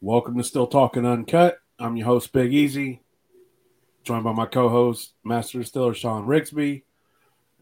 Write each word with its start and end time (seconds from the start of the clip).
Welcome 0.00 0.36
to 0.38 0.44
Still 0.44 0.66
Talking 0.66 1.06
Uncut. 1.06 1.58
I'm 1.78 1.96
your 1.96 2.06
host, 2.06 2.32
Big 2.32 2.52
Easy, 2.52 3.00
joined 4.02 4.24
by 4.24 4.32
my 4.32 4.46
co-host, 4.46 5.12
Master 5.22 5.58
Distiller 5.58 5.94
Sean 5.94 6.26
Rigsby, 6.26 6.82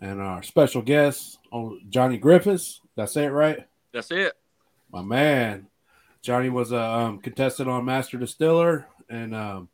and 0.00 0.20
our 0.20 0.42
special 0.42 0.80
guest, 0.80 1.38
oh, 1.52 1.76
Johnny 1.90 2.18
Griffis. 2.18 2.78
That's 2.96 3.16
it, 3.16 3.28
right? 3.32 3.66
That's 3.92 4.10
it. 4.10 4.34
My 4.90 5.02
man, 5.02 5.66
Johnny 6.22 6.48
was 6.48 6.72
a 6.72 6.80
um, 6.80 7.18
contestant 7.18 7.68
on 7.68 7.84
Master 7.84 8.16
Distiller, 8.16 8.86
and 9.10 9.34
um, 9.34 9.68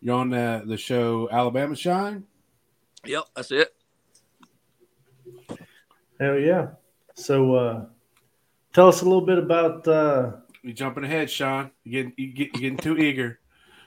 you're 0.00 0.16
on 0.16 0.30
the, 0.30 0.62
the 0.66 0.76
show 0.76 1.28
Alabama 1.32 1.74
Shine. 1.74 2.24
Yep, 3.04 3.24
that's 3.34 3.50
it. 3.50 3.74
Hell 6.20 6.38
yeah! 6.38 6.68
So, 7.14 7.54
uh, 7.54 7.86
tell 8.72 8.88
us 8.88 9.00
a 9.00 9.04
little 9.04 9.26
bit 9.26 9.38
about. 9.38 9.88
Uh, 9.88 10.32
you 10.62 10.72
jumping 10.72 11.04
ahead, 11.04 11.30
Sean. 11.30 11.70
You 11.84 11.92
getting 11.92 12.12
you 12.16 12.32
get, 12.32 12.54
you 12.54 12.60
getting 12.60 12.78
too 12.78 12.96
eager. 12.98 13.38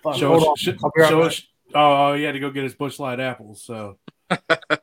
fuck, 0.03 0.15
Show 0.15 0.35
us, 0.53 0.59
sh- 0.59 0.69
right 0.97 1.09
show 1.09 1.21
us- 1.21 1.43
oh, 1.75 2.09
oh, 2.09 2.13
he 2.15 2.23
had 2.23 2.33
to 2.33 2.39
go 2.39 2.49
get 2.51 2.63
his 2.63 2.75
Busch 2.75 2.99
Light 2.99 3.19
apples. 3.19 3.63
So 3.63 3.97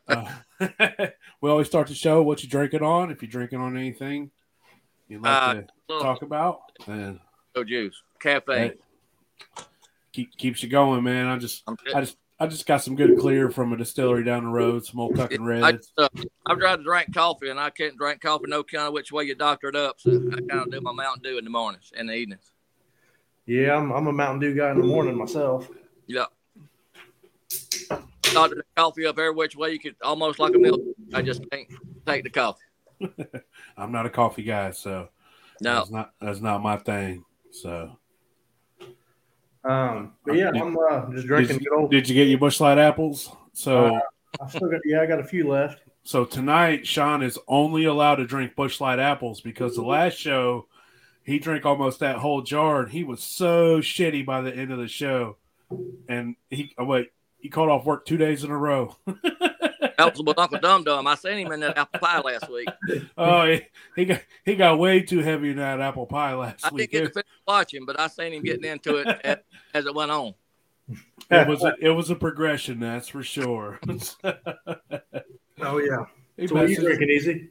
uh, 0.09 0.27
we 1.41 1.51
always 1.51 1.67
start 1.67 1.89
the 1.89 1.95
show. 1.95 2.23
What 2.23 2.43
you 2.43 2.49
drinking 2.49 2.83
on? 2.83 3.11
If 3.11 3.23
you're 3.23 3.31
drinking 3.31 3.61
on 3.61 3.77
anything 3.77 4.31
you'd 5.09 5.23
like 5.23 5.33
Uh, 5.43 5.55
to 5.55 5.67
Little 5.89 6.03
talk 6.05 6.23
about, 6.23 6.61
and 6.87 7.19
no 7.57 7.65
juice, 7.65 8.01
cafe. 8.21 8.55
Hey. 8.59 8.73
keep 10.13 10.37
keeps 10.37 10.63
you 10.63 10.69
going, 10.69 11.03
man. 11.03 11.27
I 11.27 11.37
just 11.39 11.63
I'm, 11.67 11.77
I 11.95 12.01
just 12.01 12.17
I 12.43 12.47
just 12.47 12.67
got 12.67 12.83
some 12.83 12.97
good 12.97 13.19
clear 13.19 13.51
from 13.51 13.75
a 13.75 13.77
distillery 13.77 14.25
down 14.25 14.45
the 14.45 14.51
road, 14.51 14.87
some 14.87 14.99
old 14.99 15.15
Tucking 15.15 15.43
I, 15.43 15.45
Reds. 15.45 15.93
uh, 15.99 16.09
I've 16.47 16.59
tried 16.59 16.77
to 16.77 16.83
drink 16.83 17.13
coffee, 17.13 17.51
and 17.51 17.61
I 17.61 17.69
can't 17.69 17.99
drink 17.99 18.23
coffee 18.23 18.47
no 18.49 18.63
kind 18.63 18.85
of 18.87 18.95
which 18.95 19.13
way 19.13 19.25
you 19.25 19.35
doctor 19.35 19.69
it 19.69 19.77
up. 19.77 20.01
So 20.01 20.11
I 20.33 20.37
kind 20.37 20.63
of 20.63 20.71
do 20.71 20.81
my 20.81 20.93
Mountain 20.93 21.23
Dew 21.23 21.37
in 21.37 21.45
the 21.45 21.51
mornings 21.51 21.93
and 21.95 22.09
the 22.09 22.15
evenings. 22.15 22.51
Yeah, 23.45 23.77
I'm, 23.77 23.93
I'm 23.93 24.07
a 24.07 24.13
Mountain 24.13 24.41
Dew 24.41 24.55
guy 24.55 24.71
in 24.71 24.81
the 24.81 24.87
morning 24.87 25.19
myself. 25.19 25.69
Yeah. 26.07 26.25
Doctor 28.33 28.55
the 28.57 28.63
coffee 28.75 29.05
up 29.05 29.19
every 29.19 29.33
which 29.33 29.55
way 29.55 29.73
you 29.73 29.79
could, 29.79 29.97
almost 30.03 30.39
like 30.39 30.55
a 30.55 30.59
milk. 30.59 30.81
I 31.13 31.21
just 31.21 31.43
can't 31.51 31.69
take 32.07 32.25
the 32.25 32.31
coffee. 32.31 32.65
I'm 33.77 33.93
not 33.93 34.07
a 34.07 34.11
coffee 34.11 34.45
guy, 34.45 34.71
so 34.71 35.09
No, 35.61 35.75
that's 35.75 35.91
not 35.91 36.13
that's 36.21 36.41
not 36.41 36.63
my 36.63 36.79
thing. 36.79 37.25
So 37.51 37.99
Um, 39.65 40.15
but 40.25 40.37
yeah, 40.37 40.51
I'm 40.55 40.77
uh, 40.77 41.11
just 41.13 41.27
drinking 41.27 41.59
did 41.59 41.65
you, 41.65 41.89
did 41.91 42.09
you 42.09 42.15
get 42.15 42.29
your 42.29 42.39
Busch 42.39 42.61
Light 42.61 42.79
apples? 42.79 43.31
So. 43.53 43.97
Uh, 43.97 44.01
I 44.41 44.49
still 44.49 44.71
got 44.71 44.81
yeah, 44.85 45.01
I 45.03 45.07
got 45.07 45.19
a 45.19 45.25
few 45.25 45.49
left. 45.49 45.83
So 46.05 46.25
tonight, 46.25 46.87
Sean 46.87 47.23
is 47.23 47.39
only 47.49 47.85
allowed 47.85 48.17
to 48.17 48.27
drink 48.27 48.55
Busch 48.55 48.81
Light 48.81 48.99
apples 48.99 49.41
because 49.41 49.75
the 49.75 49.83
last 49.83 50.17
show 50.17 50.67
he 51.25 51.39
drank 51.39 51.67
almost 51.67 52.01
that 52.01 52.17
whole 52.17 52.43
jar, 52.43 52.81
and 52.81 52.91
he 52.91 53.05
was 53.05 53.23
so 53.23 53.81
shitty 53.81 54.25
by 54.25 54.41
the 54.41 54.55
end 54.55 54.73
of 54.73 54.79
the 54.79 54.89
show. 54.89 55.37
And 56.09 56.37
he 56.49 56.75
oh 56.79 56.85
wait, 56.85 57.13
he 57.39 57.49
called 57.49 57.71
off 57.71 57.85
work 57.85 58.07
two 58.07 58.17
days 58.17 58.45
in 58.45 58.51
a 58.51 58.57
row. 58.57 58.97
that 60.05 60.13
was 60.13 60.23
with 60.23 60.39
Uncle 60.39 60.59
Dum 60.59 60.85
Dum. 60.85 61.07
I 61.07 61.15
seen 61.15 61.47
him 61.47 61.53
in 61.53 61.61
that 61.61 61.79
apple 61.79 62.01
pie 62.01 62.21
last 62.21 62.51
week. 62.51 62.69
oh, 63.19 63.47
he, 63.47 63.63
he 63.97 64.05
got 64.05 64.21
he 64.45 64.57
got 64.57 64.79
way 64.79 65.03
too 65.03 65.21
heavy 65.21 65.51
in 65.51 65.57
that 65.57 65.81
apple 65.81 66.07
pie 66.07 66.35
last 66.35 66.67
I 66.67 66.71
week. 66.71 66.91
I 66.91 66.93
didn't 66.93 66.93
get 66.93 66.99
to 66.99 67.05
It, 67.05 67.15
finish 67.25 67.41
watching, 67.47 67.87
but 67.87 67.99
I 68.01 68.09
seen 68.09 68.33
him 68.33 68.43
getting 68.43 68.65
into 68.65 68.97
it 68.97 69.07
as, 69.25 69.39
as 69.75 69.87
it 69.87 69.95
went 69.95 70.11
on. 70.11 70.35
it 71.31 71.49
was 71.49 71.63
a, 71.63 71.75
it 71.81 71.91
was 71.91 72.11
a 72.11 72.17
progression, 72.17 72.81
that's 72.81 73.09
for 73.09 73.23
sure. 73.23 73.79
Oh 75.63 75.79
yeah. 75.79 76.05
He 76.37 76.47
So 76.47 76.55
what 76.55 76.65
are 76.65 76.69
you 76.69 76.81
drinking, 76.81 77.11
Easy? 77.11 77.51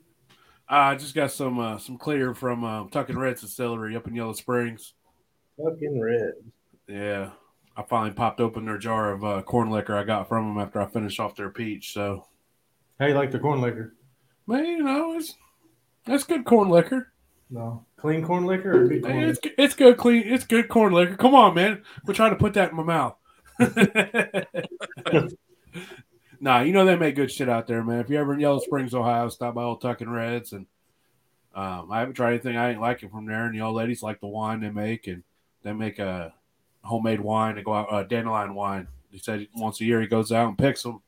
I 0.67 0.95
just 0.95 1.15
got 1.15 1.31
some 1.31 1.59
uh, 1.59 1.77
some 1.77 1.97
clear 1.97 2.33
from 2.33 2.63
uh, 2.63 2.87
Tucking 2.89 3.17
Reds 3.17 3.41
Distillery 3.41 3.95
up 3.95 4.07
in 4.07 4.15
Yellow 4.15 4.33
Springs. 4.33 4.93
Fucking 5.57 5.99
red. 5.99 6.33
Yeah, 6.87 7.31
I 7.75 7.83
finally 7.83 8.11
popped 8.11 8.39
open 8.39 8.65
their 8.65 8.77
jar 8.77 9.11
of 9.11 9.23
uh, 9.23 9.41
corn 9.41 9.69
liquor 9.69 9.95
I 9.95 10.03
got 10.03 10.27
from 10.27 10.47
them 10.47 10.63
after 10.63 10.81
I 10.81 10.87
finished 10.87 11.19
off 11.19 11.35
their 11.35 11.49
peach. 11.49 11.93
So, 11.93 12.25
How 12.99 13.07
you 13.07 13.13
like 13.13 13.31
the 13.31 13.39
corn 13.39 13.61
liquor? 13.61 13.95
man, 14.47 14.65
you 14.65 14.83
know, 14.83 15.15
it's 15.17 15.35
that's 16.05 16.23
good 16.23 16.45
corn 16.45 16.69
liquor. 16.69 17.11
No, 17.51 17.85
clean 17.97 18.25
corn 18.25 18.45
liquor 18.45 18.83
or 18.83 18.87
good 18.87 19.01
corn 19.03 19.13
Hey, 19.13 19.25
liquor? 19.27 19.39
it's 19.47 19.55
it's 19.57 19.75
good 19.75 19.97
clean. 19.97 20.23
It's 20.25 20.45
good 20.45 20.69
corn 20.69 20.93
liquor. 20.93 21.15
Come 21.15 21.35
on, 21.35 21.55
man. 21.55 21.83
We're 22.05 22.13
trying 22.13 22.31
to 22.31 22.35
put 22.35 22.53
that 22.55 22.71
in 22.71 22.77
my 22.77 22.83
mouth. 22.83 23.15
nah, 26.39 26.61
you 26.61 26.73
know 26.73 26.85
they 26.85 26.95
make 26.95 27.15
good 27.15 27.31
shit 27.31 27.49
out 27.49 27.67
there, 27.67 27.83
man. 27.83 27.99
If 27.99 28.09
you're 28.09 28.21
ever 28.21 28.33
in 28.33 28.39
Yellow 28.39 28.59
Springs, 28.59 28.93
Ohio, 28.93 29.29
stop 29.29 29.55
by 29.55 29.63
Old 29.63 29.81
Tucking 29.81 30.09
Reds, 30.09 30.53
and 30.53 30.65
um, 31.55 31.91
I 31.91 31.99
haven't 31.99 32.15
tried 32.15 32.31
anything 32.31 32.57
I 32.57 32.71
ain't 32.71 32.81
liking 32.81 33.09
it 33.09 33.11
from 33.11 33.25
there. 33.25 33.45
And 33.45 33.55
the 33.55 33.61
old 33.61 33.75
ladies 33.75 34.03
like 34.03 34.19
the 34.19 34.27
wine 34.27 34.61
they 34.61 34.69
make, 34.69 35.07
and 35.07 35.23
they 35.63 35.73
make 35.73 35.99
a 35.99 36.33
homemade 36.83 37.21
wine. 37.21 37.55
They 37.55 37.63
go 37.63 37.73
out 37.73 37.91
uh, 37.91 38.03
dandelion 38.03 38.55
wine. 38.55 38.87
He 39.11 39.17
said 39.17 39.47
once 39.55 39.81
a 39.81 39.85
year 39.85 40.01
he 40.01 40.07
goes 40.07 40.31
out 40.31 40.47
and 40.49 40.57
picks 40.57 40.83
them, 40.83 41.01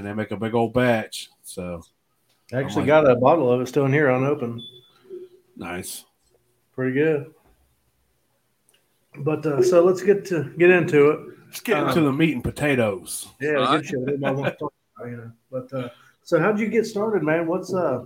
and 0.00 0.08
they 0.08 0.14
make 0.14 0.30
a 0.30 0.36
big 0.36 0.54
old 0.54 0.72
batch. 0.72 1.28
So 1.42 1.82
I 2.52 2.58
actually 2.60 2.82
I'm 2.82 2.86
got 2.86 3.10
a 3.10 3.16
bottle 3.16 3.52
of 3.52 3.60
it 3.60 3.66
still 3.68 3.84
in 3.84 3.92
here 3.92 4.08
unopened. 4.08 4.62
nice. 5.56 6.06
Pretty 6.74 6.94
good. 6.94 7.34
But 9.18 9.44
uh, 9.44 9.62
so 9.62 9.84
let's 9.84 10.02
get 10.02 10.24
to 10.26 10.44
get 10.56 10.70
into 10.70 11.10
it. 11.10 11.20
Let's 11.46 11.60
get 11.60 11.78
into 11.78 11.98
Um, 11.98 12.04
the 12.06 12.12
meat 12.12 12.32
and 12.34 12.42
potatoes. 12.44 13.28
Yeah, 13.40 13.56
All 13.56 13.76
good 13.76 13.86
shit. 13.86 13.98
Everybody 14.00 14.36
wants 14.36 14.52
to 14.52 14.58
talk 14.58 14.72
about, 14.96 15.10
you 15.10 15.16
know. 15.18 15.32
But 15.50 15.72
uh, 15.74 15.88
so 16.22 16.40
how'd 16.40 16.58
you 16.58 16.68
get 16.68 16.86
started, 16.86 17.22
man? 17.22 17.46
What's 17.46 17.74
uh, 17.74 18.04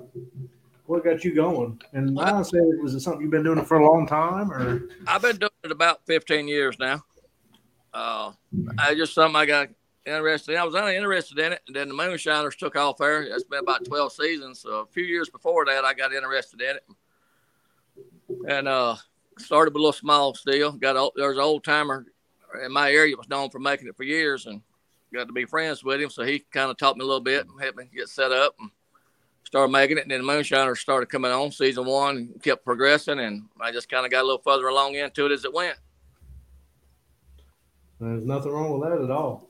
what 0.87 1.05
got 1.05 1.23
you 1.25 1.33
going? 1.35 1.81
And 1.93 2.19
I 2.19 2.33
want 2.33 2.45
to 2.47 2.51
say, 2.51 2.59
was 2.83 2.95
it 2.95 3.01
something 3.01 3.21
you've 3.23 3.31
been 3.31 3.45
doing 3.45 3.59
it 3.59 3.69
for 3.69 3.79
a 3.79 3.87
long 3.87 4.07
time, 4.07 4.51
or 4.51 4.89
I've 5.07 5.23
been 5.23 5.37
doing 5.37 5.51
it 5.63 5.71
about 5.71 6.05
15 6.07 6.49
years 6.49 6.77
now. 6.81 7.05
Uh, 7.93 8.33
I 8.79 8.95
just 8.97 9.15
something 9.15 9.37
I 9.37 9.47
got 9.47 9.69
interested 10.07 10.53
in. 10.53 10.59
I 10.59 10.65
was 10.65 10.75
only 10.75 10.97
interested 10.97 11.39
in 11.39 11.53
it, 11.53 11.63
and 11.67 11.77
then 11.77 11.89
the 11.89 11.95
Moonshiners 11.95 12.57
took 12.57 12.77
off 12.77 12.99
there. 12.99 13.23
It's 13.23 13.45
been 13.45 13.61
about 13.61 13.85
12 13.85 14.13
seasons. 14.13 14.61
So 14.61 14.81
a 14.81 14.87
few 14.87 15.05
years 15.05 15.31
before 15.31 15.65
that, 15.67 15.85
I 15.85 15.95
got 15.95 16.13
interested 16.13 16.61
in 16.61 16.77
it, 16.77 16.85
and 18.49 18.69
uh, 18.69 18.97
started 19.39 19.75
with 19.75 19.81
a 19.81 19.85
little 19.85 19.93
small 19.93 20.35
still. 20.35 20.73
Got 20.73 20.97
a, 20.97 21.11
there's 21.17 21.37
an 21.37 21.43
old 21.43 21.65
timer 21.65 22.07
in 22.63 22.73
my 22.73 22.91
area 22.91 23.17
was 23.17 23.29
known 23.29 23.51
for 23.51 23.59
making 23.59 23.89
it 23.89 23.97
for 23.97 24.05
years, 24.05 24.47
and 24.47 24.61
got 25.13 25.27
to 25.27 25.33
be 25.33 25.45
friends 25.45 25.85
with 25.85 26.01
him. 26.01 26.11
So 26.11 26.25
he 26.25 26.41
kind 26.41 26.71
of 26.71 26.77
taught 26.77 26.97
me 26.97 27.05
a 27.05 27.07
little 27.07 27.21
bit, 27.21 27.47
and 27.47 27.61
helped 27.61 27.79
me 27.79 27.89
get 27.95 28.09
set 28.09 28.33
up, 28.33 28.55
and 28.61 28.71
started 29.45 29.73
making 29.73 29.99
it. 29.99 30.03
And 30.03 30.11
then 30.11 30.21
the 30.21 30.33
Moonshiners 30.33 30.81
started 30.81 31.07
coming 31.07 31.31
on 31.31 31.51
season 31.51 31.87
one, 31.87 32.35
kept 32.43 32.65
progressing, 32.65 33.21
and 33.21 33.45
I 33.61 33.73
just 33.73 33.89
kind 33.89 34.05
of 34.05 34.13
got 34.13 34.23
a 34.23 34.27
little 34.27 34.43
further 34.43 34.69
along 34.69 34.95
into 34.95 35.27
it 35.27 35.33
as 35.33 35.45
it 35.45 35.53
went. 35.53 35.77
there's 38.01 38.25
nothing 38.25 38.53
wrong 38.53 38.79
with 38.79 38.89
that 38.89 39.03
at 39.03 39.11
all. 39.11 39.49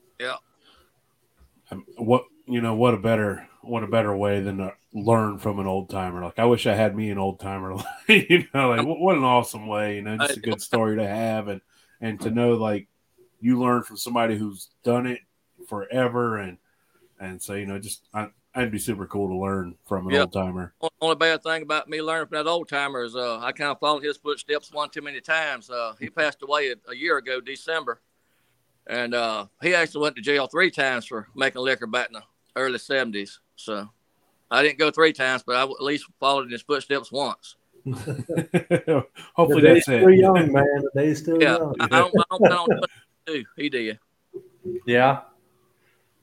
Um, 1.70 1.84
what 1.96 2.24
you 2.46 2.60
know 2.60 2.74
what 2.74 2.94
a 2.94 2.98
better 2.98 3.48
what 3.62 3.82
a 3.82 3.86
better 3.86 4.14
way 4.14 4.40
than 4.40 4.58
to 4.58 4.74
learn 4.92 5.38
from 5.38 5.58
an 5.58 5.66
old 5.66 5.88
timer. 5.90 6.22
Like 6.22 6.38
i 6.38 6.44
wish 6.44 6.66
i 6.66 6.74
had 6.74 6.94
me 6.94 7.10
an 7.10 7.18
old 7.18 7.40
timer. 7.40 7.76
You 8.08 8.44
know 8.52 8.68
like 8.70 8.86
what, 8.86 9.00
what 9.00 9.16
an 9.16 9.24
awesome 9.24 9.66
way 9.66 9.96
you 9.96 10.02
know 10.02 10.18
just 10.18 10.36
a 10.36 10.40
good 10.40 10.60
story 10.60 10.96
to 10.96 11.06
have 11.06 11.48
and 11.48 11.60
and 12.00 12.20
to 12.20 12.30
know 12.30 12.54
like 12.54 12.86
you 13.40 13.58
learn 13.58 13.82
from 13.82 13.96
somebody 13.96 14.36
who's 14.36 14.68
done 14.82 15.06
it 15.06 15.20
forever 15.68 16.36
and 16.38 16.58
and 17.18 17.40
so 17.40 17.54
you 17.54 17.64
know 17.66 17.78
just 17.78 18.02
I, 18.12 18.28
i'd 18.54 18.70
be 18.70 18.78
super 18.78 19.06
cool 19.06 19.28
to 19.28 19.36
learn 19.36 19.76
from 19.86 20.06
an 20.06 20.12
Yeah. 20.14 20.20
old 20.22 20.32
timer. 20.32 20.74
Only 21.00 21.16
bad 21.16 21.42
thing 21.42 21.62
about 21.62 21.88
me 21.88 22.02
learning 22.02 22.28
from 22.28 22.44
that 22.44 22.50
old 22.50 22.68
timer 22.68 23.04
is 23.04 23.16
uh, 23.16 23.38
I 23.38 23.52
kind 23.52 23.70
of 23.70 23.80
followed 23.80 24.02
his 24.04 24.18
footsteps 24.18 24.70
one 24.72 24.90
too 24.90 25.00
many 25.00 25.20
times. 25.20 25.70
Uh, 25.70 25.94
he 25.98 26.10
passed 26.10 26.42
away 26.42 26.72
a, 26.72 26.90
a 26.90 26.94
year 26.94 27.16
ago, 27.16 27.40
December, 27.40 28.02
and 28.86 29.14
uh, 29.14 29.46
he 29.62 29.74
actually 29.74 30.02
went 30.02 30.16
to 30.16 30.22
jail 30.22 30.46
three 30.46 30.70
times 30.70 31.06
for 31.06 31.28
making 31.34 31.62
liquor 31.62 31.86
back 31.86 32.08
in 32.08 32.14
the 32.14 32.22
early 32.56 32.78
'70s. 32.78 33.38
So 33.56 33.88
I 34.50 34.62
didn't 34.62 34.78
go 34.78 34.90
three 34.90 35.12
times, 35.12 35.42
but 35.46 35.56
I 35.56 35.62
at 35.62 35.82
least 35.82 36.06
followed 36.20 36.46
in 36.46 36.52
his 36.52 36.62
footsteps 36.62 37.10
once. 37.10 37.56
hopefully 37.86 39.60
the 39.60 39.60
that's 39.60 39.74
day's 39.74 39.82
still 39.84 40.08
it 40.08 40.18
young, 40.18 40.52
man. 40.52 40.64
The 40.64 40.90
day's 40.94 41.18
still 41.18 41.40
Yeah, 41.40 41.58
young. 41.58 41.76
I, 41.80 41.84
I 41.84 41.88
don't, 41.88 42.14
I 42.18 42.24
don't 42.30 42.38
plan 42.40 42.58
on 42.58 42.68
doing 43.26 43.40
it. 43.40 43.46
He 43.56 43.68
did. 43.68 43.98
Yeah. 44.86 45.20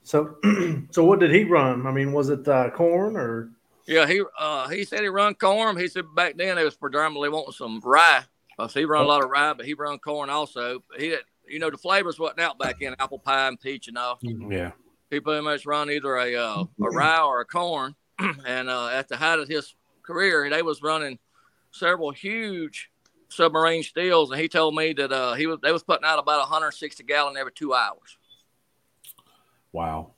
So, 0.04 0.38
so 0.92 1.06
what 1.06 1.20
did 1.20 1.32
he 1.32 1.44
run? 1.44 1.86
I 1.86 1.92
mean, 1.92 2.14
was 2.14 2.30
it 2.30 2.48
uh, 2.48 2.70
corn 2.72 3.16
or? 3.16 3.52
Yeah, 3.88 4.08
he 4.08 4.24
uh, 4.40 4.70
he 4.70 4.86
said 4.86 5.02
he 5.02 5.08
run 5.08 5.36
corn. 5.36 5.78
He 5.78 5.88
said 5.88 6.06
back 6.16 6.38
then 6.38 6.56
they 6.56 6.64
was 6.64 6.76
predominantly 6.76 7.30
wanting 7.30 7.54
some 7.54 7.80
rye. 7.84 8.24
Uh, 8.58 8.68
so 8.68 8.80
he 8.80 8.86
run 8.86 9.04
a 9.04 9.08
lot 9.08 9.24
of 9.24 9.30
rye, 9.30 9.54
but 9.54 9.66
he 9.66 9.74
run 9.74 10.00
corn 10.00 10.30
also. 10.30 10.84
He 10.98 11.10
did, 11.10 11.20
you 11.52 11.60
know, 11.60 11.70
the 11.70 11.78
flavors 11.78 12.20
wasn't 12.20 12.40
out 12.40 12.58
back 12.58 12.82
in 12.82 12.96
apple 13.00 13.20
pie 13.20 13.48
and 13.48 13.60
peach 13.60 13.88
and 13.88 13.98
all. 13.98 14.20
yeah 14.22 14.72
He 15.10 15.20
pretty 15.20 15.44
much 15.44 15.66
run 15.66 15.92
either 15.92 16.16
a 16.16 16.36
uh, 16.36 16.64
a 16.64 16.90
rye 16.90 17.22
or 17.22 17.42
a 17.42 17.46
corn. 17.46 17.96
and 18.46 18.70
uh, 18.70 18.88
at 18.88 19.08
the 19.08 19.18
height 19.18 19.40
of 19.40 19.48
his 19.48 19.76
career, 20.04 20.50
they 20.50 20.62
was 20.62 20.82
running 20.82 21.18
several 21.72 22.12
huge 22.12 22.90
submarine 23.30 23.84
steels, 23.84 24.32
and 24.32 24.40
he 24.40 24.48
told 24.48 24.76
me 24.76 24.94
that 24.94 25.12
uh, 25.12 25.34
he 25.34 25.48
was 25.48 25.60
they 25.62 25.72
was 25.72 25.84
putting 25.84 26.06
out 26.06 26.20
about 26.20 26.40
160 26.40 27.04
gallon 27.04 27.38
every 27.38 27.52
two 27.52 27.74
hours. 27.74 28.18
wow 29.72 30.12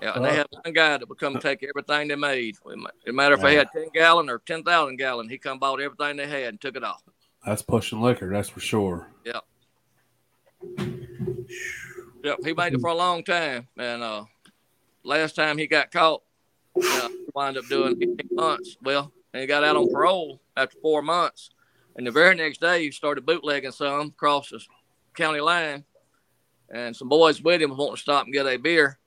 Yeah, 0.00 0.14
and 0.14 0.24
they 0.24 0.34
had 0.34 0.46
one 0.50 0.72
guy 0.72 0.96
that 0.96 1.08
would 1.08 1.18
come 1.18 1.38
take 1.38 1.62
everything 1.62 2.08
they 2.08 2.16
made. 2.16 2.56
It 3.06 3.14
matter 3.14 3.34
if 3.34 3.42
they 3.42 3.56
had 3.56 3.68
10 3.72 3.88
gallon 3.92 4.30
or 4.30 4.38
10,000 4.38 4.96
gallon, 4.96 5.28
he 5.28 5.38
come 5.38 5.58
bought 5.58 5.80
everything 5.80 6.16
they 6.16 6.26
had 6.26 6.48
and 6.48 6.60
took 6.60 6.76
it 6.76 6.84
off. 6.84 7.02
That's 7.44 7.62
pushing 7.62 8.00
liquor, 8.00 8.30
that's 8.30 8.48
for 8.48 8.60
sure. 8.60 9.08
Yep. 9.24 9.44
Yep, 12.22 12.38
he 12.44 12.52
made 12.52 12.74
it 12.74 12.80
for 12.80 12.90
a 12.90 12.94
long 12.94 13.24
time, 13.24 13.66
and 13.78 14.02
uh, 14.02 14.24
last 15.04 15.34
time 15.34 15.56
he 15.56 15.66
got 15.66 15.90
caught, 15.90 16.22
uh, 16.76 17.08
wound 17.34 17.56
up 17.56 17.66
doing 17.68 17.96
18 18.00 18.16
months. 18.32 18.76
Well, 18.82 19.10
and 19.32 19.40
he 19.40 19.46
got 19.46 19.64
out 19.64 19.76
on 19.76 19.90
parole 19.90 20.40
after 20.56 20.78
four 20.80 21.00
months, 21.00 21.50
and 21.96 22.06
the 22.06 22.10
very 22.10 22.34
next 22.34 22.60
day 22.60 22.84
he 22.84 22.90
started 22.90 23.24
bootlegging 23.24 23.72
some 23.72 24.08
across 24.08 24.50
the 24.50 24.60
county 25.14 25.40
line, 25.40 25.84
and 26.68 26.94
some 26.94 27.08
boys 27.08 27.42
with 27.42 27.62
him 27.62 27.76
wanting 27.76 27.96
to 27.96 28.00
stop 28.00 28.24
and 28.24 28.34
get 28.34 28.46
a 28.46 28.58
beer. 28.58 28.98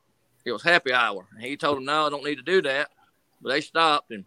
It 0.46 0.52
was 0.52 0.64
happy 0.64 0.92
hour. 0.92 1.28
And 1.36 1.44
he 1.44 1.56
told 1.56 1.78
them, 1.78 1.86
"No, 1.86 2.08
I 2.08 2.10
don't 2.10 2.26
need 2.26 2.36
to 2.36 2.42
do 2.42 2.62
that," 2.64 2.90
but 3.42 3.50
they 3.50 3.62
stopped, 3.62 4.12
and 4.12 4.26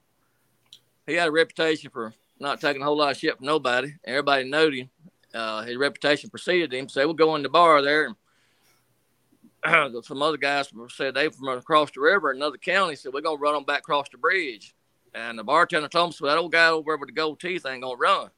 he 1.06 1.14
had 1.14 1.28
a 1.28 1.32
reputation 1.32 1.90
for 1.90 2.14
not 2.38 2.60
taking 2.60 2.82
a 2.82 2.84
whole 2.84 2.96
lot 2.96 3.10
of 3.10 3.16
shit 3.16 3.36
from 3.36 3.46
nobody. 3.46 3.94
Everybody 4.04 4.44
knowed 4.44 4.74
him. 4.74 4.90
Uh, 5.36 5.62
his 5.62 5.76
reputation 5.76 6.30
preceded 6.30 6.72
him. 6.72 6.88
So 6.88 7.04
we'll 7.04 7.14
go 7.14 7.36
in 7.36 7.42
the 7.42 7.50
bar 7.50 7.82
there, 7.82 8.14
and 9.64 10.04
some 10.04 10.22
other 10.22 10.38
guys 10.38 10.70
said 10.88 11.14
they 11.14 11.28
from 11.28 11.48
across 11.48 11.90
the 11.90 12.00
river 12.00 12.30
in 12.30 12.38
another 12.38 12.56
county 12.56 12.96
said 12.96 13.12
we're 13.12 13.20
gonna 13.20 13.36
run 13.36 13.54
them 13.54 13.64
back 13.64 13.80
across 13.80 14.08
the 14.08 14.16
bridge. 14.16 14.74
And 15.14 15.38
the 15.38 15.44
bartender 15.44 15.88
told 15.88 16.08
him, 16.08 16.12
so 16.12 16.26
that 16.26 16.38
old 16.38 16.52
guy 16.52 16.68
over 16.68 16.92
there 16.92 16.96
with 16.96 17.08
the 17.08 17.14
gold 17.14 17.40
teeth 17.40 17.66
ain't 17.66 17.82
gonna 17.82 17.96
run. 17.96 18.30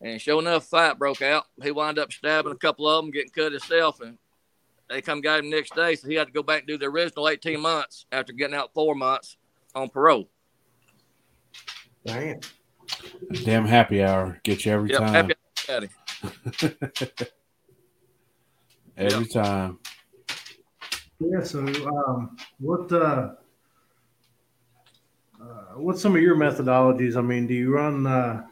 And 0.00 0.20
sure 0.20 0.40
enough, 0.40 0.64
fight 0.64 0.98
broke 0.98 1.22
out. 1.22 1.44
He 1.62 1.70
wound 1.70 1.98
up 1.98 2.12
stabbing 2.12 2.52
a 2.52 2.56
couple 2.56 2.88
of 2.88 3.04
them, 3.04 3.12
getting 3.12 3.30
cut 3.30 3.52
himself, 3.52 4.00
and 4.00 4.18
they 4.88 5.02
come 5.02 5.20
got 5.20 5.40
him 5.40 5.50
next 5.50 5.74
day. 5.74 5.94
So 5.94 6.08
he 6.08 6.14
had 6.14 6.26
to 6.26 6.32
go 6.32 6.42
back 6.42 6.60
and 6.60 6.68
do 6.68 6.78
the 6.78 6.86
original 6.86 7.28
18 7.28 7.60
months 7.60 8.06
after 8.12 8.32
getting 8.32 8.56
out 8.56 8.72
four 8.74 8.94
months 8.94 9.36
on 9.74 9.88
parole. 9.88 10.28
Damn. 12.04 12.40
Damn 13.44 13.64
happy 13.64 14.02
hour 14.02 14.40
get 14.42 14.64
you 14.64 14.72
every 14.72 14.90
Yep, 14.90 14.98
time. 14.98 15.14
happy 15.14 15.34
Daddy. 15.72 15.88
every 18.98 19.26
time. 19.26 19.78
Yeah. 21.18 21.42
So, 21.42 21.60
um, 21.60 22.36
what 22.58 22.92
uh, 22.92 23.30
uh, 25.40 25.44
what's 25.76 26.02
some 26.02 26.14
of 26.14 26.20
your 26.20 26.36
methodologies? 26.36 27.16
I 27.16 27.22
mean, 27.22 27.46
do 27.46 27.54
you 27.54 27.72
run 27.72 28.06
uh, 28.06 28.42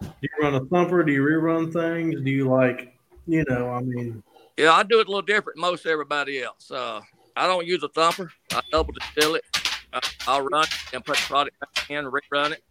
do 0.00 0.08
you 0.22 0.28
run 0.40 0.54
a 0.54 0.64
thumper? 0.64 1.04
Do 1.04 1.12
you 1.12 1.22
rerun 1.22 1.70
things? 1.70 2.22
Do 2.22 2.30
you 2.30 2.48
like, 2.48 2.96
you 3.26 3.44
know? 3.46 3.68
I 3.70 3.80
mean, 3.80 4.22
Yeah, 4.56 4.72
I 4.72 4.82
do 4.82 5.00
it 5.00 5.06
a 5.06 5.10
little 5.10 5.20
different 5.20 5.56
than 5.56 5.62
most 5.62 5.84
everybody 5.84 6.42
else. 6.42 6.70
Uh, 6.70 7.02
I 7.36 7.46
don't 7.46 7.66
use 7.66 7.82
a 7.82 7.88
thumper. 7.88 8.32
I 8.52 8.62
double 8.70 8.94
distill 8.94 9.34
it. 9.34 9.44
Uh, 9.92 10.00
I'll 10.26 10.40
run 10.40 10.62
it 10.62 10.94
and 10.94 11.04
put 11.04 11.18
the 11.18 11.22
product 11.24 11.60
back 11.60 11.90
in, 11.90 12.06
rerun 12.06 12.52
it. 12.52 12.62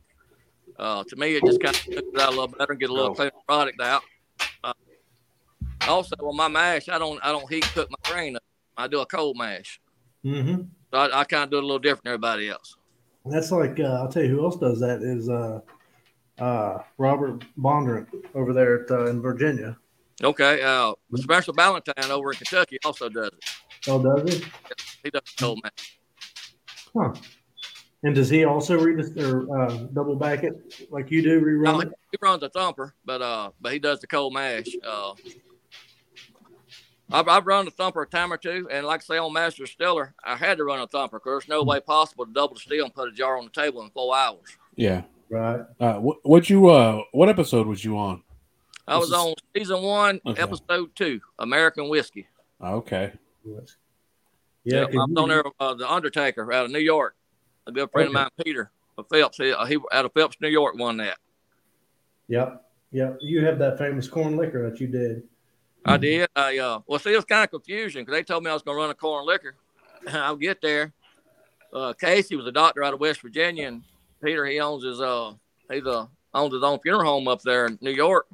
Uh, 0.79 1.03
to 1.03 1.15
me, 1.15 1.35
it 1.35 1.43
just 1.45 1.61
kind 1.61 1.75
of 1.75 1.87
it 1.87 2.05
out 2.19 2.27
a 2.27 2.31
little 2.31 2.47
better 2.47 2.71
and 2.71 2.79
get 2.79 2.89
a 2.89 2.93
little 2.93 3.11
Oh. 3.11 3.13
cleaner 3.15 3.31
product 3.47 3.81
out. 3.81 4.01
Uh, 4.63 4.73
also, 5.87 6.15
on 6.17 6.35
my 6.35 6.47
mash, 6.47 6.89
I 6.89 6.97
don't 6.97 7.19
I 7.23 7.31
don't 7.31 7.49
heat 7.51 7.63
cook 7.73 7.89
my 7.89 8.11
grain. 8.11 8.35
Up. 8.35 8.43
I 8.77 8.87
do 8.87 8.99
a 9.01 9.05
cold 9.05 9.37
mash. 9.37 9.79
mhm. 10.25 10.67
So 10.91 10.97
I, 10.99 11.21
I 11.21 11.23
kind 11.25 11.43
of 11.43 11.49
do 11.51 11.57
it 11.57 11.63
a 11.63 11.65
little 11.65 11.79
different 11.79 12.03
than 12.05 12.13
everybody 12.13 12.49
else. 12.49 12.75
that's 13.25 13.51
like 13.51 13.79
uh, 13.79 13.83
I'll 14.01 14.07
tell 14.09 14.23
you 14.23 14.29
who 14.29 14.43
else 14.43 14.57
does 14.57 14.79
that 14.79 15.01
is 15.03 15.29
uh, 15.29 15.59
uh, 16.39 16.79
Robert 16.97 17.43
Bondurant 17.59 18.07
over 18.35 18.53
there 18.53 18.83
at, 18.85 18.91
uh, 18.91 19.05
in 19.07 19.21
Virginia. 19.21 19.77
Okay. 20.23 20.61
Uh, 20.63 20.93
Special 21.15 21.53
Valentine 21.53 22.09
over 22.11 22.31
in 22.31 22.37
Kentucky 22.37 22.77
also 22.85 23.09
does 23.09 23.27
it. 23.29 23.43
Oh, 23.87 24.01
does 24.01 24.33
he? 24.37 24.45
He 25.03 25.09
does 25.09 25.21
cold 25.37 25.59
mash. 25.63 25.99
Huh. 26.95 27.13
And 28.05 28.13
does 28.13 28.29
he 28.29 28.43
also 28.43 28.77
read 28.77 28.97
this 28.99 29.15
or 29.23 29.61
uh, 29.61 29.77
double 29.93 30.15
back 30.15 30.43
it 30.43 30.53
like 30.91 31.09
you 31.09 31.21
do? 31.21 31.39
Rerun 31.41 31.75
he, 31.83 31.87
it? 31.87 31.93
he 32.11 32.17
runs 32.21 32.43
a 32.43 32.49
thumper, 32.49 32.93
but 33.05 33.21
uh, 33.21 33.51
but 33.61 33.71
he 33.71 33.79
does 33.79 33.99
the 34.01 34.07
cold 34.07 34.33
mash. 34.33 34.67
Uh, 34.85 35.13
I've, 37.11 37.27
I've 37.27 37.45
run 37.45 37.67
a 37.67 37.71
thumper 37.71 38.01
a 38.01 38.07
time 38.07 38.33
or 38.33 38.37
two, 38.37 38.67
and 38.71 38.85
like 38.85 39.01
I 39.01 39.03
say 39.03 39.17
on 39.17 39.31
Master 39.33 39.65
Stiller, 39.65 40.13
I 40.23 40.35
had 40.35 40.57
to 40.57 40.63
run 40.63 40.79
a 40.81 40.87
thumper 40.87 41.19
because 41.19 41.43
there's 41.43 41.47
no 41.49 41.63
way 41.63 41.79
possible 41.79 42.25
to 42.25 42.33
double 42.33 42.55
the 42.55 42.59
steel 42.59 42.85
and 42.85 42.93
put 42.93 43.07
a 43.07 43.11
jar 43.11 43.37
on 43.37 43.45
the 43.45 43.51
table 43.51 43.81
in 43.83 43.89
four 43.91 44.15
hours. 44.15 44.57
Yeah. 44.75 45.03
Right. 45.29 45.61
Uh, 45.79 45.93
what 45.95 46.17
what 46.23 46.49
you 46.49 46.69
uh 46.69 47.01
what 47.11 47.29
episode 47.29 47.67
was 47.67 47.83
you 47.85 47.97
on? 47.97 48.21
I 48.87 48.97
was 48.97 49.13
on 49.13 49.33
season 49.55 49.81
one, 49.81 50.19
Okay. 50.25 50.41
episode 50.41 50.93
two, 50.95 51.21
American 51.39 51.87
Whiskey. 51.87 52.27
Okay. 52.61 53.13
Yeah. 53.45 53.59
Yeah, 54.65 54.85
'cause 54.85 54.95
I 54.95 54.97
was 54.99 55.09
you- 55.09 55.17
on 55.23 55.29
there, 55.29 55.43
uh, 55.59 55.73
the 55.73 55.89
Undertaker 55.91 56.51
out 56.51 56.65
of 56.65 56.71
New 56.71 56.79
York. 56.79 57.15
A 57.67 57.71
good 57.71 57.89
friend 57.91 58.09
Okay. 58.09 58.17
of 58.17 58.31
mine, 58.37 58.45
Peter 58.45 58.71
of 58.97 59.07
Phelps. 59.09 59.37
He, 59.37 59.53
he 59.67 59.77
out 59.91 60.05
of 60.05 60.13
Phelps, 60.13 60.37
New 60.41 60.49
York, 60.49 60.75
won 60.77 60.97
that. 60.97 61.17
Yep. 62.27 62.63
Yep. 62.91 63.17
You 63.21 63.45
have 63.45 63.59
that 63.59 63.77
famous 63.77 64.07
corn 64.07 64.37
liquor 64.37 64.69
that 64.69 64.79
you 64.79 64.87
did. 64.87 65.23
I 65.85 65.97
did. 65.97 66.29
I 66.35 66.57
uh, 66.59 66.79
well, 66.87 66.99
see, 66.99 67.11
it 67.11 67.15
was 67.15 67.25
kind 67.25 67.43
of 67.43 67.51
confusion 67.51 68.01
because 68.03 68.13
they 68.13 68.23
told 68.23 68.43
me 68.43 68.49
I 68.49 68.53
was 68.53 68.61
going 68.63 68.77
to 68.77 68.81
run 68.81 68.89
a 68.89 68.95
corn 68.95 69.25
liquor. 69.25 69.55
I'll 70.07 70.35
get 70.35 70.61
there. 70.61 70.93
Uh, 71.73 71.93
Casey 71.93 72.35
was 72.35 72.45
a 72.45 72.51
doctor 72.51 72.83
out 72.83 72.93
of 72.93 72.99
West 72.99 73.21
Virginia, 73.21 73.67
and 73.67 73.83
Peter 74.23 74.45
he 74.45 74.59
owns 74.59 74.83
his 74.83 75.01
uh 75.01 75.33
he's 75.71 75.85
uh 75.85 76.05
owns 76.33 76.53
his 76.53 76.63
own 76.63 76.79
funeral 76.79 77.03
home 77.03 77.27
up 77.27 77.41
there 77.41 77.65
in 77.65 77.77
New 77.81 77.91
York. 77.91 78.27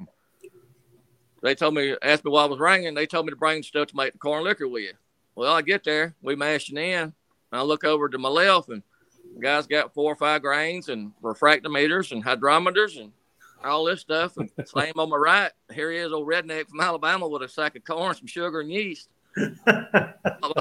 They 1.42 1.54
told 1.54 1.74
me, 1.74 1.96
asked 2.02 2.24
me 2.24 2.30
why 2.30 2.42
I 2.42 2.46
was 2.46 2.58
ringing. 2.58 2.92
They 2.94 3.06
told 3.06 3.24
me 3.26 3.30
to 3.30 3.36
bring 3.36 3.62
stuff 3.62 3.88
to 3.88 3.96
make 3.96 4.12
the 4.12 4.18
corn 4.18 4.44
liquor 4.44 4.68
with. 4.68 4.92
Well, 5.34 5.52
I 5.52 5.62
get 5.62 5.84
there, 5.84 6.14
we 6.22 6.36
mashing 6.36 6.76
in, 6.76 7.00
and 7.02 7.14
I 7.52 7.62
look 7.62 7.82
over 7.82 8.10
to 8.10 8.18
my 8.18 8.28
left, 8.28 8.68
and 8.68 8.82
guy's 9.38 9.66
got 9.66 9.94
four 9.94 10.12
or 10.12 10.16
five 10.16 10.42
grains 10.42 10.88
and 10.88 11.12
refractometers 11.22 12.12
and 12.12 12.24
hydrometers 12.24 13.00
and 13.00 13.12
all 13.64 13.84
this 13.84 14.00
stuff. 14.00 14.36
And 14.36 14.50
same 14.66 14.94
on 14.96 15.10
my 15.10 15.16
right, 15.16 15.52
here 15.72 15.90
he 15.90 15.98
is, 15.98 16.12
old 16.12 16.28
redneck 16.28 16.68
from 16.68 16.80
Alabama 16.80 17.28
with 17.28 17.42
a 17.42 17.48
sack 17.48 17.76
of 17.76 17.84
corn, 17.84 18.14
some 18.14 18.26
sugar, 18.26 18.60
and 18.60 18.70
yeast. 18.70 19.08
I'm 19.36 20.14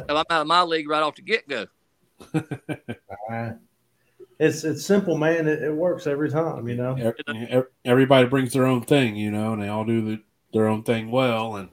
out 0.09 0.25
of 0.29 0.47
my 0.47 0.61
league 0.61 0.89
right 0.89 1.01
off 1.01 1.15
the 1.15 1.21
get 1.21 1.47
go. 1.47 1.65
Uh, 3.31 3.51
it's 4.39 4.63
it's 4.63 4.85
simple, 4.85 5.17
man. 5.17 5.47
It, 5.47 5.63
it 5.63 5.73
works 5.73 6.07
every 6.07 6.29
time, 6.29 6.67
you 6.67 6.75
know. 6.75 6.95
Ev- 6.95 7.15
ev- 7.27 7.67
Everybody 7.83 8.27
brings 8.27 8.53
their 8.53 8.65
own 8.65 8.81
thing, 8.81 9.15
you 9.15 9.31
know, 9.31 9.53
and 9.53 9.61
they 9.61 9.67
all 9.67 9.85
do 9.85 10.01
the, 10.01 10.21
their 10.53 10.67
own 10.67 10.83
thing 10.83 11.11
well, 11.11 11.57
and 11.57 11.69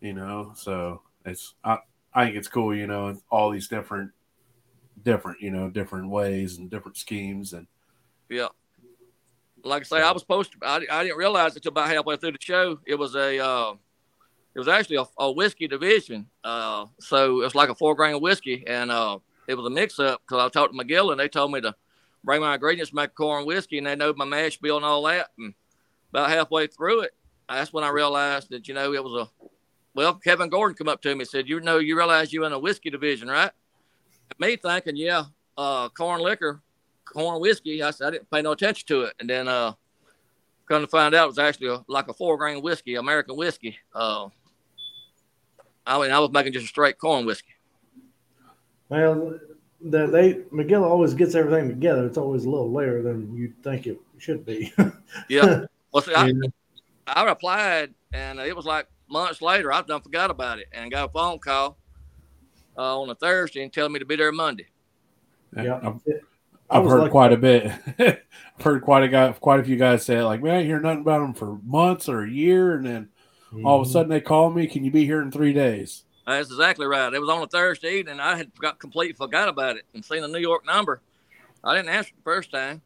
you 0.00 0.12
know, 0.12 0.52
so 0.56 1.02
it's 1.24 1.54
I 1.64 1.78
I 2.14 2.26
think 2.26 2.36
it's 2.36 2.48
cool, 2.48 2.74
you 2.74 2.86
know, 2.86 3.08
and 3.08 3.20
all 3.30 3.50
these 3.50 3.68
different 3.68 4.12
different, 5.04 5.40
you 5.40 5.50
know, 5.50 5.70
different 5.70 6.08
ways 6.10 6.58
and 6.58 6.70
different 6.70 6.96
schemes, 6.96 7.52
and 7.52 7.66
Yeah. 8.28 8.48
Like 9.62 9.82
I 9.82 9.84
say, 9.84 10.02
I 10.02 10.12
was 10.12 10.22
supposed 10.22 10.52
to. 10.52 10.58
I, 10.62 10.84
I 10.90 11.04
didn't 11.04 11.16
realize 11.16 11.52
it 11.52 11.56
until 11.56 11.70
about 11.70 11.88
halfway 11.88 12.16
through 12.16 12.32
the 12.32 12.38
show. 12.40 12.80
It 12.86 12.96
was 12.96 13.14
a. 13.14 13.38
Uh, 13.38 13.74
it 14.54 14.58
was 14.58 14.68
actually 14.68 14.96
a, 14.96 15.04
a 15.18 15.32
whiskey 15.32 15.66
division. 15.66 16.26
Uh, 16.44 16.86
so 17.00 17.40
it 17.40 17.44
was 17.44 17.54
like 17.54 17.70
a 17.70 17.74
four 17.74 17.94
grain 17.94 18.14
of 18.14 18.22
whiskey, 18.22 18.62
and 18.66 18.90
uh, 18.90 19.18
it 19.48 19.54
was 19.54 19.66
a 19.66 19.70
mix 19.70 19.98
up 19.98 20.22
because 20.22 20.44
I 20.44 20.48
talked 20.48 20.74
to 20.74 20.78
Magilla 20.78 21.12
and 21.12 21.20
they 21.20 21.28
told 21.28 21.50
me 21.50 21.60
to 21.62 21.74
bring 22.22 22.40
my 22.40 22.54
ingredients, 22.54 22.92
make 22.92 23.14
corn 23.14 23.46
whiskey, 23.46 23.78
and 23.78 23.86
they 23.86 23.96
know 23.96 24.12
my 24.14 24.24
mash 24.24 24.58
bill 24.58 24.76
and 24.76 24.84
all 24.84 25.02
that. 25.04 25.30
And 25.38 25.54
about 26.10 26.30
halfway 26.30 26.66
through 26.66 27.00
it, 27.00 27.12
that's 27.48 27.72
when 27.72 27.84
I 27.84 27.88
realized 27.88 28.50
that 28.50 28.68
you 28.68 28.74
know 28.74 28.92
it 28.92 29.02
was 29.02 29.26
a. 29.26 29.46
Well, 29.94 30.14
Kevin 30.14 30.48
Gordon 30.48 30.76
come 30.76 30.88
up 30.88 31.02
to 31.02 31.14
me 31.14 31.20
and 31.20 31.28
said, 31.28 31.48
"You 31.48 31.60
know, 31.60 31.78
you 31.78 31.96
realize 31.96 32.32
you're 32.32 32.44
in 32.44 32.52
a 32.52 32.58
whiskey 32.58 32.90
division, 32.90 33.28
right?" 33.28 33.52
Me 34.38 34.56
thinking, 34.56 34.96
yeah, 34.96 35.24
uh, 35.56 35.88
corn 35.90 36.20
liquor 36.20 36.62
corn 37.04 37.40
whiskey. 37.40 37.82
I 37.82 37.90
said 37.90 38.08
I 38.08 38.10
didn't 38.10 38.30
pay 38.30 38.42
no 38.42 38.52
attention 38.52 38.86
to 38.88 39.02
it, 39.02 39.14
and 39.20 39.28
then 39.28 39.48
uh, 39.48 39.72
come 40.68 40.82
to 40.82 40.88
find 40.88 41.14
out 41.14 41.24
it 41.24 41.28
was 41.28 41.38
actually 41.38 41.68
a, 41.68 41.84
like 41.88 42.08
a 42.08 42.14
four 42.14 42.36
grain 42.36 42.62
whiskey, 42.62 42.96
American 42.96 43.36
whiskey. 43.36 43.78
Uh, 43.94 44.28
I 45.86 46.00
mean, 46.00 46.10
I 46.10 46.18
was 46.18 46.30
making 46.30 46.52
just 46.52 46.66
a 46.66 46.68
straight 46.68 46.98
corn 46.98 47.26
whiskey. 47.26 47.52
Well, 48.88 49.38
that 49.86 50.12
they 50.12 50.34
Magilla 50.52 50.84
always 50.84 51.14
gets 51.14 51.34
everything 51.34 51.68
together. 51.68 52.06
It's 52.06 52.18
always 52.18 52.44
a 52.44 52.50
little 52.50 52.72
later 52.72 53.02
than 53.02 53.34
you 53.34 53.52
think 53.62 53.86
it 53.86 54.00
should 54.18 54.44
be. 54.44 54.72
Yeah. 55.28 55.66
Well, 55.92 56.02
see, 56.02 56.12
I, 56.12 56.26
Yeah. 56.26 56.48
I 57.06 57.24
replied, 57.24 57.94
and 58.12 58.40
it 58.40 58.56
was 58.56 58.64
like 58.64 58.88
months 59.08 59.40
later. 59.40 59.72
I 59.72 59.80
done 59.82 60.00
forgot 60.00 60.30
about 60.30 60.58
it, 60.58 60.66
and 60.72 60.90
got 60.90 61.08
a 61.08 61.12
phone 61.12 61.38
call 61.38 61.78
uh, 62.76 63.00
on 63.00 63.10
a 63.10 63.14
Thursday 63.14 63.62
and 63.62 63.72
telling 63.72 63.92
me 63.92 63.98
to 63.98 64.04
be 64.04 64.16
there 64.16 64.32
Monday. 64.32 64.66
yeah. 65.56 65.80
I've, 65.82 66.00
I 66.70 66.78
I've 66.78 66.86
heard 66.86 67.02
like- 67.02 67.10
quite 67.10 67.32
a 67.32 67.36
bit. 67.36 67.70
I've 67.98 68.64
heard 68.64 68.82
quite 68.82 69.02
a 69.04 69.08
guy, 69.08 69.32
quite 69.32 69.60
a 69.60 69.64
few 69.64 69.76
guys 69.76 70.04
say 70.04 70.18
it, 70.18 70.24
like, 70.24 70.42
man, 70.42 70.54
I 70.54 70.58
ain't 70.58 70.66
hear 70.66 70.80
nothing 70.80 71.00
about 71.02 71.20
them 71.20 71.34
for 71.34 71.58
months 71.64 72.08
or 72.08 72.22
a 72.22 72.30
year, 72.30 72.74
and 72.76 72.86
then 72.86 73.08
all 73.64 73.80
of 73.80 73.86
a 73.86 73.88
Mhm. 73.88 73.92
sudden 73.92 74.08
they 74.10 74.20
call 74.20 74.50
me, 74.50 74.66
can 74.66 74.84
you 74.84 74.90
be 74.90 75.04
here 75.04 75.20
in 75.22 75.30
three 75.30 75.52
days? 75.52 76.04
That's 76.26 76.48
exactly 76.50 76.86
right. 76.86 77.12
It 77.12 77.20
was 77.20 77.28
on 77.28 77.42
a 77.42 77.46
Thursday 77.46 77.98
evening. 77.98 78.18
I 78.18 78.36
had 78.36 78.50
got 78.58 78.78
completely 78.78 79.12
forgot 79.14 79.48
about 79.48 79.76
it 79.76 79.84
and 79.92 80.04
seen 80.04 80.22
the 80.22 80.28
New 80.28 80.38
York 80.38 80.64
number. 80.66 81.02
I 81.62 81.76
didn't 81.76 81.90
answer 81.90 82.12
the 82.16 82.22
first 82.22 82.50
time. 82.50 82.80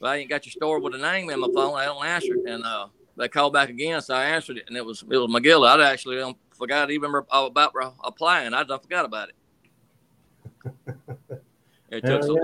But 0.00 0.06
I 0.08 0.16
ain't 0.16 0.30
got 0.30 0.46
your 0.46 0.52
store 0.52 0.78
with 0.80 0.94
a 0.94 0.98
name 0.98 1.28
in 1.28 1.40
my 1.40 1.48
phone. 1.54 1.74
I 1.74 1.84
don't 1.84 2.02
answer 2.02 2.32
it. 2.34 2.46
And 2.48 2.64
uh, 2.64 2.86
they 3.18 3.28
called 3.28 3.52
back 3.52 3.68
again, 3.68 4.00
so 4.00 4.14
I 4.14 4.24
answered 4.24 4.56
it, 4.56 4.64
and 4.68 4.74
it 4.78 4.82
was 4.84 5.02
it 5.02 5.08
was 5.18 5.30
Magilla. 5.30 5.68
I'd 5.68 5.80
actually 5.82 6.22
um, 6.22 6.36
forgot 6.60 6.90
even 6.92 7.10
re- 7.10 7.22
about 7.32 7.74
re- 7.74 7.90
applying. 8.04 8.54
I 8.54 8.62
done 8.62 8.78
forgot 8.78 9.04
about 9.04 9.30
it. 9.30 9.34
It 11.90 12.02
took 12.02 12.20
Hell 12.20 12.22
so 12.22 12.34
yeah. 12.36 12.40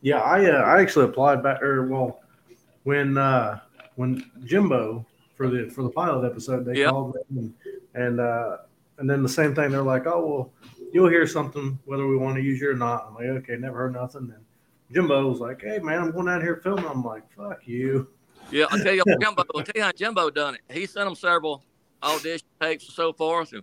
Yeah, 0.00 0.20
I 0.20 0.44
uh, 0.50 0.62
I 0.62 0.80
actually 0.82 1.06
applied 1.06 1.42
back 1.42 1.62
or 1.62 1.86
well 1.88 2.20
when 2.84 3.16
uh 3.16 3.60
when 3.96 4.22
Jimbo 4.44 5.06
for 5.36 5.48
the 5.48 5.70
for 5.70 5.82
the 5.82 5.88
pilot 5.88 6.26
episode 6.30 6.66
they 6.66 6.80
Yep. 6.80 6.90
called 6.90 7.14
me 7.14 7.22
and 7.30 7.54
and, 7.94 8.20
uh, 8.20 8.58
and 8.98 9.08
then 9.08 9.22
the 9.22 9.28
same 9.28 9.54
thing 9.54 9.70
they're 9.70 9.82
like, 9.82 10.06
oh 10.06 10.26
well, 10.26 10.52
you'll 10.92 11.08
hear 11.08 11.26
something 11.26 11.78
whether 11.86 12.06
we 12.06 12.16
want 12.18 12.36
to 12.36 12.42
use 12.42 12.60
you 12.60 12.70
or 12.70 12.74
not. 12.74 13.06
I'm 13.08 13.14
like, 13.14 13.24
okay, 13.42 13.56
never 13.56 13.78
heard 13.78 13.94
nothing. 13.94 14.30
And 14.34 14.44
Jimbo 14.92 15.26
was 15.28 15.40
like, 15.40 15.62
hey 15.62 15.78
man, 15.78 16.02
I'm 16.02 16.10
going 16.10 16.28
out 16.28 16.42
here 16.42 16.60
filming. 16.62 16.84
I'm 16.84 17.02
like, 17.02 17.22
fuck 17.32 17.66
you. 17.66 18.08
Yeah, 18.50 18.66
I'll 18.70 18.78
tell 18.78 18.94
you, 18.94 19.02
Jimbo. 19.20 19.44
I'll 19.54 19.62
tell 19.62 19.72
you 19.74 19.82
how 19.82 19.92
Jimbo 19.92 20.28
done 20.30 20.56
it. 20.56 20.60
He 20.70 20.84
sent 20.84 21.06
them 21.06 21.14
several 21.14 21.64
audition 22.02 22.46
tapes 22.60 22.86
and 22.86 22.94
so 22.94 23.12
forth, 23.12 23.52
and 23.52 23.62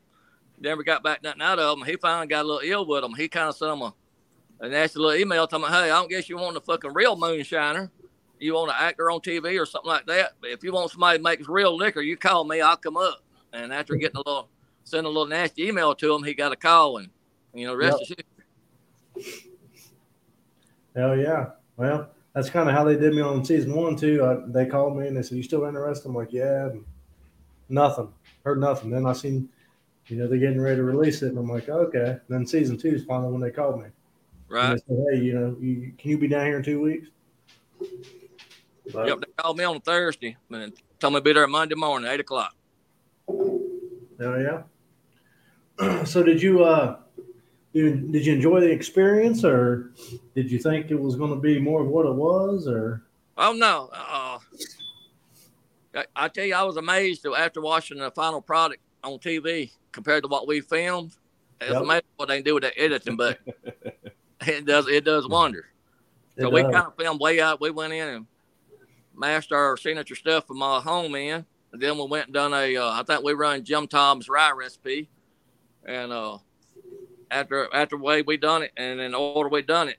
never 0.60 0.84
got 0.84 1.04
back 1.04 1.24
nothing 1.24 1.42
out 1.42 1.60
of 1.60 1.78
them. 1.78 1.88
He 1.88 1.96
finally 1.96 2.28
got 2.28 2.46
a 2.46 2.48
little 2.48 2.70
ill 2.70 2.86
with 2.86 3.02
them. 3.02 3.14
He 3.16 3.28
kind 3.28 3.50
of 3.50 3.56
sent 3.56 3.72
them 3.72 3.82
a, 3.82 3.94
a 4.62 4.70
nasty 4.70 5.00
little 5.00 5.20
email 5.20 5.48
telling 5.48 5.70
me, 5.70 5.76
"Hey, 5.78 5.86
I 5.86 6.00
don't 6.00 6.10
guess 6.10 6.30
you 6.30 6.38
want 6.38 6.58
a 6.58 6.62
fucking 6.62 6.94
real 6.94 7.16
moonshiner. 7.18 7.90
You 8.40 8.54
want 8.56 8.72
an 8.72 8.78
actor 8.80 9.10
on 9.10 9.22
TV 9.22 9.60
or 9.62 9.66
something 9.66 9.90
like 9.90 10.06
that. 10.08 10.34
But 10.42 10.50
if 10.52 10.64
you 10.64 10.72
want 10.74 10.92
somebody 10.92 11.18
to 11.20 11.24
make 11.24 11.48
real 11.48 11.76
liquor, 11.76 12.02
you 12.02 12.18
call 12.18 12.44
me. 12.46 12.62
I'll 12.62 12.78
come 12.78 12.98
up." 12.98 13.22
And 13.54 13.72
after 13.72 13.96
getting 13.96 14.18
a 14.18 14.30
little, 14.30 14.50
sending 14.84 15.06
a 15.06 15.10
little 15.10 15.28
nasty 15.28 15.68
email 15.68 15.96
to 15.96 16.14
him, 16.14 16.24
he 16.24 16.34
got 16.34 16.52
a 16.52 16.58
call, 16.58 16.98
and 16.98 17.10
you 17.54 17.66
know, 17.68 17.76
rest 17.76 18.00
Yep. 18.10 18.18
is 18.20 18.26
history. 19.16 19.56
Hell 20.96 21.16
yeah. 21.18 21.52
Well, 21.78 22.10
that's 22.34 22.50
kind 22.50 22.70
of 22.70 22.76
how 22.76 22.84
they 22.84 22.96
did 22.98 23.14
me 23.14 23.22
on 23.22 23.44
season 23.46 23.74
one 23.74 23.96
too. 23.96 24.24
I, 24.24 24.50
they 24.52 24.66
called 24.66 24.98
me 24.98 25.08
and 25.08 25.16
they 25.16 25.22
said, 25.22 25.38
"You 25.38 25.44
still 25.44 25.66
interested?" 25.66 26.08
I'm 26.08 26.16
like, 26.16 26.34
"Yeah." 26.34 26.68
And 26.68 26.86
nothing. 27.70 28.10
Heard 28.46 28.60
nothing. 28.60 28.92
Then 28.92 29.06
I 29.06 29.14
seen, 29.14 29.50
you 30.08 30.18
know, 30.18 30.28
they're 30.28 30.38
getting 30.38 30.62
ready 30.62 30.78
to 30.78 30.84
release 30.84 31.22
it, 31.24 31.30
and 31.30 31.38
I'm 31.38 31.50
like, 31.50 31.68
"Okay." 31.68 32.18
Then 32.30 32.46
season 32.46 32.78
two 32.78 32.90
is 32.90 33.04
finally 33.04 33.32
when 33.32 33.42
they 33.42 33.52
called 33.52 33.80
me. 33.80 33.86
And 33.86 33.94
right? 34.48 34.70
they 34.70 34.96
said, 34.96 35.06
"Hey, 35.12 35.20
you 35.22 35.34
know, 35.34 35.58
you, 35.60 35.94
can 35.98 36.12
you 36.12 36.18
be 36.18 36.28
down 36.28 36.46
here 36.46 36.58
in 36.58 36.64
two 36.64 36.80
weeks?" 36.80 37.10
But, 38.94 39.08
Yep. 39.08 39.22
They 39.22 39.32
called 39.38 39.58
me 39.58 39.64
on 39.64 39.82
Thursday 39.82 40.38
and 40.52 40.74
told 41.00 41.14
me 41.14 41.20
to 41.20 41.24
be 41.24 41.34
there 41.34 41.48
Monday 41.48 41.76
morning, 41.76 42.10
eight 42.10 42.20
o'clock. 42.20 42.56
Hell 43.28 44.64
yeah. 45.80 46.04
so 46.06 46.24
did 46.24 46.42
you 46.42 46.64
uh 46.64 46.98
you, 47.74 47.96
did 47.96 48.26
you 48.26 48.34
enjoy 48.34 48.62
the 48.62 48.72
experience 48.72 49.44
or 49.44 49.92
did 50.36 50.50
you 50.50 50.60
think 50.60 50.92
it 50.92 51.00
was 51.00 51.16
going 51.16 51.32
to 51.32 51.36
be 51.36 51.60
more 51.60 51.82
of 51.82 51.88
what 51.88 52.06
it 52.06 52.14
was 52.14 52.68
or 52.68 53.04
Oh 53.38 53.52
no! 53.52 53.90
Uh, 53.92 53.98
I, 55.96 56.06
I 56.16 56.28
tell 56.28 56.46
you, 56.46 56.56
I 56.56 56.64
was 56.64 56.78
amazed 56.78 57.26
after 57.26 57.62
watching 57.62 58.00
the 58.00 58.12
final 58.12 58.42
product 58.42 58.82
on 59.04 59.18
TV 59.20 59.72
compared 59.92 60.24
to 60.24 60.30
what 60.30 60.48
we 60.48 60.62
filmed. 60.62 61.16
It's 61.62 61.72
Yep. 61.72 61.82
amazing 61.84 62.04
what 62.18 62.28
they 62.28 62.42
do 62.42 62.56
with 62.56 62.64
the 62.64 62.78
editing, 62.78 63.16
but 63.16 63.40
it 64.46 64.66
does 64.66 64.88
it 64.88 65.06
does 65.06 65.28
wonders. 65.28 65.66
So 66.38 66.48
It 66.48 66.54
we 66.54 66.62
does. 66.64 66.74
kind 66.74 66.88
of 66.88 66.96
filmed 66.98 67.22
way 67.22 67.40
out. 67.40 67.62
We 67.62 67.72
went 67.72 67.94
in 67.94 68.08
and 68.08 68.26
mashed 69.16 69.54
our 69.54 69.78
signature 69.78 70.16
stuff 70.16 70.48
from 70.48 70.58
my 70.58 70.82
home 70.82 71.16
in. 71.16 71.46
And 71.72 71.82
then 71.82 71.98
we 71.98 72.06
went 72.08 72.26
and 72.28 72.34
done 72.34 72.54
a. 72.54 72.76
Uh, 72.76 72.92
I 72.92 73.04
think 73.04 73.24
we 73.24 73.34
run 73.34 73.64
Jim 73.64 73.88
Tom's 73.88 74.28
rye 74.30 74.52
recipe, 74.52 75.10
and 75.86 76.12
uh, 76.12 76.38
after 77.32 77.74
after 77.74 77.98
the 77.98 78.04
way 78.04 78.22
we 78.22 78.38
done 78.38 78.64
it, 78.64 78.72
and 78.78 79.00
in 79.00 79.12
the 79.12 79.18
order 79.18 79.50
we 79.50 79.62
done 79.62 79.90
it, 79.90 79.98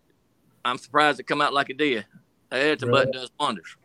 I'm 0.65 0.79
surprised 0.79 1.21
it 1.21 1.27
come 1.27 1.41
out 1.41 1.53
like 1.55 1.69
it 1.71 1.77
did. 1.79 2.07
The 2.51 2.57
editing 2.57 2.91
button 2.91 3.13
does 3.13 3.31
wonders. 3.39 3.77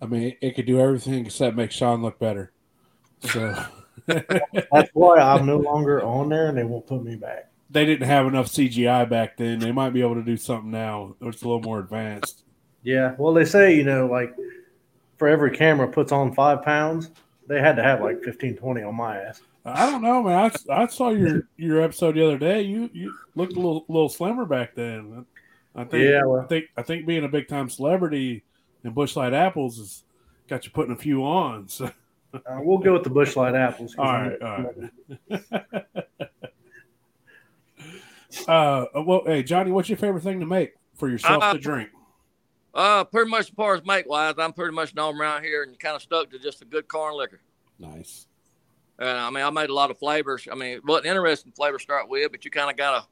I 0.00 0.06
mean, 0.06 0.36
it 0.40 0.54
could 0.54 0.66
do 0.66 0.80
everything 0.80 1.26
except 1.26 1.56
make 1.56 1.70
Sean 1.70 2.02
look 2.02 2.18
better. 2.18 2.52
So 3.20 3.54
That's 4.06 4.90
why 4.92 5.18
I'm 5.18 5.46
no 5.46 5.56
longer 5.56 6.02
on 6.02 6.28
there 6.28 6.48
and 6.48 6.58
they 6.58 6.64
won't 6.64 6.86
put 6.86 7.02
me 7.02 7.16
back. 7.16 7.50
they 7.70 7.86
didn't 7.86 8.06
have 8.06 8.26
enough 8.26 8.46
CGI 8.46 9.08
back 9.08 9.36
then. 9.36 9.58
They 9.58 9.72
might 9.72 9.90
be 9.90 10.02
able 10.02 10.16
to 10.16 10.22
do 10.22 10.36
something 10.36 10.70
now. 10.70 11.14
It's 11.22 11.42
a 11.42 11.46
little 11.46 11.62
more 11.62 11.78
advanced. 11.80 12.42
Yeah. 12.82 13.14
Well, 13.16 13.32
they 13.32 13.44
say, 13.44 13.74
you 13.74 13.84
know, 13.84 14.06
like 14.06 14.34
for 15.16 15.28
every 15.28 15.56
camera 15.56 15.88
puts 15.88 16.12
on 16.12 16.34
five 16.34 16.62
pounds, 16.62 17.10
they 17.48 17.60
had 17.60 17.76
to 17.76 17.82
have 17.82 18.02
like 18.02 18.22
15, 18.22 18.56
20 18.56 18.82
on 18.82 18.94
my 18.94 19.16
ass. 19.18 19.40
I 19.64 19.90
don't 19.90 20.02
know, 20.02 20.22
man. 20.22 20.50
I, 20.70 20.82
I 20.82 20.86
saw 20.88 21.08
your 21.10 21.48
your 21.56 21.80
episode 21.80 22.16
the 22.16 22.26
other 22.26 22.38
day. 22.38 22.62
You 22.62 22.90
you 22.92 23.14
looked 23.34 23.54
a 23.54 23.56
little 23.56 23.86
little 23.88 24.10
slimmer 24.10 24.44
back 24.44 24.74
then. 24.74 25.24
I 25.74 25.84
think 25.84 26.04
Yeah, 26.04 26.20
I 26.42 26.44
think 26.46 26.66
I 26.76 26.82
think 26.82 27.06
being 27.06 27.24
a 27.24 27.28
big 27.28 27.48
time 27.48 27.70
celebrity 27.70 28.44
in 28.84 28.92
Busch 28.92 29.16
Light 29.16 29.32
Apples 29.34 29.78
has 29.78 30.04
got 30.48 30.64
you 30.64 30.70
putting 30.70 30.92
a 30.92 30.96
few 30.96 31.24
on. 31.24 31.68
So 31.68 31.90
Uh, 32.34 32.58
we'll 32.62 32.78
go 32.78 32.92
with 32.92 33.04
the 33.04 33.10
Busch 33.10 33.36
Light 33.36 33.54
apples. 33.54 33.94
'cause 33.94 34.04
all 34.04 34.10
I'm- 34.10 34.28
right, 34.28 34.42
all 34.42 34.64
right. 35.30 36.24
uh, 38.48 38.86
well, 39.02 39.22
hey 39.26 39.42
Johnny, 39.42 39.70
what's 39.70 39.88
your 39.88 39.98
favorite 39.98 40.22
thing 40.22 40.40
to 40.40 40.46
make 40.46 40.74
for 40.94 41.08
yourself 41.08 41.42
Uh, 41.42 41.52
to 41.52 41.58
drink? 41.58 41.90
Uh, 42.74 43.04
pretty 43.04 43.30
much 43.30 43.42
as 43.42 43.48
far 43.50 43.74
as 43.76 43.84
make 43.86 44.08
wise, 44.08 44.34
I'm 44.36 44.52
pretty 44.52 44.74
much 44.74 44.94
known 44.96 45.16
around 45.20 45.44
here 45.44 45.62
and 45.62 45.78
kind 45.78 45.94
of 45.94 46.02
stuck 46.02 46.30
to 46.30 46.38
just 46.40 46.60
a 46.60 46.64
good 46.64 46.88
corn 46.88 47.14
liquor. 47.16 47.40
Nice. 47.78 48.26
And 48.98 49.08
I 49.08 49.30
mean, 49.30 49.44
I 49.44 49.50
made 49.50 49.70
a 49.70 49.74
lot 49.74 49.90
of 49.92 49.98
flavors. 49.98 50.48
I 50.50 50.54
mean, 50.56 50.72
it 50.78 50.84
wasn't 50.84 51.06
interesting 51.06 51.52
flavor 51.52 51.78
to 51.78 51.82
start 51.82 52.08
with, 52.08 52.32
but 52.32 52.44
you 52.44 52.50
kind 52.50 52.70
of 52.70 52.76
gotta 52.76 53.06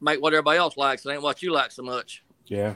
make 0.00 0.20
what 0.20 0.32
everybody 0.32 0.58
else 0.58 0.76
likes. 0.76 1.06
It 1.06 1.10
ain't 1.12 1.22
what 1.22 1.40
you 1.42 1.52
like 1.52 1.70
so 1.70 1.82
much. 1.84 2.24
Yeah, 2.46 2.74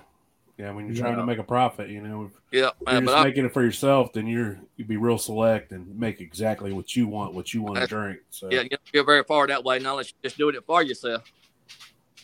yeah. 0.59 0.73
When 0.73 0.87
you're 0.87 0.97
trying 0.97 1.17
to 1.17 1.27
make 1.27 1.39
a 1.39 1.45
profit, 1.45 1.91
you 1.91 2.01
know, 2.01 2.31
Yeah, 2.51 2.69
if 2.69 2.93
you're 2.93 3.01
but 3.01 3.05
just 3.07 3.15
I, 3.15 3.25
making 3.25 3.45
it 3.45 3.53
for 3.53 3.63
yourself, 3.63 4.13
then 4.13 4.27
you're 4.27 4.59
you'd 4.77 4.89
be 4.89 4.97
real 4.97 5.19
select 5.19 5.73
and 5.73 5.99
make 5.99 6.21
exactly 6.21 6.73
what 6.73 6.97
you 6.97 7.07
want, 7.07 7.35
what 7.35 7.53
you 7.53 7.63
want 7.63 7.77
to 7.77 7.87
drink. 7.87 8.21
So 8.31 8.49
yeah, 8.51 8.63
you 8.63 8.71
don't 8.71 8.93
get 8.93 9.07
very 9.07 9.25
far 9.25 9.47
that 9.47 9.65
way. 9.65 9.79
Not 9.79 9.93
unless 9.93 10.13
you're 10.13 10.31
just 10.31 10.39
doing 10.39 10.55
it 10.55 10.65
for 10.65 10.83
yourself. 10.83 11.23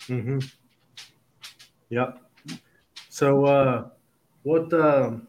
Mm-hmm. 0.08 0.38
Yep. 1.90 2.18
So, 3.10 3.44
uh, 3.44 3.88
what 4.44 4.72
um, 4.72 5.28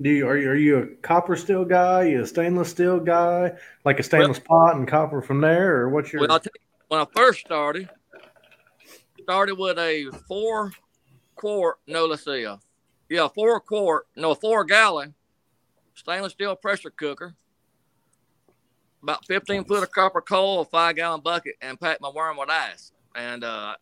do 0.00 0.10
you 0.10 0.26
are 0.26 0.36
you 0.38 0.50
are 0.50 0.56
you 0.56 0.78
a 0.78 0.86
copper 1.02 1.36
steel 1.36 1.64
guy? 1.64 2.04
You 2.04 2.22
a 2.22 2.26
stainless 2.26 2.70
steel 2.70 3.00
guy? 3.00 3.52
Like 3.84 4.00
a 4.00 4.02
stainless 4.02 4.38
pot 4.38 4.76
and 4.76 4.88
copper 4.88 5.20
from 5.20 5.40
there, 5.42 5.76
or 5.76 5.90
what's 5.90 6.12
your? 6.12 6.22
Well, 6.22 6.32
I'll 6.32 6.40
tell 6.40 6.52
you, 6.54 6.66
when 6.88 7.00
I 7.00 7.06
first 7.14 7.40
started, 7.40 7.90
started 9.22 9.58
with 9.58 9.78
a 9.78 10.10
four 10.26 10.72
quart, 11.38 11.76
no, 11.86 12.04
let's 12.06 12.24
see, 12.24 12.44
uh, 12.44 12.56
yeah, 13.08 13.28
four 13.28 13.58
quart, 13.60 14.06
no, 14.16 14.34
four 14.34 14.64
gallon 14.64 15.14
stainless 15.94 16.32
steel 16.32 16.54
pressure 16.54 16.90
cooker, 16.90 17.34
about 19.02 19.24
15 19.26 19.64
foot 19.64 19.82
of 19.82 19.90
copper 19.92 20.20
coal, 20.20 20.60
a 20.60 20.64
five 20.64 20.96
gallon 20.96 21.20
bucket, 21.20 21.54
and 21.62 21.78
packed 21.80 22.00
my 22.00 22.10
worm 22.10 22.36
with 22.36 22.50
ice. 22.50 22.92
And 23.14 23.42
uh, 23.44 23.74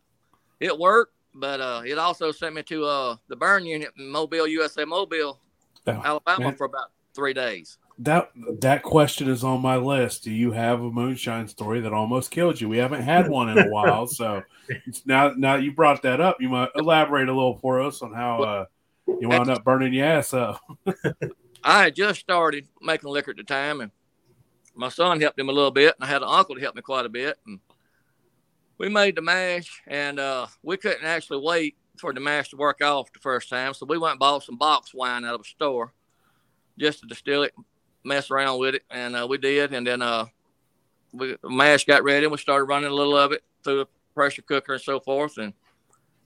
it 0.59 0.77
worked, 0.77 1.13
but 1.35 1.59
uh, 1.61 1.81
it 1.85 1.97
also 1.97 2.31
sent 2.31 2.55
me 2.55 2.63
to 2.63 2.85
uh, 2.85 3.15
the 3.27 3.35
burn 3.35 3.65
unit 3.65 3.89
in 3.97 4.09
Mobile, 4.09 4.47
USA 4.47 4.85
Mobile, 4.85 5.39
Oh, 5.89 6.01
Alabama 6.03 6.45
man. 6.45 6.55
for 6.55 6.65
about 6.65 6.91
three 7.15 7.33
days. 7.33 7.77
That 7.99 8.31
that 8.59 8.83
question 8.83 9.27
is 9.27 9.43
on 9.43 9.61
my 9.61 9.75
list. 9.77 10.23
Do 10.23 10.31
you 10.31 10.51
have 10.51 10.81
a 10.81 10.91
moonshine 10.91 11.47
story 11.47 11.79
that 11.81 11.93
almost 11.93 12.31
killed 12.31 12.61
you? 12.61 12.69
We 12.69 12.77
haven't 12.77 13.01
had 13.01 13.29
one 13.29 13.49
in 13.49 13.57
a 13.57 13.69
while, 13.69 14.07
so 14.07 14.43
now 15.05 15.33
now 15.35 15.55
you 15.55 15.71
brought 15.71 16.03
that 16.03 16.21
up, 16.21 16.37
you 16.39 16.49
might 16.49 16.69
elaborate 16.75 17.29
a 17.29 17.33
little 17.33 17.57
for 17.57 17.81
us 17.81 18.01
on 18.01 18.13
how 18.13 18.43
uh, 18.43 18.65
you 19.19 19.29
wound 19.29 19.49
up 19.49 19.63
burning 19.63 19.93
your 19.93 20.05
ass 20.05 20.33
up. 20.33 20.61
I 21.63 21.83
had 21.85 21.95
just 21.95 22.19
started 22.19 22.67
making 22.81 23.09
liquor 23.09 23.31
at 23.31 23.37
the 23.37 23.43
time, 23.43 23.81
and 23.81 23.91
my 24.75 24.89
son 24.89 25.19
helped 25.19 25.39
him 25.39 25.49
a 25.49 25.53
little 25.53 25.71
bit, 25.71 25.95
and 25.99 26.07
I 26.07 26.07
had 26.07 26.21
an 26.21 26.29
uncle 26.29 26.55
to 26.55 26.61
help 26.61 26.75
me 26.75 26.81
quite 26.81 27.05
a 27.05 27.09
bit. 27.09 27.37
And 27.47 27.59
we 28.77 28.89
made 28.89 29.15
the 29.15 29.21
mash, 29.23 29.81
and 29.87 30.19
uh, 30.19 30.47
we 30.61 30.77
couldn't 30.77 31.03
actually 31.03 31.39
wait 31.39 31.75
for 31.99 32.13
the 32.13 32.19
mash 32.19 32.49
to 32.49 32.57
work 32.57 32.81
off 32.83 33.11
the 33.11 33.19
first 33.19 33.49
time, 33.49 33.73
so 33.73 33.87
we 33.87 33.97
went 33.97 34.13
and 34.13 34.19
bought 34.19 34.43
some 34.43 34.57
box 34.57 34.93
wine 34.93 35.25
out 35.25 35.33
of 35.33 35.41
a 35.41 35.45
store 35.45 35.93
just 36.77 36.99
to 36.99 37.07
distill 37.07 37.41
it, 37.41 37.55
mess 38.07 38.31
around 38.31 38.59
with 38.59 38.75
it, 38.75 38.83
and 38.89 39.15
uh, 39.15 39.27
we 39.29 39.37
did. 39.37 39.73
And 39.73 39.85
then 39.85 40.01
uh, 40.01 40.25
we 41.13 41.35
mash 41.43 41.85
got 41.85 42.03
ready, 42.03 42.25
and 42.25 42.31
we 42.31 42.37
started 42.37 42.65
running 42.65 42.89
a 42.89 42.93
little 42.93 43.17
of 43.17 43.31
it 43.31 43.43
through 43.63 43.79
the 43.79 43.87
pressure 44.15 44.41
cooker 44.41 44.73
and 44.73 44.81
so 44.81 44.99
forth, 44.99 45.37
and 45.37 45.53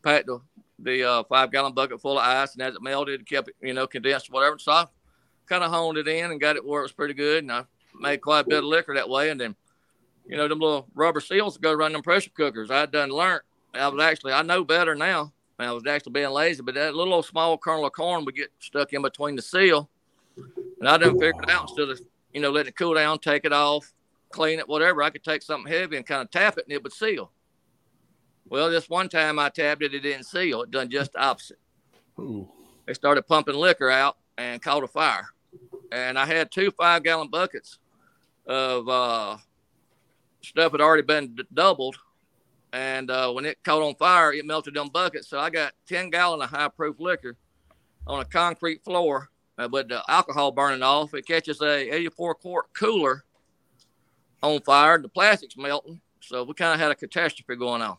packed 0.04 0.28
the 0.28 0.40
the 0.84 1.04
uh, 1.04 1.24
five 1.24 1.52
gallon 1.52 1.74
bucket 1.74 2.02
full 2.02 2.18
of 2.18 2.26
ice, 2.26 2.54
and 2.54 2.62
as 2.64 2.76
it 2.76 2.82
melted, 2.82 3.22
it 3.22 3.28
kept 3.28 3.50
it, 3.50 3.56
you 3.62 3.74
know, 3.74 3.88
condensed, 3.88 4.32
whatever. 4.32 4.58
So 4.58 4.72
I 4.72 4.86
kind 5.46 5.64
of 5.64 5.72
honed 5.72 5.98
it 5.98 6.08
in 6.08 6.32
and 6.32 6.42
got 6.42 6.56
it 6.56 6.66
where 6.66 6.80
it 6.80 6.86
was 6.86 6.92
pretty 6.92 7.14
good. 7.14 7.44
And 7.44 7.52
I 7.52 7.66
made 8.00 8.22
quite 8.22 8.46
a 8.46 8.50
bit 8.50 8.60
of 8.60 8.64
liquor 8.64 8.96
that 8.96 9.10
way. 9.10 9.30
And 9.30 9.40
then, 9.40 9.56
you 10.26 10.38
know, 10.38 10.48
them 10.48 10.60
little 10.60 10.88
rubber 10.96 11.20
seals 11.20 11.54
that 11.54 11.62
go 11.62 11.72
around 11.72 11.94
them 11.94 12.02
pressure 12.02 12.32
cookers. 12.34 12.72
I 12.72 12.86
done 12.86 13.10
learned. 13.10 13.42
I 13.74 13.88
was 13.88 14.04
actually, 14.04 14.34
I 14.34 14.42
know 14.42 14.64
better 14.64 14.96
now. 14.96 15.32
I 15.60 15.72
was 15.72 15.86
actually 15.86 16.14
being 16.14 16.32
lazy, 16.32 16.64
but 16.64 16.74
that 16.74 16.96
little 16.96 17.22
small 17.22 17.56
kernel 17.56 17.86
of 17.86 17.92
corn 17.92 18.26
would 18.26 18.36
get 18.36 18.50
stuck 18.60 18.94
in 18.94 19.04
between 19.04 19.36
the 19.36 19.44
seal. 19.44 19.91
And 20.82 20.90
I 20.90 20.98
didn't 20.98 21.20
figure 21.20 21.44
it 21.44 21.50
out 21.52 21.70
instead 21.70 21.90
of, 21.90 22.02
you 22.34 22.42
know, 22.42 22.50
letting 22.50 22.70
it 22.70 22.76
cool 22.76 22.96
down, 22.96 23.20
take 23.20 23.46
it 23.46 23.54
off, 23.54 23.94
clean 24.32 24.58
it, 24.58 24.68
whatever. 24.68 25.04
I 25.04 25.12
could 25.12 25.24
take 25.24 25.44
something 25.44 25.72
heavy 25.72 25.96
and 25.96 26.04
kind 26.04 26.24
of 26.24 26.32
tap 26.32 26.58
it 26.58 26.66
and 26.66 26.74
it 26.74 26.82
would 26.82 26.92
seal. 26.92 27.32
Well, 28.50 28.72
this 28.72 28.90
one 28.90 29.08
time 29.08 29.38
I 29.38 29.50
tapped 29.50 29.84
it, 29.84 29.94
it 29.94 30.00
didn't 30.00 30.24
seal. 30.24 30.64
It 30.64 30.72
done 30.72 30.90
just 30.90 31.14
the 31.14 31.22
opposite 31.22 31.60
Ooh. 32.20 32.50
they 32.88 32.96
started 32.96 33.28
pumping 33.28 33.54
liquor 33.54 33.92
out 33.92 34.18
and 34.40 34.60
caught 34.60 34.84
a 34.84 34.88
fire. 34.88 35.30
And 35.92 36.18
I 36.18 36.26
had 36.26 36.52
two 36.52 36.72
five 36.72 37.04
gallon 37.04 37.28
buckets 37.28 37.78
of 38.48 38.90
uh, 38.90 39.38
stuff 40.42 40.72
had 40.72 40.82
already 40.82 41.04
been 41.04 41.36
d- 41.36 41.44
doubled. 41.54 41.96
And 42.74 43.12
uh, 43.12 43.32
when 43.32 43.46
it 43.46 43.64
caught 43.64 43.84
on 43.84 43.94
fire, 43.96 44.34
it 44.34 44.48
melted 44.48 44.74
them 44.74 44.90
buckets. 44.90 45.30
So 45.30 45.38
I 45.38 45.52
got 45.52 45.74
10 45.88 46.10
gallon 46.10 46.42
of 46.42 46.50
high 46.50 46.70
proof 46.70 47.00
liquor 47.00 47.38
on 48.08 48.22
a 48.22 48.26
concrete 48.26 48.84
floor 48.84 49.30
uh, 49.58 49.70
with 49.72 49.90
the 49.90 50.04
alcohol 50.08 50.52
burning 50.52 50.84
off. 50.84 51.14
It 51.14 51.26
catches 51.26 51.62
a 51.62 51.94
84 51.94 52.36
quart 52.36 52.74
cooler 52.74 53.24
on 54.42 54.62
fire. 54.62 55.00
The 55.00 55.10
plastic's 55.10 55.58
melting. 55.58 56.02
So 56.22 56.44
we 56.44 56.54
kind 56.54 56.74
of 56.74 56.80
had 56.80 56.92
a 56.92 56.96
catastrophe 56.96 57.56
going 57.58 57.82
on. 57.82 57.98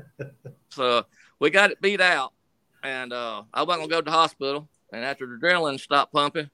so 0.70 1.04
we 1.38 1.50
got 1.50 1.70
it 1.70 1.80
beat 1.80 2.00
out, 2.00 2.32
and 2.82 3.12
uh, 3.12 3.42
I 3.52 3.62
wasn't 3.62 3.82
gonna 3.82 3.90
go 3.90 4.00
to 4.00 4.10
the 4.10 4.16
hospital. 4.16 4.68
And 4.92 5.04
after 5.04 5.26
the 5.26 5.34
adrenaline 5.34 5.78
stopped 5.80 6.12
pumping, 6.12 6.50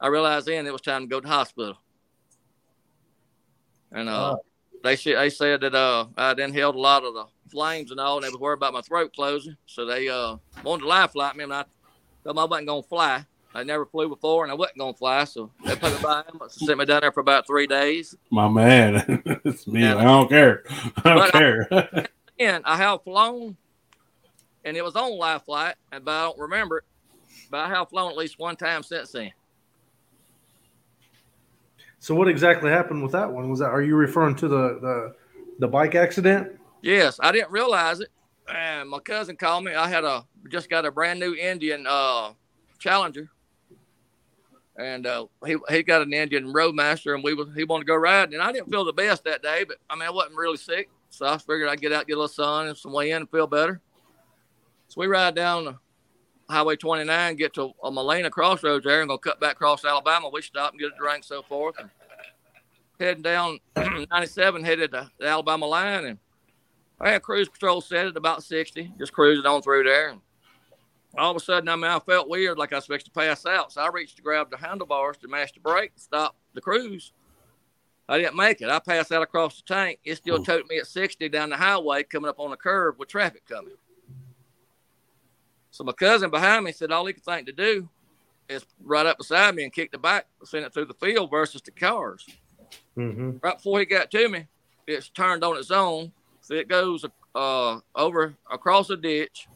I 0.00 0.08
realized 0.08 0.46
then 0.46 0.66
it 0.66 0.72
was 0.72 0.82
time 0.82 1.02
to 1.02 1.06
go 1.06 1.20
to 1.20 1.26
the 1.26 1.32
hospital. 1.32 1.76
And 3.90 4.08
uh, 4.08 4.36
oh. 4.36 4.44
they 4.82 4.96
they 4.96 5.30
said 5.30 5.60
that 5.62 5.74
uh, 5.74 6.06
I'd 6.16 6.38
inhaled 6.38 6.76
a 6.76 6.80
lot 6.80 7.04
of 7.04 7.14
the 7.14 7.26
flames 7.50 7.90
and 7.90 8.00
all, 8.00 8.16
and 8.16 8.24
they 8.24 8.30
was 8.30 8.38
worried 8.38 8.56
about 8.56 8.72
my 8.72 8.80
throat 8.80 9.12
closing. 9.14 9.56
So 9.66 9.84
they 9.84 10.08
uh, 10.08 10.36
wanted 10.64 10.82
to 10.82 10.88
life 10.88 11.12
flight 11.12 11.36
me, 11.36 11.44
and 11.44 11.52
I 11.52 11.64
told 12.24 12.36
them 12.36 12.42
I 12.42 12.44
wasn't 12.44 12.68
gonna 12.68 12.82
fly. 12.82 13.24
I 13.54 13.64
never 13.64 13.84
flew 13.84 14.08
before, 14.08 14.44
and 14.44 14.50
I 14.50 14.54
wasn't 14.54 14.78
gonna 14.78 14.94
fly, 14.94 15.24
so 15.24 15.50
they 15.64 15.76
put 15.76 15.92
me 15.92 16.02
by 16.02 16.22
him. 16.22 16.40
Sent 16.48 16.78
me 16.78 16.86
down 16.86 17.02
there 17.02 17.12
for 17.12 17.20
about 17.20 17.46
three 17.46 17.66
days. 17.66 18.16
My 18.30 18.48
man, 18.48 19.22
it's 19.44 19.66
me. 19.66 19.86
I 19.86 20.02
don't 20.02 20.28
care. 20.28 20.62
I 21.04 21.14
don't 21.14 21.32
care. 21.32 22.08
and 22.38 22.64
I 22.64 22.76
have 22.76 23.04
flown, 23.04 23.56
and 24.64 24.76
it 24.76 24.82
was 24.82 24.96
on 24.96 25.18
life 25.18 25.44
flight, 25.44 25.74
but 25.90 26.08
I 26.08 26.22
don't 26.22 26.38
remember 26.38 26.78
it. 26.78 26.84
But 27.50 27.60
I 27.60 27.68
have 27.68 27.90
flown 27.90 28.10
at 28.10 28.16
least 28.16 28.38
one 28.38 28.56
time 28.56 28.82
since 28.82 29.12
then. 29.12 29.32
So 31.98 32.14
what 32.14 32.28
exactly 32.28 32.70
happened 32.70 33.02
with 33.02 33.12
that 33.12 33.30
one? 33.30 33.50
Was 33.50 33.60
that 33.60 33.70
are 33.70 33.82
you 33.82 33.96
referring 33.96 34.34
to 34.36 34.48
the 34.48 34.78
the, 34.80 35.14
the 35.58 35.68
bike 35.68 35.94
accident? 35.94 36.58
Yes, 36.80 37.20
I 37.22 37.32
didn't 37.32 37.50
realize 37.50 38.00
it. 38.00 38.08
And 38.52 38.88
my 38.88 38.98
cousin 38.98 39.36
called 39.36 39.64
me. 39.64 39.74
I 39.74 39.88
had 39.88 40.04
a 40.04 40.24
just 40.50 40.70
got 40.70 40.84
a 40.84 40.90
brand 40.90 41.20
new 41.20 41.34
Indian 41.34 41.86
uh, 41.88 42.32
Challenger, 42.78 43.30
and 44.76 45.06
uh, 45.06 45.26
he 45.46 45.56
he 45.70 45.82
got 45.82 46.02
an 46.02 46.12
Indian 46.12 46.52
Roadmaster, 46.52 47.14
and 47.14 47.22
we 47.22 47.34
was 47.34 47.48
he 47.54 47.64
wanted 47.64 47.84
to 47.84 47.88
go 47.88 47.96
riding. 47.96 48.34
And 48.34 48.42
I 48.42 48.52
didn't 48.52 48.70
feel 48.70 48.84
the 48.84 48.92
best 48.92 49.24
that 49.24 49.42
day, 49.42 49.64
but 49.64 49.76
I 49.88 49.94
mean 49.94 50.04
I 50.04 50.10
wasn't 50.10 50.36
really 50.36 50.56
sick, 50.56 50.90
so 51.10 51.26
I 51.26 51.38
figured 51.38 51.68
I'd 51.68 51.80
get 51.80 51.92
out, 51.92 52.06
get 52.06 52.14
a 52.14 52.16
little 52.16 52.28
sun 52.28 52.68
and 52.68 52.76
some 52.76 52.92
wind, 52.92 53.12
and 53.12 53.30
feel 53.30 53.46
better. 53.46 53.80
So 54.88 55.00
we 55.00 55.06
ride 55.06 55.34
down 55.34 55.78
Highway 56.50 56.76
29, 56.76 57.36
get 57.36 57.54
to 57.54 57.72
a 57.82 57.90
Molino 57.90 58.28
crossroads 58.28 58.84
there, 58.84 59.00
and 59.00 59.08
go 59.08 59.18
cut 59.18 59.40
back 59.40 59.52
across 59.52 59.84
Alabama. 59.84 60.28
We 60.30 60.42
stop 60.42 60.72
and 60.72 60.80
get 60.80 60.92
a 60.92 60.98
drink, 60.98 61.24
so 61.24 61.42
forth. 61.42 61.76
And 61.78 61.88
heading 63.00 63.22
down 63.22 63.58
97, 63.76 64.64
headed 64.64 64.92
to 64.92 65.10
the 65.18 65.26
Alabama 65.26 65.66
line, 65.66 66.04
and 66.04 66.18
I 67.00 67.10
had 67.10 67.22
cruise 67.22 67.48
control 67.48 67.80
set 67.80 68.06
at 68.06 68.16
about 68.16 68.44
60, 68.44 68.92
just 68.98 69.12
cruising 69.12 69.46
on 69.46 69.62
through 69.62 69.84
there. 69.84 70.10
And 70.10 70.20
all 71.16 71.30
of 71.30 71.36
a 71.36 71.40
sudden, 71.40 71.68
I 71.68 71.76
mean, 71.76 71.84
I 71.84 71.98
felt 71.98 72.28
weird, 72.28 72.58
like 72.58 72.72
I 72.72 72.76
was 72.76 72.84
supposed 72.84 73.06
to 73.06 73.10
pass 73.10 73.44
out. 73.44 73.72
So 73.72 73.82
I 73.82 73.88
reached 73.88 74.16
to 74.16 74.22
grab 74.22 74.50
the 74.50 74.56
handlebars 74.56 75.18
to 75.18 75.28
mash 75.28 75.52
the 75.52 75.60
brake, 75.60 75.92
and 75.94 76.00
stop 76.00 76.36
the 76.54 76.60
cruise. 76.60 77.12
I 78.08 78.18
didn't 78.18 78.36
make 78.36 78.60
it. 78.60 78.68
I 78.68 78.78
passed 78.78 79.12
out 79.12 79.22
across 79.22 79.56
the 79.56 79.74
tank. 79.74 80.00
It 80.04 80.16
still 80.16 80.42
took 80.42 80.68
me 80.68 80.78
at 80.78 80.86
60 80.86 81.28
down 81.28 81.50
the 81.50 81.56
highway, 81.56 82.02
coming 82.02 82.28
up 82.28 82.40
on 82.40 82.50
the 82.50 82.56
curve 82.56 82.98
with 82.98 83.08
traffic 83.08 83.46
coming. 83.46 83.74
So 85.70 85.84
my 85.84 85.92
cousin 85.92 86.30
behind 86.30 86.64
me 86.64 86.72
said 86.72 86.92
all 86.92 87.06
he 87.06 87.14
could 87.14 87.24
think 87.24 87.46
to 87.46 87.52
do 87.52 87.88
is 88.48 88.64
right 88.82 89.06
up 89.06 89.18
beside 89.18 89.54
me 89.54 89.64
and 89.64 89.72
kick 89.72 89.90
the 89.90 89.98
back, 89.98 90.26
send 90.44 90.64
it 90.64 90.74
through 90.74 90.86
the 90.86 90.94
field 90.94 91.30
versus 91.30 91.62
the 91.62 91.70
cars. 91.70 92.26
Mm-hmm. 92.96 93.38
Right 93.42 93.56
before 93.56 93.78
he 93.78 93.86
got 93.86 94.10
to 94.10 94.28
me, 94.28 94.46
it's 94.86 95.08
turned 95.08 95.44
on 95.44 95.56
its 95.56 95.70
own. 95.70 96.12
So 96.42 96.54
it 96.54 96.68
goes 96.68 97.04
uh, 97.34 97.80
over 97.94 98.34
across 98.50 98.90
a 98.90 98.96
ditch, 98.96 99.48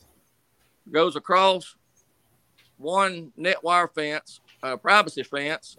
goes 0.90 1.16
across 1.16 1.76
one 2.78 3.32
net 3.36 3.62
wire 3.62 3.88
fence, 3.88 4.40
a 4.62 4.76
privacy 4.76 5.22
fence, 5.22 5.76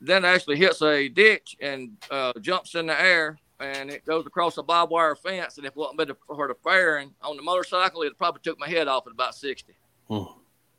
then 0.00 0.24
actually 0.24 0.56
hits 0.56 0.82
a 0.82 1.08
ditch 1.08 1.56
and 1.60 1.96
uh, 2.10 2.32
jumps 2.40 2.74
in 2.74 2.86
the 2.86 3.00
air 3.00 3.38
and 3.60 3.90
it 3.90 4.04
goes 4.04 4.26
across 4.26 4.58
a 4.58 4.62
barbed 4.62 4.92
wire 4.92 5.16
fence. 5.16 5.56
And 5.56 5.66
if 5.66 5.72
it 5.72 5.76
wasn't 5.76 5.98
been 5.98 6.12
for 6.26 6.48
the 6.48 6.54
fairing 6.62 7.14
on 7.22 7.36
the 7.36 7.42
motorcycle, 7.42 8.02
it 8.02 8.16
probably 8.18 8.40
took 8.42 8.58
my 8.58 8.68
head 8.68 8.88
off 8.88 9.06
at 9.06 9.12
about 9.12 9.34
60. 9.34 9.74
Hmm. 10.08 10.24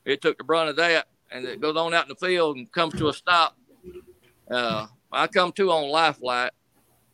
It 0.05 0.21
took 0.21 0.38
the 0.38 0.43
brunt 0.43 0.69
of 0.69 0.75
that, 0.77 1.07
and 1.31 1.45
it 1.45 1.59
goes 1.59 1.75
on 1.75 1.93
out 1.93 2.05
in 2.05 2.09
the 2.09 2.15
field 2.27 2.57
and 2.57 2.71
comes 2.71 2.93
to 2.95 3.09
a 3.09 3.13
stop. 3.13 3.57
Uh, 4.49 4.88
I 5.12 5.27
come 5.27 5.51
to 5.53 5.71
on 5.71 5.89
life 5.89 6.17
flight, 6.17 6.51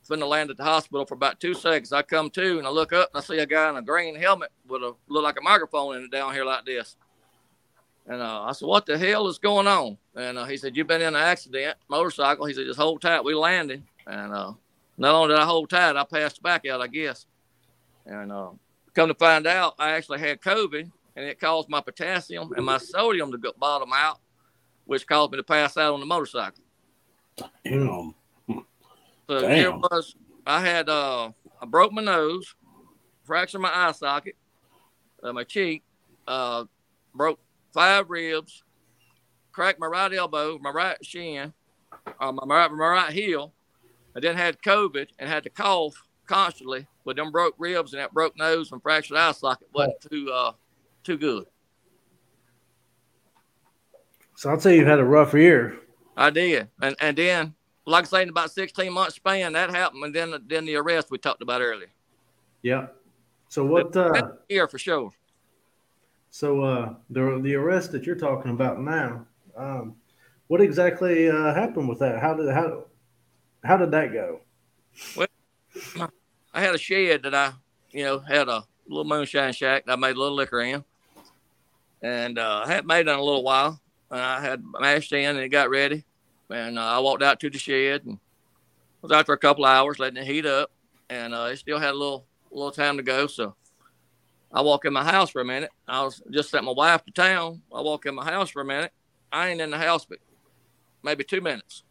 finna 0.07 0.27
land 0.27 0.49
at 0.49 0.57
the 0.57 0.63
hospital 0.63 1.05
for 1.05 1.13
about 1.15 1.39
two 1.39 1.53
seconds. 1.53 1.93
I 1.93 2.01
come 2.01 2.29
to 2.31 2.57
and 2.57 2.67
I 2.67 2.69
look 2.69 2.93
up 2.93 3.09
and 3.13 3.21
I 3.21 3.25
see 3.25 3.39
a 3.39 3.45
guy 3.45 3.69
in 3.69 3.75
a 3.75 3.81
green 3.81 4.15
helmet 4.15 4.51
with 4.67 4.81
a 4.83 4.93
look 5.07 5.23
like 5.23 5.37
a 5.39 5.43
microphone 5.43 5.97
in 5.97 6.03
it 6.03 6.11
down 6.11 6.33
here 6.33 6.45
like 6.45 6.65
this. 6.65 6.95
And 8.05 8.21
uh, 8.21 8.43
I 8.43 8.51
said, 8.51 8.67
"What 8.67 8.85
the 8.85 8.97
hell 8.97 9.27
is 9.27 9.37
going 9.37 9.67
on?" 9.67 9.97
And 10.15 10.37
uh, 10.37 10.45
he 10.45 10.57
said, 10.57 10.75
"You've 10.75 10.87
been 10.87 11.01
in 11.01 11.15
an 11.15 11.15
accident, 11.15 11.77
motorcycle." 11.89 12.45
He 12.45 12.53
said, 12.53 12.65
"Just 12.65 12.79
hold 12.79 13.01
tight. 13.01 13.23
We 13.23 13.33
landed." 13.33 13.81
And 14.05 14.33
uh, 14.33 14.53
not 14.97 15.15
only 15.15 15.29
did 15.29 15.39
I 15.39 15.45
hold 15.45 15.69
tight, 15.69 15.95
I 15.95 16.03
passed 16.03 16.43
back 16.43 16.65
out, 16.65 16.81
I 16.81 16.87
guess. 16.87 17.25
And 18.05 18.31
uh, 18.31 18.49
come 18.93 19.07
to 19.07 19.15
find 19.15 19.47
out, 19.47 19.75
I 19.79 19.91
actually 19.91 20.19
had 20.19 20.41
COVID, 20.41 20.91
and 21.15 21.25
it 21.25 21.39
caused 21.39 21.69
my 21.69 21.79
potassium 21.79 22.51
and 22.57 22.65
my 22.65 22.77
sodium 22.77 23.31
to 23.31 23.37
go 23.37 23.53
bottom 23.57 23.91
out, 23.93 24.19
which 24.85 25.07
caused 25.07 25.31
me 25.31 25.37
to 25.37 25.43
pass 25.43 25.77
out 25.77 25.93
on 25.93 26.01
the 26.01 26.05
motorcycle. 26.05 26.63
Damn. 27.63 28.13
So 29.29 29.41
Damn. 29.41 29.51
here 29.51 29.71
was, 29.71 30.15
I 30.45 30.61
had, 30.61 30.89
uh, 30.89 31.31
I 31.61 31.65
broke 31.65 31.93
my 31.93 32.01
nose, 32.01 32.55
fractured 33.23 33.61
my 33.61 33.71
eye 33.73 33.91
socket, 33.93 34.35
uh, 35.23 35.31
my 35.31 35.43
cheek, 35.43 35.83
uh, 36.27 36.65
broke 37.15 37.39
five 37.73 38.09
ribs, 38.09 38.63
cracked 39.51 39.79
my 39.79 39.87
right 39.87 40.13
elbow, 40.13 40.59
my 40.59 40.71
right 40.71 40.97
shin, 41.05 41.53
uh, 42.19 42.31
my, 42.31 42.45
my, 42.45 42.67
my 42.67 42.87
right 42.87 43.13
heel, 43.13 43.53
I 44.15 44.19
then 44.19 44.35
had 44.35 44.61
COVID 44.61 45.07
and 45.19 45.29
had 45.29 45.43
to 45.43 45.49
cough 45.49 45.95
constantly 46.27 46.87
with 47.03 47.17
them 47.17 47.31
broke 47.31 47.55
ribs 47.57 47.93
and 47.93 48.01
that 48.01 48.13
broke 48.13 48.37
nose 48.37 48.71
and 48.71 48.81
fractured 48.81 49.17
eye 49.17 49.31
socket 49.31 49.67
wasn't 49.73 50.01
too 50.09 50.31
uh, 50.31 50.51
too 51.03 51.17
good. 51.17 51.45
So 54.35 54.49
I'll 54.49 54.57
tell 54.57 54.71
you, 54.71 54.79
you 54.79 54.85
had 54.85 54.99
a 54.99 55.05
rough 55.05 55.33
year. 55.33 55.79
I 56.15 56.29
did, 56.29 56.69
and 56.81 56.95
and 56.99 57.17
then 57.17 57.55
like 57.85 58.05
I 58.05 58.07
say, 58.07 58.21
in 58.23 58.29
about 58.29 58.51
sixteen 58.51 58.93
months 58.93 59.15
span, 59.15 59.53
that 59.53 59.69
happened, 59.69 60.03
and 60.03 60.15
then 60.15 60.33
then 60.47 60.65
the 60.65 60.75
arrest 60.75 61.11
we 61.11 61.17
talked 61.17 61.41
about 61.41 61.61
earlier. 61.61 61.89
Yeah. 62.61 62.87
So 63.49 63.65
what? 63.65 63.95
Uh, 63.95 64.31
year 64.49 64.67
for 64.67 64.77
sure. 64.77 65.11
So 66.29 66.61
uh, 66.61 66.95
the 67.09 67.39
the 67.43 67.55
arrest 67.55 67.91
that 67.91 68.05
you're 68.05 68.15
talking 68.15 68.51
about 68.51 68.79
now, 68.79 69.25
um, 69.55 69.95
what 70.47 70.61
exactly 70.61 71.29
uh, 71.29 71.53
happened 71.53 71.87
with 71.87 71.99
that? 71.99 72.19
How 72.19 72.33
did 72.33 72.51
how 72.53 72.85
how 73.63 73.77
did 73.77 73.91
that 73.91 74.11
go? 74.11 74.41
Well, 75.15 75.27
I 76.53 76.61
had 76.61 76.75
a 76.75 76.77
shed 76.77 77.23
that 77.23 77.35
I, 77.35 77.51
you 77.91 78.03
know, 78.03 78.19
had 78.19 78.47
a 78.47 78.63
little 78.87 79.05
moonshine 79.05 79.53
shack 79.53 79.85
that 79.85 79.93
I 79.93 79.95
made 79.95 80.15
a 80.15 80.19
little 80.19 80.35
liquor 80.35 80.61
in, 80.61 80.83
and 82.01 82.39
uh, 82.39 82.63
I 82.65 82.67
hadn't 82.67 82.87
made 82.87 83.07
it 83.07 83.09
in 83.09 83.19
a 83.19 83.23
little 83.23 83.43
while. 83.43 83.79
And 84.11 84.21
I 84.21 84.41
had 84.41 84.63
mashed 84.79 85.11
in 85.11 85.35
and 85.35 85.39
it 85.39 85.49
got 85.49 85.71
ready, 85.71 86.05
and 86.53 86.77
uh, 86.77 86.85
I 86.85 86.99
walked 86.99 87.23
out 87.23 87.39
to 87.41 87.49
the 87.49 87.57
shed 87.57 88.05
and 88.05 88.19
was 89.01 89.11
out 89.11 89.25
for 89.25 89.33
a 89.33 89.37
couple 89.37 89.65
hours 89.65 89.99
letting 89.99 90.21
it 90.21 90.25
heat 90.25 90.45
up, 90.45 90.71
and 91.09 91.33
uh, 91.33 91.49
it 91.51 91.57
still 91.57 91.79
had 91.79 91.91
a 91.91 91.97
little 91.97 92.25
little 92.51 92.71
time 92.71 92.97
to 92.97 93.03
go. 93.03 93.27
So 93.27 93.55
I 94.51 94.61
walk 94.61 94.85
in 94.85 94.93
my 94.93 95.03
house 95.03 95.31
for 95.31 95.41
a 95.41 95.45
minute. 95.45 95.71
I 95.87 96.03
was 96.03 96.21
just 96.31 96.51
sent 96.51 96.63
my 96.63 96.71
wife 96.71 97.03
to 97.05 97.11
town. 97.11 97.61
I 97.73 97.81
walk 97.81 98.05
in 98.05 98.15
my 98.15 98.25
house 98.25 98.49
for 98.49 98.61
a 98.61 98.65
minute. 98.65 98.91
I 99.31 99.49
ain't 99.49 99.61
in 99.61 99.71
the 99.71 99.77
house 99.77 100.05
but 100.05 100.19
maybe 101.01 101.23
two 101.23 101.41
minutes. 101.41 101.83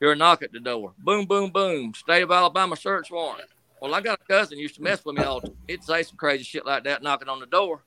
Hear 0.00 0.12
a 0.12 0.16
knock 0.16 0.42
at 0.42 0.52
the 0.52 0.60
door. 0.60 0.92
Boom, 0.98 1.26
boom, 1.26 1.50
boom. 1.50 1.94
State 1.94 2.22
of 2.22 2.30
Alabama 2.30 2.76
search 2.76 3.10
warrant. 3.10 3.48
Well, 3.80 3.94
I 3.94 4.00
got 4.00 4.20
a 4.20 4.32
cousin 4.32 4.58
used 4.58 4.76
to 4.76 4.82
mess 4.82 5.04
with 5.04 5.16
me 5.16 5.22
all 5.22 5.40
the 5.40 5.48
time. 5.48 5.56
He'd 5.68 5.84
say 5.84 6.02
some 6.02 6.16
crazy 6.16 6.44
shit 6.44 6.64
like 6.64 6.84
that, 6.84 7.02
knocking 7.02 7.28
on 7.28 7.40
the 7.40 7.46
door. 7.46 7.82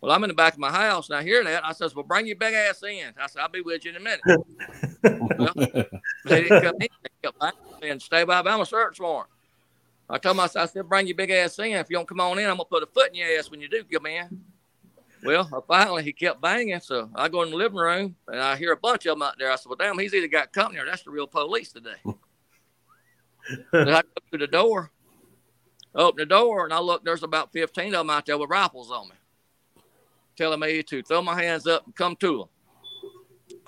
Well, 0.00 0.12
I'm 0.12 0.24
in 0.24 0.28
the 0.28 0.34
back 0.34 0.54
of 0.54 0.58
my 0.58 0.70
house 0.70 1.10
and 1.10 1.18
I 1.18 1.22
hear 1.22 1.44
that. 1.44 1.64
I 1.64 1.72
says, 1.72 1.94
Well, 1.94 2.04
bring 2.04 2.26
your 2.26 2.36
big 2.36 2.54
ass 2.54 2.82
in. 2.82 3.12
I 3.20 3.26
said, 3.26 3.40
I'll 3.40 3.48
be 3.48 3.60
with 3.60 3.84
you 3.84 3.90
in 3.90 3.96
a 3.96 4.00
minute. 4.00 4.20
well, 5.38 5.52
they 6.24 6.42
didn't 6.42 6.62
come 6.62 6.74
in. 6.80 6.88
They 7.02 7.10
kept 7.22 7.38
back 7.38 7.54
and 7.82 8.00
stay 8.00 8.24
by 8.24 8.62
search 8.64 8.98
warrant. 9.00 9.28
I 10.08 10.18
told 10.18 10.36
myself, 10.36 10.70
I 10.70 10.72
said, 10.72 10.88
bring 10.88 11.06
your 11.06 11.16
big 11.16 11.30
ass 11.30 11.58
in. 11.58 11.72
If 11.72 11.88
you 11.90 11.96
don't 11.96 12.08
come 12.08 12.20
on 12.20 12.38
in, 12.38 12.46
I'm 12.46 12.56
gonna 12.56 12.64
put 12.64 12.82
a 12.82 12.86
foot 12.86 13.10
in 13.10 13.14
your 13.14 13.38
ass 13.38 13.50
when 13.50 13.60
you 13.60 13.68
do 13.68 13.84
come 13.84 14.06
in. 14.06 14.40
Well, 15.22 15.48
uh, 15.52 15.60
finally 15.66 16.02
he 16.02 16.12
kept 16.12 16.40
banging, 16.40 16.80
so 16.80 17.10
I 17.14 17.28
go 17.28 17.42
in 17.42 17.50
the 17.50 17.56
living 17.56 17.78
room 17.78 18.16
and 18.26 18.40
I 18.40 18.56
hear 18.56 18.72
a 18.72 18.76
bunch 18.76 19.06
of 19.06 19.18
them 19.18 19.22
out 19.22 19.34
there. 19.38 19.52
I 19.52 19.56
said, 19.56 19.68
"Well, 19.68 19.76
damn, 19.76 19.98
he's 19.98 20.14
either 20.14 20.28
got 20.28 20.52
company 20.52 20.80
or 20.80 20.86
that's 20.86 21.02
the 21.02 21.10
real 21.10 21.26
police 21.26 21.72
today." 21.72 22.00
I 23.72 24.02
go 24.02 24.02
to 24.32 24.38
the 24.38 24.46
door, 24.46 24.90
open 25.94 26.18
the 26.18 26.26
door, 26.26 26.64
and 26.64 26.72
I 26.72 26.80
look. 26.80 27.04
There's 27.04 27.22
about 27.22 27.52
fifteen 27.52 27.94
of 27.94 28.00
them 28.00 28.10
out 28.10 28.26
there 28.26 28.38
with 28.38 28.48
rifles 28.48 28.90
on 28.90 29.08
me, 29.08 29.14
telling 30.36 30.60
me 30.60 30.82
to 30.82 31.02
throw 31.02 31.22
my 31.22 31.40
hands 31.40 31.66
up 31.66 31.84
and 31.86 31.94
come 31.94 32.16
to 32.16 32.38
them. 32.38 32.48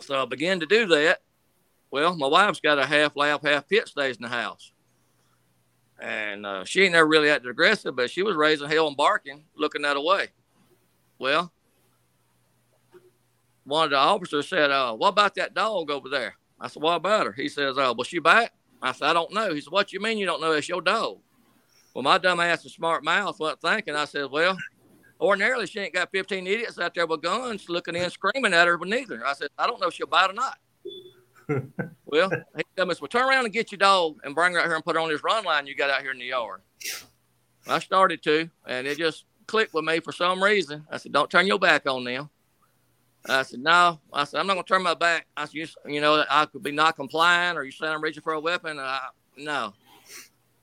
So 0.01 0.23
I 0.23 0.25
begin 0.25 0.61
to 0.61 0.67
do 0.67 0.87
that. 0.87 1.21
Well, 1.91 2.17
my 2.17 2.27
wife's 2.27 2.61
got 2.61 2.79
a 2.79 2.87
half 2.87 3.17
lap, 3.17 3.45
half 3.45 3.69
pit 3.69 3.87
stays 3.89 4.17
in 4.17 4.23
the 4.23 4.29
house. 4.29 4.73
And 6.01 6.45
uh, 6.47 6.65
she 6.65 6.83
ain't 6.83 6.93
never 6.93 7.07
really 7.07 7.31
acted 7.31 7.51
aggressive, 7.51 7.95
but 7.95 8.11
she 8.11 8.23
was 8.23 8.35
raising 8.35 8.69
hell 8.69 8.89
and 8.89 8.97
barking, 8.97 9.45
looking 9.55 9.83
that 9.83 9.97
away. 9.97 10.29
Well, 11.19 11.53
one 13.65 13.85
of 13.85 13.91
the 13.91 13.97
officers 13.97 14.49
said, 14.49 14.71
uh, 14.71 14.95
"What 14.95 15.11
about 15.11 15.37
that 15.37 15.55
dog 15.55 15.91
over 15.91 16.09
there?" 16.09 16.35
I 16.61 16.67
said, 16.67 16.83
"What 16.83 16.97
about 16.97 17.27
her?" 17.27 17.33
He 17.33 17.49
says, 17.49 17.79
"Uh, 17.79 17.95
was 17.97 18.09
she 18.09 18.19
back?" 18.19 18.53
I 18.81 18.91
said, 18.91 19.11
"I 19.11 19.13
don't 19.13 19.33
know." 19.33 19.55
He 19.55 19.61
said, 19.61 19.73
"What 19.73 19.93
you 19.93 20.01
mean 20.01 20.19
you 20.19 20.27
don't 20.27 20.41
know? 20.41 20.53
It's 20.53 20.69
your 20.69 20.81
dog." 20.81 21.19
Well, 21.95 22.03
my 22.03 22.19
dumb 22.19 22.41
ass 22.41 22.65
and 22.65 22.73
smart 22.73 23.05
mouth 23.05 23.39
wasn't 23.39 23.61
thinking. 23.61 23.95
I 23.95 24.07
said, 24.07 24.31
"Well, 24.31 24.57
ordinarily 25.23 25.67
she 25.67 25.81
ain't 25.81 25.95
got 25.95 26.11
15 26.11 26.47
idiots 26.47 26.79
out 26.79 26.95
there 26.95 27.07
with 27.07 27.23
guns 27.23 27.69
looking 27.69 27.95
in, 27.95 28.11
screaming 28.11 28.53
at 28.53 28.67
her, 28.67 28.77
but 28.77 28.89
neither." 28.89 29.25
I 29.27 29.35
said, 29.35 29.49
"I 29.57 29.67
don't 29.67 29.81
know 29.81 29.89
if 29.89 29.95
she'll 29.95 30.07
bite 30.07 30.31
or 30.31 30.35
not." 30.35 30.59
well, 32.05 32.31
he 32.57 32.63
told 32.77 32.89
me, 32.89 32.95
"Well, 33.01 33.09
turn 33.09 33.29
around 33.29 33.45
and 33.45 33.53
get 33.53 33.73
your 33.73 33.79
dog 33.79 34.19
and 34.25 34.35
bring 34.35 34.55
her 34.55 34.61
out 34.61 34.67
here 34.67 34.75
and 34.75 34.85
put 34.85 34.97
her 34.97 35.01
on 35.01 35.09
this 35.09 35.23
run 35.23 35.45
line 35.45 35.67
you 35.67 35.75
got 35.75 35.91
out 35.91 36.03
here 36.03 36.13
in 36.13 36.19
the 36.19 36.27
yard." 36.27 36.63
I 37.69 37.79
started 37.79 38.23
to, 38.25 38.51
and 38.67 38.87
it 38.87 38.99
just 38.99 39.25
clicked 39.47 39.73
with 39.73 39.85
me 39.85 40.01
for 40.01 40.13
some 40.13 40.43
reason. 40.43 40.87
I 40.91 40.97
said, 40.97 41.13
"Don't 41.13 41.31
turn 41.31 41.47
your 41.47 41.59
back 41.59 41.87
on 41.87 42.05
them." 42.05 42.29
I 43.29 43.43
said, 43.43 43.61
"No." 43.61 44.01
I 44.13 44.25
said, 44.25 44.41
"I'm 44.41 44.47
not 44.47 44.55
gonna 44.55 44.65
turn 44.65 44.83
my 44.83 44.95
back." 44.95 45.27
I 45.37 45.45
said, 45.45 45.55
"You, 45.55 45.67
you 45.87 46.01
know, 46.01 46.25
I 46.29 46.47
could 46.47 46.63
be 46.63 46.73
not 46.73 46.97
complying, 46.97 47.57
or 47.57 47.63
you 47.63 47.71
saying 47.71 47.93
I'm 47.93 48.03
reaching 48.03 48.23
for 48.23 48.33
a 48.33 48.41
weapon." 48.41 48.79
I, 48.79 49.09
no. 49.37 49.75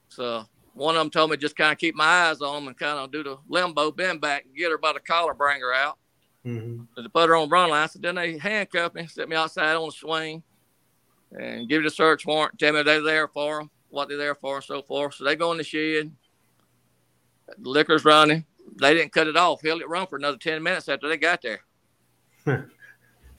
So 0.08 0.46
one 0.74 0.96
of 0.96 1.00
them 1.00 1.10
told 1.10 1.30
me 1.30 1.36
just 1.36 1.56
kind 1.56 1.72
of 1.72 1.78
keep 1.78 1.94
my 1.94 2.04
eyes 2.04 2.40
on 2.40 2.54
them 2.54 2.68
and 2.68 2.78
kind 2.78 2.98
of 2.98 3.10
do 3.10 3.22
the 3.22 3.38
limbo, 3.48 3.90
bend 3.90 4.20
back, 4.20 4.44
and 4.44 4.56
get 4.56 4.70
her 4.70 4.78
by 4.78 4.92
the 4.92 5.00
collar, 5.00 5.34
bring 5.34 5.60
her 5.60 5.74
out. 5.74 5.98
Mm-hmm. 6.46 6.84
They 6.96 7.08
put 7.08 7.28
her 7.28 7.36
on 7.36 7.48
the 7.48 7.52
run 7.52 7.70
line. 7.70 7.88
So 7.88 7.98
then 7.98 8.14
they 8.14 8.38
handcuffed 8.38 8.94
me, 8.94 9.06
set 9.06 9.28
me 9.28 9.36
outside 9.36 9.74
on 9.74 9.86
the 9.86 9.92
swing, 9.92 10.42
and 11.32 11.68
give 11.68 11.82
you 11.82 11.88
the 11.88 11.94
search 11.94 12.26
warrant, 12.26 12.58
tell 12.58 12.72
me 12.72 12.82
they're 12.82 13.02
there 13.02 13.28
for 13.28 13.58
them, 13.58 13.70
what 13.90 14.08
they're 14.08 14.16
there 14.16 14.34
for, 14.34 14.56
and 14.56 14.64
so 14.64 14.82
forth. 14.82 15.14
So 15.14 15.24
they 15.24 15.36
go 15.36 15.52
in 15.52 15.58
the 15.58 15.64
shed. 15.64 16.12
The 17.58 17.68
liquor's 17.68 18.04
running. 18.04 18.44
They 18.80 18.94
didn't 18.94 19.12
cut 19.12 19.26
it 19.26 19.36
off. 19.36 19.62
Held 19.62 19.80
it 19.80 19.88
run 19.88 20.06
for 20.06 20.16
another 20.16 20.38
10 20.38 20.62
minutes 20.62 20.88
after 20.88 21.08
they 21.08 21.16
got 21.16 21.42
there. 21.42 21.60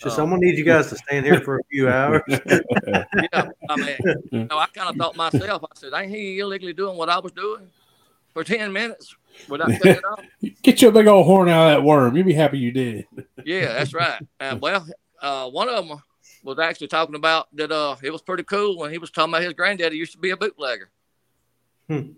So 0.01 0.09
um, 0.09 0.15
someone 0.15 0.39
needs 0.39 0.57
you 0.57 0.65
guys 0.65 0.87
to 0.87 0.95
stand 0.95 1.27
here 1.27 1.41
for 1.41 1.59
a 1.59 1.63
few 1.69 1.87
hours. 1.87 2.23
yeah, 2.27 3.49
I 3.69 3.75
mean, 3.75 3.97
you 4.31 4.43
know, 4.45 4.57
I 4.57 4.65
kind 4.73 4.89
of 4.89 4.95
thought 4.95 5.15
myself. 5.15 5.63
I 5.63 5.67
said, 5.75 5.93
"Ain't 5.93 6.09
he 6.09 6.39
illegally 6.39 6.73
doing 6.73 6.97
what 6.97 7.07
I 7.07 7.19
was 7.19 7.31
doing 7.33 7.69
for 8.33 8.43
ten 8.43 8.73
minutes 8.73 9.15
without 9.47 9.69
cutting 9.69 9.91
it 9.91 10.03
off?" 10.03 10.23
Get 10.63 10.81
your 10.81 10.91
big 10.91 11.05
old 11.05 11.27
horn 11.27 11.49
out 11.49 11.67
of 11.67 11.77
that 11.77 11.83
worm. 11.83 12.15
You'll 12.15 12.25
be 12.25 12.33
happy 12.33 12.57
you 12.57 12.71
did. 12.71 13.05
yeah, 13.45 13.73
that's 13.73 13.93
right. 13.93 14.19
And 14.39 14.59
well, 14.59 14.87
uh, 15.21 15.47
one 15.51 15.69
of 15.69 15.87
them 15.87 16.01
was 16.43 16.57
actually 16.57 16.87
talking 16.87 17.13
about 17.13 17.55
that. 17.55 17.71
Uh, 17.71 17.95
it 18.01 18.09
was 18.09 18.23
pretty 18.23 18.43
cool 18.43 18.79
when 18.79 18.89
he 18.89 18.97
was 18.97 19.11
talking 19.11 19.31
about 19.31 19.43
his 19.43 19.53
granddaddy 19.53 19.97
used 19.97 20.13
to 20.13 20.17
be 20.17 20.31
a 20.31 20.37
bootlegger. 20.37 20.89
Hmm. 21.87 22.13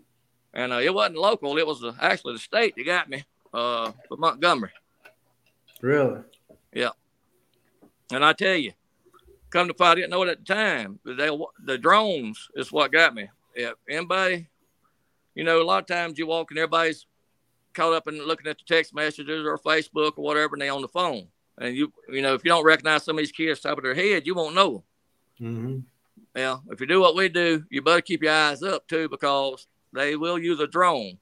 And 0.53 0.71
uh, 0.71 0.77
it 0.77 0.93
wasn't 0.93 1.17
local; 1.17 1.57
it 1.57 1.67
was 1.67 1.83
uh, 1.83 1.91
actually 1.99 2.35
the 2.35 2.39
state 2.39 2.75
that 2.77 2.85
got 2.85 3.09
me 3.09 3.25
uh, 3.53 3.91
for 4.07 4.15
Montgomery. 4.15 4.71
Really? 5.81 6.21
Yeah. 6.71 6.91
And 8.13 8.23
I 8.23 8.33
tell 8.33 8.55
you, 8.55 8.73
come 9.49 9.67
to 9.67 9.73
find, 9.73 9.91
I 9.91 9.95
didn't 9.95 10.11
know 10.11 10.23
it 10.23 10.29
at 10.29 10.45
the 10.45 10.53
time. 10.53 10.99
They, 11.05 11.29
the 11.65 11.77
drones 11.77 12.49
is 12.55 12.71
what 12.71 12.91
got 12.91 13.15
me. 13.15 13.29
If 13.55 13.73
anybody, 13.89 14.47
you 15.35 15.43
know, 15.43 15.61
a 15.61 15.63
lot 15.63 15.81
of 15.83 15.87
times 15.87 16.17
you 16.17 16.27
walk 16.27 16.51
and 16.51 16.57
everybody's 16.57 17.05
caught 17.73 17.93
up 17.93 18.07
in 18.07 18.25
looking 18.25 18.47
at 18.47 18.57
the 18.57 18.65
text 18.65 18.93
messages 18.93 19.45
or 19.45 19.57
Facebook 19.57 20.13
or 20.17 20.23
whatever, 20.23 20.55
and 20.55 20.61
they 20.61 20.69
on 20.69 20.81
the 20.81 20.87
phone. 20.87 21.27
And 21.57 21.75
you, 21.75 21.93
you 22.09 22.21
know, 22.21 22.33
if 22.33 22.43
you 22.43 22.49
don't 22.49 22.65
recognize 22.65 23.03
some 23.03 23.17
of 23.17 23.21
these 23.21 23.31
kids 23.31 23.59
top 23.59 23.77
of 23.77 23.83
their 23.83 23.95
head, 23.95 24.25
you 24.25 24.33
won't 24.33 24.55
know 24.55 24.83
Mm-hmm. 25.41 25.79
Yeah, 26.35 26.57
if 26.71 26.81
you 26.81 26.87
do 26.87 27.01
what 27.01 27.15
we 27.15 27.29
do, 27.29 27.63
you 27.69 27.81
better 27.81 28.01
keep 28.01 28.23
your 28.23 28.33
eyes 28.33 28.63
up 28.63 28.87
too, 28.87 29.07
because 29.09 29.67
they 29.93 30.15
will 30.15 30.39
use 30.39 30.59
a 30.59 30.67
drone. 30.67 31.19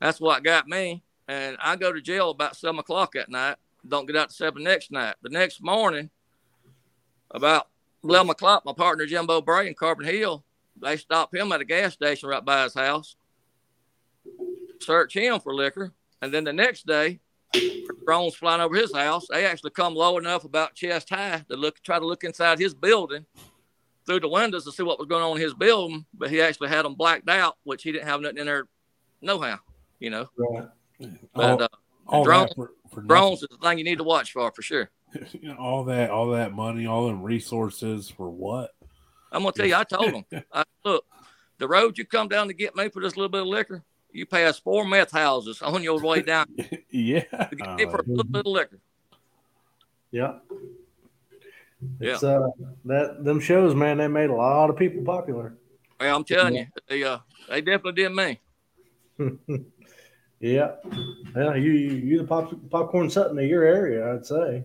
That's 0.00 0.20
what 0.20 0.44
got 0.44 0.66
me. 0.66 1.02
And 1.28 1.56
I 1.60 1.76
go 1.76 1.92
to 1.92 2.00
jail 2.00 2.30
about 2.30 2.56
seven 2.56 2.78
o'clock 2.78 3.16
at 3.16 3.28
night. 3.28 3.56
Don't 3.86 4.06
get 4.06 4.16
out 4.16 4.30
to 4.30 4.34
seven 4.34 4.62
next 4.62 4.90
night. 4.90 5.16
The 5.22 5.28
next 5.28 5.62
morning, 5.62 6.10
about 7.30 7.68
11 8.04 8.30
o'clock, 8.30 8.64
my 8.64 8.72
partner 8.72 9.06
Jimbo 9.06 9.40
Bray 9.40 9.68
in 9.68 9.74
Carbon 9.74 10.06
Hill, 10.06 10.44
they 10.80 10.96
stopped 10.96 11.34
him 11.34 11.52
at 11.52 11.60
a 11.60 11.64
gas 11.64 11.94
station 11.94 12.28
right 12.28 12.44
by 12.44 12.64
his 12.64 12.74
house, 12.74 13.16
search 14.80 15.14
him 15.14 15.40
for 15.40 15.54
liquor. 15.54 15.92
And 16.22 16.32
then 16.32 16.44
the 16.44 16.52
next 16.52 16.86
day, 16.86 17.20
drones 18.04 18.34
flying 18.34 18.60
over 18.60 18.74
his 18.74 18.94
house. 18.94 19.26
They 19.30 19.44
actually 19.44 19.70
come 19.70 19.94
low 19.94 20.18
enough 20.18 20.44
about 20.44 20.74
chest 20.74 21.10
high 21.10 21.44
to 21.48 21.56
look, 21.56 21.82
try 21.82 21.98
to 21.98 22.06
look 22.06 22.24
inside 22.24 22.58
his 22.58 22.74
building 22.74 23.26
through 24.06 24.20
the 24.20 24.28
windows 24.28 24.64
to 24.64 24.72
see 24.72 24.82
what 24.82 24.98
was 24.98 25.08
going 25.08 25.22
on 25.22 25.36
in 25.36 25.42
his 25.42 25.54
building. 25.54 26.06
But 26.14 26.30
he 26.30 26.40
actually 26.40 26.68
had 26.68 26.84
them 26.84 26.94
blacked 26.94 27.28
out, 27.28 27.56
which 27.64 27.82
he 27.82 27.92
didn't 27.92 28.08
have 28.08 28.20
nothing 28.20 28.38
in 28.38 28.46
there, 28.46 28.66
no 29.20 29.40
how, 29.40 29.58
you 29.98 30.10
know. 30.10 30.28
Right. 30.36 30.68
But 31.34 31.62
uh, 31.62 31.68
all 32.06 32.24
drones, 32.24 32.52
for, 32.54 32.72
for 32.92 33.02
drones 33.02 33.42
is 33.42 33.48
the 33.50 33.58
thing 33.58 33.78
you 33.78 33.84
need 33.84 33.98
to 33.98 34.04
watch 34.04 34.32
for, 34.32 34.50
for 34.52 34.62
sure. 34.62 34.90
you 35.32 35.48
know, 35.48 35.56
all 35.56 35.84
that, 35.84 36.10
all 36.10 36.30
that 36.30 36.52
money, 36.52 36.86
all 36.86 37.06
them 37.06 37.22
resources 37.22 38.08
for 38.08 38.28
what? 38.28 38.72
I'm 39.32 39.42
gonna 39.42 39.52
tell 39.52 39.66
you. 39.66 39.74
I 39.74 39.84
told 39.84 40.12
them, 40.12 40.44
I, 40.52 40.64
look, 40.84 41.04
the 41.58 41.68
road 41.68 41.98
you 41.98 42.04
come 42.04 42.28
down 42.28 42.48
to 42.48 42.54
get 42.54 42.76
me 42.76 42.88
for 42.88 43.02
this 43.02 43.16
little 43.16 43.28
bit 43.28 43.42
of 43.42 43.46
liquor, 43.46 43.82
you 44.12 44.26
pass 44.26 44.58
four 44.58 44.84
meth 44.84 45.10
houses 45.10 45.62
on 45.62 45.82
your 45.82 46.00
way 46.00 46.22
down. 46.22 46.46
yeah, 46.90 47.20
to 47.22 47.56
get 47.56 47.76
me 47.76 47.84
for 47.84 47.98
a 47.98 48.04
little 48.06 48.24
bit 48.24 48.46
of 48.46 48.52
liquor. 48.52 48.78
Yeah. 50.10 50.38
It's, 52.00 52.22
yeah. 52.22 52.28
Uh, 52.28 52.48
that 52.86 53.24
them 53.24 53.40
shows, 53.40 53.74
man, 53.74 53.98
they 53.98 54.08
made 54.08 54.30
a 54.30 54.34
lot 54.34 54.70
of 54.70 54.76
people 54.76 55.04
popular. 55.04 55.54
Well, 56.00 56.16
I'm 56.16 56.24
telling 56.24 56.54
you, 56.54 56.66
they 56.88 57.04
uh, 57.04 57.18
they 57.48 57.60
definitely 57.60 58.02
did 58.02 58.12
me. 58.12 58.40
yeah, 60.40 60.72
yeah, 61.34 61.54
you 61.54 61.72
you 61.72 62.18
the 62.18 62.24
pop, 62.24 62.52
popcorn 62.70 63.10
Sutton 63.10 63.38
of 63.38 63.44
your 63.44 63.62
area, 63.62 64.14
I'd 64.14 64.26
say. 64.26 64.64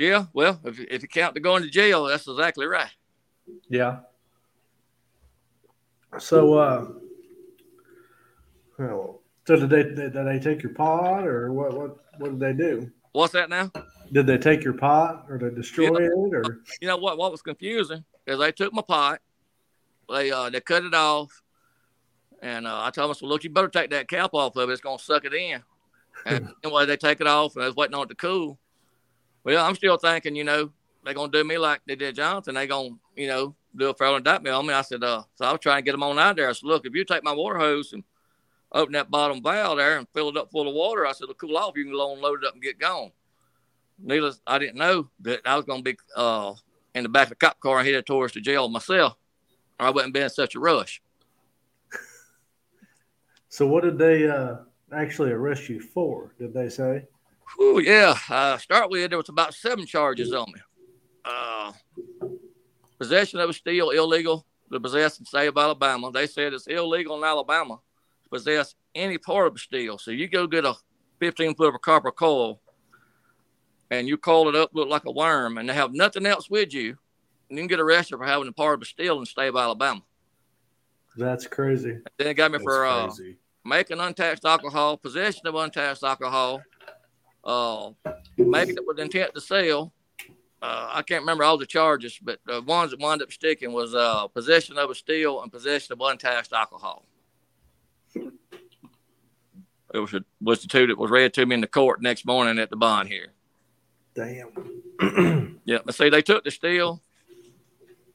Yeah, 0.00 0.24
well, 0.32 0.58
if, 0.64 0.80
if 0.80 1.02
you 1.02 1.08
count 1.08 1.34
to 1.34 1.42
going 1.42 1.62
to 1.62 1.68
jail, 1.68 2.06
that's 2.06 2.26
exactly 2.26 2.64
right. 2.64 2.88
Yeah. 3.68 3.98
So, 6.18 6.54
uh, 6.54 6.88
well, 8.78 9.20
so 9.46 9.56
did 9.56 9.68
they 9.68 9.82
did 9.82 10.14
they 10.14 10.38
take 10.38 10.62
your 10.62 10.72
pot 10.72 11.26
or 11.26 11.52
what? 11.52 11.74
What 11.76 11.98
what 12.16 12.30
did 12.30 12.40
they 12.40 12.54
do? 12.54 12.90
What's 13.12 13.34
that 13.34 13.50
now? 13.50 13.70
Did 14.10 14.26
they 14.26 14.38
take 14.38 14.64
your 14.64 14.72
pot 14.72 15.26
or 15.28 15.36
they 15.36 15.50
destroy 15.50 15.94
it 16.06 16.12
or? 16.32 16.62
You 16.80 16.88
know 16.88 16.96
what? 16.96 17.18
What 17.18 17.30
was 17.30 17.42
confusing 17.42 18.02
is 18.26 18.38
they 18.38 18.52
took 18.52 18.72
my 18.72 18.80
pot, 18.80 19.20
they 20.08 20.30
uh 20.30 20.48
they 20.48 20.62
cut 20.62 20.82
it 20.82 20.94
off, 20.94 21.42
and 22.40 22.66
uh, 22.66 22.84
I 22.84 22.90
told 22.90 23.10
them, 23.10 23.16
"So 23.16 23.26
look, 23.26 23.44
you 23.44 23.50
better 23.50 23.68
take 23.68 23.90
that 23.90 24.08
cap 24.08 24.30
off 24.32 24.56
of 24.56 24.70
it. 24.70 24.72
It's 24.72 24.80
gonna 24.80 24.98
suck 24.98 25.26
it 25.26 25.34
in." 25.34 25.62
And 26.24 26.48
anyway, 26.64 26.86
they 26.86 26.96
take 26.96 27.20
it 27.20 27.26
off, 27.26 27.54
and 27.56 27.64
I 27.64 27.66
was 27.66 27.76
waiting 27.76 27.94
on 27.94 28.04
it 28.04 28.08
to 28.08 28.14
cool. 28.14 28.58
Well, 29.44 29.64
I'm 29.64 29.74
still 29.74 29.96
thinking, 29.96 30.36
you 30.36 30.44
know, 30.44 30.70
they're 31.04 31.14
gonna 31.14 31.32
do 31.32 31.44
me 31.44 31.58
like 31.58 31.80
they 31.86 31.96
did 31.96 32.16
Johnson. 32.16 32.54
They 32.54 32.66
gonna, 32.66 32.90
you 33.16 33.26
know, 33.26 33.54
do 33.74 33.88
a 33.88 33.94
federal 33.94 34.16
indictment 34.16 34.54
on 34.54 34.66
me. 34.66 34.74
I 34.74 34.82
said, 34.82 35.02
uh, 35.02 35.22
so 35.34 35.44
I 35.44 35.52
was 35.52 35.60
trying 35.60 35.78
to 35.78 35.84
get 35.84 35.92
them 35.92 36.02
on 36.02 36.18
out 36.18 36.36
there. 36.36 36.48
I 36.48 36.52
said, 36.52 36.66
look, 36.66 36.84
if 36.84 36.94
you 36.94 37.04
take 37.04 37.24
my 37.24 37.32
water 37.32 37.58
hose 37.58 37.92
and 37.92 38.04
open 38.72 38.92
that 38.92 39.10
bottom 39.10 39.42
valve 39.42 39.78
there 39.78 39.98
and 39.98 40.06
fill 40.12 40.28
it 40.28 40.36
up 40.36 40.50
full 40.50 40.68
of 40.68 40.74
water, 40.74 41.06
I 41.06 41.12
said, 41.12 41.24
it'll 41.24 41.34
cool 41.34 41.56
off. 41.56 41.76
You 41.76 41.84
can 41.84 41.92
go 41.92 42.12
and 42.12 42.20
load 42.20 42.42
it 42.42 42.46
up 42.46 42.54
and 42.54 42.62
get 42.62 42.78
gone. 42.78 43.12
Needless, 43.98 44.40
I 44.46 44.58
didn't 44.58 44.76
know 44.76 45.10
that 45.20 45.40
I 45.44 45.56
was 45.56 45.64
gonna 45.64 45.82
be 45.82 45.96
uh 46.16 46.54
in 46.94 47.02
the 47.02 47.08
back 47.08 47.24
of 47.24 47.30
the 47.30 47.34
cop 47.36 47.60
car 47.60 47.78
and 47.78 47.86
headed 47.86 48.06
towards 48.06 48.34
the 48.34 48.40
jail 48.40 48.68
myself, 48.68 49.16
or 49.78 49.86
I 49.86 49.90
wouldn't 49.90 50.14
be 50.14 50.20
in 50.20 50.30
such 50.30 50.54
a 50.54 50.60
rush. 50.60 51.00
So, 53.48 53.66
what 53.66 53.82
did 53.82 53.98
they 53.98 54.28
uh, 54.28 54.58
actually 54.92 55.32
arrest 55.32 55.68
you 55.68 55.80
for? 55.80 56.34
Did 56.38 56.54
they 56.54 56.68
say? 56.68 57.04
Whew, 57.56 57.80
yeah. 57.80 58.14
Uh, 58.28 58.58
start 58.58 58.90
with 58.90 59.10
there 59.10 59.18
was 59.18 59.28
about 59.28 59.54
seven 59.54 59.86
charges 59.86 60.32
on 60.32 60.52
me. 60.52 60.60
Uh, 61.24 61.72
possession 62.98 63.40
of 63.40 63.50
a 63.50 63.52
steel 63.52 63.90
illegal 63.90 64.46
to 64.72 64.80
possess 64.80 65.18
in 65.18 65.24
the 65.24 65.28
state 65.28 65.48
of 65.48 65.56
Alabama. 65.56 66.10
They 66.12 66.26
said 66.26 66.52
it's 66.52 66.66
illegal 66.66 67.16
in 67.18 67.24
Alabama 67.24 67.80
to 68.24 68.28
possess 68.30 68.74
any 68.94 69.18
part 69.18 69.48
of 69.48 69.56
a 69.56 69.58
steel. 69.58 69.98
So 69.98 70.10
you 70.10 70.28
go 70.28 70.46
get 70.46 70.64
a 70.64 70.74
15 71.18 71.54
foot 71.54 71.74
of 71.74 71.80
copper 71.80 72.10
coil 72.10 72.60
and 73.90 74.08
you 74.08 74.16
coil 74.16 74.48
it 74.48 74.54
up, 74.54 74.70
look 74.72 74.88
like 74.88 75.04
a 75.04 75.10
worm, 75.10 75.58
and 75.58 75.68
they 75.68 75.74
have 75.74 75.92
nothing 75.92 76.24
else 76.24 76.48
with 76.48 76.72
you, 76.72 76.96
and 77.48 77.58
you 77.58 77.62
can 77.62 77.66
get 77.66 77.80
arrested 77.80 78.16
for 78.16 78.24
having 78.24 78.48
a 78.48 78.52
part 78.52 78.74
of 78.74 78.82
a 78.82 78.84
steel 78.84 79.14
in 79.14 79.20
the 79.20 79.26
state 79.26 79.48
of 79.48 79.56
Alabama. 79.56 80.00
That's 81.16 81.46
crazy. 81.46 81.90
And 81.90 82.08
then 82.16 82.28
it 82.28 82.34
got 82.34 82.52
me 82.52 82.58
That's 82.58 82.64
for 82.64 82.86
uh, 82.86 83.10
making 83.64 83.98
untaxed 83.98 84.44
alcohol, 84.44 84.96
possession 84.96 85.46
of 85.46 85.56
untaxed 85.56 86.04
alcohol, 86.04 86.62
uh, 87.44 87.90
making 88.36 88.76
it 88.76 88.86
with 88.86 88.98
intent 88.98 89.34
to 89.34 89.40
sell. 89.40 89.92
Uh, 90.62 90.90
I 90.92 91.02
can't 91.02 91.22
remember 91.22 91.44
all 91.44 91.56
the 91.56 91.66
charges, 91.66 92.18
but 92.22 92.38
the 92.44 92.60
ones 92.60 92.90
that 92.90 93.00
wound 93.00 93.22
up 93.22 93.32
sticking 93.32 93.72
was 93.72 93.94
uh, 93.94 94.26
possession 94.28 94.76
of 94.76 94.90
a 94.90 94.94
steel 94.94 95.40
and 95.42 95.50
possession 95.50 95.94
of 95.94 96.00
untaxed 96.02 96.52
alcohol. 96.52 97.06
It 99.92 99.98
was, 99.98 100.14
a, 100.14 100.24
was 100.40 100.62
the 100.62 100.68
two 100.68 100.86
that 100.86 100.98
was 100.98 101.10
read 101.10 101.32
to 101.34 101.46
me 101.46 101.54
in 101.54 101.60
the 101.62 101.66
court 101.66 102.02
next 102.02 102.26
morning 102.26 102.58
at 102.58 102.70
the 102.70 102.76
bond 102.76 103.08
here. 103.08 103.28
Damn. 104.14 105.60
yeah, 105.64 105.78
but 105.84 105.94
see, 105.94 106.10
they 106.10 106.22
took 106.22 106.44
the 106.44 106.50
steel. 106.50 107.02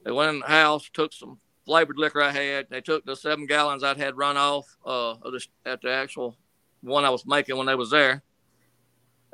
They 0.04 0.12
went 0.12 0.30
in 0.30 0.40
the 0.40 0.46
house, 0.46 0.90
took 0.94 1.14
some 1.14 1.40
flavored 1.66 1.98
liquor 1.98 2.22
I 2.22 2.32
had. 2.32 2.68
They 2.70 2.80
took 2.80 3.06
the 3.06 3.16
seven 3.16 3.48
gallons 3.48 3.84
I'd 3.84 3.98
had 3.98 4.16
run 4.16 4.38
off 4.38 4.78
uh, 4.86 5.16
of 5.16 5.34
the, 5.34 5.46
at 5.66 5.82
the 5.82 5.92
actual 5.92 6.38
one 6.82 7.04
I 7.04 7.10
was 7.10 7.26
making 7.26 7.58
when 7.58 7.66
they 7.66 7.76
was 7.76 7.90
there 7.90 8.22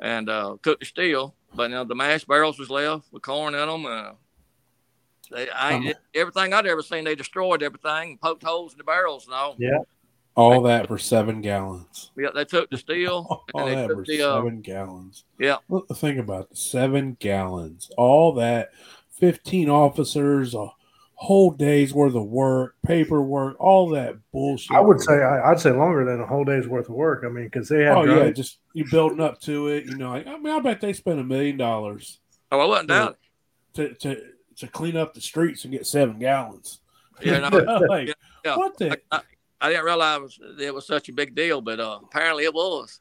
and 0.02 0.28
uh, 0.28 0.56
cooked 0.60 0.80
the 0.80 0.86
steel. 0.86 1.34
but 1.54 1.70
you 1.70 1.76
know 1.76 1.84
the 1.84 1.94
mash 1.94 2.24
barrels 2.24 2.58
was 2.58 2.68
left 2.68 3.10
with 3.12 3.22
corn 3.22 3.54
in 3.54 3.66
them. 3.68 3.86
Uh, 3.86 4.10
they, 5.30 5.48
I 5.48 5.74
Um, 5.74 5.92
everything 6.14 6.52
I'd 6.52 6.66
ever 6.66 6.82
seen, 6.82 7.04
they 7.04 7.14
destroyed 7.14 7.62
everything, 7.62 8.18
poked 8.18 8.42
holes 8.42 8.72
in 8.72 8.78
the 8.78 8.84
barrels 8.84 9.24
and 9.24 9.34
all. 9.34 9.56
Yeah. 9.58 9.78
All 10.34 10.62
that 10.62 10.88
for 10.88 10.96
seven 10.98 11.40
gallons. 11.42 12.10
Yeah, 12.16 12.30
they 12.34 12.46
took 12.46 12.70
the 12.70 12.78
steel 12.78 13.44
All 13.54 13.66
and 13.66 13.68
they 13.68 13.74
that 13.74 13.88
took 13.88 13.98
for 13.98 14.04
the 14.06 14.22
uh, 14.22 14.36
seven 14.36 14.60
gallons. 14.62 15.24
yeah. 15.38 15.56
Well, 15.68 15.84
think 15.94 16.18
about 16.18 16.48
it. 16.50 16.56
Seven 16.56 17.16
gallons. 17.20 17.90
All 17.98 18.32
that. 18.34 18.70
Fifteen 19.10 19.68
officers. 19.68 20.54
A 20.54 20.68
whole 21.22 21.52
day's 21.52 21.94
worth 21.94 22.14
of 22.16 22.24
work, 22.24 22.74
paperwork, 22.84 23.54
all 23.60 23.88
that 23.90 24.16
bullshit. 24.32 24.76
I 24.76 24.80
would 24.80 25.00
say 25.00 25.14
I, 25.22 25.50
I'd 25.52 25.60
say 25.60 25.70
longer 25.70 26.04
than 26.04 26.20
a 26.20 26.26
whole 26.26 26.44
day's 26.44 26.66
worth 26.66 26.88
of 26.88 26.96
work. 26.96 27.22
I 27.24 27.28
mean, 27.28 27.44
because 27.44 27.68
they 27.68 27.84
have 27.84 27.96
Oh 27.98 28.02
yeah, 28.04 28.14
drivers- 28.14 28.36
just 28.36 28.58
you 28.72 28.84
building 28.90 29.20
up 29.20 29.40
to 29.42 29.68
it. 29.68 29.84
You 29.86 29.96
know, 29.96 30.10
like, 30.10 30.26
I 30.26 30.36
mean, 30.38 30.52
I 30.52 30.58
bet 30.60 30.80
they 30.80 30.92
spent 30.92 31.20
a 31.20 31.24
million 31.24 31.56
dollars 31.56 32.18
Oh, 32.50 32.58
I 32.60 32.64
wasn't 32.66 32.90
Yeah. 32.90 32.98
down. 33.04 33.14
to 33.74 33.94
to 33.94 34.22
to 34.56 34.66
clean 34.66 34.96
up 34.96 35.14
the 35.14 35.20
streets 35.20 35.64
and 35.64 35.72
get 35.72 35.86
seven 35.86 36.18
gallons. 36.18 36.80
Yeah, 37.22 37.38
no, 37.48 37.56
like 37.88 38.12
yeah. 38.44 38.56
what 38.56 38.76
the? 38.78 38.98
I, 39.12 39.20
I 39.60 39.68
didn't 39.70 39.84
realize 39.84 40.38
it 40.58 40.74
was 40.74 40.86
such 40.88 41.08
a 41.08 41.12
big 41.12 41.34
deal, 41.36 41.60
but 41.60 41.78
uh, 41.78 42.00
apparently 42.02 42.42
it 42.44 42.52
was. 42.52 43.00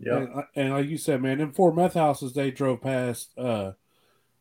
yeah, 0.00 0.16
And, 0.16 0.44
and 0.56 0.72
like 0.72 0.86
you 0.88 0.98
said, 0.98 1.22
man, 1.22 1.40
in 1.40 1.52
four 1.52 1.72
meth 1.72 1.94
houses 1.94 2.32
they 2.32 2.50
drove 2.50 2.80
past. 2.82 3.30
uh 3.38 3.72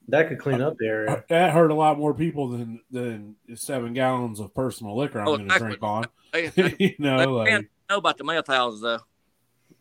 that 0.10 0.28
could 0.30 0.39
clean 0.39 0.62
up 0.62 0.76
the 0.80 0.86
area. 0.88 1.24
That 1.30 1.52
hurt 1.52 1.72
a 1.72 1.76
lot 1.76 1.98
more 1.98 2.13
people 2.13 2.50
than 2.50 2.82
than 2.91 3.36
seven 3.56 3.93
gallons 3.93 4.39
of 4.39 4.54
personal 4.54 4.98
liquor 4.98 5.20
I'm 5.20 5.28
Oh, 5.28 5.38
going 5.38 5.50
to 5.50 5.58
drink 5.58 5.80
on. 5.84 6.06
They, 6.34 6.48
they, 6.48 6.76
you 6.80 6.96
know, 7.00 7.43
they 7.43 7.54
like 7.56 7.70
know 7.89 7.98
about 7.98 8.17
the 8.17 8.24
meth 8.24 8.48
houses 8.48 8.82
though. 8.82 9.00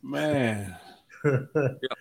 man, 0.02 0.76
Yeah, 1.24 1.38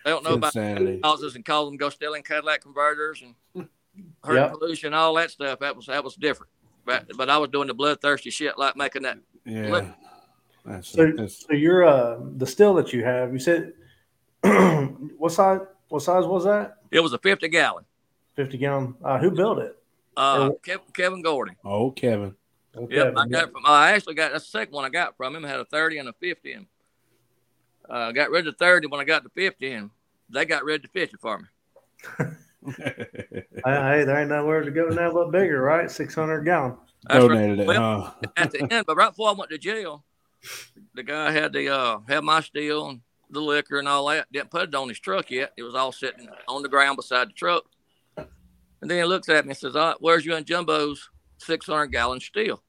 they 0.03 0.11
don't 0.11 0.23
know 0.23 0.33
about 0.35 0.55
insanity. 0.55 0.99
houses 1.03 1.35
and 1.35 1.43
call 1.45 1.65
them 1.65 1.77
go 1.77 1.89
stealing 1.89 2.23
Cadillac 2.23 2.61
converters 2.61 3.21
and 3.23 3.35
hurt 4.23 4.35
Yep. 4.35 4.51
pollution, 4.53 4.93
all 4.93 5.13
that 5.15 5.31
stuff. 5.31 5.59
That 5.59 5.75
was 5.75 5.85
that 5.87 6.03
was 6.03 6.15
different. 6.15 6.51
But 6.85 7.05
but 7.17 7.29
I 7.29 7.37
was 7.37 7.49
doing 7.49 7.67
the 7.67 7.73
bloodthirsty 7.73 8.29
shit 8.29 8.57
like 8.57 8.75
making 8.77 9.03
that. 9.03 9.17
Yeah, 9.45 9.91
that's, 10.65 10.89
So- 10.89 11.11
that's 11.15 11.45
So 11.47 11.53
you're 11.53 11.83
uh 11.83 12.19
the 12.37 12.45
still 12.45 12.73
that 12.75 12.93
you 12.93 13.03
have, 13.03 13.33
you 13.33 13.39
said 13.39 13.73
what 15.17 15.31
size 15.31 15.61
what 15.89 16.01
size 16.01 16.25
was 16.25 16.43
that? 16.45 16.77
It 16.91 16.99
was 16.99 17.13
a 17.13 17.17
fifty 17.19 17.47
gallon. 17.47 17.85
Fifty 18.35 18.57
gallon. 18.57 18.95
Uh, 19.03 19.17
who 19.19 19.31
built 19.31 19.59
it? 19.59 19.77
Uh, 20.17 20.49
Oh. 20.51 20.59
Kevin, 20.63 20.85
Kevin 20.93 21.21
Gordy. 21.21 21.53
oh 21.63 21.91
Kevin. 21.91 22.35
Okay. 22.75 22.95
Yep, 22.95 23.13
I 23.17 23.27
got 23.27 23.51
from. 23.51 23.61
I 23.65 23.91
actually 23.91 24.15
got 24.15 24.31
that's 24.33 24.43
the 24.45 24.49
second 24.59 24.73
one 24.73 24.83
I 24.85 24.89
got 24.89 25.15
from 25.15 25.35
him. 25.35 25.45
I 25.45 25.47
had 25.49 25.59
a 25.61 25.65
thirty 25.65 25.97
and 25.97 26.09
a 26.09 26.13
fifty, 26.13 26.51
and 26.53 26.65
uh, 27.89 28.11
got 28.11 28.29
rid 28.31 28.45
of 28.47 28.53
the 28.57 28.57
thirty 28.65 28.87
when 28.87 28.99
I 28.99 29.05
got 29.05 29.23
the 29.23 29.29
fifty, 29.29 29.71
and 29.71 29.89
they 30.29 30.43
got 30.45 30.65
rid 30.65 30.83
of 30.83 30.91
the 30.91 30.99
fifty 30.99 31.17
for 31.17 31.39
me. 31.39 31.45
Hey, 32.77 34.03
there 34.03 34.17
ain't 34.19 34.29
nowhere 34.29 34.63
to 34.63 34.71
go 34.71 34.87
now 34.87 35.13
but 35.13 35.31
bigger, 35.31 35.61
right? 35.61 35.89
Six 35.89 36.15
hundred 36.15 36.43
gallon. 36.45 36.75
That's 37.07 37.21
right. 37.23 37.27
Donated 37.35 37.59
it, 37.59 37.67
Well, 37.67 38.01
huh? 38.23 38.29
at 38.37 38.51
the 38.51 38.61
end, 38.73 38.85
but 38.87 38.95
right 38.97 39.09
before 39.11 39.29
I 39.29 39.33
went 39.33 39.51
to 39.51 39.57
jail, 39.59 40.03
the 40.95 41.03
guy 41.03 41.31
had 41.31 41.53
the 41.53 41.69
uh 41.69 41.99
had 42.07 42.23
my 42.23 42.41
steel 42.41 42.89
and 42.89 43.01
the 43.29 43.39
liquor 43.39 43.77
and 43.77 43.87
all 43.87 44.07
that. 44.07 44.31
Didn't 44.31 44.49
put 44.49 44.69
it 44.69 44.73
on 44.75 44.89
his 44.89 44.99
truck 44.99 45.29
yet. 45.29 45.53
It 45.57 45.63
was 45.63 45.75
all 45.75 45.91
sitting 45.91 46.27
on 46.47 46.63
the 46.63 46.69
ground 46.69 46.95
beside 46.97 47.29
the 47.29 47.33
truck. 47.33 47.65
And 48.85 48.91
then 48.91 48.99
he 48.99 49.03
looks 49.03 49.27
at 49.29 49.45
me 49.45 49.49
and 49.49 49.57
says, 49.57 49.75
"All 49.75 49.87
right, 49.87 49.97
where's 49.99 50.27
you 50.27 50.35
and 50.35 50.45
Jimbo's 50.45 51.09
600 51.39 51.87
gallon 51.87 52.19
steel?" 52.19 52.61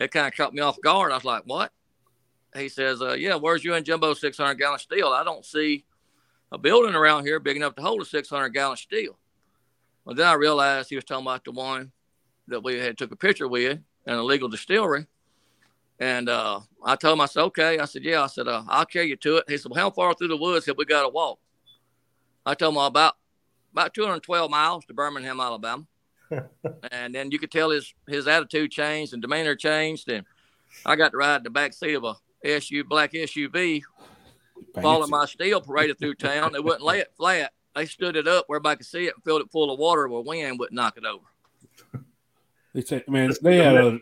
It 0.00 0.10
kind 0.10 0.26
of 0.26 0.34
caught 0.34 0.54
me 0.54 0.62
off 0.62 0.80
guard. 0.80 1.12
I 1.12 1.16
was 1.16 1.24
like, 1.26 1.42
"What?" 1.44 1.70
He 2.56 2.70
says, 2.70 3.02
uh, 3.02 3.12
"Yeah, 3.12 3.34
where's 3.34 3.62
you 3.62 3.74
and 3.74 3.84
Jimbo's 3.84 4.22
600 4.22 4.54
gallon 4.54 4.78
steel? 4.78 5.08
I 5.08 5.24
don't 5.24 5.44
see 5.44 5.84
a 6.50 6.56
building 6.56 6.94
around 6.94 7.26
here 7.26 7.40
big 7.40 7.58
enough 7.58 7.74
to 7.74 7.82
hold 7.82 8.00
a 8.00 8.06
600 8.06 8.48
gallon 8.54 8.78
steel." 8.78 9.18
Well, 10.06 10.16
then 10.16 10.26
I 10.26 10.32
realized 10.32 10.88
he 10.88 10.96
was 10.96 11.04
talking 11.04 11.26
about 11.26 11.44
the 11.44 11.52
one 11.52 11.92
that 12.46 12.64
we 12.64 12.78
had 12.78 12.96
took 12.96 13.12
a 13.12 13.16
picture 13.16 13.48
with 13.48 13.80
an 14.06 14.14
illegal 14.18 14.48
distillery. 14.48 15.08
And 16.00 16.30
uh, 16.30 16.60
I 16.82 16.96
told 16.96 17.18
him, 17.18 17.20
I 17.20 17.26
said, 17.26 17.42
okay. 17.42 17.78
I 17.78 17.84
said, 17.84 18.02
yeah. 18.02 18.22
I 18.22 18.28
said, 18.28 18.48
uh, 18.48 18.62
I'll 18.66 18.86
carry 18.86 19.08
you 19.08 19.16
to 19.16 19.36
it. 19.36 19.44
He 19.46 19.58
said, 19.58 19.70
well, 19.70 19.84
how 19.84 19.90
far 19.90 20.14
through 20.14 20.28
the 20.28 20.38
woods 20.38 20.64
have 20.64 20.78
we 20.78 20.86
got 20.86 21.02
to 21.02 21.10
walk? 21.10 21.38
I 22.46 22.54
told 22.54 22.72
him 22.72 22.80
about 22.80 23.16
about 23.72 23.94
212 23.94 24.50
miles 24.50 24.84
to 24.86 24.94
Birmingham, 24.94 25.40
Alabama. 25.40 25.86
and 26.92 27.14
then 27.14 27.30
you 27.30 27.38
could 27.38 27.50
tell 27.50 27.70
his 27.70 27.94
his 28.06 28.28
attitude 28.28 28.70
changed 28.70 29.12
and 29.12 29.22
demeanor 29.22 29.56
changed. 29.56 30.08
And 30.08 30.26
I 30.84 30.96
got 30.96 31.12
to 31.12 31.16
ride 31.16 31.36
in 31.36 31.42
the 31.44 31.50
back 31.50 31.72
seat 31.72 31.94
of 31.94 32.04
a 32.04 32.14
SU 32.44 32.84
black 32.84 33.12
SUV, 33.12 33.82
following 34.74 35.10
Fancy. 35.10 35.10
my 35.10 35.26
steel 35.26 35.60
paraded 35.60 35.98
through 35.98 36.14
town. 36.14 36.52
They 36.52 36.60
wouldn't 36.60 36.82
lay 36.82 36.98
it 36.98 37.12
flat. 37.16 37.52
They 37.74 37.86
stood 37.86 38.16
it 38.16 38.26
up 38.26 38.44
where 38.48 38.56
everybody 38.56 38.78
could 38.78 38.86
see 38.86 39.06
it 39.06 39.14
and 39.14 39.24
filled 39.24 39.42
it 39.42 39.50
full 39.50 39.72
of 39.72 39.78
water 39.78 40.08
where 40.08 40.20
wind 40.20 40.58
wouldn't 40.58 40.74
knock 40.74 40.96
it 40.96 41.04
over. 41.04 41.24
They 42.74 42.82
say, 42.82 43.04
man, 43.08 43.32
they 43.40 43.56
had 43.56 43.76
a 43.76 43.98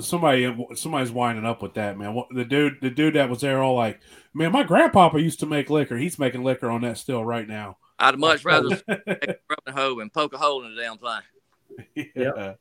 somebody. 0.00 0.54
Somebody's 0.74 1.10
winding 1.10 1.46
up 1.46 1.62
with 1.62 1.74
that, 1.74 1.98
man. 1.98 2.22
The 2.30 2.44
dude, 2.44 2.80
the 2.80 2.90
dude 2.90 3.14
that 3.14 3.30
was 3.30 3.40
there, 3.40 3.62
all 3.62 3.74
like, 3.74 4.00
man, 4.32 4.52
my 4.52 4.62
grandpapa 4.62 5.20
used 5.20 5.40
to 5.40 5.46
make 5.46 5.70
liquor. 5.70 5.96
He's 5.96 6.18
making 6.18 6.44
liquor 6.44 6.70
on 6.70 6.82
that 6.82 6.98
still 6.98 7.24
right 7.24 7.48
now. 7.48 7.78
I'd 7.98 8.18
much 8.18 8.44
rather 8.44 8.70
take 8.70 9.36
a 9.66 9.72
hoe 9.72 10.00
and 10.00 10.12
poke 10.12 10.34
a 10.34 10.38
hole 10.38 10.64
in 10.64 10.74
the 10.74 10.82
damn 10.82 10.98
thing. 10.98 12.10
yeah. 12.14 12.54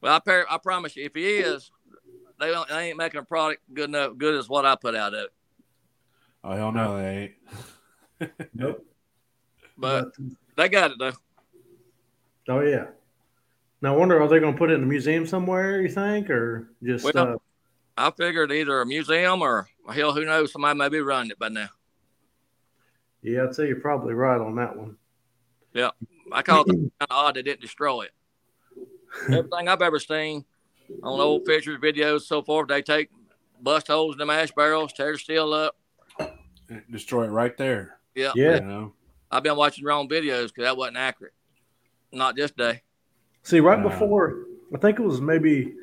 Well, 0.00 0.14
I, 0.14 0.18
par- 0.18 0.46
I 0.50 0.58
promise 0.58 0.96
you, 0.96 1.04
if 1.04 1.14
he 1.14 1.26
is, 1.26 1.70
they, 2.38 2.50
don't, 2.50 2.68
they 2.68 2.88
ain't 2.88 2.98
making 2.98 3.20
a 3.20 3.24
product 3.24 3.62
good 3.72 3.88
enough, 3.88 4.16
good 4.18 4.34
as 4.34 4.48
what 4.48 4.66
I 4.66 4.74
put 4.76 4.94
out 4.94 5.14
of 5.14 5.24
it. 5.24 5.30
Oh 6.44 6.56
hell 6.56 6.72
no, 6.72 6.96
they 6.96 7.34
ain't. 8.20 8.30
Nope. 8.54 8.86
But 9.76 10.12
they 10.56 10.68
got 10.68 10.92
it 10.92 10.98
though. 10.98 11.12
oh 12.48 12.60
yeah. 12.60 12.86
Now 13.80 13.94
I 13.94 13.96
wonder 13.96 14.20
are 14.20 14.28
they 14.28 14.38
going 14.38 14.52
to 14.52 14.58
put 14.58 14.70
it 14.70 14.74
in 14.74 14.84
a 14.84 14.86
museum 14.86 15.26
somewhere? 15.26 15.80
You 15.80 15.88
think, 15.88 16.30
or 16.30 16.68
just 16.84 17.04
Well, 17.04 17.16
uh, 17.16 17.36
I 17.96 18.10
figured 18.12 18.52
either 18.52 18.80
a 18.80 18.86
museum 18.86 19.42
or 19.42 19.68
hell, 19.92 20.12
who 20.12 20.24
knows? 20.24 20.52
Somebody 20.52 20.78
may 20.78 20.88
be 20.88 21.00
running 21.00 21.32
it 21.32 21.38
by 21.38 21.48
now. 21.48 21.68
Yeah? 23.22 23.44
I'd 23.44 23.54
say 23.54 23.66
you're 23.68 23.80
probably 23.80 24.14
right 24.14 24.40
on 24.40 24.54
that 24.56 24.76
one. 24.76 24.96
Yeah, 25.72 25.90
I 26.30 26.42
call 26.42 26.62
it 26.62 26.68
kind 26.68 26.90
of 27.00 27.06
odd 27.10 27.34
they 27.36 27.42
didn't 27.42 27.60
destroy 27.62 28.02
it. 28.02 28.12
Everything 29.28 29.68
I've 29.68 29.82
ever 29.82 29.98
seen 29.98 30.44
on 31.02 31.20
old 31.20 31.44
pictures, 31.44 31.78
videos, 31.80 32.22
so 32.22 32.42
forth, 32.42 32.68
they 32.68 32.82
take 32.82 33.10
bust 33.62 33.86
holes 33.88 34.14
in 34.14 34.18
the 34.18 34.26
mash 34.26 34.50
barrels, 34.52 34.92
tear 34.92 35.12
the 35.12 35.18
steel 35.18 35.52
up. 35.52 35.76
Destroy 36.90 37.24
it 37.24 37.28
right 37.28 37.56
there. 37.56 37.98
Yeah, 38.14 38.32
Yeah. 38.34 38.54
You 38.56 38.60
know. 38.62 38.92
I've 39.30 39.42
been 39.42 39.56
watching 39.56 39.84
wrong 39.84 40.08
videos 40.08 40.48
because 40.48 40.64
that 40.64 40.76
wasn't 40.76 40.98
accurate. 40.98 41.32
Not 42.12 42.36
this 42.36 42.50
day. 42.50 42.82
See, 43.42 43.60
right 43.60 43.78
Wow. 43.82 43.88
before 43.88 44.44
I 44.74 44.78
think 44.78 44.98
it 44.98 45.02
was 45.02 45.20
maybe 45.20 45.74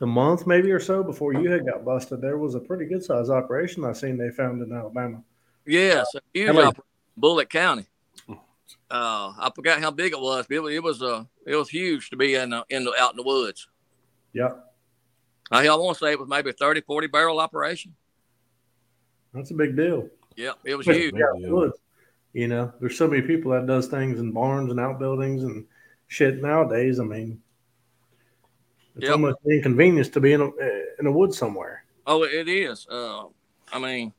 a 0.00 0.06
month, 0.06 0.46
maybe 0.46 0.70
or 0.72 0.80
so 0.80 1.02
before 1.04 1.34
you 1.34 1.50
had 1.50 1.64
got 1.66 1.84
busted, 1.84 2.20
there 2.20 2.36
was 2.38 2.54
a 2.56 2.60
pretty 2.60 2.84
good 2.86 3.04
size 3.04 3.30
operation 3.30 3.84
I 3.84 3.92
seen 3.92 4.16
they 4.16 4.30
found 4.30 4.60
in 4.62 4.72
Alabama. 4.72 5.22
Yes, 5.68 6.14
a 6.14 6.20
huge 6.32 6.48
operation, 6.48 6.82
Bullitt 7.16 7.50
County. 7.50 7.86
Uh, 8.90 9.32
I 9.38 9.50
forgot 9.54 9.80
how 9.80 9.90
big 9.90 10.12
it 10.12 10.20
was, 10.20 10.46
but 10.48 10.54
it 10.56 10.60
was 10.60 10.72
it 10.74 10.82
was, 10.82 11.02
uh, 11.02 11.24
it 11.46 11.56
was 11.56 11.68
huge 11.68 12.08
to 12.10 12.16
be 12.16 12.34
in 12.34 12.50
the, 12.50 12.64
in 12.70 12.84
the 12.84 12.92
out 12.98 13.10
in 13.12 13.16
the 13.18 13.22
woods. 13.22 13.68
Yep, 14.32 14.64
I, 15.50 15.68
I 15.68 15.74
want 15.74 15.98
to 15.98 16.04
say 16.04 16.12
it 16.12 16.18
was 16.18 16.28
maybe 16.28 16.50
a 16.50 16.54
30, 16.54 16.80
40 16.82 17.06
barrel 17.08 17.38
operation. 17.40 17.94
that's 19.34 19.50
a 19.50 19.54
big 19.54 19.76
deal. 19.76 20.08
Yeah, 20.36 20.52
it 20.64 20.74
was 20.74 20.86
huge. 20.86 21.14
yeah, 21.14 21.26
was. 21.50 21.72
You 22.32 22.46
know, 22.46 22.72
there's 22.80 22.96
so 22.96 23.08
many 23.08 23.22
people 23.22 23.52
that 23.52 23.66
does 23.66 23.88
things 23.88 24.20
in 24.20 24.32
barns 24.32 24.70
and 24.70 24.78
outbuildings 24.78 25.42
and 25.42 25.66
shit 26.08 26.40
nowadays. 26.42 27.00
I 27.00 27.04
mean, 27.04 27.42
it's 28.96 29.04
Yep. 29.04 29.12
almost 29.12 29.38
inconvenience 29.50 30.08
to 30.10 30.20
be 30.20 30.32
in 30.32 30.40
a 30.42 30.50
in 30.98 31.06
a 31.06 31.12
woods 31.12 31.36
somewhere. 31.36 31.84
Oh, 32.06 32.22
it 32.24 32.48
is. 32.48 32.86
Uh, 32.88 33.24
I 33.72 33.78
mean, 33.78 34.12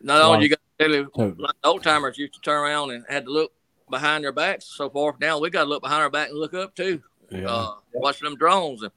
not 0.00 0.22
only 0.22 0.44
you 0.44 0.50
got 0.50 0.60
to 0.78 1.06
tell 1.16 1.34
like 1.38 1.54
old 1.64 1.82
timers 1.82 2.18
used 2.18 2.34
to 2.34 2.40
turn 2.40 2.62
around 2.62 2.90
and 2.90 3.04
had 3.08 3.24
to 3.24 3.30
look 3.30 3.52
behind 3.90 4.24
their 4.24 4.32
backs 4.32 4.66
and 4.66 4.76
so 4.76 4.90
forth. 4.90 5.16
Now 5.20 5.38
we 5.38 5.50
got 5.50 5.64
to 5.64 5.68
look 5.68 5.82
behind 5.82 6.02
our 6.02 6.10
back 6.10 6.28
and 6.28 6.38
look 6.38 6.54
up 6.54 6.74
too. 6.74 7.02
yeah. 7.30 7.46
uh, 7.48 7.74
watching 7.94 8.26
them 8.26 8.36
drones. 8.36 8.82
And, 8.82 8.92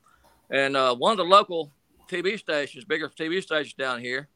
and 0.49 0.77
uh, 0.77 0.95
one 0.95 1.11
of 1.11 1.17
the 1.17 1.23
local 1.23 1.71
TV 2.09 2.37
stations, 2.37 2.85
bigger 2.85 3.09
TV 3.09 3.41
stations 3.41 3.73
down 3.73 4.01
here, 4.01 4.27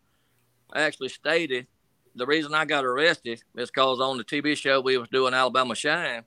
actually 0.73 1.10
stated 1.10 1.67
the 2.15 2.25
reason 2.25 2.54
I 2.54 2.65
got 2.65 2.86
arrested 2.86 3.43
is 3.56 3.69
because 3.69 3.99
on 3.99 4.17
the 4.17 4.23
TV 4.23 4.56
show 4.56 4.80
we 4.80 4.97
was 4.97 5.10
doing 5.10 5.34
Alabama 5.34 5.75
Shine, 5.75 6.23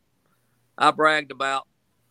I 0.77 0.90
bragged 0.90 1.31
about 1.31 1.66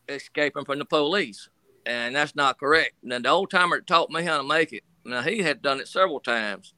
escaping 0.09 0.65
from 0.65 0.79
the 0.79 0.85
police, 0.85 1.49
and 1.85 2.15
that's 2.15 2.35
not 2.35 2.59
correct. 2.59 2.95
And 3.03 3.11
then 3.11 3.21
the 3.21 3.29
old 3.29 3.51
timer 3.51 3.79
taught 3.81 4.09
me 4.09 4.23
how 4.23 4.37
to 4.37 4.43
make 4.43 4.73
it, 4.73 4.83
now 5.05 5.21
he 5.21 5.41
had 5.41 5.61
done 5.61 5.79
it 5.79 5.87
several 5.87 6.19
times. 6.19 6.73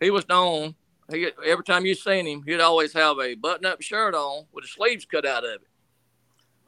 He 0.00 0.10
was 0.10 0.28
known. 0.28 0.74
He 1.10 1.28
every 1.44 1.64
time 1.64 1.86
you 1.86 1.94
seen 1.94 2.26
him, 2.26 2.42
he'd 2.46 2.60
always 2.60 2.92
have 2.94 3.18
a 3.18 3.34
button-up 3.34 3.82
shirt 3.82 4.14
on 4.14 4.46
with 4.52 4.64
the 4.64 4.68
sleeves 4.68 5.04
cut 5.04 5.26
out 5.26 5.44
of 5.44 5.50
it. 5.50 5.60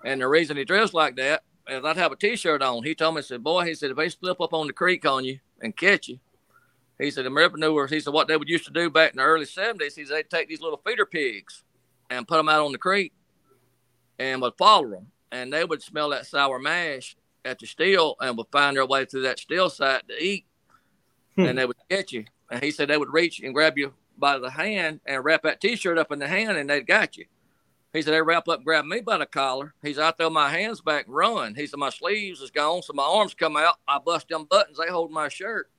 And 0.04 0.20
the 0.20 0.28
reason 0.28 0.56
he 0.56 0.64
dressed 0.64 0.94
like 0.94 1.16
that 1.16 1.42
is 1.68 1.84
I'd 1.84 1.96
have 1.96 2.12
a 2.12 2.16
t-shirt 2.16 2.62
on. 2.62 2.82
He 2.82 2.94
told 2.94 3.14
me, 3.14 3.20
he 3.20 3.26
said, 3.26 3.44
boy, 3.44 3.64
he 3.64 3.74
said, 3.74 3.90
if 3.90 3.96
they 3.96 4.08
slip 4.08 4.40
up 4.40 4.52
on 4.52 4.66
the 4.66 4.72
creek 4.72 5.06
on 5.06 5.24
you 5.24 5.38
and 5.60 5.76
catch 5.76 6.08
you, 6.08 6.18
he 6.98 7.10
said, 7.10 7.24
the 7.24 7.30
entrepreneurs, 7.30 7.90
he 7.90 8.00
said, 8.00 8.12
what 8.12 8.28
they 8.28 8.36
would 8.36 8.48
used 8.48 8.66
to 8.66 8.72
do 8.72 8.90
back 8.90 9.12
in 9.12 9.18
the 9.18 9.22
early 9.22 9.44
70s, 9.44 9.94
he 9.94 10.04
said, 10.04 10.16
they'd 10.16 10.30
take 10.30 10.48
these 10.48 10.60
little 10.60 10.80
feeder 10.84 11.06
pigs 11.06 11.62
and 12.10 12.28
put 12.28 12.36
them 12.36 12.48
out 12.48 12.64
on 12.64 12.72
the 12.72 12.78
creek 12.78 13.12
and 14.18 14.42
would 14.42 14.54
follow 14.58 14.90
them. 14.90 15.06
And 15.30 15.52
they 15.52 15.64
would 15.64 15.82
smell 15.82 16.10
that 16.10 16.26
sour 16.26 16.58
mash 16.58 17.16
at 17.44 17.58
the 17.58 17.66
still 17.66 18.16
and 18.20 18.36
would 18.36 18.48
find 18.52 18.76
their 18.76 18.86
way 18.86 19.04
through 19.04 19.22
that 19.22 19.38
still 19.38 19.70
site 19.70 20.06
to 20.08 20.22
eat. 20.22 20.44
Hmm. 21.36 21.46
And 21.46 21.58
they 21.58 21.66
would 21.66 21.76
get 21.88 22.12
you. 22.12 22.24
And 22.52 22.62
he 22.62 22.70
said 22.70 22.88
they 22.88 22.98
would 22.98 23.12
reach 23.12 23.40
and 23.40 23.54
grab 23.54 23.78
you 23.78 23.94
by 24.18 24.38
the 24.38 24.50
hand 24.50 25.00
and 25.06 25.24
wrap 25.24 25.42
that 25.42 25.60
t-shirt 25.60 25.96
up 25.96 26.12
in 26.12 26.18
the 26.18 26.28
hand 26.28 26.58
and 26.58 26.68
they'd 26.68 26.86
got 26.86 27.16
you. 27.16 27.24
He 27.94 28.02
said, 28.02 28.12
they 28.12 28.20
wrap 28.20 28.46
up 28.46 28.58
and 28.58 28.64
grab 28.64 28.84
me 28.84 29.00
by 29.00 29.16
the 29.16 29.26
collar. 29.26 29.74
He 29.82 29.94
said, 29.94 30.04
I 30.04 30.10
throw 30.12 30.28
my 30.28 30.50
hands 30.50 30.82
back 30.82 31.06
and 31.06 31.14
run. 31.14 31.54
He 31.54 31.66
said, 31.66 31.78
my 31.78 31.88
sleeves 31.88 32.42
is 32.42 32.50
gone, 32.50 32.82
so 32.82 32.92
my 32.92 33.04
arms 33.04 33.32
come 33.32 33.56
out. 33.56 33.76
I 33.88 33.98
bust 33.98 34.28
them 34.28 34.44
buttons. 34.44 34.78
They 34.78 34.90
hold 34.90 35.10
my 35.10 35.28
shirt. 35.28 35.70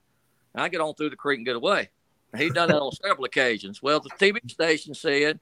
And 0.54 0.64
I 0.64 0.70
get 0.70 0.82
on 0.82 0.96
through 0.96 1.12
the 1.12 1.16
creek 1.16 1.38
and 1.38 1.46
get 1.46 1.56
away. 1.56 1.90
He 2.36 2.50
done 2.50 2.70
that 2.70 2.82
on 2.82 2.92
several 2.92 3.26
occasions. 3.26 3.84
Well, 3.84 4.00
the 4.00 4.10
TV 4.10 4.50
station 4.50 4.96
said 4.96 5.40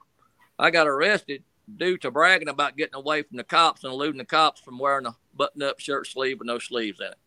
I 0.58 0.70
got 0.70 0.86
arrested 0.86 1.44
due 1.76 1.96
to 1.98 2.10
bragging 2.10 2.48
about 2.48 2.76
getting 2.76 2.94
away 2.94 3.22
from 3.22 3.38
the 3.38 3.44
cops 3.44 3.84
and 3.84 3.92
eluding 3.92 4.18
the 4.18 4.26
cops 4.26 4.60
from 4.60 4.78
wearing 4.78 5.06
a 5.06 5.16
button-up 5.34 5.80
shirt 5.80 6.06
sleeve 6.06 6.40
with 6.40 6.46
no 6.46 6.58
sleeves 6.58 7.00
in 7.00 7.06
it. 7.06 7.18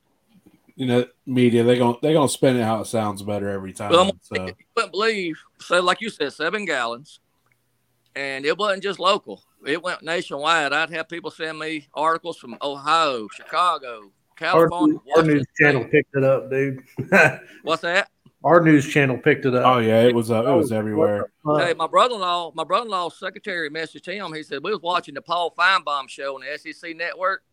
You 0.75 0.85
know, 0.87 1.05
media 1.25 1.63
they're 1.63 1.77
gonna 1.77 1.97
they're 2.01 2.13
gonna 2.13 2.27
spin 2.27 2.57
it 2.57 2.63
how 2.63 2.81
it 2.81 2.85
sounds 2.87 3.21
better 3.23 3.49
every 3.49 3.71
time. 3.71 3.91
Well, 3.91 4.11
so. 4.21 4.35
You 4.35 4.53
wouldn't 4.75 4.91
believe, 4.91 5.37
so 5.59 5.81
like 5.81 6.01
you 6.01 6.09
said, 6.09 6.33
seven 6.33 6.65
gallons 6.65 7.19
and 8.15 8.45
it 8.45 8.57
wasn't 8.57 8.83
just 8.83 8.99
local. 8.99 9.43
It 9.65 9.81
went 9.81 10.03
nationwide. 10.03 10.73
I'd 10.73 10.89
have 10.91 11.09
people 11.09 11.31
send 11.31 11.59
me 11.59 11.87
articles 11.93 12.37
from 12.37 12.57
Ohio, 12.61 13.27
Chicago, 13.29 14.11
California. 14.35 14.99
Our, 15.15 15.21
our 15.21 15.27
news 15.27 15.45
channel 15.59 15.85
picked 15.85 16.15
it 16.15 16.23
up, 16.23 16.49
dude. 16.49 16.83
What's 17.63 17.81
that? 17.81 18.09
Our 18.43 18.61
news 18.61 18.87
channel 18.87 19.17
picked 19.17 19.45
it 19.45 19.55
up. 19.55 19.65
Oh 19.65 19.79
yeah, 19.79 20.03
it 20.03 20.13
was 20.13 20.29
uh, 20.29 20.45
it 20.45 20.55
was 20.55 20.71
everywhere. 20.71 21.31
Hey, 21.57 21.73
my 21.73 21.87
brother-in-law, 21.87 22.51
my 22.53 22.63
brother-in-law's 22.63 23.17
secretary 23.17 23.69
messaged 23.71 24.05
him. 24.05 24.33
He 24.33 24.43
said 24.43 24.63
we 24.63 24.71
was 24.71 24.81
watching 24.81 25.15
the 25.15 25.21
Paul 25.21 25.53
Finebaum 25.57 26.07
show 26.07 26.35
on 26.35 26.41
the 26.41 26.73
SEC 26.73 26.95
network. 26.95 27.43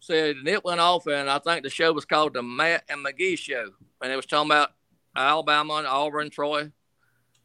Said 0.00 0.36
and 0.36 0.48
it 0.48 0.64
went 0.64 0.80
off, 0.80 1.06
and 1.06 1.28
I 1.28 1.38
think 1.38 1.62
the 1.62 1.70
show 1.70 1.92
was 1.92 2.04
called 2.04 2.34
the 2.34 2.42
Marty 2.42 2.82
and 2.88 3.04
McGee 3.04 3.38
Show, 3.38 3.70
and 4.02 4.10
it 4.10 4.16
was 4.16 4.26
talking 4.26 4.50
about 4.50 4.70
Alabama 5.14 5.74
and 5.74 5.86
Auburn, 5.86 6.30
Troy, 6.30 6.72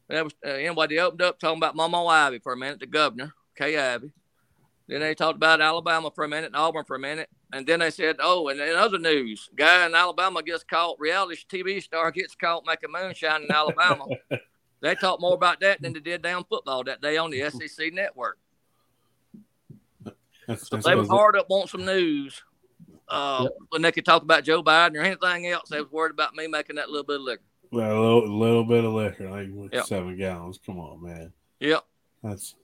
that 0.08 0.24
was 0.24 0.34
uh, 0.44 0.50
anyway. 0.50 0.86
They 0.88 0.98
opened 0.98 1.22
up 1.22 1.38
talking 1.38 1.58
about 1.58 1.74
Mama 1.74 2.04
Ivey 2.04 2.38
for 2.38 2.52
a 2.52 2.56
minute, 2.56 2.80
the 2.80 2.86
governor, 2.86 3.34
Kay 3.56 3.76
Ivey. 3.76 4.12
Then 4.88 5.00
they 5.00 5.16
talked 5.16 5.34
about 5.36 5.60
Alabama 5.60 6.12
for 6.14 6.22
a 6.22 6.28
minute 6.28 6.46
and 6.46 6.56
Auburn 6.56 6.84
for 6.84 6.94
a 6.94 7.00
minute, 7.00 7.28
and 7.52 7.66
then 7.66 7.80
they 7.80 7.90
said, 7.90 8.16
"Oh, 8.20 8.48
and 8.48 8.60
in 8.60 8.76
other 8.76 8.98
news, 8.98 9.48
guy 9.56 9.84
in 9.84 9.94
Alabama 9.94 10.42
gets 10.44 10.62
caught. 10.62 11.00
Reality 11.00 11.42
TV 11.48 11.82
star 11.82 12.12
gets 12.12 12.36
caught 12.36 12.64
making 12.66 12.92
moonshine 12.92 13.42
in 13.42 13.50
Alabama." 13.50 14.06
they 14.80 14.94
talked 14.94 15.20
more 15.20 15.34
about 15.34 15.60
that 15.60 15.82
than 15.82 15.92
they 15.92 16.00
did 16.00 16.22
down 16.22 16.44
football 16.44 16.84
that 16.84 17.00
day 17.00 17.16
on 17.16 17.30
the 17.30 17.50
SEC 17.50 17.92
network. 17.92 18.38
That's, 20.46 20.68
so 20.68 20.76
that's 20.76 20.86
they 20.86 20.94
were 20.94 21.06
hard 21.06 21.36
up 21.36 21.48
want 21.48 21.70
some 21.70 21.84
news. 21.84 22.42
Uh, 23.08 23.40
yep. 23.44 23.52
When 23.70 23.82
they 23.82 23.92
could 23.92 24.04
talk 24.04 24.22
about 24.22 24.44
Joe 24.44 24.62
Biden 24.62 24.96
or 24.96 25.02
anything 25.02 25.46
else, 25.46 25.68
they 25.68 25.80
was 25.80 25.90
worried 25.90 26.12
about 26.12 26.34
me 26.34 26.46
making 26.46 26.76
that 26.76 26.88
little 26.88 27.04
bit 27.04 27.16
of 27.16 27.22
liquor. 27.22 27.42
Well, 27.70 27.90
a 27.90 28.00
little, 28.00 28.38
little 28.38 28.64
bit 28.64 28.84
of 28.84 28.92
liquor, 28.92 29.30
like 29.30 29.48
yep. 29.72 29.86
seven 29.86 30.16
gallons. 30.16 30.58
Come 30.64 30.78
on, 30.78 31.02
man. 31.02 31.32
Yep. 31.60 31.84
That's. 32.22 32.54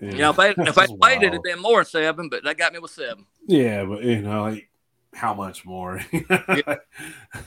Yeah, 0.00 0.12
you 0.12 0.18
know, 0.18 0.30
if 0.30 0.38
I, 0.38 0.54
if 0.56 0.78
I 0.78 0.86
played 0.86 1.22
it, 1.22 1.26
it'd 1.26 1.42
been 1.42 1.60
more 1.60 1.80
than 1.80 1.84
seven, 1.84 2.30
but 2.30 2.42
they 2.42 2.54
got 2.54 2.72
me 2.72 2.78
with 2.78 2.90
seven. 2.90 3.26
Yeah, 3.46 3.84
but 3.84 4.02
you 4.02 4.22
know, 4.22 4.42
like 4.44 4.70
how 5.12 5.34
much 5.34 5.66
more? 5.66 6.00
yeah. 6.12 6.76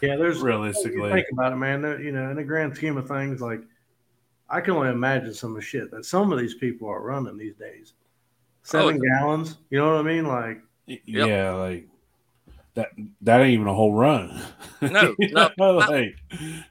yeah, 0.01 0.15
there's 0.15 0.39
realistically. 0.39 1.11
Think 1.11 1.27
about 1.31 1.53
it, 1.53 1.55
man. 1.55 1.81
You 2.03 2.11
know, 2.11 2.29
in 2.29 2.35
the 2.35 2.43
grand 2.43 2.75
scheme 2.75 2.97
of 2.97 3.07
things, 3.07 3.41
like 3.41 3.61
I 4.49 4.61
can 4.61 4.75
only 4.75 4.89
imagine 4.89 5.33
some 5.33 5.51
of 5.51 5.55
the 5.55 5.61
shit 5.61 5.89
that 5.91 6.05
some 6.05 6.31
of 6.31 6.39
these 6.39 6.53
people 6.53 6.87
are 6.87 7.01
running 7.01 7.37
these 7.37 7.55
days. 7.55 7.93
Seven 8.63 8.97
oh, 8.97 8.99
gallons, 8.99 9.57
you 9.69 9.77
know 9.77 9.93
what 9.93 9.99
I 9.99 10.03
mean? 10.03 10.25
Like, 10.25 10.61
yeah, 11.05 11.51
like 11.51 11.87
that 12.75 12.89
that 13.21 13.41
ain't 13.41 13.53
even 13.53 13.67
a 13.67 13.73
whole 13.73 13.93
run. 13.93 14.41
No, 14.81 15.15
no. 15.19 15.49
like, 15.57 16.15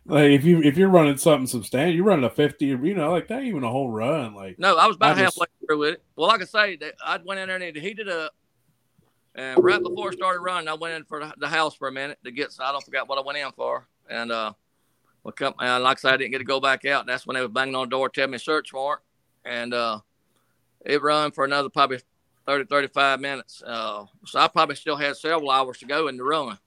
like 0.06 0.30
if 0.30 0.44
you 0.44 0.62
if 0.62 0.76
you're 0.76 0.88
running 0.88 1.16
something 1.16 1.46
substantial, 1.46 1.94
you're 1.94 2.04
running 2.04 2.24
a 2.24 2.30
fifty, 2.30 2.66
you 2.66 2.94
know, 2.94 3.12
like 3.12 3.28
that 3.28 3.38
ain't 3.38 3.48
even 3.48 3.62
a 3.64 3.70
whole 3.70 3.90
run. 3.90 4.34
Like 4.34 4.58
no, 4.58 4.76
I 4.76 4.86
was 4.86 4.96
about 4.96 5.16
I 5.16 5.22
halfway 5.22 5.46
just, 5.46 5.66
through 5.66 5.78
with 5.78 5.94
it. 5.94 6.02
Well, 6.16 6.28
like 6.28 6.42
I 6.42 6.44
say, 6.44 6.78
I 7.04 7.18
went 7.24 7.40
in 7.40 7.48
there 7.48 7.56
and 7.56 7.64
it 7.64 7.76
heated 7.76 8.08
up, 8.08 8.34
and 9.34 9.62
right 9.62 9.82
before 9.82 10.10
I 10.10 10.14
started 10.14 10.40
running, 10.40 10.68
I 10.68 10.74
went 10.74 10.94
in 10.94 11.04
for 11.04 11.30
the 11.36 11.48
house 11.48 11.74
for 11.74 11.88
a 11.88 11.92
minute 11.92 12.18
to 12.24 12.32
get. 12.32 12.52
So 12.52 12.64
I 12.64 12.72
don't 12.72 12.84
forget 12.84 13.06
what 13.06 13.18
I 13.18 13.22
went 13.22 13.38
in 13.38 13.52
for, 13.52 13.86
and 14.10 14.32
uh, 14.32 14.52
well, 15.22 15.32
come, 15.32 15.54
and 15.60 15.84
like 15.84 15.98
I 15.98 16.00
said, 16.00 16.14
I 16.14 16.16
didn't 16.16 16.32
get 16.32 16.38
to 16.38 16.44
go 16.44 16.58
back 16.58 16.84
out. 16.84 17.06
That's 17.06 17.26
when 17.26 17.34
they 17.34 17.42
was 17.42 17.50
banging 17.50 17.76
on 17.76 17.86
the 17.86 17.90
door, 17.90 18.08
telling 18.08 18.32
me 18.32 18.38
search 18.38 18.72
warrant, 18.72 19.02
and 19.44 19.72
uh, 19.72 20.00
it 20.84 21.02
run 21.02 21.30
for 21.32 21.44
another 21.44 21.68
probably 21.68 22.00
30, 22.46 22.66
35 22.66 23.20
minutes. 23.20 23.62
Uh, 23.64 24.06
so 24.26 24.38
I 24.40 24.48
probably 24.48 24.76
still 24.76 24.96
had 24.96 25.16
several 25.16 25.50
hours 25.50 25.78
to 25.78 25.86
go 25.86 26.08
in 26.08 26.16
the 26.16 26.24
run 26.24 26.58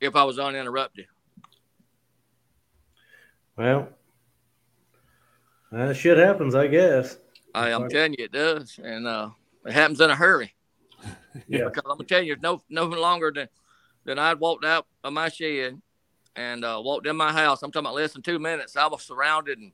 if 0.00 0.16
I 0.16 0.24
was 0.24 0.38
uninterrupted. 0.38 1.06
Well, 3.56 3.88
that 5.70 5.96
shit 5.96 6.18
happens, 6.18 6.54
I 6.54 6.66
guess. 6.66 7.18
I, 7.54 7.70
am 7.70 7.88
telling 7.88 8.14
you, 8.18 8.24
it 8.24 8.32
does, 8.32 8.80
and 8.82 9.06
uh, 9.06 9.30
it 9.64 9.72
happens 9.72 10.00
in 10.00 10.10
a 10.10 10.16
hurry. 10.16 10.54
yeah, 11.48 11.64
because 11.64 11.82
I'm 11.84 11.96
gonna 11.96 12.04
tell 12.04 12.22
you, 12.22 12.36
no, 12.42 12.62
no 12.68 12.84
longer 12.86 13.30
than 13.32 13.48
than 14.04 14.18
I'd 14.18 14.40
walked 14.40 14.64
out 14.64 14.86
of 15.02 15.12
my 15.12 15.28
shed 15.28 15.80
and 16.36 16.64
uh, 16.64 16.80
walked 16.82 17.06
in 17.06 17.16
my 17.16 17.32
house. 17.32 17.62
I'm 17.62 17.70
talking 17.70 17.86
about 17.86 17.94
less 17.94 18.12
than 18.12 18.22
two 18.22 18.38
minutes. 18.38 18.76
I 18.76 18.86
was 18.86 19.02
surrounded, 19.02 19.58
and 19.58 19.72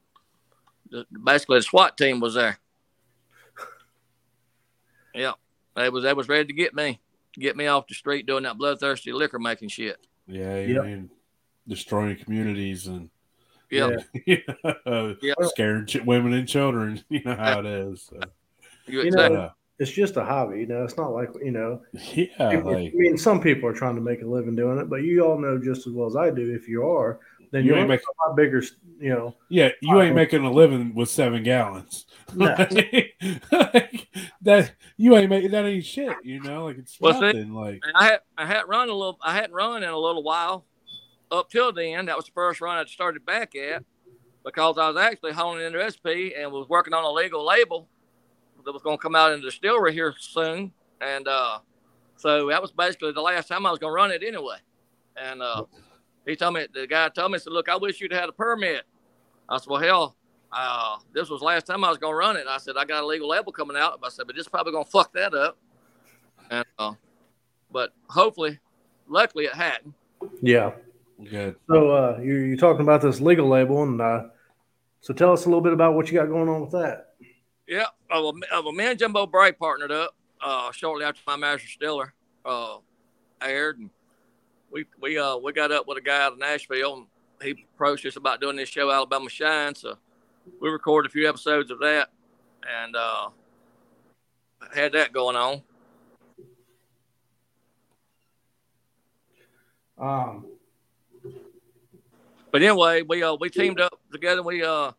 the, 0.91 1.07
basically 1.23 1.59
the 1.59 1.63
SWAT 1.63 1.97
team 1.97 2.21
was 2.21 2.35
there. 2.35 2.59
Yeah, 5.15 5.33
they 5.77 5.89
was 5.91 6.05
they 6.05 6.15
was 6.15 6.29
ready 6.29 6.47
to 6.47 6.53
get 6.53 6.75
me, 6.75 7.01
get 7.35 7.57
me 7.57 7.67
off 7.67 7.87
the 7.87 7.95
street 7.95 8.27
doing 8.27 8.45
that 8.45 8.59
bloodthirsty 8.59 9.13
liquor 9.13 9.39
making 9.39 9.69
shit. 9.69 9.99
Yeah, 10.27 10.61
you 10.61 10.75
yep. 10.75 10.85
mean 10.85 11.11
destroying 11.67 12.17
communities 12.17 12.87
and 12.87 13.11
yeah, 13.71 13.91
yeah. 14.27 15.35
scaring 15.43 15.87
ch- 15.87 16.03
women 16.05 16.33
and 16.33 16.49
children. 16.49 17.03
You 17.11 17.23
know 17.25 17.37
how 17.37 17.61
it 17.61 17.67
is. 17.67 18.11
So. 18.11 18.21
You, 18.87 19.03
you 19.03 19.11
know, 19.13 19.51
it's 19.79 19.91
just 19.91 20.17
a 20.17 20.25
hobby. 20.25 20.61
You 20.61 20.67
know, 20.67 20.85
it's 20.85 20.97
not 20.97 21.13
like 21.13 21.31
you 21.43 21.53
know. 21.53 21.81
Yeah, 22.15 22.29
like, 22.39 22.77
I 22.77 22.93
mean, 22.95 23.17
some 23.17 23.41
people 23.41 23.69
are 23.69 23.73
trying 23.73 23.95
to 23.95 24.01
make 24.01 24.23
a 24.23 24.27
living 24.27 24.57
doing 24.57 24.79
it, 24.79 24.91
but 24.91 25.03
you 25.03 25.25
all 25.25 25.39
know 25.39 25.59
just 25.59 25.87
as 25.87 25.93
well 25.93 26.07
as 26.07 26.17
I 26.17 26.31
do. 26.31 26.55
If 26.55 26.69
you 26.69 26.87
are, 26.87 27.21
then 27.51 27.65
you 27.65 27.75
ain't 27.75 27.89
making 27.89 28.07
a 28.07 28.29
lot 28.29 28.37
bigger. 28.37 28.63
You 28.99 29.11
know. 29.11 29.37
Yeah, 29.49 29.71
you 29.81 30.01
ain't 30.01 30.13
uh, 30.13 30.17
making 30.17 30.45
a 30.45 30.51
living 30.51 30.95
with 30.95 31.09
seven 31.09 31.43
gallons. 31.43 32.07
No. 32.35 32.47
like, 33.53 34.09
that 34.43 34.73
you 34.97 35.17
ain't 35.17 35.31
making 35.31 35.51
that 35.51 35.65
ain't 35.65 35.85
shit. 35.85 36.17
You 36.23 36.41
know, 36.41 36.67
like 36.67 36.79
it's 36.79 37.01
well, 37.01 37.21
nothing. 37.21 37.45
See, 37.45 37.51
like 37.51 37.83
I 37.95 38.05
had 38.05 38.21
I 38.37 38.47
had 38.47 38.69
run 38.69 38.89
a 38.89 38.95
little. 38.95 39.19
I 39.23 39.35
hadn't 39.35 39.53
run 39.53 39.83
in 39.83 39.89
a 39.89 39.99
little 39.99 40.23
while. 40.23 40.65
Up 41.31 41.49
till 41.49 41.73
then, 41.73 42.07
that 42.07 42.17
was 42.17 42.27
the 42.27 42.33
first 42.33 42.61
run 42.61 42.77
I 42.77 42.85
started 42.87 43.25
back 43.25 43.55
at 43.55 43.85
because 44.45 44.79
I 44.79 44.89
was 44.89 44.97
actually 44.97 45.33
honing 45.33 45.65
in 45.65 45.73
the 45.73 45.79
recipe 45.79 46.35
and 46.35 46.51
was 46.51 46.69
working 46.69 46.95
on 46.95 47.05
a 47.05 47.11
legal 47.11 47.45
label 47.45 47.89
that 48.65 48.73
was 48.73 48.83
going 48.83 48.99
to 48.99 49.03
come 49.03 49.15
out 49.15 49.33
in 49.33 49.41
the 49.41 49.47
distillery 49.47 49.93
here 49.93 50.15
soon. 50.19 50.73
And 51.01 51.29
uh, 51.29 51.61
so 52.17 52.49
that 52.49 52.61
was 52.61 52.73
basically 52.73 53.13
the 53.13 53.21
last 53.21 53.49
time 53.49 53.67
I 53.67 53.71
was 53.71 53.79
going 53.79 53.91
to 53.91 53.95
run 53.95 54.11
it 54.11 54.23
anyway. 54.27 54.59
And 55.17 55.43
uh, 55.43 55.65
he 56.27 56.37
told 56.37 56.55
me, 56.55 56.67
the 56.73 56.87
guy 56.87 57.09
told 57.09 57.33
me, 57.33 57.39
said, 57.39 57.53
Look, 57.53 57.69
I 57.69 57.77
wish 57.77 58.01
you'd 58.01 58.13
had 58.13 58.29
a 58.29 58.33
permit. 58.33 58.85
I 59.49 59.59
said, 59.59 59.69
Well, 59.69 59.81
hell, 59.81 60.17
uh, 60.53 60.97
this 61.13 61.29
was 61.29 61.43
last 61.43 61.67
time 61.67 61.85
I 61.85 61.89
was 61.89 61.99
going 61.99 62.13
to 62.13 62.17
run 62.17 62.37
it. 62.37 62.47
I 62.49 62.59
said, 62.59 62.77
I 62.77 62.85
got 62.85 63.03
a 63.03 63.07
legal 63.07 63.29
label 63.29 63.53
coming 63.53 63.77
out. 63.77 64.01
But 64.01 64.09
I 64.09 64.11
said, 64.11 64.27
But 64.27 64.37
this 64.37 64.43
is 64.43 64.49
probably 64.49 64.73
going 64.73 64.85
to 64.85 64.91
fuck 64.91 65.13
that 65.13 65.35
up. 65.35 65.57
And, 66.51 66.65
uh, 66.79 66.95
but 67.71 67.93
hopefully, 68.09 68.59
luckily, 69.09 69.45
it 69.45 69.55
hadn't. 69.55 69.95
Yeah. 70.43 70.73
Good. 71.29 71.57
So 71.69 71.91
uh, 71.91 72.19
you're, 72.23 72.47
you're 72.47 72.57
talking 72.57 72.83
about 72.83 73.03
this 73.03 73.21
legal 73.21 73.49
label, 73.49 73.83
and 73.83 74.01
uh, 74.01 74.25
so 75.01 75.13
tell 75.13 75.33
us 75.33 75.45
a 75.45 75.49
little 75.49 75.61
bit 75.61 75.73
about 75.73 75.95
what 75.95 76.11
you 76.11 76.19
got 76.19 76.29
going 76.29 76.49
on 76.49 76.63
with 76.63 76.73
that. 76.73 77.09
Yeah, 77.67 77.85
uh, 78.11 78.33
well, 78.33 78.73
me 78.73 78.87
and 78.87 78.99
Jimbo 78.99 79.27
Bray 79.27 79.53
partnered 79.53 79.93
up 79.93 80.17
uh, 80.43 80.73
shortly 80.73 81.05
after 81.05 81.21
my 81.27 81.37
Master 81.37 81.67
Distiller 81.67 82.15
uh, 82.45 82.79
aired, 83.43 83.79
and 83.79 83.91
we 84.73 84.87
we 85.01 85.19
uh 85.19 85.37
we 85.37 85.53
got 85.53 85.71
up 85.71 85.87
with 85.87 85.99
a 85.99 86.01
guy 86.01 86.23
out 86.23 86.33
of 86.33 86.39
Nashville, 86.39 86.95
and 86.95 87.07
he 87.43 87.67
approached 87.75 88.07
us 88.07 88.17
about 88.17 88.41
doing 88.41 88.57
this 88.57 88.69
show, 88.69 88.91
Alabama 88.91 89.29
Shine. 89.29 89.75
So 89.75 89.99
we 90.61 90.69
recorded 90.69 91.09
a 91.09 91.13
few 91.13 91.29
episodes 91.29 91.71
of 91.71 91.79
that, 91.81 92.11
and 92.83 92.97
uh, 92.97 93.29
had 94.75 94.93
that 94.93 95.13
going 95.13 95.37
on. 95.37 95.63
Um. 99.99 100.47
But 102.51 102.63
anyway, 102.63 103.03
we 103.03 103.23
uh 103.23 103.37
we 103.39 103.51
teamed 103.51 103.81
up 103.81 104.01
together. 104.11 104.43
We 104.43 104.65
uh 104.65 104.93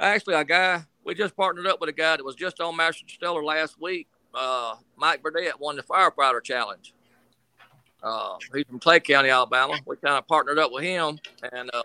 actually 0.00 0.34
a 0.34 0.44
guy 0.44 0.84
we 1.06 1.14
just 1.14 1.36
partnered 1.36 1.66
up 1.66 1.80
with 1.80 1.88
a 1.88 1.92
guy 1.92 2.16
that 2.16 2.24
was 2.24 2.34
just 2.34 2.60
on 2.60 2.76
Master 2.76 3.04
Distiller 3.06 3.44
last 3.44 3.80
week. 3.80 4.08
Uh, 4.34 4.74
Mike 4.96 5.22
Burdett 5.22 5.58
won 5.58 5.76
the 5.76 5.82
firefighter 5.82 6.42
challenge. 6.42 6.92
Uh, 8.02 8.36
he's 8.54 8.64
from 8.64 8.80
Clay 8.80 9.00
County, 9.00 9.30
Alabama. 9.30 9.78
We 9.86 9.96
kind 9.96 10.18
of 10.18 10.26
partnered 10.26 10.58
up 10.58 10.72
with 10.72 10.82
him, 10.82 11.18
and 11.52 11.70
uh, 11.72 11.82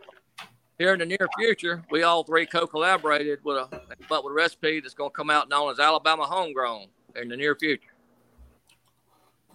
here 0.81 0.93
in 0.93 0.99
the 0.99 1.05
near 1.05 1.29
future, 1.37 1.83
we 1.91 2.01
all 2.01 2.23
three 2.23 2.45
co-collaborated 2.45 3.39
with 3.43 3.57
a 3.57 3.81
but 4.09 4.23
with 4.23 4.31
a 4.31 4.33
recipe 4.33 4.79
that's 4.79 4.95
going 4.95 5.11
to 5.11 5.15
come 5.15 5.29
out 5.29 5.47
known 5.47 5.71
as 5.71 5.79
Alabama 5.79 6.23
Homegrown 6.23 6.87
in 7.15 7.27
the 7.29 7.37
near 7.37 7.55
future. 7.55 7.93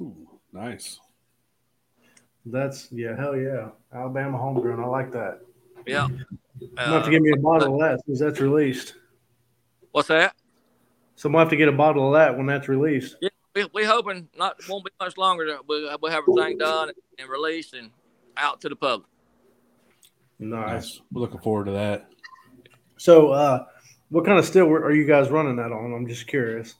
Ooh, 0.01 0.14
nice. 0.53 1.01
That's 2.45 2.89
yeah, 2.93 3.16
hell 3.16 3.37
yeah, 3.37 3.70
Alabama 3.93 4.39
homegrown. 4.39 4.79
I 4.79 4.87
like 4.87 5.11
that. 5.12 5.41
Yeah. 5.85 6.07
You 6.61 6.70
have 6.77 7.03
to 7.03 7.09
uh, 7.09 7.09
give 7.09 7.22
me 7.22 7.33
a 7.33 7.37
bottle 7.37 7.74
of 7.74 7.81
that 7.81 8.05
since 8.07 8.20
that's 8.20 8.41
released. 8.41 8.95
What's 9.91 10.09
that? 10.09 10.37
So 11.16 11.27
I'm 11.29 11.33
gonna 11.33 11.43
have 11.43 11.51
to 11.51 11.57
get 11.57 11.66
a 11.66 11.72
bottle 11.72 12.07
of 12.07 12.14
that 12.14 12.37
when 12.37 12.47
that's 12.47 12.68
released. 12.68 13.16
Yeah, 13.20 13.31
we 13.57 13.68
we 13.74 13.85
hoping 13.85 14.29
not 14.39 14.57
won't 14.68 14.85
be 14.85 14.93
much 15.01 15.16
longer. 15.16 15.47
That 15.47 15.68
we 15.68 15.91
we'll 16.01 16.12
have 16.12 16.22
everything 16.29 16.59
done 16.59 16.93
and 17.18 17.29
released 17.29 17.74
and 17.74 17.91
out 18.37 18.61
to 18.61 18.68
the 18.68 18.77
public. 18.77 19.09
Nice. 20.39 20.66
Nice. 20.66 21.01
We're 21.12 21.22
looking 21.22 21.41
forward 21.41 21.66
to 21.66 21.72
that. 21.72 22.09
So, 22.99 23.30
uh, 23.30 23.64
what 24.11 24.24
kind 24.24 24.39
of 24.39 24.45
still 24.45 24.68
are 24.68 24.93
you 24.93 25.07
guys 25.07 25.30
running 25.30 25.57
that 25.57 25.72
on? 25.72 25.93
I'm 25.93 26.07
just 26.07 26.26
curious. 26.26 26.74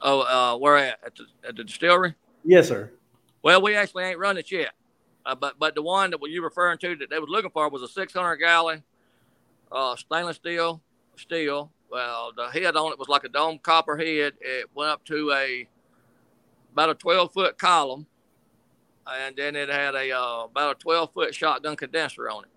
Oh, 0.00 0.20
uh, 0.20 0.58
where 0.58 0.76
at? 0.76 0.98
At 1.04 1.16
the, 1.16 1.24
at 1.48 1.56
the 1.56 1.64
distillery? 1.64 2.14
Yes, 2.44 2.68
sir. 2.68 2.92
Well, 3.42 3.62
we 3.62 3.74
actually 3.76 4.04
ain't 4.04 4.18
run 4.18 4.38
it 4.38 4.50
yet. 4.50 4.72
Uh, 5.26 5.34
but 5.34 5.58
but 5.58 5.74
the 5.74 5.82
one 5.82 6.10
that 6.10 6.20
you 6.28 6.42
referring 6.42 6.78
to 6.78 6.96
that 6.96 7.10
they 7.10 7.18
was 7.18 7.30
looking 7.30 7.50
for 7.50 7.68
was 7.70 7.82
a 7.82 7.88
600 7.88 8.36
gallon 8.36 8.82
uh, 9.72 9.96
stainless 9.96 10.36
steel 10.36 10.82
steel. 11.16 11.70
Well, 11.90 12.32
the 12.36 12.48
head 12.48 12.76
on 12.76 12.92
it 12.92 12.98
was 12.98 13.08
like 13.08 13.24
a 13.24 13.28
dome 13.28 13.58
copper 13.58 13.96
head. 13.96 14.34
It 14.40 14.68
went 14.74 14.90
up 14.90 15.04
to 15.06 15.32
a 15.32 15.66
about 16.72 16.90
a 16.90 16.94
12 16.94 17.32
foot 17.32 17.58
column, 17.58 18.06
and 19.06 19.36
then 19.36 19.56
it 19.56 19.68
had 19.68 19.94
a 19.94 20.10
uh, 20.12 20.44
about 20.44 20.76
a 20.76 20.78
12 20.78 21.12
foot 21.12 21.34
shotgun 21.34 21.76
condenser 21.76 22.28
on 22.28 22.44
it. 22.44 22.50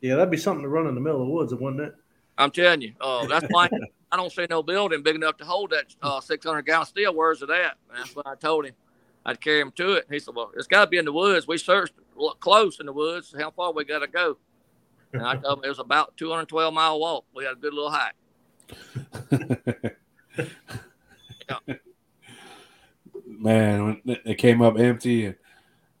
Yeah, 0.00 0.16
that'd 0.16 0.30
be 0.30 0.36
something 0.36 0.62
to 0.62 0.68
run 0.68 0.86
in 0.86 0.94
the 0.94 1.00
middle 1.00 1.20
of 1.20 1.26
the 1.26 1.32
woods, 1.32 1.54
wouldn't 1.54 1.82
it? 1.82 1.94
I'm 2.38 2.50
telling 2.50 2.80
you, 2.80 2.94
uh, 3.00 3.26
that's 3.26 3.46
why 3.50 3.68
I 4.10 4.16
don't 4.16 4.32
see 4.32 4.46
no 4.48 4.62
building 4.62 5.02
big 5.02 5.14
enough 5.14 5.36
to 5.38 5.44
hold 5.44 5.70
that 5.70 5.94
uh, 6.02 6.20
600 6.20 6.62
gallon 6.62 6.86
steel. 6.86 7.14
Where's 7.14 7.42
it 7.42 7.50
at? 7.50 7.76
And 7.90 7.98
that's 7.98 8.16
what 8.16 8.26
I 8.26 8.34
told 8.34 8.66
him. 8.66 8.74
I'd 9.26 9.40
carry 9.40 9.60
him 9.60 9.72
to 9.72 9.92
it. 9.92 10.06
He 10.10 10.18
said, 10.18 10.34
"Well, 10.34 10.50
it's 10.56 10.66
got 10.66 10.86
to 10.86 10.90
be 10.90 10.96
in 10.96 11.04
the 11.04 11.12
woods. 11.12 11.46
We 11.46 11.58
searched 11.58 11.92
close 12.40 12.80
in 12.80 12.86
the 12.86 12.92
woods. 12.92 13.34
How 13.38 13.50
far 13.50 13.72
we 13.72 13.84
got 13.84 13.98
to 13.98 14.06
go?" 14.06 14.38
And 15.12 15.22
I 15.22 15.36
told 15.36 15.58
him 15.58 15.64
it 15.64 15.68
was 15.68 15.78
about 15.78 16.16
212 16.16 16.72
mile 16.72 16.98
walk. 16.98 17.24
We 17.34 17.44
had 17.44 17.54
a 17.54 17.56
good 17.56 17.74
little 17.74 17.90
hike. 17.90 18.14
yeah. 21.48 21.74
Man, 23.26 23.84
when 23.84 24.18
it 24.24 24.38
came 24.38 24.62
up 24.62 24.78
empty, 24.78 25.34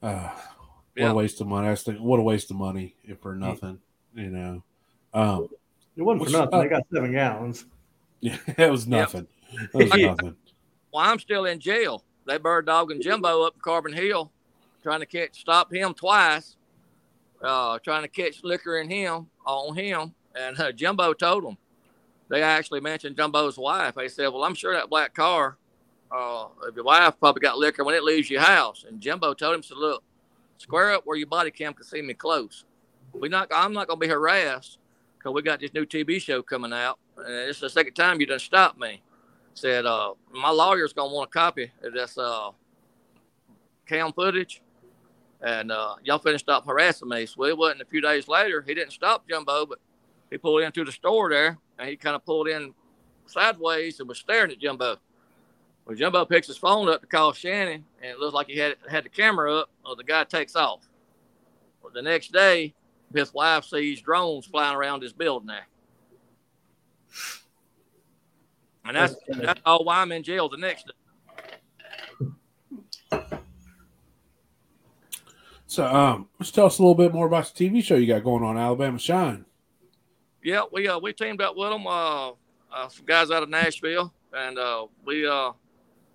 uh, 0.02 0.28
what 0.28 0.34
yeah. 0.96 1.10
a 1.10 1.14
waste 1.14 1.40
of 1.40 1.46
money! 1.46 1.68
I 1.68 1.70
was 1.70 1.82
thinking, 1.82 2.04
what 2.04 2.20
a 2.20 2.22
waste 2.22 2.50
of 2.50 2.56
money 2.56 2.94
for 3.20 3.34
nothing, 3.34 3.80
you 4.14 4.30
know. 4.30 4.62
Um, 5.12 5.48
it 5.96 6.02
wasn't 6.02 6.26
for 6.26 6.32
nothing. 6.32 6.54
Uh, 6.54 6.62
they 6.62 6.68
got 6.68 6.82
seven 6.92 7.12
gallons. 7.12 7.66
Yeah, 8.22 8.36
it 8.58 8.70
was 8.70 8.86
nothing. 8.86 9.26
Yep. 9.50 9.62
It 9.72 9.74
was 9.74 9.90
nothing. 9.98 10.36
Well, 10.92 11.06
I'm 11.06 11.18
still 11.18 11.46
in 11.46 11.58
jail 11.58 12.04
they 12.26 12.38
bird 12.38 12.66
dogging 12.66 13.02
Jimbo 13.02 13.42
up 13.42 13.60
Carbon 13.60 13.92
Hill, 13.92 14.30
trying 14.82 15.00
to 15.00 15.06
catch 15.06 15.40
stop 15.40 15.72
him 15.72 15.94
twice, 15.94 16.56
uh, 17.42 17.78
trying 17.80 18.02
to 18.02 18.08
catch 18.08 18.44
liquor 18.44 18.78
in 18.78 18.88
him 18.88 19.26
on 19.44 19.74
him. 19.74 20.14
And 20.34 20.58
uh, 20.60 20.72
Jimbo 20.72 21.12
told 21.14 21.44
them. 21.44 21.56
They 22.28 22.42
actually 22.42 22.80
mentioned 22.80 23.16
Jimbo's 23.16 23.58
wife. 23.58 23.96
They 23.96 24.06
said, 24.06 24.28
"Well, 24.28 24.44
I'm 24.44 24.54
sure 24.54 24.72
that 24.72 24.88
black 24.88 25.14
car, 25.14 25.58
uh, 26.12 26.46
if 26.68 26.76
your 26.76 26.84
wife 26.84 27.18
probably 27.18 27.40
got 27.40 27.58
liquor 27.58 27.82
when 27.82 27.96
it 27.96 28.04
leaves 28.04 28.30
your 28.30 28.42
house." 28.42 28.84
And 28.86 29.00
Jimbo 29.00 29.34
told 29.34 29.56
him, 29.56 29.62
"said 29.64 29.78
Look, 29.78 30.04
square 30.58 30.92
up 30.92 31.02
where 31.04 31.16
your 31.16 31.26
body 31.26 31.50
cam 31.50 31.74
can 31.74 31.84
see 31.84 32.02
me 32.02 32.14
close. 32.14 32.64
We 33.12 33.28
not. 33.28 33.48
I'm 33.54 33.72
not 33.72 33.88
gonna 33.88 34.00
be 34.00 34.08
harassed 34.08 34.78
because 35.18 35.34
we 35.34 35.42
got 35.42 35.60
this 35.60 35.74
new 35.74 35.84
TV 35.84 36.20
show 36.20 36.42
coming 36.42 36.72
out, 36.72 36.98
and 37.16 37.34
it's 37.48 37.60
the 37.60 37.70
second 37.70 37.94
time 37.94 38.20
you 38.20 38.26
done 38.26 38.38
stopped 38.38 38.78
me." 38.78 39.02
said, 39.54 39.84
uh, 39.84 40.14
my 40.32 40.50
lawyer's 40.50 40.92
gonna 40.92 41.12
want 41.12 41.28
a 41.28 41.32
copy 41.32 41.70
of 41.82 41.92
this 41.92 42.16
uh, 42.16 42.50
cam 43.86 44.12
footage. 44.12 44.62
And 45.42 45.72
uh, 45.72 45.94
y'all 46.02 46.18
finished 46.18 46.48
up 46.48 46.66
harassing 46.66 47.08
me. 47.08 47.26
So 47.26 47.44
it 47.44 47.56
wasn't 47.56 47.82
a 47.82 47.86
few 47.86 48.00
days 48.00 48.28
later. 48.28 48.62
He 48.62 48.74
didn't 48.74 48.92
stop 48.92 49.26
Jimbo, 49.28 49.66
but 49.66 49.78
he 50.30 50.36
pulled 50.36 50.62
into 50.62 50.84
the 50.84 50.92
store 50.92 51.30
there 51.30 51.56
and 51.78 51.88
he 51.88 51.96
kind 51.96 52.14
of 52.14 52.24
pulled 52.24 52.48
in 52.48 52.74
sideways 53.26 54.00
and 54.00 54.08
was 54.08 54.18
staring 54.18 54.50
at 54.50 54.58
Jimbo. 54.58 54.96
Well, 55.86 55.96
Jimbo 55.96 56.26
picks 56.26 56.46
his 56.46 56.58
phone 56.58 56.90
up 56.90 57.00
to 57.00 57.06
call 57.06 57.32
Shannon, 57.32 57.84
and 58.02 58.10
it 58.10 58.18
looks 58.18 58.34
like 58.34 58.48
he 58.48 58.58
had 58.58 58.76
had 58.88 59.04
the 59.04 59.08
camera 59.08 59.60
up. 59.60 59.70
The 59.96 60.04
guy 60.04 60.24
takes 60.24 60.54
off. 60.54 60.86
Well, 61.82 61.92
the 61.92 62.02
next 62.02 62.32
day, 62.32 62.74
his 63.14 63.32
wife 63.34 63.64
sees 63.64 64.00
drones 64.00 64.46
flying 64.46 64.76
around 64.76 65.02
his 65.02 65.12
building 65.12 65.48
there. 65.48 65.66
And 68.84 68.96
that's, 68.96 69.14
that's 69.28 69.60
all 69.66 69.84
why 69.84 70.00
I'm 70.00 70.12
in 70.12 70.22
jail 70.22 70.48
the 70.48 70.56
next 70.56 70.86
day. 70.86 70.92
So, 75.70 75.86
um, 75.86 76.28
let's 76.40 76.50
tell 76.50 76.66
us 76.66 76.80
a 76.80 76.82
little 76.82 76.96
bit 76.96 77.14
more 77.14 77.26
about 77.26 77.54
the 77.54 77.70
TV 77.70 77.80
show 77.80 77.94
you 77.94 78.08
got 78.08 78.24
going 78.24 78.42
on, 78.42 78.58
Alabama 78.58 78.98
Shine. 78.98 79.44
Yeah, 80.42 80.62
we 80.72 80.88
uh, 80.88 80.98
we 80.98 81.12
teamed 81.12 81.40
up 81.40 81.54
with 81.56 81.70
them, 81.70 81.86
uh, 81.86 82.30
uh, 82.30 82.88
some 82.88 83.04
guys 83.06 83.30
out 83.30 83.44
of 83.44 83.50
Nashville, 83.50 84.12
and 84.32 84.58
uh, 84.58 84.86
we 85.04 85.28
uh, 85.28 85.52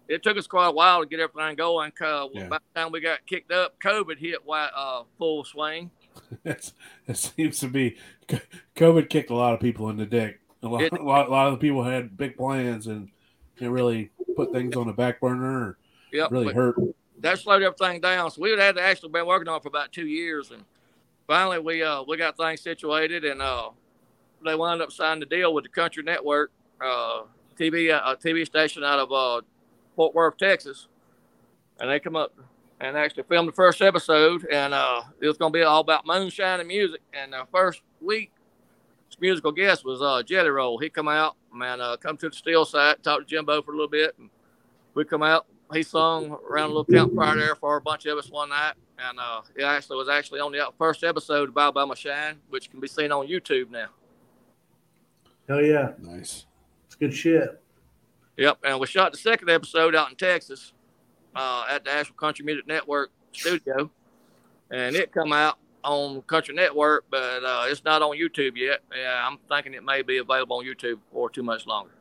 it 0.07 0.23
took 0.23 0.37
us 0.37 0.45
quite 0.45 0.67
a 0.67 0.71
while 0.71 1.01
to 1.01 1.07
get 1.07 1.21
everything 1.21 1.55
going. 1.55 1.93
Uh, 2.01 2.27
yeah. 2.33 2.47
By 2.47 2.57
the 2.57 2.81
time 2.81 2.91
we 2.91 2.99
got 2.99 3.25
kicked 3.25 3.51
up, 3.53 3.79
COVID 3.79 4.17
hit 4.17 4.39
uh, 4.45 5.03
full 5.17 5.45
swing. 5.45 5.89
it 6.45 6.73
seems 7.13 7.59
to 7.59 7.67
be 7.67 7.97
COVID 8.75 9.09
kicked 9.09 9.29
a 9.29 9.35
lot 9.35 9.53
of 9.53 9.59
people 9.59 9.89
in 9.89 9.97
the 9.97 10.05
dick. 10.05 10.39
A 10.63 10.67
lot, 10.67 10.81
it, 10.81 10.93
a 10.93 11.03
lot, 11.03 11.27
a 11.27 11.31
lot, 11.31 11.47
of 11.47 11.53
the 11.53 11.59
people 11.59 11.83
had 11.83 12.17
big 12.17 12.35
plans 12.35 12.87
and 12.87 13.09
it 13.59 13.67
really 13.67 14.09
put 14.35 14.51
things 14.51 14.75
on 14.75 14.87
the 14.87 14.93
back 14.93 15.19
burner. 15.19 15.77
Yep, 16.11 16.31
really 16.31 16.53
hurt. 16.53 16.75
That 17.19 17.39
slowed 17.39 17.61
everything 17.61 18.01
down. 18.01 18.31
So 18.31 18.41
we 18.41 18.51
had 18.51 18.77
actually 18.77 19.09
been 19.09 19.25
working 19.25 19.47
on 19.47 19.57
it 19.57 19.63
for 19.63 19.69
about 19.69 19.91
two 19.91 20.07
years, 20.07 20.51
and 20.51 20.63
finally 21.27 21.59
we 21.59 21.83
uh 21.83 22.03
we 22.03 22.17
got 22.17 22.37
things 22.37 22.61
situated, 22.61 23.25
and 23.25 23.41
uh 23.41 23.69
they 24.43 24.55
wound 24.55 24.81
up 24.81 24.91
signing 24.91 25.21
the 25.21 25.25
deal 25.25 25.53
with 25.53 25.63
the 25.63 25.69
Country 25.69 26.03
Network, 26.03 26.51
uh 26.81 27.23
TV 27.57 27.91
uh, 27.91 28.15
TV 28.15 28.45
station 28.45 28.83
out 28.83 28.99
of 28.99 29.11
uh 29.11 29.41
Fort 29.95 30.13
Worth, 30.13 30.37
Texas, 30.37 30.87
and 31.79 31.89
they 31.89 31.99
come 31.99 32.15
up 32.15 32.33
and 32.81 32.97
actually 32.97 33.23
filmed 33.23 33.47
the 33.47 33.53
first 33.53 33.81
episode, 33.81 34.45
and 34.51 34.73
uh 34.73 35.01
it 35.21 35.27
was 35.27 35.37
gonna 35.37 35.51
be 35.51 35.63
all 35.63 35.81
about 35.81 36.05
moonshine 36.05 36.59
and 36.59 36.67
music. 36.67 37.01
And 37.13 37.33
the 37.33 37.45
first 37.51 37.81
week 38.01 38.31
musical 39.19 39.51
guest 39.51 39.85
was 39.85 40.01
uh, 40.01 40.23
Jelly 40.23 40.49
Roll. 40.49 40.77
He 40.77 40.89
come 40.89 41.07
out 41.07 41.35
and 41.53 41.81
uh, 41.81 41.97
come 41.97 42.17
to 42.17 42.29
the 42.29 42.35
steel 42.35 42.65
site, 42.65 43.01
talk 43.03 43.19
to 43.19 43.25
Jimbo 43.25 43.61
for 43.61 43.71
a 43.71 43.75
little 43.75 43.89
bit. 43.89 44.15
And 44.17 44.29
we 44.93 45.05
come 45.05 45.23
out. 45.23 45.45
He 45.73 45.83
sung 45.83 46.37
around 46.49 46.65
a 46.65 46.73
little 46.73 46.85
campfire 46.85 47.35
there 47.35 47.55
for 47.55 47.77
a 47.77 47.81
bunch 47.81 48.05
of 48.05 48.19
us 48.19 48.29
one 48.29 48.49
night, 48.49 48.73
and 48.99 49.19
uh, 49.19 49.41
it 49.55 49.63
actually 49.63 49.97
was 49.97 50.07
actually 50.07 50.39
on 50.39 50.51
the 50.51 50.63
first 50.77 51.03
episode 51.03 51.49
of 51.49 51.57
Alabama 51.57 51.95
Shine, 51.95 52.37
which 52.49 52.69
can 52.69 52.79
be 52.79 52.87
seen 52.87 53.11
on 53.11 53.27
YouTube 53.27 53.71
now. 53.71 53.87
Hell 55.49 55.63
yeah! 55.63 55.93
Nice. 55.97 56.45
It's 56.85 56.95
good 56.95 57.11
shit. 57.11 57.59
Yep, 58.37 58.59
and 58.63 58.79
we 58.79 58.85
shot 58.85 59.11
the 59.11 59.17
second 59.17 59.49
episode 59.49 59.95
out 59.95 60.11
in 60.11 60.15
Texas 60.15 60.73
uh, 61.35 61.65
at 61.69 61.83
the 61.83 61.91
Asheville 61.91 62.15
Country 62.15 62.45
Music 62.45 62.67
Network 62.67 63.11
studio, 63.31 63.89
and 64.71 64.95
it 64.95 65.11
come 65.11 65.33
out 65.33 65.57
on 65.83 66.21
Country 66.23 66.55
Network, 66.55 67.05
but 67.09 67.43
uh, 67.43 67.65
it's 67.67 67.83
not 67.83 68.01
on 68.01 68.17
YouTube 68.17 68.57
yet. 68.57 68.81
Yeah, 68.95 69.27
I'm 69.27 69.37
thinking 69.49 69.73
it 69.73 69.83
may 69.83 70.01
be 70.01 70.17
available 70.17 70.57
on 70.57 70.65
YouTube 70.65 70.99
for 71.11 71.29
too 71.29 71.43
much 71.43 71.67
longer. 71.67 71.91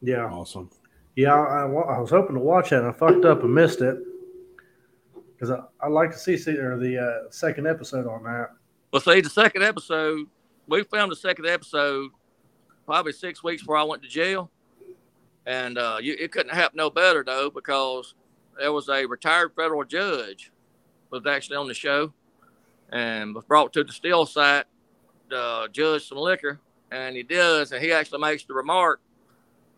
Yeah, 0.00 0.26
awesome. 0.26 0.70
Yeah, 1.16 1.34
I, 1.34 1.62
I 1.62 1.98
was 1.98 2.10
hoping 2.10 2.34
to 2.34 2.40
watch 2.40 2.70
that, 2.70 2.80
and 2.80 2.88
I 2.88 2.92
fucked 2.92 3.24
up 3.24 3.42
and 3.42 3.54
missed 3.54 3.80
it 3.80 3.98
because 5.32 5.50
I, 5.50 5.60
I'd 5.80 5.92
like 5.92 6.10
to 6.12 6.18
see, 6.18 6.36
see 6.36 6.56
or 6.56 6.78
the 6.78 6.98
uh, 6.98 7.30
second 7.30 7.66
episode 7.66 8.06
on 8.06 8.22
that. 8.24 8.50
Well, 8.92 9.00
see, 9.00 9.20
the 9.20 9.30
second 9.30 9.62
episode, 9.62 10.26
we 10.68 10.84
filmed 10.84 11.12
the 11.12 11.16
second 11.16 11.46
episode 11.46 12.10
probably 12.84 13.12
six 13.12 13.42
weeks 13.42 13.62
before 13.62 13.76
I 13.76 13.82
went 13.82 14.02
to 14.02 14.08
jail, 14.08 14.50
and 15.46 15.78
uh, 15.78 15.98
you, 16.00 16.16
it 16.18 16.32
couldn't 16.32 16.54
happen 16.54 16.76
no 16.76 16.90
better 16.90 17.24
though 17.24 17.50
because 17.50 18.14
there 18.58 18.72
was 18.72 18.88
a 18.88 19.06
retired 19.06 19.52
federal 19.54 19.84
judge 19.84 20.50
was 21.10 21.26
actually 21.26 21.56
on 21.56 21.68
the 21.68 21.74
show 21.74 22.12
and 22.90 23.34
was 23.34 23.44
brought 23.44 23.72
to 23.72 23.84
the 23.84 23.92
still 23.92 24.26
site 24.26 24.64
to 25.30 25.68
judge 25.72 26.08
some 26.08 26.18
liquor. 26.18 26.60
And 26.90 27.16
he 27.16 27.22
does, 27.22 27.72
and 27.72 27.82
he 27.82 27.92
actually 27.92 28.20
makes 28.20 28.44
the 28.44 28.54
remark 28.54 29.00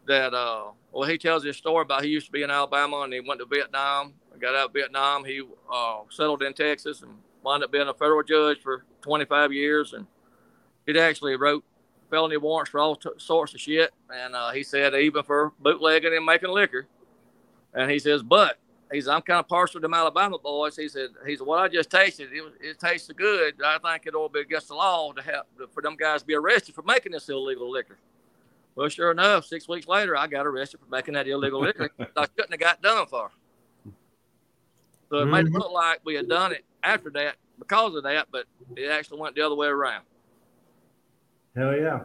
that, 0.07 0.35
uh, 0.35 0.67
well, 0.93 1.09
he 1.09 1.17
tells 1.19 1.43
his 1.43 1.57
story 1.57 1.83
about 1.83 2.05
he 2.05 2.11
used 2.11 2.27
to 2.27 2.33
be 2.33 2.43
in 2.43 2.51
Alabama 2.51 3.01
and 3.01 3.13
he 3.13 3.21
went 3.21 3.41
to 3.41 3.47
Vietnam, 3.47 4.15
got 4.39 4.55
out 4.55 4.67
of 4.67 4.73
Vietnam. 4.73 5.25
He 5.25 5.43
uh, 5.73 6.01
settled 6.11 6.43
in 6.43 6.55
Texas 6.55 7.03
and 7.03 7.13
wound 7.43 7.65
up 7.65 7.73
being 7.73 7.89
a 7.89 7.95
federal 7.95 8.23
judge 8.23 8.61
for 8.63 8.85
25 9.03 9.53
years. 9.53 9.93
And 9.95 10.07
he 10.87 10.99
actually 10.99 11.37
wrote 11.37 11.65
felony 12.11 12.37
warrants 12.37 12.71
for 12.71 12.81
all 12.81 12.97
t- 12.97 13.11
sorts 13.17 13.55
of 13.55 13.61
shit. 13.61 13.93
And 14.13 14.35
uh, 14.35 14.51
he 14.51 14.63
said, 14.63 14.95
even 14.95 15.23
for 15.23 15.53
bootlegging 15.61 16.15
and 16.15 16.25
making 16.25 16.51
liquor. 16.51 16.87
And 17.75 17.91
he 17.91 17.99
says, 17.99 18.23
but 18.23 18.59
he 18.93 19.01
said, 19.01 19.13
I'm 19.13 19.23
kind 19.23 19.41
of 19.41 19.49
partial 19.49 19.81
to 19.81 19.85
them 19.85 19.95
Alabama 19.95 20.39
boys. 20.39 20.77
He 20.77 20.89
said, 20.89 21.11
he 21.27 21.37
said, 21.37 21.47
what 21.47 21.59
I 21.59 21.69
just 21.69 21.91
tasted, 21.91 22.31
it, 22.33 22.43
it 22.61 22.79
tasted 22.79 23.17
good. 23.17 23.55
I 23.65 23.79
think 23.79 24.07
it 24.07 24.15
ought 24.15 24.29
to 24.29 24.33
be 24.35 24.41
against 24.41 24.69
the 24.69 24.75
law 24.75 25.13
to 25.13 25.23
have 25.23 25.45
for 25.73 25.83
them 25.83 25.97
guys 25.97 26.21
to 26.21 26.27
be 26.27 26.35
arrested 26.35 26.75
for 26.75 26.83
making 26.83 27.13
this 27.13 27.29
illegal 27.29 27.71
liquor. 27.71 27.99
Well, 28.75 28.89
sure 28.89 29.11
enough, 29.11 29.45
six 29.45 29.69
weeks 29.69 29.89
later, 29.89 30.17
I 30.17 30.27
got 30.27 30.47
arrested 30.47 30.81
for 30.81 30.87
making 30.91 31.15
that 31.15 31.27
illegal 31.27 31.61
liquor. 31.61 31.91
I 32.17 32.27
couldn't 32.27 32.53
have 32.53 32.61
got 32.61 32.81
done 32.81 33.07
for. 33.07 33.31
So 35.11 35.19
it 35.19 35.23
mm-hmm. 35.23 35.31
made 35.31 35.39
it 35.41 35.45
mm-hmm. 35.47 35.57
look 35.57 35.73
like 35.73 36.01
we 36.05 36.15
had 36.15 36.29
done 36.29 36.53
it 36.53 36.65
after 36.83 37.11
that 37.11 37.37
because 37.59 37.95
of 37.95 38.05
that, 38.05 38.29
but 38.31 38.47
it 38.77 38.89
actually 38.91 39.21
went 39.21 39.35
the 39.35 39.43
other 39.43 39.55
way 39.55 39.67
around. 39.67 40.05
Hell 41.57 41.77
yeah. 41.77 42.01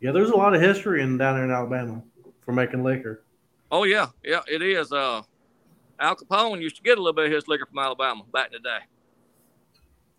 Yeah, 0.00 0.12
there's 0.12 0.30
a 0.30 0.36
lot 0.36 0.54
of 0.54 0.60
history 0.60 1.02
in 1.02 1.18
down 1.18 1.34
there 1.36 1.44
in 1.44 1.50
Alabama 1.50 2.02
for 2.44 2.52
making 2.52 2.82
liquor. 2.82 3.22
Oh 3.70 3.84
yeah, 3.84 4.08
yeah, 4.24 4.40
it 4.48 4.62
is. 4.62 4.92
Uh, 4.92 5.22
Al 6.00 6.16
Capone 6.16 6.60
used 6.60 6.76
to 6.76 6.82
get 6.82 6.96
a 6.98 7.00
little 7.00 7.12
bit 7.12 7.26
of 7.26 7.32
his 7.32 7.48
liquor 7.48 7.66
from 7.66 7.78
Alabama 7.78 8.22
back 8.32 8.50
in 8.52 8.62
the 8.62 8.68
day. 8.68 8.78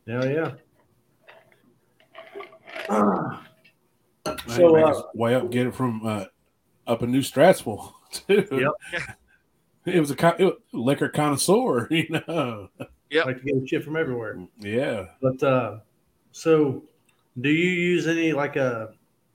Hell 0.07 0.29
yeah. 0.29 0.51
so 4.47 4.75
uh, 4.75 5.01
way 5.13 5.35
up, 5.35 5.49
get 5.51 5.67
it 5.67 5.75
from 5.75 6.05
uh, 6.05 6.25
up 6.85 7.01
in 7.03 7.11
New 7.11 7.21
Straitsville 7.21 7.93
too. 8.11 8.45
Yep. 8.51 9.05
it 9.85 9.99
was 9.99 10.11
a 10.11 10.15
con- 10.15 10.35
it 10.37 10.45
was 10.45 10.55
liquor 10.73 11.09
connoisseur, 11.09 11.87
you 11.91 12.07
know. 12.09 12.69
Yeah, 13.09 13.23
like 13.23 13.37
to 13.37 13.43
get 13.43 13.69
shit 13.69 13.83
from 13.83 13.95
everywhere. 13.95 14.39
Yeah, 14.59 15.05
but 15.21 15.41
uh, 15.41 15.79
so 16.31 16.83
do 17.39 17.49
you 17.49 17.69
use 17.69 18.05
any 18.05 18.33
like 18.33 18.55
a 18.55 18.93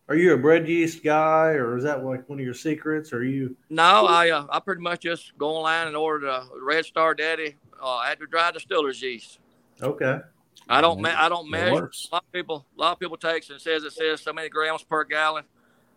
are 0.08 0.16
you 0.16 0.34
a 0.34 0.36
bread 0.36 0.68
yeast 0.68 1.02
guy, 1.02 1.50
or 1.50 1.76
is 1.76 1.84
that 1.84 2.04
like 2.04 2.28
one 2.28 2.38
of 2.38 2.44
your 2.44 2.54
secrets? 2.54 3.12
Or 3.12 3.18
are 3.18 3.24
you? 3.24 3.56
No, 3.70 4.06
I 4.06 4.30
uh, 4.30 4.46
I 4.50 4.60
pretty 4.60 4.82
much 4.82 5.00
just 5.00 5.36
go 5.38 5.56
online 5.56 5.86
and 5.86 5.96
order 5.96 6.26
the 6.26 6.60
Red 6.60 6.84
Star 6.84 7.14
DADY 7.14 7.56
uh, 7.82 8.02
at 8.02 8.18
the 8.18 8.26
dry 8.26 8.50
distiller's 8.50 9.00
yeast. 9.00 9.38
Okay. 9.82 10.20
I 10.68 10.80
don't 10.80 11.00
me- 11.00 11.10
I 11.10 11.28
don't 11.28 11.48
measure. 11.48 11.90
A 12.10 12.14
lot 12.14 12.24
of 12.24 12.32
people 12.32 12.66
a 12.76 12.80
lot 12.80 12.92
of 12.92 12.98
people 12.98 13.16
takes 13.16 13.50
and 13.50 13.60
says 13.60 13.84
it 13.84 13.92
says 13.92 14.20
so 14.20 14.32
many 14.32 14.48
grams 14.48 14.82
per 14.82 15.04
gallon. 15.04 15.44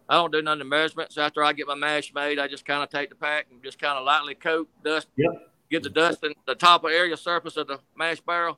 I 0.09 0.15
don't 0.15 0.31
do 0.31 0.41
none 0.41 0.53
of 0.53 0.59
the 0.59 0.65
measurements. 0.65 1.17
After 1.17 1.43
I 1.43 1.51
get 1.51 1.67
my 1.67 1.75
mash 1.75 2.13
made, 2.13 2.39
I 2.39 2.47
just 2.47 2.65
kind 2.65 2.81
of 2.81 2.89
take 2.89 3.09
the 3.09 3.15
pack 3.15 3.47
and 3.51 3.61
just 3.61 3.77
kind 3.77 3.97
of 3.97 4.05
lightly 4.05 4.35
coat 4.35 4.69
dust. 4.83 5.07
Yep. 5.17 5.51
Get 5.69 5.83
the 5.83 5.89
dust 5.89 6.23
in 6.23 6.33
the 6.45 6.55
top 6.55 6.85
of 6.85 6.91
area 6.91 7.17
surface 7.17 7.57
of 7.57 7.67
the 7.67 7.79
mash 7.97 8.21
barrel. 8.21 8.57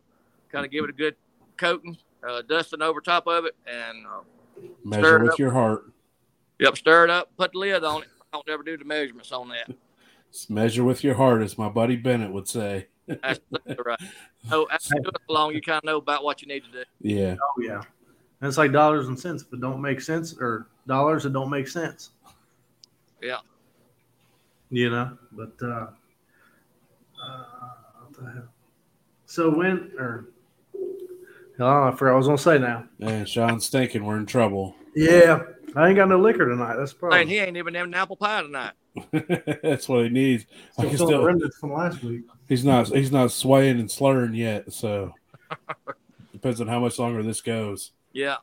Kind 0.51 0.63
of 0.63 0.71
give 0.71 0.83
it 0.83 0.91
a 0.91 0.93
good 0.93 1.15
coating, 1.57 1.97
uh, 2.27 2.43
dusting 2.47 2.83
over 2.83 3.01
top 3.01 3.25
of 3.27 3.45
it, 3.45 3.55
and 3.65 4.05
uh, 4.05 4.21
Measure 4.83 5.23
with 5.23 5.39
your 5.39 5.51
heart. 5.51 5.91
Yep, 6.59 6.77
stir 6.77 7.05
it 7.05 7.09
up, 7.09 7.31
put 7.37 7.51
the 7.53 7.57
lid 7.57 7.83
on 7.83 8.03
it. 8.03 8.09
I 8.21 8.37
don't 8.37 8.49
ever 8.49 8.63
do 8.63 8.77
the 8.77 8.85
measurements 8.85 9.31
on 9.31 9.49
that. 9.49 9.69
measure 10.49 10.83
with 10.83 11.03
your 11.03 11.15
heart, 11.15 11.41
as 11.41 11.57
my 11.57 11.69
buddy 11.69 11.95
Bennett 11.95 12.31
would 12.31 12.47
say. 12.47 12.87
That's 13.07 13.39
right. 13.85 13.99
So 14.49 14.67
after 14.71 14.95
doing 14.95 15.07
it 15.07 15.31
long, 15.31 15.53
you 15.53 15.61
kind 15.61 15.79
of 15.79 15.83
know 15.83 15.97
about 15.97 16.23
what 16.23 16.41
you 16.41 16.47
need 16.47 16.63
to 16.65 16.71
do. 16.71 16.83
Yeah. 17.01 17.35
Oh 17.41 17.61
yeah. 17.61 17.81
And 18.41 18.47
it's 18.47 18.57
like 18.57 18.71
dollars 18.71 19.07
and 19.07 19.19
cents. 19.19 19.43
If 19.43 19.53
it 19.53 19.61
don't 19.61 19.81
make 19.81 19.99
sense, 19.99 20.35
or 20.39 20.67
dollars 20.87 21.23
that 21.23 21.33
don't 21.33 21.49
make 21.49 21.67
sense. 21.67 22.11
Yeah. 23.21 23.39
You 24.69 24.91
know, 24.91 25.17
but 25.31 25.53
uh, 25.61 25.87
uh 27.21 27.49
so 29.25 29.49
when 29.49 29.91
or 29.97 30.29
Oh, 31.59 31.83
I 31.83 31.91
forgot 31.95 32.13
I 32.13 32.17
was 32.17 32.27
gonna 32.27 32.37
say 32.37 32.57
now. 32.57 32.85
Man, 32.99 33.25
Sean's 33.25 33.67
thinking 33.69 34.05
we're 34.05 34.17
in 34.17 34.25
trouble. 34.25 34.75
Yeah, 34.95 35.43
I 35.75 35.87
ain't 35.87 35.97
got 35.97 36.07
no 36.07 36.17
liquor 36.17 36.47
tonight. 36.47 36.75
That's 36.77 36.93
probably. 36.93 37.21
And 37.21 37.29
he 37.29 37.37
ain't 37.37 37.57
even 37.57 37.73
having 37.73 37.93
an 37.93 37.99
apple 37.99 38.15
pie 38.15 38.41
tonight. 38.41 38.73
That's 39.61 39.87
what 39.89 40.05
he 40.05 40.09
needs. 40.09 40.45
Still 40.73 40.85
I 40.85 40.89
can 40.89 40.97
still 40.97 41.23
remnants 41.23 41.57
from 41.57 41.73
last 41.73 42.03
week. 42.03 42.23
He's 42.47 42.63
not. 42.63 42.87
He's 42.87 43.11
not 43.11 43.31
swaying 43.31 43.79
and 43.79 43.91
slurring 43.91 44.33
yet. 44.33 44.71
So 44.71 45.13
depends 46.31 46.61
on 46.61 46.67
how 46.67 46.79
much 46.79 46.97
longer 46.97 47.23
this 47.23 47.41
goes. 47.41 47.91
Yeah. 48.13 48.37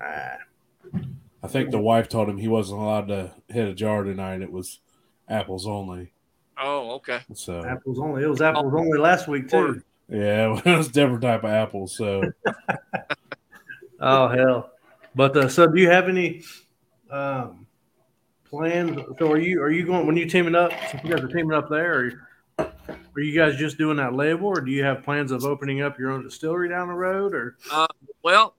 Ah. 0.00 0.38
I 1.42 1.48
think 1.48 1.70
the 1.70 1.78
wife 1.78 2.08
told 2.08 2.28
him 2.28 2.38
he 2.38 2.48
wasn't 2.48 2.80
allowed 2.80 3.08
to 3.08 3.32
hit 3.48 3.68
a 3.68 3.74
jar 3.74 4.02
tonight. 4.02 4.42
It 4.42 4.50
was 4.50 4.80
apples 5.28 5.66
only. 5.66 6.12
Oh, 6.58 6.92
okay. 6.92 7.20
So 7.34 7.64
apples 7.64 7.98
only. 7.98 8.24
It 8.24 8.28
was 8.28 8.40
apples 8.40 8.72
oh. 8.74 8.78
only 8.78 8.98
last 8.98 9.28
week 9.28 9.48
too. 9.48 9.82
Yeah, 10.08 10.60
it 10.64 10.76
was 10.78 10.88
different 10.88 11.22
type 11.22 11.44
of 11.44 11.50
apples. 11.50 11.96
So, 11.96 12.22
oh 14.00 14.28
hell! 14.28 14.70
But 15.14 15.36
uh, 15.36 15.48
so, 15.48 15.66
do 15.66 15.80
you 15.80 15.90
have 15.90 16.08
any 16.08 16.44
um, 17.10 17.66
plans? 18.44 19.00
So, 19.18 19.32
are 19.32 19.38
you 19.38 19.60
are 19.62 19.70
you 19.70 19.84
going 19.84 20.06
when 20.06 20.16
you 20.16 20.26
teaming 20.26 20.54
up? 20.54 20.72
Since 20.90 21.02
you 21.02 21.10
guys 21.10 21.24
are 21.24 21.28
teaming 21.28 21.52
up 21.52 21.68
there, 21.68 21.94
or 22.58 22.66
are 22.88 23.20
you 23.20 23.36
guys 23.36 23.56
just 23.56 23.78
doing 23.78 23.96
that 23.96 24.14
label, 24.14 24.46
or 24.46 24.60
do 24.60 24.70
you 24.70 24.84
have 24.84 25.02
plans 25.02 25.32
of 25.32 25.44
opening 25.44 25.82
up 25.82 25.98
your 25.98 26.12
own 26.12 26.22
distillery 26.22 26.68
down 26.68 26.88
the 26.88 26.94
road? 26.94 27.34
Or 27.34 27.56
uh, 27.72 27.88
well, 28.22 28.54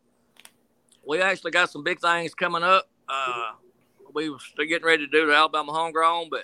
we 1.07 1.21
actually 1.21 1.51
got 1.51 1.69
some 1.69 1.83
big 1.83 2.01
things 2.01 2.33
coming 2.33 2.63
up. 2.63 2.89
Uh, 3.07 3.53
we 4.13 4.29
were 4.29 4.37
getting 4.57 4.85
ready 4.85 5.05
to 5.05 5.11
do 5.11 5.27
the 5.27 5.33
Alabama 5.33 5.71
homegrown, 5.71 6.27
but 6.29 6.43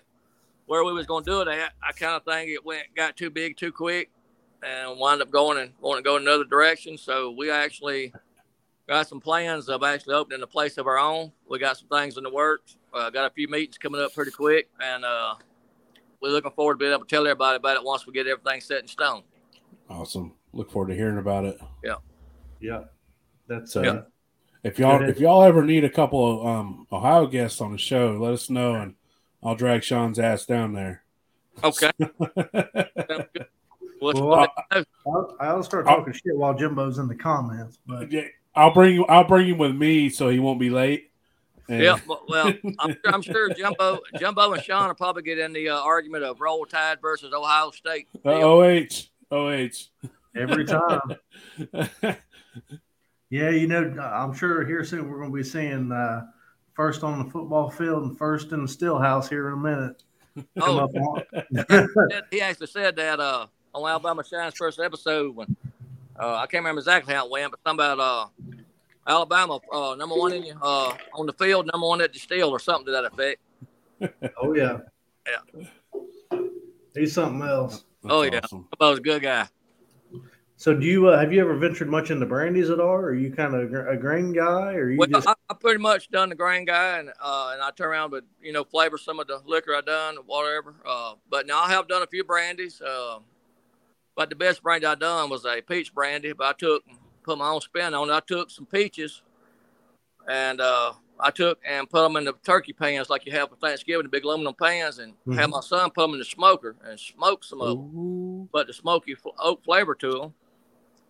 where 0.66 0.86
we 0.86 0.94
was 0.94 1.06
going 1.06 1.26
to 1.26 1.30
do 1.30 1.42
it 1.42 1.50
at, 1.50 1.74
I 1.86 1.92
kind 1.92 2.16
of 2.16 2.24
think 2.24 2.50
it 2.50 2.64
went 2.64 2.84
got 2.96 3.18
too 3.18 3.30
big 3.30 3.58
too 3.58 3.74
quick 3.74 4.10
and 4.66 5.00
wind 5.00 5.22
up 5.22 5.32
going 5.32 5.58
and 5.58 5.72
want 5.82 5.98
to 5.98 6.04
go 6.04 6.18
another 6.18 6.44
direction. 6.44 6.98
So 6.98 7.32
we 7.32 7.52
actually 7.52 8.14
got 8.88 9.08
some 9.08 9.20
plans 9.20 9.70
of 9.70 9.84
actually 9.84 10.16
opening 10.16 10.42
a 10.42 10.48
place 10.48 10.78
of 10.78 10.88
our 10.88 10.98
own. 10.98 11.32
We 11.50 11.60
got 11.60 11.78
some 11.78 11.88
things 11.88 12.18
in 12.18 12.24
the 12.24 12.30
works. 12.30 12.78
Uh, 12.94 13.10
got 13.10 13.26
a 13.26 13.34
few 13.34 13.48
meetings 13.48 13.78
coming 13.78 14.02
up 14.02 14.14
pretty 14.14 14.32
quick, 14.32 14.70
and 14.80 15.04
uh, 15.04 15.36
we're 16.22 16.30
looking 16.30 16.52
forward 16.52 16.76
to 16.76 16.78
being 16.78 16.92
able 16.92 17.06
to 17.06 17.10
tell 17.10 17.26
everybody 17.26 17.58
about 17.58 17.78
it 17.78 17.84
once 17.84 18.06
we 18.06 18.14
get 18.14 18.28
everything 18.28 18.62
set 18.62 18.82
in 18.82 18.88
stone. 18.88 19.24
Awesome. 19.90 20.34
Look 20.54 20.72
forward 20.72 20.90
to 20.90 20.96
hearing 20.96 21.18
about 21.18 21.46
it. 21.46 21.60
Yeah. 21.84 21.96
Yeah. 22.60 22.84
That's 23.48 23.76
uh, 23.76 23.82
yeah. 23.82 24.02
If 24.64 24.80
y'all 24.80 25.02
if 25.02 25.20
y'all 25.20 25.44
ever 25.44 25.64
need 25.64 25.84
a 25.84 25.90
couple 25.90 26.40
of 26.40 26.48
um, 26.48 26.88
Ohio 26.92 27.28
guests 27.28 27.60
on 27.60 27.74
the 27.74 27.78
show, 27.78 28.18
let 28.20 28.34
us 28.34 28.50
know 28.50 28.76
and 28.76 28.96
I'll 29.44 29.56
drag 29.56 29.84
Sean's 29.84 30.20
ass 30.20 30.46
down 30.46 30.74
there. 30.74 31.04
Okay. 31.64 31.92
well, 34.04 34.54
I'll, 34.72 35.36
I'll, 35.40 35.64
start 35.64 35.86
talking 35.86 36.06
I'll, 36.08 36.14
shit 36.14 36.36
while 36.36 36.54
Jimbo's 36.54 36.98
in 36.98 37.08
the 37.08 37.16
comments. 37.16 37.80
But 37.86 38.12
yeah, 38.12 38.28
I'll 38.56 38.74
bring 38.74 38.96
you. 38.96 39.06
I'll 39.06 39.28
bring 39.28 39.48
you 39.48 39.56
with 39.56 39.76
me 39.76 40.10
so 40.10 40.30
he 40.30 40.40
won't 40.40 40.60
be 40.60 40.70
late. 40.70 41.12
And... 41.70 41.82
Yeah, 41.82 41.98
well, 42.08 42.54
I'm, 42.80 42.98
I'm, 43.06 43.22
sure 43.22 43.54
Jimbo, 43.54 44.00
Jimbo, 44.20 44.54
and 44.54 44.64
Sean 44.64 44.88
will 44.88 44.96
probably 44.96 45.24
get 45.24 45.40
in 45.40 45.54
the 45.54 45.70
uh, 45.70 45.80
argument 45.80 46.24
of 46.24 46.42
Roll 46.42 46.66
Tide 46.66 47.02
versus 47.02 47.34
Ohio 47.34 47.72
State. 47.72 48.08
Uh, 48.26 48.32
OH, 48.32 49.10
OH, 49.32 49.70
every 50.36 50.66
time. 50.66 51.02
yeah, 53.30 53.50
you 53.50 53.68
know, 53.68 53.98
I'm 54.00 54.34
sure 54.34 54.66
here 54.66 54.84
soon 54.84 55.10
we're 55.10 55.20
going 55.20 55.32
to 55.32 55.36
be 55.36 55.44
seeing 55.44 55.92
uh, 55.92 56.26
first 56.74 57.04
on 57.04 57.24
the 57.24 57.32
football 57.32 57.70
field 57.70 58.04
and 58.04 58.18
first 58.18 58.52
in 58.52 58.64
the 58.64 58.68
still 58.68 59.00
house 59.00 59.30
here 59.30 59.48
in 59.48 59.54
a 59.54 59.58
minute. 59.58 60.04
oh, 60.62 61.22
he 62.32 62.42
actually 62.42 62.68
said 62.68 62.96
that 62.96 63.20
uh, 63.20 63.48
on 63.74 63.90
Alabama 63.90 64.24
Shine's 64.24 64.56
first 64.56 64.80
episode 64.80 65.36
when 65.36 65.56
uh, 66.20 66.36
I 66.36 66.48
can't 66.48 66.62
remember 66.62 66.80
exactly 66.80 67.14
how 67.14 67.26
it 67.26 67.32
went, 67.32 67.52
but 67.52 67.60
something 67.66 67.86
about 67.86 68.00
uh, 68.00 68.28
Alabama 69.08 69.60
uh, 69.72 69.96
number 69.96 70.16
one 70.16 70.34
in 70.34 70.56
uh, 70.62 70.94
on 71.14 71.26
the 71.26 71.34
field, 71.34 71.70
number 71.72 71.88
one 71.88 72.02
at 72.02 72.14
the 72.14 72.20
steel, 72.20 72.50
or 72.50 72.60
something 72.60 72.86
to 72.86 72.92
that 72.92 73.06
effect. 73.06 73.40
Oh 74.42 74.54
yeah, 74.54 74.80
yeah. 75.26 76.40
He's 76.94 77.14
something 77.14 77.42
else. 77.48 77.86
That's 78.02 78.14
oh 78.14 78.24
yeah, 78.24 78.42
awesome. 78.44 78.68
I 78.82 78.90
was 78.90 79.00
a 79.00 79.02
good 79.02 79.22
guy. 79.22 79.48
So, 80.58 80.74
do 80.74 80.86
you 80.86 81.08
uh, 81.08 81.20
have 81.20 81.32
you 81.32 81.42
ever 81.42 81.56
ventured 81.56 81.90
much 81.90 82.12
into 82.12 82.26
brandies 82.26 82.70
at 82.70 82.80
all? 82.80 82.96
Or 82.96 83.08
are 83.08 83.16
you 83.16 83.32
kind 83.32 83.54
of 83.54 83.74
a 83.88 83.96
grain 83.96 84.34
guy, 84.34 84.74
or 84.76 84.90
you 84.90 84.98
well, 84.98 85.08
just? 85.08 85.28
I, 85.28 85.36
I, 85.50 85.54
pretty 85.54 85.80
much 85.80 86.10
done 86.10 86.30
the 86.30 86.36
grain 86.36 86.66
guy, 86.66 87.00
and 87.00 87.10
uh, 87.22 87.52
and 87.54 87.62
I 87.62 87.70
turn 87.72 87.88
around 87.88 88.12
but 88.12 88.24
you 88.42 88.52
know 88.52 88.64
flavor 88.64 88.98
some 88.98 89.20
of 89.20 89.28
the 89.28 89.42
liquor 89.46 89.76
I 89.76 89.82
done, 89.82 90.18
whatever. 90.26 90.76
Uh, 90.86 91.14
but 91.30 91.48
now 91.48 91.62
I 91.62 91.70
have 91.70 91.88
done 91.88 92.02
a 92.02 92.08
few 92.08 92.24
brandies. 92.24 92.82
Uh, 92.82 93.20
but 94.16 94.30
the 94.30 94.36
best 94.36 94.64
brandy 94.64 94.86
I 94.86 94.96
done 94.96 95.30
was 95.30 95.46
a 95.46 95.62
peach 95.62 95.94
brandy. 95.94 96.34
But 96.34 96.48
I 96.48 96.54
took 96.54 96.84
put 97.24 97.38
my 97.38 97.50
own 97.50 97.62
spin 97.62 97.94
on 97.94 98.10
it. 98.10 98.14
I 98.14 98.20
took 98.20 98.52
some 98.52 98.66
peaches, 98.66 99.22
and 100.28 100.62
uh, 100.62 100.94
I 101.20 101.32
took 101.32 101.60
and 101.68 101.90
put 101.90 102.02
them 102.02 102.18
in 102.18 102.26
the 102.26 102.34
turkey 102.44 102.74
pans 102.74 103.10
like 103.10 103.26
you 103.26 103.32
have 103.32 103.50
for 103.50 103.56
Thanksgiving, 103.56 104.04
the 104.04 104.10
big 104.10 104.26
aluminum 104.26 104.54
pans, 104.54 105.00
and 105.00 105.14
mm-hmm. 105.14 105.34
had 105.34 105.50
my 105.50 105.62
son 105.62 105.90
put 105.90 106.02
them 106.02 106.14
in 106.14 106.20
the 106.20 106.26
smoker 106.26 106.76
and 106.84 107.00
smoke 107.00 107.44
some 107.44 107.62
of 107.62 107.78
them. 107.78 108.50
But 108.52 108.68
the 108.68 108.74
smoky 108.74 109.16
oak 109.40 109.64
flavor 109.64 109.96
to 109.96 110.12
them, 110.12 110.34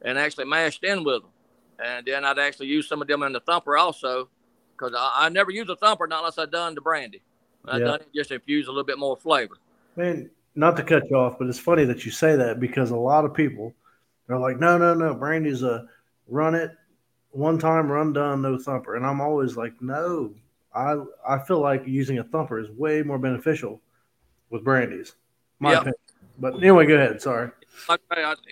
and 0.03 0.17
actually 0.17 0.45
mashed 0.45 0.83
in 0.83 1.03
with 1.03 1.23
them. 1.23 1.31
And 1.83 2.05
then 2.05 2.23
I'd 2.23 2.39
actually 2.39 2.67
use 2.67 2.87
some 2.87 3.01
of 3.01 3.07
them 3.07 3.23
in 3.23 3.33
the 3.33 3.39
thumper 3.39 3.77
also, 3.77 4.29
because 4.71 4.93
I, 4.95 5.25
I, 5.25 5.29
never 5.29 5.51
use 5.51 5.67
a 5.69 5.75
thumper 5.75 6.07
not 6.07 6.19
unless 6.19 6.37
I 6.37 6.45
done 6.45 6.75
the 6.75 6.81
brandy. 6.81 7.21
I 7.65 7.77
yeah. 7.77 7.85
done 7.85 7.99
it 8.01 8.09
just 8.13 8.29
to 8.29 8.35
infuse 8.35 8.67
a 8.67 8.69
little 8.69 8.83
bit 8.83 8.99
more 8.99 9.17
flavor. 9.17 9.55
Man, 9.95 10.29
not 10.55 10.77
to 10.77 10.83
cut 10.83 11.09
you 11.09 11.17
off, 11.17 11.37
but 11.39 11.47
it's 11.47 11.59
funny 11.59 11.85
that 11.85 12.05
you 12.05 12.11
say 12.11 12.35
that 12.35 12.59
because 12.59 12.91
a 12.91 12.95
lot 12.95 13.25
of 13.25 13.33
people 13.33 13.73
they're 14.27 14.39
like, 14.39 14.59
no, 14.59 14.77
no, 14.77 14.93
no, 14.93 15.13
Brandy's 15.13 15.63
a 15.63 15.87
run 16.27 16.55
it 16.55 16.71
one 17.31 17.57
time, 17.59 17.91
run 17.91 18.13
done, 18.13 18.41
no 18.41 18.57
thumper, 18.57 18.95
and 18.95 19.05
I'm 19.05 19.19
always 19.21 19.57
like, 19.57 19.73
no, 19.81 20.33
I 20.73 20.97
I 21.27 21.39
feel 21.39 21.59
like 21.59 21.85
using 21.85 22.19
a 22.19 22.23
thumper 22.23 22.59
is 22.59 22.69
way 22.71 23.01
more 23.03 23.19
beneficial 23.19 23.81
with 24.49 24.63
brandies. 24.63 25.13
My 25.59 25.71
Yep. 25.71 25.81
opinion. 25.81 25.99
But 26.39 26.55
anyway, 26.55 26.85
go 26.85 26.95
ahead. 26.95 27.21
Sorry. 27.21 27.49
I, 27.89 27.97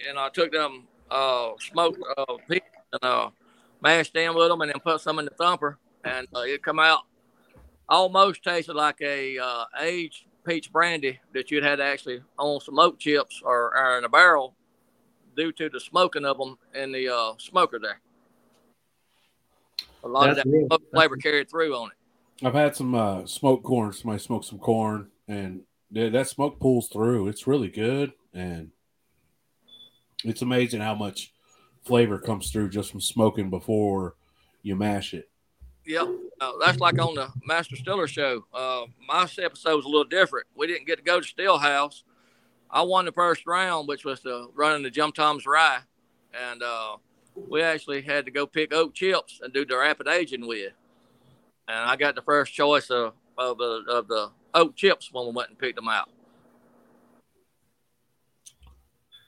and 0.08 0.20
I 0.20 0.30
took 0.30 0.52
them 0.52 0.88
uh 1.10 1.52
smoked 1.60 2.02
uh 2.18 2.38
and 2.50 3.04
uh 3.04 3.30
mashed 3.82 4.16
in 4.16 4.34
with 4.34 4.50
them 4.50 4.62
and 4.62 4.72
then 4.72 4.80
put 4.80 5.02
some 5.02 5.20
in 5.20 5.26
the 5.26 5.32
thumper 5.32 5.78
and 6.04 6.28
uh, 6.36 6.42
it 6.42 6.64
come 6.64 6.80
out 6.80 7.02
almost 7.90 8.44
tasted 8.44 8.74
like 8.76 9.02
a 9.02 9.38
uh, 9.38 9.66
aged 9.82 10.26
peach 10.46 10.72
brandy 10.72 11.20
that 11.34 11.52
you'd 11.52 11.64
had 11.64 11.78
to 11.78 11.84
actually 11.84 12.22
on 12.38 12.60
some 12.60 12.80
oak 12.80 13.00
chips 13.00 13.42
or, 13.44 13.76
or 13.78 13.98
in 13.98 14.04
a 14.04 14.10
barrel 14.10 14.56
due 15.36 15.52
to 15.54 15.70
the 15.70 15.80
smoking 15.80 16.26
of 16.26 16.38
them 16.38 16.58
in 16.74 16.92
the 16.92 17.14
uh, 17.14 17.34
smoker 17.38 17.80
there. 17.80 18.00
A 20.04 20.08
lot 20.08 20.28
That's 20.28 20.40
of 20.40 20.46
that 20.46 20.52
real. 20.52 20.80
flavor 20.94 21.18
carried 21.18 21.50
through 21.50 21.76
on 21.76 21.92
it. 21.92 22.46
I've 22.46 22.54
had 22.54 22.76
some 22.76 22.96
uh, 22.96 23.26
smoked 23.26 23.64
corn. 23.64 23.94
Somebody 23.94 24.20
smoked 24.20 24.46
some 24.46 24.58
corn, 24.58 25.10
and 25.28 25.62
that 25.92 26.28
smoke 26.28 26.60
pulls 26.60 26.88
through. 26.88 27.28
It's 27.28 27.46
really 27.46 27.70
good, 27.70 28.14
and 28.34 28.72
it's 30.24 30.42
amazing 30.42 30.82
how 30.82 30.96
much 30.96 31.34
flavor 31.84 32.18
comes 32.20 32.52
through 32.52 32.70
just 32.70 32.92
from 32.92 33.02
smoking 33.02 33.50
before 33.50 34.16
you 34.64 34.76
mash 34.76 35.14
it. 35.14 35.30
Yep. 35.86 36.08
Uh, 36.40 36.52
that's 36.60 36.80
like 36.80 37.00
on 37.00 37.16
the 37.16 37.30
Master 37.46 37.76
Distiller 37.76 38.08
show. 38.08 38.46
Uh, 38.54 38.84
my 39.08 39.28
episode 39.40 39.76
was 39.76 39.86
a 39.86 39.90
little 39.90 40.04
different. 40.04 40.48
We 40.56 40.68
didn't 40.68 40.88
get 40.88 40.98
to 40.98 41.04
go 41.04 41.20
to 41.20 41.28
Still 41.28 41.58
House. 41.58 42.04
I 42.70 42.84
won 42.84 43.06
the 43.06 43.12
first 43.12 43.46
round, 43.48 43.88
which 43.88 44.06
was 44.06 44.22
the 44.22 44.50
running 44.54 44.84
the 44.84 44.90
Jump 44.90 45.16
Tom's 45.16 45.46
Rye. 45.46 45.80
And 46.34 46.64
uh, 46.64 46.98
we 47.36 47.62
actually 47.62 48.02
had 48.02 48.26
to 48.26 48.32
go 48.32 48.46
pick 48.46 48.74
oak 48.74 48.94
chips 48.94 49.40
and 49.44 49.54
do 49.54 49.66
the 49.66 49.78
rapid 49.78 50.08
aging 50.08 50.48
with. 50.48 50.72
And 51.68 51.78
I 51.78 51.96
got 51.96 52.16
the 52.16 52.22
first 52.22 52.54
choice 52.54 52.90
of, 52.90 53.14
of, 53.38 53.58
the, 53.58 53.84
of 53.90 54.08
the 54.08 54.30
oak 54.54 54.76
chips 54.76 55.10
when 55.12 55.26
we 55.26 55.32
went 55.32 55.50
and 55.50 55.60
picked 55.60 55.76
them 55.76 55.90
out. 55.90 56.10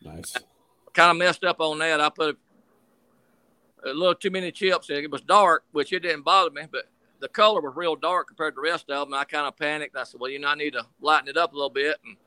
Nice. 0.04 0.36
kind 0.94 1.12
of 1.12 1.18
messed 1.18 1.44
up 1.44 1.60
on 1.60 1.80
that. 1.80 2.02
I 2.02 2.10
put 2.10 2.38
a, 3.86 3.94
little 3.94 4.16
too 4.16 4.32
many 4.32 4.52
chips. 4.52 4.90
It 4.90 5.12
was 5.12 5.22
dark, 5.22 5.64
which 5.72 5.94
it 5.94 6.02
didn't 6.02 6.24
bother 6.24 6.52
me, 6.52 6.64
but 6.72 6.86
the 7.20 7.28
color 7.28 7.62
was 7.62 7.76
real 7.76 7.96
dark 7.96 8.28
compared 8.28 8.56
to 8.56 8.62
the 8.62 8.70
rest 8.70 8.90
of 8.90 9.08
them. 9.08 9.14
I 9.14 9.24
kind 9.24 9.48
of 9.48 9.58
panicked. 9.58 9.96
I 9.96 10.04
said, 10.04 10.20
"Well, 10.20 10.32
you 10.32 10.40
know, 10.40 10.50
I 10.50 10.56
need 10.56 10.74
to 10.74 10.86
lighten 11.02 11.30
it 11.30 11.38
up 11.38 11.54
a 11.54 11.56
little 11.56 11.70
bit." 11.70 11.98
And 12.06 12.18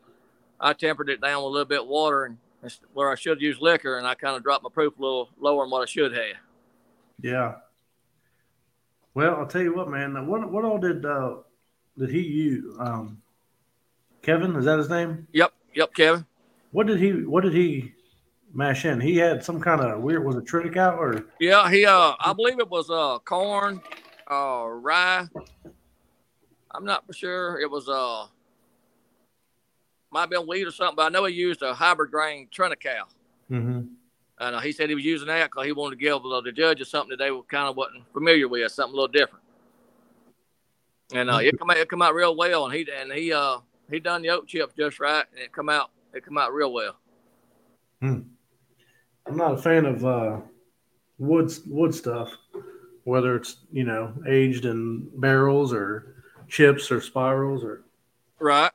I 0.61 0.72
tempered 0.72 1.09
it 1.09 1.20
down 1.20 1.42
with 1.42 1.50
a 1.50 1.52
little 1.52 1.64
bit 1.66 1.80
of 1.82 1.88
water, 1.88 2.24
and 2.24 2.38
and 2.62 2.76
where 2.94 3.11
I 3.11 3.14
should 3.14 3.40
use 3.40 3.61
liquor, 3.61 3.98
and 3.98 4.07
I 4.07 4.14
kind 4.14 4.36
of 4.36 4.42
dropped 4.42 4.64
my 4.64 4.70
proof 4.70 4.98
a 4.98 5.02
little 5.02 5.28
lower 5.38 5.64
than 5.64 5.70
what 5.70 5.82
I 5.82 5.86
should 5.86 6.12
have. 6.12 6.36
Yeah. 7.20 7.54
Well, 9.14 9.36
I'll 9.36 9.46
tell 9.46 9.62
you 9.62 9.74
what, 9.74 9.88
man. 9.88 10.26
What 10.26 10.50
what 10.50 10.64
all 10.64 10.78
did 10.78 11.04
uh, 11.04 11.36
did 11.98 12.11
he 12.11 12.20
use? 12.20 12.76
Um, 12.78 13.22
Kevin, 14.22 14.57
is 14.57 14.64
that 14.64 14.78
his 14.78 14.90
name? 14.90 15.26
Yep, 15.32 15.52
yep, 15.74 15.94
Kevin. 15.94 16.26
What 16.72 16.86
did 16.86 16.98
he 16.98 17.12
What 17.12 17.44
did 17.44 17.54
he 17.54 17.94
mash 18.57 18.84
in? 18.84 19.00
He 19.00 19.16
had 19.16 19.44
some 19.44 19.61
kind 19.61 19.80
of 19.80 20.00
weird. 20.00 20.24
Was 20.24 20.36
it 20.36 20.44
triticale 20.44 20.96
or? 20.96 21.26
Yeah, 21.38 21.70
he. 21.70 21.86
Uh, 21.86 22.14
I 22.18 22.32
believe 22.32 22.59
it 22.59 22.68
was 22.68 22.90
uh 22.90 23.18
corn, 23.20 23.80
uh 24.30 24.66
rye. 24.68 25.26
I'm 26.72 26.84
not 26.84 27.07
for 27.07 27.12
sure. 27.12 27.61
It 27.61 27.70
was 27.70 27.88
uh 27.88 28.26
might 30.11 30.20
have 30.22 30.30
been 30.30 30.46
wheat 30.46 30.66
or 30.66 30.70
something, 30.70 30.96
but 30.96 31.07
I 31.07 31.09
know 31.11 31.24
he 31.24 31.34
used 31.34 31.62
a 31.62 31.74
hybrid 31.74 32.11
grain 32.11 32.48
triticale. 32.54 33.09
Mm-hmm. 33.50 33.82
And 34.38 34.54
uh, 34.54 34.61
he 34.61 34.72
said 34.72 34.88
he 34.88 34.94
was 34.94 35.04
using 35.04 35.28
that 35.28 35.50
because 35.50 35.66
he 35.66 35.72
wanted 35.72 35.98
to 35.98 36.04
give 36.04 36.24
uh, 36.24 36.40
the 36.42 36.52
judges 36.52 36.88
something 36.88 37.11
that 37.11 37.18
they 37.18 37.30
were 37.30 37.42
kind 37.44 37.68
of 37.68 37.76
wasn't 37.76 38.04
familiar 38.12 38.48
with, 38.48 38.70
something 38.70 38.92
a 38.92 38.96
little 38.96 39.09
different. 39.09 39.42
And 41.14 41.30
uh, 41.30 41.38
it 41.38 41.59
come 41.59 41.70
out, 41.70 41.76
it 41.76 41.88
come 41.88 42.02
out 42.02 42.14
real 42.14 42.36
well, 42.36 42.66
and 42.66 42.74
he 42.74 42.86
and 42.92 43.12
he 43.12 43.32
uh 43.32 43.59
he 43.90 44.00
done 44.00 44.22
the 44.22 44.30
oak 44.30 44.46
chips 44.46 44.74
just 44.76 44.98
right, 44.98 45.24
and 45.32 45.40
it 45.40 45.52
come 45.52 45.68
out 45.68 45.90
it 46.12 46.24
come 46.24 46.36
out 46.36 46.52
real 46.52 46.72
well. 46.72 46.96
I'm 49.26 49.36
not 49.36 49.54
a 49.54 49.58
fan 49.58 49.86
of 49.86 50.04
uh, 50.04 50.38
wood 51.18 51.52
wood 51.66 51.94
stuff, 51.94 52.32
whether 53.04 53.36
it's 53.36 53.56
you 53.72 53.84
know 53.84 54.12
aged 54.28 54.64
in 54.64 55.08
barrels 55.16 55.72
or 55.72 56.14
chips 56.48 56.90
or 56.90 57.00
spirals 57.00 57.64
or. 57.64 57.82
Right. 58.38 58.70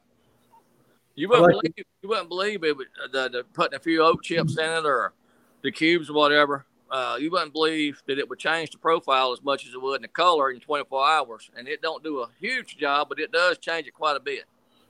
You 1.15 1.29
wouldn't 1.29 1.53
like 1.53 1.61
believe 1.61 1.85
you 2.01 2.09
wouldn't 2.09 2.29
believe 2.29 2.63
it. 2.63 2.75
would- 2.75 2.87
The, 3.11 3.29
the 3.29 3.43
putting 3.53 3.75
a 3.77 3.79
few 3.79 4.01
oak 4.01 4.23
chips 4.23 4.57
in 4.57 4.63
it 4.65 4.85
or 4.85 5.13
the 5.61 5.71
cubes 5.71 6.09
or 6.09 6.13
whatever. 6.13 6.65
Uh, 6.89 7.17
you 7.19 7.31
wouldn't 7.31 7.53
believe 7.53 8.01
that 8.07 8.17
it 8.19 8.27
would 8.27 8.39
change 8.39 8.71
the 8.71 8.77
profile 8.77 9.31
as 9.31 9.41
much 9.43 9.65
as 9.65 9.73
it 9.73 9.81
would 9.81 9.97
in 9.97 10.01
the 10.01 10.07
color 10.09 10.51
in 10.51 10.59
24 10.59 11.07
hours, 11.09 11.49
and 11.55 11.67
it 11.69 11.81
don't 11.81 12.03
do 12.03 12.19
a 12.19 12.27
huge 12.39 12.75
job, 12.77 13.07
but 13.07 13.17
it 13.19 13.31
does 13.31 13.57
change 13.59 13.87
it 13.87 13.93
quite 13.93 14.17
a 14.17 14.19
bit. 14.19 14.43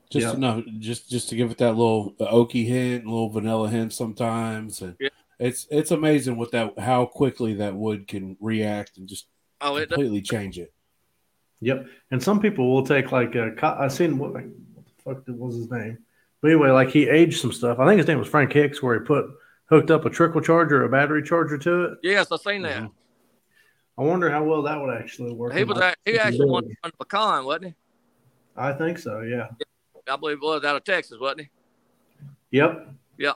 Just 0.10 0.26
Yeah. 0.34 0.40
no, 0.40 0.64
just 0.80 1.10
just 1.12 1.30
to 1.30 1.36
give 1.36 1.52
it 1.52 1.58
that 1.60 1.74
little 1.76 2.14
oaky 2.20 2.66
hint, 2.66 3.06
a 3.06 3.08
little 3.10 3.30
vanilla 3.30 3.70
hint 3.70 3.94
sometimes, 3.94 4.82
and 4.82 4.96
Yeah. 5.00 5.10
It's 5.42 5.68
it's 5.70 5.92
amazing 5.92 6.38
what 6.38 6.52
that 6.52 6.78
how 6.80 7.06
quickly 7.06 7.56
that 7.56 7.76
wood 7.76 8.08
can 8.08 8.38
react 8.40 8.98
and 8.98 9.08
just 9.10 9.26
Oh, 9.60 9.76
it 9.76 9.82
does. 9.90 9.96
completely 9.96 10.22
change 10.22 10.58
it. 10.58 10.72
Yep. 11.60 11.86
And 12.12 12.24
some 12.24 12.40
people 12.40 12.74
will 12.74 12.86
take 12.86 13.12
like 13.12 13.36
a. 13.36 13.52
co- 13.52 13.78
I 13.80 13.88
seen 13.90 14.18
what, 14.18 14.34
what 14.34 14.44
the 14.44 15.04
fuck 15.04 15.24
was 15.28 15.56
his 15.56 15.70
name? 15.70 15.98
But 16.42 16.48
anyway, 16.52 16.70
like 16.72 16.90
he 16.90 17.08
aged 17.08 17.40
some 17.42 17.52
stuff. 17.52 17.78
I 17.78 17.86
think 17.88 18.00
his 18.00 18.08
name 18.08 18.18
was 18.18 18.28
Frank 18.28 18.52
Hicks, 18.54 18.82
where 18.82 19.00
he 19.00 19.06
put 19.06 19.26
hooked 19.66 19.92
up 19.92 20.06
a 20.06 20.10
trickle 20.10 20.42
charger, 20.42 20.84
a 20.84 20.90
battery 20.90 21.22
charger 21.24 21.58
to 21.60 21.84
it. 21.86 21.98
Yes, 22.02 22.32
I 22.32 22.38
seen 22.38 22.62
that. 22.64 22.82
Mhm. 22.84 22.92
I 23.98 24.02
wonder 24.04 24.32
how 24.32 24.44
well 24.44 24.64
that 24.64 24.80
would 24.82 24.96
actually 24.96 25.34
work. 25.34 25.54
He 25.54 25.64
was 25.64 25.78
in 25.78 25.82
my- 25.82 25.88
act- 25.90 26.00
he 26.06 26.18
actually 26.18 26.50
won 26.50 26.66
on 26.84 26.92
pecan, 26.98 27.46
wasn't 27.46 27.66
he? 27.66 27.76
I 28.58 28.74
think 28.74 28.98
so. 28.98 29.22
Yeah. 29.22 29.50
I 30.10 30.16
believe 30.18 30.38
it 30.38 30.42
was 30.44 30.64
out 30.64 30.76
of 30.76 30.84
Texas, 30.84 31.20
wasn't 31.20 31.42
he? 31.42 31.50
Yep. 32.58 32.90
Yeah, 33.22 33.34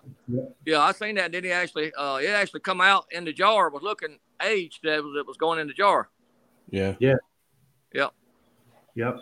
Yeah, 0.66 0.80
I 0.82 0.92
seen 0.94 1.14
that. 1.16 1.32
Did 1.32 1.44
he 1.44 1.52
actually? 1.52 1.94
Uh, 1.94 2.16
it 2.16 2.30
actually 2.30 2.62
come 2.62 2.82
out 2.82 3.06
in 3.12 3.24
the 3.24 3.32
jar. 3.32 3.70
Was 3.70 3.84
looking 3.84 4.18
aged. 4.42 4.80
That 4.84 5.04
was 5.04 5.16
it 5.16 5.28
was 5.28 5.38
going 5.38 5.60
in 5.60 5.68
the 5.68 5.74
jar. 5.74 6.10
Yeah. 6.72 6.96
Yeah. 7.00 7.16
Yep. 7.94 8.12
Yep. 8.96 9.18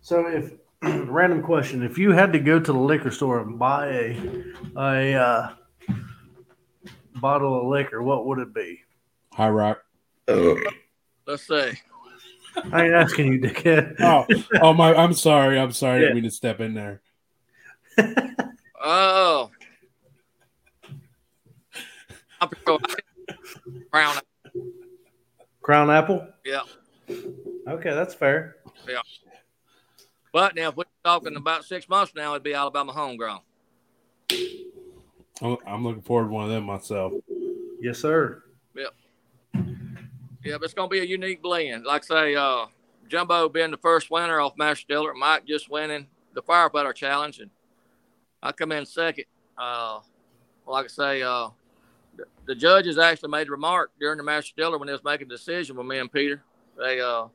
So 0.00 0.26
if 0.26 0.52
random 1.08 1.42
question, 1.42 1.84
if 1.84 1.96
you 1.96 2.10
had 2.10 2.32
to 2.32 2.40
go 2.40 2.58
to 2.58 2.72
the 2.72 2.78
liquor 2.78 3.12
store 3.12 3.38
and 3.40 3.56
buy 3.56 3.86
a 3.86 4.44
a 4.76 5.14
uh, 5.14 5.54
bottle 7.14 7.60
of 7.60 7.68
liquor, 7.68 8.02
what 8.02 8.26
would 8.26 8.40
it 8.40 8.52
be? 8.52 8.80
High 9.32 9.50
rock. 9.50 9.78
Let's 10.26 11.46
see. 11.46 11.70
I 12.72 12.84
ain't 12.84 12.94
asking 12.94 13.32
you, 13.32 13.40
dickhead. 13.40 13.96
Oh, 14.00 14.26
oh 14.60 14.72
my! 14.74 14.92
I'm 14.92 15.12
sorry. 15.12 15.56
I'm 15.56 15.70
sorry. 15.70 15.98
I 15.98 15.98
Yeah. 15.98 16.02
didn't 16.06 16.14
mean 16.16 16.24
to 16.24 16.30
step 16.32 16.60
in 16.60 16.74
there. 16.74 17.00
Oh, 18.86 19.50
I'm 22.44 22.50
sure 22.66 22.78
brown. 23.90 24.16
Crown 25.62 25.90
apple. 25.90 26.26
Yeah, 26.44 26.60
Okay, 27.66 27.94
that's 27.94 28.14
fair. 28.14 28.56
Yeah. 28.88 29.00
But 30.32 30.54
now 30.54 30.68
if 30.68 30.76
we're 30.76 30.84
talking 31.04 31.36
about 31.36 31.64
six 31.64 31.88
months 31.88 32.12
now, 32.14 32.32
it'd 32.32 32.42
be 32.42 32.54
Alabama 32.54 32.92
homegrown. 32.92 33.40
I'm 35.40 35.56
I'm 35.66 35.84
looking 35.84 36.02
forward 36.02 36.28
to 36.28 36.32
one 36.32 36.44
of 36.44 36.50
them 36.50 36.64
myself. 36.64 37.12
Yes, 37.80 37.98
sir. 37.98 38.42
Yeah, 40.44 40.58
but 40.58 40.64
it's 40.64 40.74
gonna 40.74 40.88
be 40.88 40.98
a 41.00 41.04
unique 41.04 41.42
blend. 41.42 41.84
Like 41.86 42.04
say, 42.04 42.34
uh, 42.34 42.66
Jimbo 43.08 43.48
being 43.48 43.70
the 43.70 43.78
first 43.78 44.10
winner 44.10 44.40
off 44.40 44.58
Master 44.58 44.84
Distiller, 44.86 45.14
Mike 45.14 45.46
just 45.46 45.70
winning 45.70 46.06
the 46.34 46.42
firefighter 46.42 46.94
challenge, 46.94 47.38
and 47.38 47.50
I 48.42 48.52
come 48.52 48.72
in 48.72 48.84
second. 48.84 49.24
Uh, 49.56 50.00
like 50.66 50.84
I 50.84 50.88
say, 50.88 51.22
uh, 51.22 51.48
the, 52.46 52.54
the 52.54 52.58
judges 52.58 52.98
actually 52.98 53.30
made 53.30 53.48
a 53.48 53.50
remark 53.50 53.92
during 53.98 54.18
the 54.18 54.22
Master 54.22 54.52
Distiller 54.56 54.78
when 54.78 54.86
they 54.86 54.92
was 54.92 55.04
making 55.04 55.26
a 55.26 55.30
decision 55.30 55.76
with 55.76 55.86
me 55.86 55.98
and 55.98 56.12
Peter. 56.12 56.42
They 56.78 57.00
uh, 57.00 57.28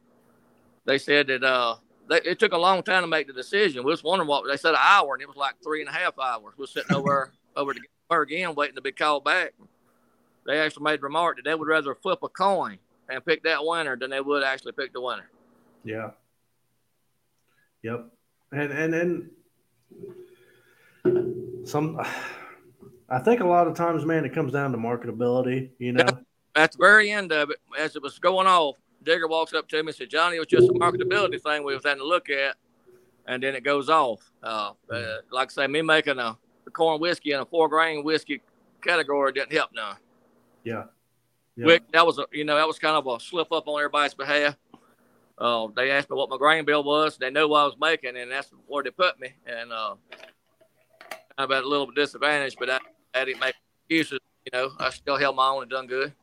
they 0.85 0.97
said 0.97 1.27
that 1.27 1.43
uh, 1.43 1.75
they, 2.07 2.21
it 2.21 2.39
took 2.39 2.53
a 2.53 2.57
long 2.57 2.83
time 2.83 3.03
to 3.03 3.07
make 3.07 3.27
the 3.27 3.33
decision. 3.33 3.83
We 3.83 3.91
was 3.91 4.03
wondering 4.03 4.27
what 4.27 4.47
they 4.47 4.57
said 4.57 4.71
an 4.71 4.79
hour, 4.81 5.13
and 5.13 5.21
it 5.21 5.27
was 5.27 5.37
like 5.37 5.55
three 5.63 5.81
and 5.81 5.89
a 5.89 5.93
half 5.93 6.17
hours. 6.19 6.53
We 6.57 6.63
was 6.63 6.71
sitting 6.71 6.95
over 6.95 7.31
over 7.55 7.73
to 7.73 7.79
her 8.09 8.21
again, 8.21 8.55
waiting 8.55 8.75
to 8.75 8.81
be 8.81 8.91
called 8.91 9.23
back. 9.23 9.53
They 10.45 10.59
actually 10.59 10.83
made 10.83 10.99
a 10.99 11.03
remark 11.03 11.37
that 11.37 11.45
they 11.45 11.55
would 11.55 11.67
rather 11.67 11.93
flip 11.95 12.19
a 12.23 12.29
coin 12.29 12.79
and 13.09 13.25
pick 13.25 13.43
that 13.43 13.63
winner 13.63 13.95
than 13.97 14.09
they 14.09 14.21
would 14.21 14.43
actually 14.43 14.71
pick 14.71 14.93
the 14.93 15.01
winner. 15.01 15.29
Yeah. 15.83 16.11
Yep. 17.83 18.07
And 18.51 18.71
and 18.71 18.95
and 18.95 19.29
some 21.67 21.99
I 23.09 23.19
think 23.19 23.41
a 23.41 23.47
lot 23.47 23.67
of 23.67 23.75
times, 23.75 24.05
man, 24.05 24.25
it 24.25 24.33
comes 24.33 24.53
down 24.53 24.71
to 24.71 24.77
marketability, 24.77 25.71
you 25.79 25.93
know. 25.93 26.05
At 26.55 26.73
the 26.73 26.77
very 26.77 27.11
end 27.11 27.31
of 27.31 27.49
it, 27.49 27.57
as 27.77 27.95
it 27.95 28.03
was 28.03 28.19
going 28.19 28.47
off, 28.47 28.75
Digger 29.03 29.27
walks 29.27 29.53
up 29.53 29.67
to 29.69 29.81
me 29.81 29.87
and 29.87 29.95
said, 29.95 30.09
Johnny, 30.09 30.35
it 30.35 30.39
was 30.39 30.47
just 30.47 30.69
a 30.69 30.73
marketability 30.73 31.41
thing 31.41 31.63
we 31.63 31.73
was 31.73 31.83
having 31.83 31.99
to 31.99 32.07
look 32.07 32.29
at. 32.29 32.55
And 33.27 33.41
then 33.41 33.55
it 33.55 33.63
goes 33.63 33.89
off. 33.89 34.31
Uh, 34.43 34.71
uh, 34.91 35.17
like 35.31 35.49
I 35.51 35.63
say, 35.63 35.67
me 35.67 35.81
making 35.81 36.19
a, 36.19 36.37
a 36.67 36.71
corn 36.71 36.99
whiskey 36.99 37.31
and 37.31 37.41
a 37.41 37.45
four 37.45 37.69
grain 37.69 38.03
whiskey 38.03 38.41
category 38.81 39.31
didn't 39.31 39.53
help 39.53 39.71
none. 39.73 39.97
Yeah. 40.63 40.85
Yeah. 41.55 41.65
Which 41.65 41.83
that 41.93 42.05
was 42.05 42.19
a 42.19 42.25
you 42.31 42.45
know 42.45 42.55
that 42.55 42.67
was 42.67 42.79
kind 42.79 42.95
of 42.95 43.05
a 43.05 43.19
slip 43.19 43.51
up 43.51 43.67
on 43.67 43.79
everybody's 43.79 44.13
behalf. 44.13 44.55
Uh, 45.37 45.67
they 45.75 45.91
asked 45.91 46.09
me 46.09 46.15
what 46.15 46.29
my 46.29 46.37
grain 46.37 46.65
bill 46.65 46.83
was. 46.83 47.17
They 47.17 47.29
knew 47.29 47.47
what 47.47 47.59
I 47.59 47.65
was 47.65 47.75
making, 47.79 48.17
and 48.17 48.31
that's 48.31 48.51
where 48.65 48.83
they 48.83 48.91
put 48.91 49.19
me. 49.19 49.33
And 49.45 49.71
uh, 49.71 49.95
of 51.37 51.51
at 51.51 51.63
a 51.63 51.67
little 51.67 51.91
disadvantage, 51.91 52.55
but 52.57 52.69
I, 52.69 52.79
I 53.13 53.25
didn't 53.25 53.39
make 53.39 53.55
excuses. 53.87 54.19
You 54.45 54.51
know, 54.53 54.71
I 54.79 54.89
still 54.89 55.17
held 55.17 55.35
my 55.35 55.49
own 55.49 55.63
and 55.63 55.71
done 55.71 55.87
good. 55.87 56.13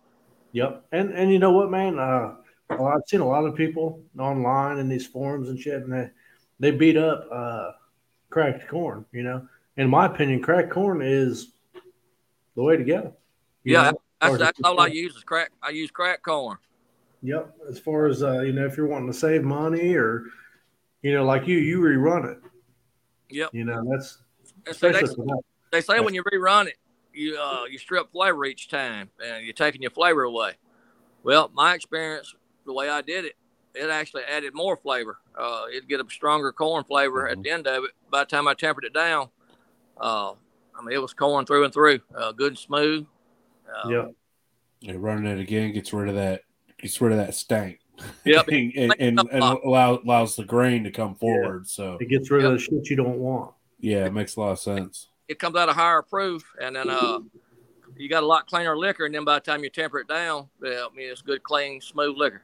Yep. 0.52 0.86
And 0.92 1.12
and 1.12 1.30
you 1.30 1.38
know 1.38 1.52
what, 1.52 1.70
man? 1.70 1.98
Uh, 1.98 2.36
well, 2.70 2.86
I've 2.88 3.02
seen 3.06 3.20
a 3.20 3.28
lot 3.28 3.44
of 3.44 3.54
people 3.54 4.02
online 4.18 4.78
in 4.78 4.88
these 4.88 5.06
forums 5.06 5.48
and 5.48 5.58
shit, 5.58 5.82
and 5.82 5.92
they 5.92 6.10
they 6.58 6.70
beat 6.70 6.96
up 6.96 7.28
uh, 7.30 7.72
cracked 8.30 8.68
corn. 8.68 9.04
You 9.12 9.22
know, 9.22 9.48
in 9.76 9.88
my 9.88 10.06
opinion, 10.06 10.42
cracked 10.42 10.70
corn 10.70 11.02
is 11.02 11.52
the 12.54 12.62
way 12.62 12.76
to 12.76 12.84
go. 12.84 13.14
Yeah, 13.64 13.90
know? 13.90 14.00
that's, 14.20 14.38
that's 14.38 14.60
all 14.64 14.80
I 14.80 14.86
use 14.86 15.14
is 15.14 15.24
crack. 15.24 15.50
I 15.62 15.70
use 15.70 15.90
cracked 15.90 16.22
corn. 16.22 16.58
Yep. 17.22 17.54
As 17.68 17.78
far 17.78 18.06
as 18.06 18.22
uh, 18.22 18.40
you 18.40 18.52
know, 18.52 18.64
if 18.64 18.76
you're 18.76 18.86
wanting 18.86 19.12
to 19.12 19.18
save 19.18 19.42
money 19.42 19.94
or 19.94 20.24
you 21.02 21.12
know, 21.12 21.24
like 21.24 21.46
you, 21.46 21.58
you 21.58 21.80
rerun 21.80 22.32
it. 22.32 22.38
Yep. 23.30 23.50
You 23.52 23.64
know, 23.64 23.84
that's 23.88 24.18
so 24.72 24.90
they, 24.90 25.02
they, 25.72 25.80
say 25.80 26.00
when 26.00 26.14
you 26.14 26.22
rerun 26.24 26.66
it, 26.66 26.76
you 27.12 27.38
uh, 27.38 27.64
you 27.70 27.78
strip 27.78 28.10
flavor 28.12 28.44
each 28.44 28.68
time, 28.68 29.10
and 29.24 29.44
you're 29.44 29.54
taking 29.54 29.82
your 29.82 29.90
flavor 29.90 30.22
away. 30.22 30.52
Well, 31.22 31.50
my 31.54 31.74
experience, 31.74 32.34
the 32.64 32.72
way 32.72 32.88
I 32.88 33.00
did 33.02 33.24
it, 33.24 33.34
it 33.74 33.90
actually 33.90 34.22
added 34.24 34.54
more 34.54 34.76
flavor. 34.76 35.18
Uh, 35.38 35.64
it'd 35.70 35.88
get 35.88 36.00
a 36.00 36.04
stronger 36.10 36.52
corn 36.52 36.84
flavor 36.84 37.22
mm-hmm. 37.22 37.38
at 37.38 37.42
the 37.42 37.50
end 37.50 37.66
of 37.66 37.84
it. 37.84 37.90
By 38.10 38.20
the 38.20 38.26
time 38.26 38.48
I 38.48 38.54
tempered 38.54 38.84
it 38.84 38.94
down, 38.94 39.28
uh, 40.00 40.32
I 40.32 40.82
mean 40.82 40.94
it 40.94 41.02
was 41.02 41.14
corn 41.14 41.46
through 41.46 41.64
and 41.64 41.72
through, 41.72 42.00
uh, 42.14 42.32
good 42.32 42.52
and 42.52 42.58
smooth. 42.58 43.06
Uh, 43.68 43.88
yeah. 43.88 44.06
Yeah, 44.80 44.94
running 44.98 45.26
it 45.26 45.40
again 45.40 45.72
gets 45.72 45.92
rid 45.92 46.08
of 46.08 46.14
that 46.16 46.42
gets 46.78 47.00
rid 47.00 47.12
of 47.12 47.18
that 47.18 47.34
stank. 47.34 47.80
Yep. 48.24 48.48
and, 48.52 48.72
and, 48.76 48.94
and, 48.98 49.20
and 49.32 49.42
allow, 49.42 49.98
allows 49.98 50.36
the 50.36 50.44
grain 50.44 50.84
to 50.84 50.90
come 50.90 51.14
forward. 51.14 51.62
Yeah. 51.64 51.68
So 51.68 51.98
it 52.00 52.08
gets 52.08 52.30
rid 52.30 52.42
yep. 52.42 52.52
of 52.52 52.58
the 52.58 52.62
shit 52.62 52.90
you 52.90 52.96
don't 52.96 53.18
want. 53.18 53.52
Yeah, 53.80 54.04
it 54.06 54.12
makes 54.12 54.36
a 54.36 54.40
lot 54.40 54.52
of 54.52 54.58
sense. 54.58 55.08
It 55.28 55.38
comes 55.38 55.56
out 55.56 55.68
of 55.68 55.74
higher 55.74 56.02
proof, 56.02 56.44
and 56.60 56.76
then 56.76 56.88
uh, 56.88 57.18
you 57.96 58.08
got 58.08 58.22
a 58.22 58.26
lot 58.26 58.46
cleaner 58.46 58.76
liquor, 58.76 59.06
and 59.06 59.14
then 59.14 59.24
by 59.24 59.34
the 59.34 59.40
time 59.40 59.64
you 59.64 59.70
temper 59.70 59.98
it 59.98 60.08
down, 60.08 60.48
I 60.62 60.88
mean 60.94 61.10
it's 61.10 61.22
good, 61.22 61.42
clean, 61.42 61.80
smooth 61.80 62.16
liquor. 62.16 62.42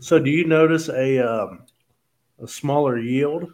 So, 0.00 0.18
do 0.18 0.30
you 0.30 0.46
notice 0.46 0.88
a 0.88 1.18
um, 1.18 1.62
a 2.42 2.48
smaller 2.48 2.98
yield 2.98 3.52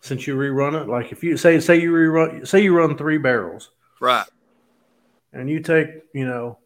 since 0.00 0.26
you 0.26 0.36
rerun 0.36 0.80
it? 0.80 0.88
Like 0.88 1.12
if 1.12 1.22
you 1.24 1.36
say 1.36 1.60
say 1.60 1.80
you 1.80 1.92
rerun 1.92 2.46
say 2.46 2.62
you 2.62 2.76
run 2.76 2.96
three 2.96 3.18
barrels, 3.18 3.70
right, 4.00 4.26
and 5.32 5.50
you 5.50 5.60
take 5.60 5.88
you 6.14 6.26
know 6.26 6.58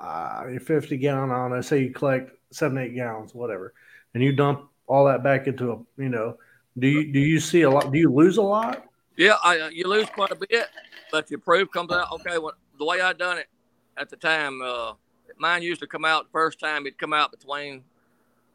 uh, 0.00 0.44
your 0.50 0.60
fifty 0.60 0.96
gallon 0.96 1.30
on 1.30 1.52
it, 1.52 1.64
say 1.64 1.82
you 1.82 1.90
collect 1.90 2.30
seven 2.50 2.78
eight 2.78 2.94
gallons, 2.94 3.34
whatever, 3.34 3.74
and 4.14 4.22
you 4.22 4.32
dump 4.32 4.70
all 4.86 5.06
that 5.06 5.22
back 5.22 5.46
into 5.46 5.72
a 5.72 6.02
you 6.02 6.08
know, 6.08 6.36
do 6.78 6.86
you 6.86 7.12
do 7.12 7.18
you 7.18 7.40
see 7.40 7.62
a 7.62 7.70
lot? 7.70 7.92
Do 7.92 7.98
you 7.98 8.12
lose 8.12 8.36
a 8.36 8.42
lot? 8.42 8.87
Yeah, 9.18 9.34
I, 9.42 9.58
uh, 9.58 9.68
you 9.70 9.88
lose 9.88 10.08
quite 10.08 10.30
a 10.30 10.36
bit, 10.36 10.68
but 11.10 11.28
your 11.28 11.40
proof 11.40 11.72
comes 11.72 11.90
out 11.90 12.12
okay. 12.12 12.38
Well, 12.38 12.52
the 12.78 12.84
way 12.84 13.00
I 13.00 13.12
done 13.12 13.36
it 13.36 13.48
at 13.96 14.08
the 14.08 14.16
time, 14.16 14.62
uh, 14.62 14.92
mine 15.36 15.62
used 15.62 15.80
to 15.80 15.88
come 15.88 16.04
out 16.04 16.26
the 16.26 16.30
first 16.30 16.60
time. 16.60 16.86
It'd 16.86 16.98
come 16.98 17.12
out 17.12 17.32
between 17.32 17.82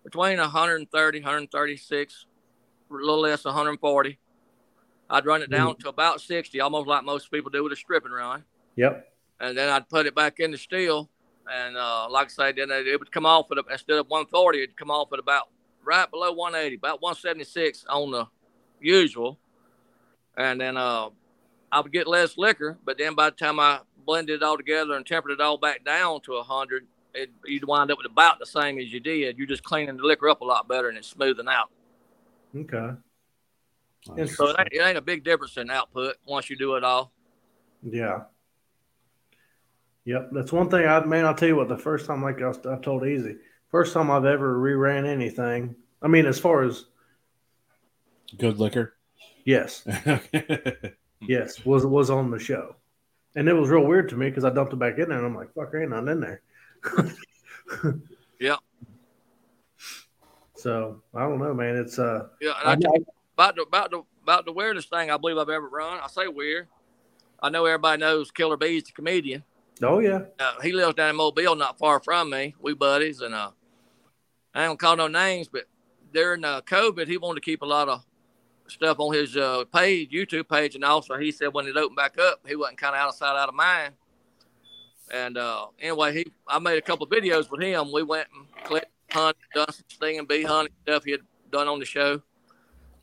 between 0.05 0.38
130, 0.38 1.20
136, 1.20 2.26
a 2.89 2.93
little 2.93 3.20
less 3.20 3.43
140. 3.43 4.18
I'd 5.09 5.26
run 5.26 5.41
it 5.41 5.51
down 5.51 5.74
mm. 5.74 5.80
to 5.80 5.89
about 5.89 6.22
60, 6.22 6.59
almost 6.61 6.88
like 6.88 7.03
most 7.03 7.30
people 7.30 7.51
do 7.51 7.64
with 7.64 7.74
a 7.74 7.76
stripping 7.76 8.11
run. 8.11 8.43
Yep. 8.78 9.05
And 9.41 9.57
then 9.57 9.68
I'd 9.68 9.89
put 9.89 10.05
it 10.05 10.16
back 10.16 10.39
in 10.39 10.51
the 10.51 10.57
steel, 10.57 11.09
and 11.51 11.76
uh, 11.76 12.07
like 12.09 12.28
I 12.28 12.30
say, 12.30 12.51
then 12.53 12.72
it 12.72 12.97
would 12.97 13.11
come 13.11 13.26
off 13.26 13.51
at 13.51 13.57
instead 13.70 13.97
of 13.97 14.07
140, 14.07 14.64
it'd 14.64 14.78
come 14.78 14.91
off 14.91 15.11
at 15.11 15.20
about 15.20 15.49
right 15.84 16.09
below 16.09 16.32
180, 16.32 16.78
about 16.78 17.01
176 17.01 17.86
on 17.89 18.11
the 18.11 18.28
usual. 18.80 19.39
And 20.38 20.59
then 20.59 20.77
uh, 20.77 21.09
I 21.71 21.79
would 21.79 21.91
get 21.91 22.07
less 22.07 22.38
liquor, 22.38 22.77
but 22.84 22.97
then 22.97 23.15
by 23.15 23.29
the 23.29 23.36
time 23.36 23.59
I 23.59 23.79
blended 24.05 24.38
it 24.38 24.43
all 24.43 24.57
together 24.57 24.95
and 24.95 25.05
tempered 25.05 25.31
it 25.31 25.41
all 25.41 25.57
back 25.57 25.84
down 25.84 26.21
to 26.21 26.34
100, 26.34 26.88
you'd 27.45 27.63
wind 27.65 27.91
up 27.91 27.97
with 27.97 28.07
about 28.07 28.39
the 28.39 28.45
same 28.45 28.79
as 28.79 28.91
you 28.91 28.99
did. 28.99 29.38
You're 29.38 29.47
just 29.47 29.63
cleaning 29.63 29.97
the 29.97 30.03
liquor 30.03 30.29
up 30.29 30.41
a 30.41 30.45
lot 30.45 30.67
better 30.67 30.89
and 30.89 30.97
it's 30.97 31.07
smoothing 31.07 31.47
out. 31.47 31.69
Okay. 32.55 32.91
And 34.17 34.29
So 34.29 34.47
it 34.49 34.55
ain't, 34.59 34.69
it 34.71 34.81
ain't 34.81 34.97
a 34.97 35.01
big 35.01 35.23
difference 35.23 35.57
in 35.57 35.69
output 35.69 36.15
once 36.25 36.49
you 36.49 36.57
do 36.57 36.75
it 36.75 36.84
all. 36.84 37.11
Yeah. 37.81 38.23
Yep, 40.05 40.29
that's 40.34 40.51
one 40.51 40.69
thing. 40.69 40.86
I 40.86 41.03
man, 41.05 41.25
I'll 41.25 41.36
tell 41.36 41.47
you 41.47 41.55
what. 41.55 41.69
The 41.69 41.77
first 41.77 42.05
time, 42.05 42.21
like 42.21 42.41
I, 42.41 42.51
I 42.69 42.77
told 42.77 43.05
Easy, 43.07 43.38
first 43.69 43.93
time 43.93 44.11
I've 44.11 44.25
ever 44.25 44.57
reran 44.57 45.07
anything. 45.07 45.75
I 46.01 46.07
mean, 46.07 46.25
as 46.25 46.39
far 46.39 46.63
as 46.63 46.86
good 48.38 48.59
liquor. 48.59 48.95
Yes. 49.45 49.83
yes, 51.21 51.65
was 51.65 51.85
was 51.85 52.09
on 52.09 52.31
the 52.31 52.39
show, 52.39 52.75
and 53.35 53.47
it 53.47 53.53
was 53.53 53.69
real 53.69 53.85
weird 53.85 54.09
to 54.09 54.15
me 54.15 54.29
because 54.29 54.45
I 54.45 54.49
dumped 54.49 54.73
it 54.73 54.79
back 54.79 54.97
in 54.97 55.09
there, 55.09 55.17
and 55.17 55.27
I'm 55.27 55.35
like, 55.35 55.53
"Fuck, 55.53 55.71
there 55.71 55.81
ain't 55.81 55.91
nothing 55.91 56.09
in 56.09 56.19
there." 56.19 56.41
yeah. 58.39 58.55
So 60.55 61.01
I 61.13 61.21
don't 61.21 61.39
know, 61.39 61.53
man. 61.53 61.75
It's 61.75 61.99
uh. 61.99 62.27
Yeah, 62.41 62.53
and 62.63 62.85
I, 62.85 62.89
I, 62.89 62.97
about 63.33 63.55
the 63.55 63.61
about 63.63 63.91
the 63.91 64.03
about 64.23 64.45
the 64.45 64.53
weirdest 64.53 64.89
thing 64.89 65.11
I 65.11 65.17
believe 65.17 65.37
I've 65.37 65.49
ever 65.49 65.67
run. 65.67 65.99
I 66.01 66.07
say 66.07 66.27
weird. 66.27 66.67
I 67.41 67.49
know 67.49 67.65
everybody 67.65 67.99
knows 67.99 68.31
Killer 68.31 68.55
Bees, 68.55 68.83
the 68.85 68.93
comedian. 68.93 69.43
Oh 69.81 69.99
yeah. 69.99 70.21
Uh, 70.39 70.61
he 70.61 70.71
lives 70.71 70.95
down 70.95 71.09
in 71.09 71.15
Mobile, 71.15 71.55
not 71.55 71.77
far 71.77 71.99
from 71.99 72.29
me. 72.29 72.55
We 72.61 72.73
buddies, 72.73 73.21
and 73.21 73.33
uh, 73.33 73.51
I 74.53 74.65
don't 74.65 74.79
call 74.79 74.95
no 74.95 75.07
names, 75.07 75.49
but 75.49 75.63
during 76.13 76.45
uh, 76.45 76.61
COVID, 76.61 77.07
he 77.07 77.17
wanted 77.17 77.41
to 77.41 77.45
keep 77.45 77.61
a 77.61 77.65
lot 77.65 77.89
of 77.89 78.05
stuff 78.74 78.99
on 78.99 79.13
his 79.13 79.38
uh, 79.38 79.63
page, 79.74 80.11
YouTube 80.11 80.49
page, 80.49 80.76
and 80.76 80.84
also 80.84 81.17
he 81.17 81.32
said 81.32 81.53
when 81.53 81.67
it 81.67 81.78
opened 81.78 81.95
back 81.95 82.17
up, 82.19 82.39
he 82.47 82.55
wasn't 82.55 82.78
kind 82.78 82.95
of 82.95 83.01
out 83.01 83.09
of 83.09 83.15
sight, 83.15 83.36
out 83.36 83.49
of 83.49 83.55
mind. 83.55 83.93
And 85.11 85.38
uh, 85.38 85.67
anyway, 85.80 86.13
he 86.13 86.32
I 86.47 86.59
made 86.59 86.78
a 86.78 86.82
couple 86.82 87.07
videos 87.07 87.49
with 87.49 87.61
him. 87.61 87.91
We 87.91 88.03
went 88.03 88.28
and 88.36 88.65
clipped, 88.65 88.91
hunted, 89.11 89.41
done 89.53 89.67
some 89.71 90.09
and 90.09 90.28
bee 90.28 90.43
hunting 90.43 90.74
stuff 90.84 91.03
he 91.03 91.11
had 91.11 91.21
done 91.51 91.67
on 91.67 91.80
the 91.80 91.86
show, 91.86 92.21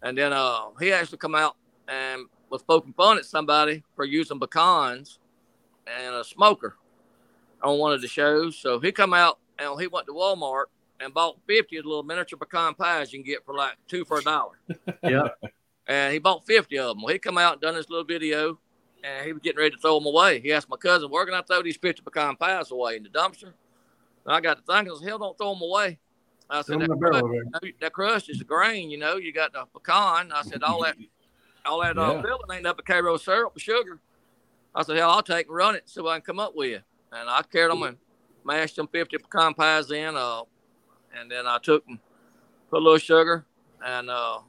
and 0.02 0.16
then 0.16 0.32
uh, 0.32 0.70
he 0.80 0.92
actually 0.92 1.18
come 1.18 1.34
out 1.34 1.56
and 1.88 2.26
was 2.50 2.62
poking 2.62 2.92
fun 2.92 3.16
at 3.18 3.24
somebody 3.24 3.82
for 3.94 4.04
using 4.04 4.40
pecans 4.40 5.18
and 5.86 6.14
a 6.14 6.24
smoker 6.24 6.76
on 7.62 7.78
one 7.78 7.92
of 7.92 8.00
the 8.00 8.08
shows. 8.08 8.56
So 8.56 8.80
he 8.80 8.92
come 8.92 9.14
out 9.14 9.38
and 9.58 9.80
he 9.80 9.86
went 9.86 10.06
to 10.06 10.12
Walmart 10.12 10.64
and 11.00 11.14
bought 11.14 11.38
50 11.46 11.76
of 11.78 11.84
the 11.84 11.88
little 11.88 12.02
miniature 12.02 12.38
pecan 12.38 12.74
pies 12.74 13.12
you 13.12 13.20
can 13.20 13.26
get 13.26 13.44
for 13.44 13.54
like 13.54 13.76
two 13.88 14.04
for 14.04 14.18
a 14.18 14.22
dollar. 14.22 14.58
yeah. 15.02 15.28
And 15.90 16.12
he 16.12 16.20
bought 16.20 16.46
50 16.46 16.78
of 16.78 16.94
them. 16.94 17.02
Well, 17.02 17.12
he 17.12 17.18
come 17.18 17.36
out 17.36 17.54
and 17.54 17.62
done 17.62 17.74
this 17.74 17.90
little 17.90 18.04
video 18.04 18.60
and 19.02 19.26
he 19.26 19.32
was 19.32 19.42
getting 19.42 19.58
ready 19.58 19.74
to 19.74 19.80
throw 19.80 19.98
them 19.98 20.06
away. 20.06 20.40
He 20.40 20.52
asked 20.52 20.68
my 20.68 20.76
cousin, 20.76 21.10
where 21.10 21.26
can 21.26 21.34
I 21.34 21.42
throw 21.42 21.62
these 21.62 21.76
50 21.78 22.02
pecan 22.02 22.36
pies 22.36 22.70
away? 22.70 22.96
In 22.96 23.02
the 23.02 23.08
dumpster? 23.08 23.52
And 24.24 24.36
I 24.36 24.40
got 24.40 24.58
to 24.58 24.62
thinking, 24.62 24.94
hell, 25.04 25.18
don't 25.18 25.36
throw 25.36 25.52
them 25.52 25.62
away. 25.62 25.98
I 26.48 26.62
said, 26.62 26.78
that 26.78 26.88
crust, 26.88 27.24
that 27.80 27.92
crust, 27.92 28.30
is 28.30 28.40
a 28.40 28.44
grain, 28.44 28.88
you 28.88 28.98
know, 28.98 29.16
you 29.16 29.32
got 29.32 29.52
the 29.52 29.64
pecan. 29.72 30.30
I 30.32 30.42
said, 30.42 30.62
all 30.62 30.82
that, 30.84 30.96
all 31.66 31.82
that 31.82 31.98
uh, 31.98 32.22
filling 32.22 32.40
ain't 32.52 32.66
up 32.66 32.78
a 32.78 32.82
Karo 32.82 33.16
syrup 33.16 33.56
or 33.56 33.60
sugar. 33.60 33.98
I 34.72 34.84
said, 34.84 34.96
hell, 34.96 35.10
I'll 35.10 35.22
take 35.22 35.46
and 35.48 35.56
run 35.56 35.74
it 35.74 35.84
so 35.86 36.06
I 36.06 36.16
can 36.16 36.22
come 36.22 36.38
up 36.38 36.54
with. 36.54 36.82
And 37.12 37.28
I 37.28 37.42
carried 37.42 37.72
them 37.72 37.82
and 37.82 37.96
mashed 38.44 38.76
them 38.76 38.86
50 38.86 39.18
pecan 39.18 39.54
pies 39.54 39.90
in. 39.90 40.16
Uh, 40.16 40.42
and 41.18 41.28
then 41.28 41.48
I 41.48 41.58
took 41.58 41.84
and 41.88 41.98
put 42.68 42.78
a 42.78 42.84
little 42.84 42.98
sugar 42.98 43.44
and 43.84 44.10
uh, 44.10 44.40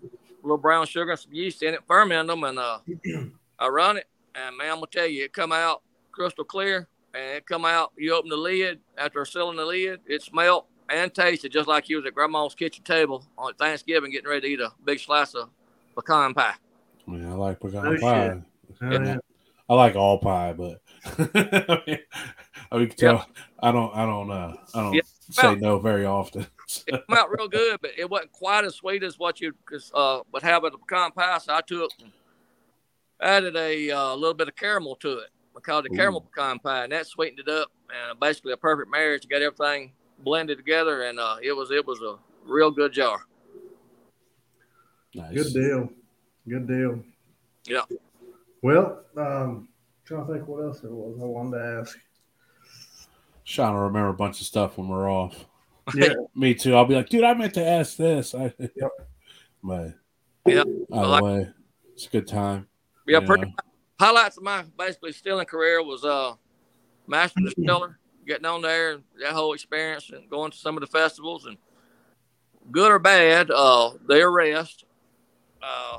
little 0.43 0.57
brown 0.57 0.85
sugar 0.85 1.11
and 1.11 1.19
some 1.19 1.33
yeast 1.33 1.63
in 1.63 1.73
it, 1.73 1.81
ferment 1.87 2.27
them, 2.27 2.43
and 2.43 2.59
uh, 2.59 2.79
I 3.59 3.67
run 3.67 3.97
it. 3.97 4.07
And 4.35 4.57
man, 4.57 4.71
I'm 4.71 4.75
gonna 4.75 4.87
tell 4.91 5.07
you, 5.07 5.25
it 5.25 5.33
come 5.33 5.51
out 5.51 5.81
crystal 6.11 6.43
clear, 6.43 6.87
and 7.13 7.37
it 7.37 7.45
come 7.45 7.65
out. 7.65 7.91
You 7.97 8.15
open 8.15 8.29
the 8.29 8.37
lid 8.37 8.79
after 8.97 9.23
sealing 9.25 9.57
the 9.57 9.65
lid, 9.65 9.99
it 10.05 10.21
smelled 10.21 10.65
and 10.91 11.13
tasted 11.13 11.51
just 11.51 11.67
like 11.67 11.89
you 11.89 11.97
was 11.97 12.05
at 12.05 12.13
grandma's 12.13 12.55
kitchen 12.55 12.83
table 12.83 13.23
on 13.37 13.53
Thanksgiving 13.55 14.11
getting 14.11 14.29
ready 14.29 14.41
to 14.41 14.47
eat 14.47 14.59
a 14.59 14.73
big 14.83 14.99
slice 14.99 15.33
of 15.33 15.49
pecan 15.95 16.33
pie. 16.33 16.55
Man, 17.07 17.31
I 17.31 17.33
like 17.33 17.59
pecan 17.59 17.87
oh, 17.87 17.97
pie. 17.97 18.41
Yeah. 18.81 19.17
I 19.69 19.73
like 19.73 19.95
all 19.95 20.19
pie, 20.19 20.53
but 20.53 20.81
I 21.17 21.81
mean, 21.87 21.99
I 22.71 22.77
mean, 22.77 22.89
tell 22.89 23.15
yeah. 23.15 23.23
I 23.59 23.71
don't, 23.71 23.95
I 23.95 24.05
don't, 24.05 24.31
uh, 24.31 24.53
I 24.73 24.81
don't 24.81 25.01
yeah. 25.35 25.41
say 25.41 25.55
no 25.55 25.79
very 25.79 26.05
often. 26.05 26.47
it 26.87 26.91
came 27.07 27.17
out 27.17 27.29
real 27.29 27.47
good, 27.47 27.79
but 27.81 27.91
it 27.97 28.09
wasn't 28.09 28.31
quite 28.31 28.65
as 28.65 28.75
sweet 28.75 29.03
as 29.03 29.19
what 29.19 29.41
you 29.41 29.53
uh, 29.93 30.21
would 30.31 30.43
have 30.43 30.63
at 30.65 30.73
a 30.73 30.77
pecan 30.77 31.11
pie. 31.11 31.37
So 31.39 31.53
I 31.53 31.61
took, 31.61 31.91
added 33.21 33.55
a 33.55 33.91
uh, 33.91 34.15
little 34.15 34.33
bit 34.33 34.47
of 34.47 34.55
caramel 34.55 34.95
to 34.97 35.19
it. 35.19 35.29
We 35.53 35.61
called 35.61 35.85
it 35.85 35.91
Ooh. 35.93 35.97
caramel 35.97 36.21
pecan 36.21 36.59
pie, 36.59 36.83
and 36.83 36.91
that 36.91 37.07
sweetened 37.07 37.39
it 37.39 37.49
up. 37.49 37.71
And 37.89 38.19
basically, 38.19 38.53
a 38.53 38.57
perfect 38.57 38.89
marriage. 38.89 39.27
Got 39.27 39.41
everything 39.41 39.91
blended 40.19 40.57
together, 40.57 41.03
and 41.03 41.19
uh, 41.19 41.37
it 41.41 41.53
was 41.53 41.71
it 41.71 41.85
was 41.85 42.01
a 42.01 42.15
real 42.45 42.71
good 42.71 42.93
jar. 42.93 43.25
Nice. 45.13 45.33
Good 45.33 45.53
deal. 45.53 45.89
Good 46.47 46.67
deal. 46.67 47.03
Yeah. 47.65 47.81
Well, 48.61 49.03
um, 49.17 49.67
trying 50.05 50.25
to 50.25 50.33
think 50.33 50.47
what 50.47 50.63
else 50.63 50.79
there 50.79 50.91
was 50.91 51.19
I 51.21 51.25
wanted 51.25 51.57
to 51.57 51.79
ask. 51.81 51.97
Trying 53.51 53.75
to 53.75 53.81
remember 53.81 54.09
a 54.09 54.13
bunch 54.13 54.39
of 54.39 54.47
stuff 54.47 54.77
when 54.77 54.87
we're 54.87 55.11
off. 55.11 55.45
Yeah, 55.95 56.13
me 56.35 56.53
too. 56.53 56.75
I'll 56.75 56.85
be 56.85 56.95
like, 56.95 57.09
dude, 57.09 57.25
I 57.25 57.33
meant 57.33 57.55
to 57.55 57.67
ask 57.67 57.97
this. 57.97 58.33
I, 58.33 58.53
yep. 58.59 58.91
But 59.61 59.95
yeah, 60.45 60.63
the 60.63 61.19
way, 61.21 61.49
it's 61.93 62.05
a 62.05 62.09
good 62.09 62.27
time. 62.27 62.67
Yeah, 63.05 63.19
pretty, 63.19 63.53
highlights 63.99 64.37
of 64.37 64.43
my 64.43 64.63
basically 64.77 65.11
stealing 65.11 65.47
career 65.47 65.83
was 65.83 66.05
uh, 66.05 66.35
master 67.07 67.41
distiller, 67.41 67.99
getting 68.25 68.45
on 68.45 68.61
there, 68.61 68.99
that 69.21 69.33
whole 69.33 69.53
experience, 69.53 70.11
and 70.11 70.29
going 70.29 70.51
to 70.51 70.57
some 70.57 70.77
of 70.77 70.81
the 70.81 70.87
festivals, 70.87 71.45
and 71.45 71.57
good 72.71 72.89
or 72.89 72.99
bad, 72.99 73.51
uh, 73.51 73.91
the 74.07 74.21
arrest, 74.21 74.85
uh, 75.61 75.97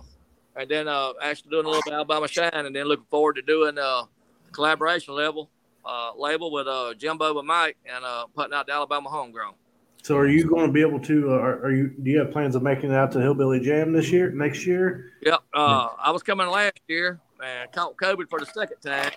and 0.56 0.70
then 0.70 0.88
uh, 0.88 1.12
actually 1.20 1.50
doing 1.50 1.66
a 1.66 1.68
little 1.68 1.82
bit 1.84 1.92
of 1.92 1.98
Alabama 1.98 2.28
Shine, 2.28 2.50
and 2.54 2.74
then 2.74 2.86
looking 2.86 3.06
forward 3.10 3.34
to 3.34 3.42
doing 3.42 3.76
uh, 3.76 4.04
collaboration 4.52 5.14
level 5.14 5.50
uh, 5.84 6.12
label 6.16 6.50
with 6.50 6.66
uh, 6.66 6.94
Jimbo 6.94 7.38
and 7.38 7.46
Mike, 7.46 7.76
and 7.84 8.04
uh, 8.04 8.26
putting 8.34 8.54
out 8.54 8.66
the 8.66 8.72
Alabama 8.72 9.08
Homegrown. 9.08 9.54
So, 10.02 10.16
are 10.16 10.26
you 10.26 10.48
going 10.48 10.66
to 10.66 10.72
be 10.72 10.80
able 10.80 10.98
to? 11.00 11.30
Uh, 11.30 11.34
are, 11.34 11.66
are 11.66 11.72
you? 11.72 11.94
Do 12.02 12.10
you 12.10 12.18
have 12.18 12.32
plans 12.32 12.56
of 12.56 12.62
making 12.62 12.90
it 12.90 12.96
out 12.96 13.12
to 13.12 13.20
Hillbilly 13.20 13.60
Jam 13.60 13.92
this 13.92 14.10
year? 14.10 14.30
Next 14.30 14.66
year? 14.66 15.12
Yep. 15.22 15.40
Uh, 15.54 15.88
I 15.98 16.10
was 16.10 16.22
coming 16.22 16.48
last 16.48 16.80
year 16.88 17.20
and 17.44 17.70
caught 17.72 17.96
COVID 17.96 18.28
for 18.28 18.40
the 18.40 18.46
second 18.46 18.78
time. 18.84 19.12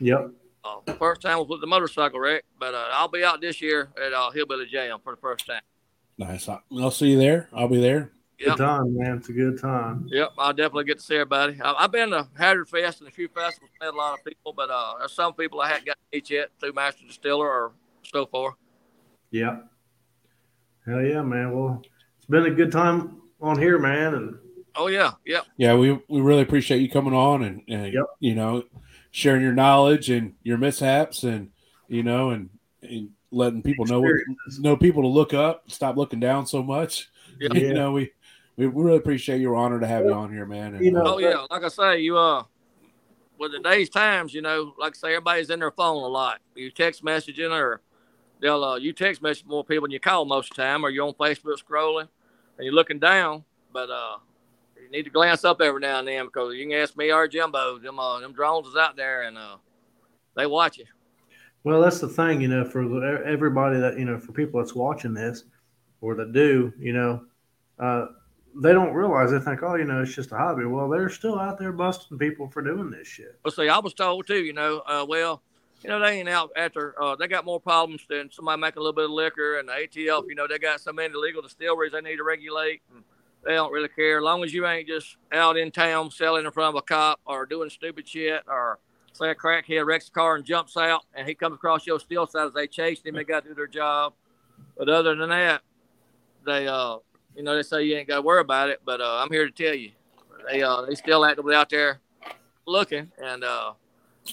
Yep. 0.00 0.30
Uh, 0.64 0.92
first 0.94 1.20
time 1.20 1.38
was 1.38 1.48
with 1.48 1.60
the 1.60 1.66
motorcycle 1.66 2.18
wreck, 2.18 2.44
but 2.58 2.74
uh, 2.74 2.88
I'll 2.92 3.08
be 3.08 3.22
out 3.22 3.40
this 3.40 3.60
year 3.60 3.90
at 4.02 4.12
uh, 4.12 4.30
Hillbilly 4.30 4.66
Jam 4.66 4.98
for 5.04 5.14
the 5.14 5.20
first 5.20 5.46
time. 5.46 5.60
Nice. 6.16 6.48
I'll 6.48 6.90
see 6.90 7.10
you 7.10 7.18
there. 7.18 7.48
I'll 7.52 7.68
be 7.68 7.80
there. 7.80 8.12
Yep. 8.44 8.58
Good 8.58 8.62
time, 8.62 8.96
man. 8.96 9.16
It's 9.16 9.28
a 9.30 9.32
good 9.32 9.58
time. 9.58 10.06
Yep, 10.10 10.32
I'll 10.36 10.52
definitely 10.52 10.84
get 10.84 10.98
to 10.98 11.04
see 11.04 11.14
everybody. 11.14 11.58
I, 11.62 11.82
have 11.82 11.92
been 11.92 12.10
to 12.10 12.28
Hazard 12.36 12.68
Fest 12.68 13.00
and 13.00 13.08
a 13.08 13.10
few 13.10 13.26
festivals, 13.28 13.70
met 13.80 13.94
a 13.94 13.96
lot 13.96 14.18
of 14.18 14.24
people, 14.24 14.52
but 14.52 14.68
uh, 14.70 14.94
there's 14.98 15.12
some 15.12 15.32
people 15.32 15.62
I 15.62 15.68
hadn't 15.68 15.86
got 15.86 15.94
to 15.94 16.16
meet 16.16 16.28
yet 16.28 16.50
through 16.60 16.74
Master 16.74 17.06
Distiller 17.06 17.48
or 17.48 17.72
so 18.02 18.26
far. 18.26 18.56
Yeah. 19.30 19.60
Hell 20.84 21.00
yeah, 21.00 21.22
man. 21.22 21.52
Well, 21.52 21.82
it's 22.18 22.26
been 22.26 22.44
a 22.44 22.50
good 22.50 22.70
time 22.70 23.22
on 23.40 23.58
here, 23.58 23.78
man. 23.78 24.14
And 24.14 24.38
oh 24.76 24.88
yeah, 24.88 25.12
yeah, 25.24 25.40
yeah. 25.56 25.74
We 25.74 25.92
we 26.08 26.20
really 26.20 26.42
appreciate 26.42 26.82
you 26.82 26.90
coming 26.90 27.14
on 27.14 27.42
and, 27.42 27.62
and 27.66 27.94
yep. 27.94 28.04
you 28.20 28.34
know 28.34 28.64
sharing 29.10 29.40
your 29.40 29.54
knowledge 29.54 30.10
and 30.10 30.34
your 30.42 30.58
mishaps 30.58 31.24
and 31.24 31.50
you 31.88 32.02
know 32.02 32.30
and, 32.30 32.50
and 32.82 33.08
letting 33.30 33.62
people 33.62 33.86
know 33.86 34.04
know 34.58 34.76
people 34.76 35.02
to 35.02 35.08
look 35.08 35.32
up, 35.32 35.70
stop 35.70 35.96
looking 35.96 36.20
down 36.20 36.46
so 36.46 36.62
much. 36.62 37.08
Yeah. 37.40 37.52
You 37.54 37.74
know, 37.74 37.90
we 37.90 38.12
we 38.56 38.66
really 38.66 38.96
appreciate 38.96 39.40
your 39.40 39.56
honor 39.56 39.80
to 39.80 39.86
have 39.86 40.04
you 40.04 40.12
on 40.12 40.32
here, 40.32 40.46
man. 40.46 40.74
And, 40.74 40.84
you 40.84 40.92
know, 40.92 41.02
oh 41.04 41.18
yeah, 41.18 41.44
like 41.50 41.64
I 41.64 41.68
say, 41.68 42.00
you 42.00 42.16
uh, 42.16 42.44
with 43.38 43.52
the 43.52 43.58
days 43.58 43.88
times, 43.88 44.32
you 44.32 44.42
know, 44.42 44.74
like 44.78 44.94
I 44.96 44.98
say, 44.98 45.08
everybody's 45.08 45.50
in 45.50 45.58
their 45.58 45.72
phone 45.72 46.02
a 46.02 46.06
lot. 46.06 46.40
You 46.54 46.70
text 46.70 47.04
messaging 47.04 47.50
or 47.50 47.80
they'll 48.40 48.62
uh, 48.62 48.76
you 48.76 48.92
text 48.92 49.22
message 49.22 49.46
more 49.46 49.64
people 49.64 49.82
than 49.82 49.90
you 49.90 50.00
call 50.00 50.24
most 50.24 50.50
of 50.50 50.56
the 50.56 50.62
time, 50.62 50.84
or 50.84 50.90
you're 50.90 51.06
on 51.06 51.14
Facebook 51.14 51.58
scrolling 51.62 52.08
and 52.56 52.64
you're 52.64 52.74
looking 52.74 52.98
down. 52.98 53.44
But 53.72 53.90
uh, 53.90 54.18
you 54.80 54.90
need 54.90 55.04
to 55.04 55.10
glance 55.10 55.44
up 55.44 55.60
every 55.60 55.80
now 55.80 55.98
and 55.98 56.06
then 56.06 56.26
because 56.26 56.54
you 56.54 56.68
can 56.68 56.78
ask 56.78 56.96
me 56.96 57.10
or 57.10 57.26
Jimbo. 57.26 57.78
Them 57.78 57.98
uh, 57.98 58.20
them 58.20 58.32
drones 58.32 58.68
is 58.68 58.76
out 58.76 58.96
there 58.96 59.22
and 59.22 59.36
uh, 59.36 59.56
they 60.36 60.46
watch 60.46 60.78
you. 60.78 60.86
Well, 61.64 61.80
that's 61.80 61.98
the 61.98 62.08
thing, 62.08 62.42
you 62.42 62.48
know, 62.48 62.64
for 62.64 63.24
everybody 63.24 63.80
that 63.80 63.98
you 63.98 64.04
know, 64.04 64.18
for 64.18 64.32
people 64.32 64.60
that's 64.60 64.74
watching 64.74 65.14
this 65.14 65.44
or 66.00 66.14
that 66.14 66.32
do, 66.32 66.72
you 66.78 66.92
know, 66.92 67.24
uh, 67.78 68.06
they 68.56 68.72
don't 68.72 68.92
realize 68.92 69.30
they 69.30 69.40
think, 69.40 69.62
oh, 69.62 69.74
you 69.74 69.84
know, 69.84 70.02
it's 70.02 70.14
just 70.14 70.32
a 70.32 70.36
hobby. 70.36 70.64
Well, 70.64 70.88
they're 70.88 71.08
still 71.08 71.38
out 71.38 71.58
there 71.58 71.72
busting 71.72 72.18
people 72.18 72.48
for 72.48 72.62
doing 72.62 72.90
this 72.90 73.08
shit. 73.08 73.38
Well, 73.44 73.52
see, 73.52 73.68
I 73.68 73.78
was 73.78 73.94
told 73.94 74.26
too, 74.26 74.44
you 74.44 74.52
know, 74.52 74.82
uh, 74.86 75.04
well, 75.08 75.42
you 75.82 75.90
know, 75.90 76.00
they 76.00 76.18
ain't 76.18 76.28
out 76.28 76.50
after. 76.56 77.00
Uh, 77.00 77.14
they 77.16 77.28
got 77.28 77.44
more 77.44 77.60
problems 77.60 78.06
than 78.08 78.30
somebody 78.30 78.60
making 78.60 78.78
a 78.78 78.80
little 78.80 78.94
bit 78.94 79.04
of 79.04 79.10
liquor 79.10 79.58
and 79.58 79.68
the 79.68 79.72
ATF. 79.72 80.24
You 80.28 80.34
know, 80.34 80.46
they 80.48 80.58
got 80.58 80.80
so 80.80 80.92
many 80.92 81.12
illegal 81.12 81.42
distilleries 81.42 81.92
they 81.92 82.00
need 82.00 82.16
to 82.16 82.24
regulate. 82.24 82.80
They 83.44 83.54
don't 83.54 83.72
really 83.72 83.88
care 83.88 84.18
as 84.18 84.22
long 84.22 84.42
as 84.42 84.54
you 84.54 84.66
ain't 84.66 84.88
just 84.88 85.16
out 85.30 85.58
in 85.58 85.70
town 85.70 86.10
selling 86.10 86.46
in 86.46 86.52
front 86.52 86.74
of 86.74 86.78
a 86.78 86.82
cop 86.82 87.20
or 87.26 87.44
doing 87.44 87.68
stupid 87.68 88.08
shit 88.08 88.42
or 88.48 88.78
say 89.12 89.30
a 89.30 89.34
crackhead 89.34 89.84
wrecks 89.84 90.08
a 90.08 90.10
car 90.10 90.36
and 90.36 90.44
jumps 90.44 90.76
out 90.76 91.04
and 91.14 91.28
he 91.28 91.34
comes 91.34 91.54
across 91.56 91.86
your 91.86 92.00
steel 92.00 92.26
side 92.26 92.46
as 92.46 92.54
they 92.54 92.66
chase 92.66 93.02
him. 93.04 93.14
They 93.14 93.24
got 93.24 93.42
to 93.42 93.50
do 93.50 93.54
their 93.54 93.66
job. 93.66 94.14
But 94.78 94.88
other 94.88 95.14
than 95.14 95.28
that, 95.28 95.60
they 96.46 96.66
uh, 96.66 96.98
you 97.36 97.42
know, 97.42 97.56
they 97.56 97.62
say 97.62 97.84
you 97.84 97.96
ain't 97.96 98.08
got 98.08 98.16
to 98.16 98.22
worry 98.22 98.40
about 98.40 98.68
it. 98.68 98.80
But 98.84 99.00
uh, 99.00 99.18
I'm 99.22 99.30
here 99.30 99.46
to 99.46 99.52
tell 99.52 99.74
you, 99.74 99.90
they 100.50 100.62
uh, 100.62 100.82
they 100.82 100.94
still 100.94 101.24
actively 101.24 101.54
out 101.54 101.70
there 101.70 102.00
looking 102.66 103.10
and 103.22 103.44
uh 103.44 103.72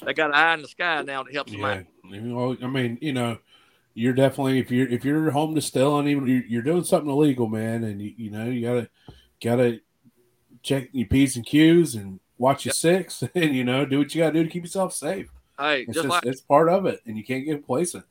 they 0.05 0.13
got 0.13 0.29
an 0.29 0.35
eye 0.35 0.53
in 0.53 0.61
the 0.61 0.67
sky 0.67 1.01
now 1.01 1.23
to 1.23 1.31
help 1.31 1.47
them 1.47 1.59
yeah. 1.59 1.81
out. 2.13 2.63
I 2.63 2.67
mean, 2.67 2.97
you 3.01 3.13
know, 3.13 3.37
you're 3.93 4.13
definitely 4.13 4.59
if 4.59 4.71
you're 4.71 4.87
if 4.87 5.03
you're 5.03 5.31
home 5.31 5.53
distilling, 5.53 6.07
even 6.07 6.45
you're 6.47 6.61
doing 6.61 6.83
something 6.83 7.09
illegal, 7.09 7.47
man, 7.47 7.83
and 7.83 8.01
you, 8.01 8.13
you 8.15 8.31
know 8.31 8.45
you 8.45 8.61
gotta 8.61 8.89
gotta 9.43 9.81
check 10.63 10.89
your 10.93 11.07
p's 11.07 11.35
and 11.35 11.45
q's 11.45 11.95
and 11.95 12.19
watch 12.37 12.65
your 12.65 12.69
yep. 12.69 12.75
six, 12.75 13.23
and 13.35 13.55
you 13.55 13.63
know 13.63 13.85
do 13.85 13.99
what 13.99 14.15
you 14.15 14.21
gotta 14.21 14.33
do 14.33 14.43
to 14.43 14.49
keep 14.49 14.63
yourself 14.63 14.93
safe. 14.93 15.29
Hey, 15.59 15.81
it's 15.81 15.93
just, 15.93 16.07
like, 16.07 16.25
it's 16.25 16.41
part 16.41 16.69
of 16.69 16.85
it, 16.85 17.01
and 17.05 17.17
you 17.17 17.23
can't 17.23 17.45
get 17.45 17.55
complacent. 17.55 18.05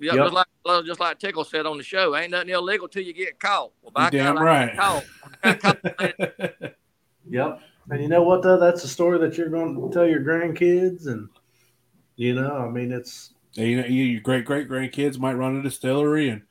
Yeah, 0.00 0.14
yep. 0.14 0.24
just 0.24 0.34
like 0.34 0.46
just 0.86 1.00
like 1.00 1.18
Tickle 1.18 1.44
said 1.44 1.66
on 1.66 1.76
the 1.76 1.82
show, 1.82 2.16
ain't 2.16 2.30
nothing 2.30 2.48
illegal 2.48 2.88
till 2.88 3.02
you 3.02 3.12
get 3.12 3.38
caught. 3.38 3.72
Well, 3.82 3.92
by 3.92 4.08
damn 4.08 4.36
God, 4.36 4.42
right. 4.42 4.76
Caught. 4.76 5.04
yep. 7.28 7.60
And 7.90 8.02
you 8.02 8.08
know 8.08 8.22
what 8.22 8.42
though? 8.42 8.58
That's 8.58 8.82
a 8.84 8.88
story 8.88 9.18
that 9.18 9.36
you're 9.36 9.50
going 9.50 9.74
to 9.74 9.92
tell 9.92 10.06
your 10.06 10.20
grandkids, 10.20 11.06
and 11.06 11.28
you 12.16 12.34
know, 12.34 12.56
I 12.56 12.68
mean, 12.70 12.92
it's 12.92 13.34
you 13.54 13.76
know, 13.76 13.86
your 13.86 14.20
great 14.20 14.44
great 14.46 14.68
grandkids 14.68 15.18
might 15.18 15.34
run 15.34 15.56
a 15.56 15.62
distillery 15.62 16.30
and 16.30 16.42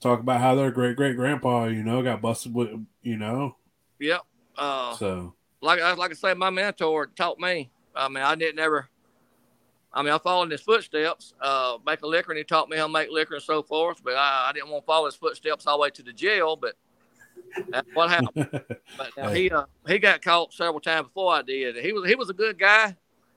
talk 0.00 0.20
about 0.20 0.40
how 0.40 0.54
their 0.54 0.70
great 0.70 0.96
great 0.96 1.16
grandpa, 1.16 1.66
you 1.66 1.82
know, 1.82 2.02
got 2.02 2.20
busted 2.20 2.54
with, 2.54 2.70
you 3.02 3.16
know. 3.16 3.56
Yep. 4.00 4.22
Uh, 4.56 4.94
so, 4.96 5.34
like 5.60 5.80
like 5.96 6.10
I 6.10 6.14
say, 6.14 6.34
my 6.34 6.50
mentor 6.50 7.06
taught 7.06 7.38
me. 7.38 7.70
I 7.94 8.08
mean, 8.08 8.24
I 8.24 8.34
didn't 8.34 8.58
ever. 8.58 8.88
I 9.96 10.02
mean, 10.02 10.12
I 10.12 10.18
followed 10.18 10.44
in 10.44 10.50
his 10.50 10.60
footsteps, 10.60 11.32
uh, 11.40 11.78
making 11.86 12.10
liquor, 12.10 12.30
and 12.30 12.36
he 12.36 12.44
taught 12.44 12.68
me 12.68 12.76
how 12.76 12.86
to 12.86 12.92
make 12.92 13.10
liquor 13.10 13.34
and 13.34 13.42
so 13.42 13.62
forth. 13.62 14.02
But 14.04 14.14
I, 14.14 14.48
I 14.50 14.52
didn't 14.52 14.68
want 14.68 14.84
to 14.84 14.86
follow 14.86 15.06
his 15.06 15.14
footsteps 15.14 15.66
all 15.66 15.78
the 15.78 15.82
way 15.82 15.90
to 15.90 16.02
the 16.02 16.12
jail. 16.12 16.54
But 16.54 16.74
that's 17.70 17.88
what 17.94 18.10
happened. 18.10 18.50
but 18.98 19.10
now 19.16 19.30
he 19.30 19.50
uh, 19.50 19.64
he 19.88 19.98
got 19.98 20.20
caught 20.20 20.52
several 20.52 20.80
times 20.80 21.06
before 21.06 21.32
I 21.32 21.40
did. 21.40 21.76
He 21.76 21.94
was 21.94 22.06
he 22.06 22.14
was 22.14 22.28
a 22.28 22.34
good 22.34 22.58
guy. 22.58 22.94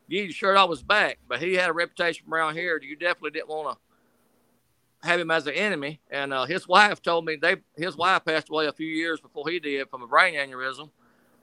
He 0.09 0.27
the 0.27 0.33
shirt 0.33 0.57
off 0.57 0.69
his 0.69 0.83
back, 0.83 1.19
but 1.29 1.39
he 1.39 1.53
had 1.53 1.69
a 1.69 1.73
reputation 1.73 2.25
around 2.29 2.55
here. 2.55 2.77
You 2.81 2.97
definitely 2.97 3.31
didn't 3.31 3.47
want 3.47 3.77
to 3.77 5.07
have 5.07 5.17
him 5.17 5.31
as 5.31 5.47
an 5.47 5.53
enemy. 5.53 6.01
And 6.11 6.33
uh, 6.33 6.45
his 6.45 6.67
wife 6.67 7.01
told 7.01 7.23
me 7.23 7.37
they 7.37 7.55
his 7.77 7.95
wife 7.95 8.25
passed 8.25 8.49
away 8.49 8.67
a 8.67 8.73
few 8.73 8.87
years 8.87 9.21
before 9.21 9.47
he 9.47 9.61
did 9.61 9.89
from 9.89 10.01
a 10.01 10.07
brain 10.07 10.35
aneurysm, 10.35 10.89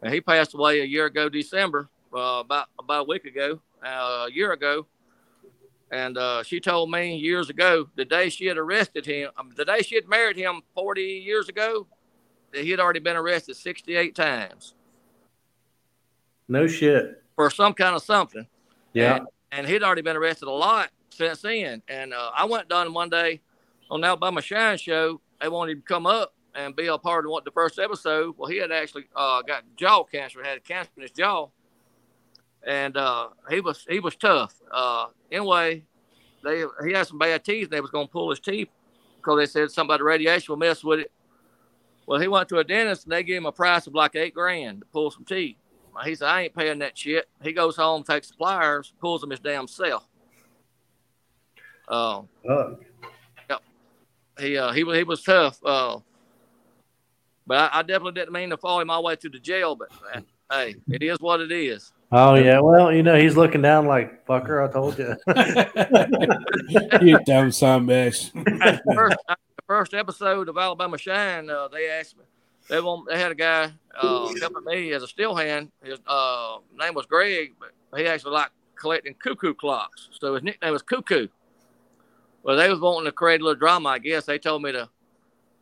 and 0.03 0.13
he 0.13 0.21
passed 0.21 0.53
away 0.53 0.81
a 0.81 0.85
year 0.85 1.07
ago 1.07 1.31
December, 1.31 1.89
uh, 2.15 2.43
about 2.45 2.67
about 2.79 3.07
a 3.07 3.09
week 3.09 3.25
ago, 3.25 3.61
uh, 3.83 4.27
a 4.29 4.31
year 4.31 4.53
ago. 4.53 4.87
And 5.91 6.19
uh, 6.19 6.43
she 6.43 6.59
told 6.59 6.91
me 6.91 7.17
years 7.17 7.49
ago, 7.49 7.89
the 7.95 8.05
day 8.05 8.29
she 8.29 8.47
had 8.47 8.59
arrested 8.59 9.07
him, 9.07 9.31
um, 9.37 9.53
the 9.57 9.65
day 9.65 9.83
she 9.83 9.95
had 9.95 10.09
married 10.09 10.37
him 10.37 10.63
40 10.75 11.03
years 11.03 11.49
ago, 11.49 11.87
that 12.53 12.65
he 12.65 12.71
had 12.71 12.81
already 12.81 13.01
been 13.01 13.17
arrested 13.17 13.57
68 13.57 14.15
times. 14.15 14.75
No 16.49 16.67
shit. 16.67 17.23
For 17.37 17.51
some 17.51 17.73
kind 17.73 17.95
of 17.95 18.03
something. 18.03 18.47
Yeah. 18.93 19.17
And, 19.17 19.27
and 19.53 19.67
he'd 19.67 19.83
already 19.83 20.03
been 20.03 20.17
arrested 20.17 20.49
a 20.49 20.53
lot 20.53 20.91
since 21.11 21.43
then. 21.43 21.83
And 21.89 22.13
uh, 22.13 22.31
I 22.35 22.45
went 22.47 22.69
down 22.69 22.93
one 22.93 23.11
day 23.11 23.41
on 23.91 24.01
the 24.01 24.09
Alabama 24.09 24.43
Shine 24.43 24.79
show. 24.79 25.21
They 25.41 25.49
wanted 25.49 25.73
him 25.73 25.83
to 25.83 25.87
come 25.87 26.07
up 26.07 26.35
and 26.55 26.75
be 26.75 26.87
a 26.87 26.99
part 26.99 27.25
of 27.25 27.31
what 27.31 27.45
the 27.45 27.51
first 27.51 27.79
episode. 27.79 28.35
Well, 28.37 28.49
he 28.49 28.57
had 28.57 28.73
actually 28.73 29.05
uh, 29.15 29.43
got 29.43 29.65
jaw 29.77 30.05
cancer, 30.05 30.43
had 30.43 30.65
cancer 30.65 30.91
in 30.97 31.03
his 31.03 31.11
jaw, 31.11 31.49
and 32.67 32.97
uh, 32.97 33.29
he 33.49 33.61
was 33.61 33.87
he 33.89 34.01
was 34.01 34.17
tough. 34.17 34.55
Uh, 34.71 35.07
anyway, 35.31 35.85
they 36.43 36.65
he 36.85 36.93
had 36.93 37.07
some 37.07 37.19
bad 37.19 37.45
teeth. 37.45 37.65
and 37.65 37.73
They 37.73 37.81
was 37.81 37.91
going 37.91 38.09
to 38.09 38.13
pull 38.13 38.31
his 38.31 38.41
teeth 38.41 38.69
because 39.17 39.39
they 39.39 39.47
said 39.47 39.71
something 39.71 39.89
about 39.89 39.99
the 39.99 40.05
radiation 40.05 40.53
will 40.53 40.59
mess 40.59 40.83
with 40.83 41.01
it. 41.01 41.13
Well, 42.07 42.21
he 42.21 42.29
went 42.29 42.49
to 42.51 42.59
a 42.59 42.65
dentist 42.65 43.05
and 43.05 43.13
they 43.13 43.23
gave 43.23 43.39
him 43.39 43.47
a 43.47 43.53
price 43.53 43.87
of 43.87 43.95
like 43.95 44.15
eight 44.15 44.35
grand 44.35 44.81
to 44.81 44.87
pull 44.87 45.11
some 45.11 45.25
teeth. 45.25 45.57
He 46.05 46.15
said, 46.15 46.29
I 46.29 46.43
ain't 46.43 46.55
paying 46.55 46.81
that 46.81 46.99
shit. 46.99 47.27
He 47.43 47.53
goes 47.53 47.77
home, 47.77 48.03
takes 48.03 48.29
the 48.29 48.35
pliers, 48.35 48.93
pulls 49.01 49.23
them 49.23 49.31
his 49.31 49.41
damn 49.41 49.67
self. 49.67 50.07
Uh, 51.89 52.23
uh. 52.49 52.75
Yep. 53.49 53.63
He 54.41 54.59
uh, 54.59 54.73
he 54.73 54.85
was 54.85 54.97
he 54.99 55.05
was 55.05 55.23
tough. 55.23 55.59
Uh, 55.65 56.01
but 57.47 57.59
I, 57.59 57.79
I, 57.79 57.83
definitely 57.83 58.13
didn't 58.13 58.33
mean 58.33 58.51
to 58.51 58.57
follow 58.57 58.81
him 58.81 58.91
all 58.91 59.03
the 59.03 59.07
way 59.07 59.17
to 59.17 59.29
the 59.29 59.39
jail. 59.39 59.77
But 59.77 59.89
uh, 60.13 60.21
hey, 60.51 60.77
it 60.89 61.03
is 61.03 61.21
what 61.21 61.41
it 61.41 61.53
is. 61.53 61.93
Oh 62.13 62.35
yeah, 62.35 62.61
well 62.61 62.93
you 62.93 63.03
know 63.03 63.17
he's 63.17 63.37
looking 63.37 63.63
down 63.63 63.87
like 63.87 64.25
fucker. 64.27 64.69
I 64.69 64.73
told 64.73 64.99
you. 64.99 65.17
you 67.07 67.19
dumb 67.25 67.51
son 67.51 67.87
bitch. 67.87 68.31
first, 68.95 69.17
first 69.67 69.95
episode 69.95 70.49
of 70.49 70.57
Alabama 70.57 70.99
Shine, 70.99 71.51
uh, 71.51 71.69
they 71.69 71.89
asked 71.89 72.17
me. 72.17 72.25
They 72.69 72.81
want, 72.81 73.09
they 73.09 73.19
had 73.19 73.31
a 73.31 73.35
guy 73.35 73.73
uh, 74.01 74.33
helping 74.41 74.65
me 74.65 74.93
as 74.93 75.03
a 75.03 75.09
steel 75.09 75.37
hand. 75.37 75.71
His 75.83 75.99
uh, 76.07 76.59
name 76.77 76.95
was 76.95 77.07
Greg, 77.07 77.55
but 77.59 77.71
he 77.99 78.07
actually 78.07 78.33
liked 78.33 78.53
collecting 78.75 79.15
cuckoo 79.15 79.55
clocks. 79.55 80.09
So 80.21 80.35
his 80.35 80.43
nickname 80.43 80.73
was 80.73 80.83
Cuckoo. 80.83 81.29
Well, 82.43 82.57
they 82.57 82.69
was 82.69 82.81
wanting 82.81 83.07
to 83.07 83.13
create 83.13 83.41
a 83.41 83.45
little 83.45 83.59
drama. 83.59 83.91
I 83.91 83.99
guess 83.99 84.27
they 84.27 84.39
told 84.39 84.63
me 84.63 84.73
to 84.73 84.89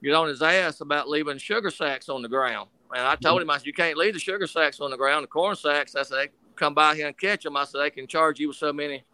get 0.02 0.14
on 0.14 0.28
his 0.28 0.42
ass 0.42 0.80
about 0.80 1.08
leaving 1.08 1.38
sugar 1.38 1.70
sacks 1.70 2.08
on 2.08 2.22
the 2.22 2.28
ground. 2.28 2.68
And 2.94 3.02
I 3.06 3.16
told 3.16 3.42
him, 3.42 3.50
I 3.50 3.58
said, 3.58 3.66
you 3.66 3.72
can't 3.72 3.98
leave 3.98 4.14
the 4.14 4.20
sugar 4.20 4.46
sacks 4.46 4.78
on 4.80 4.90
the 4.90 4.96
ground. 4.96 5.24
The 5.24 5.28
corn 5.28 5.56
sacks, 5.56 5.96
I 5.96 6.04
said, 6.04 6.28
come 6.54 6.74
by 6.74 6.94
here 6.94 7.08
and 7.08 7.18
catch 7.18 7.42
them, 7.42 7.56
I 7.56 7.64
said 7.64 7.80
they 7.80 7.90
can 7.90 8.06
charge 8.06 8.38
you 8.38 8.48
with 8.48 8.56
so 8.56 8.72
many 8.72 9.04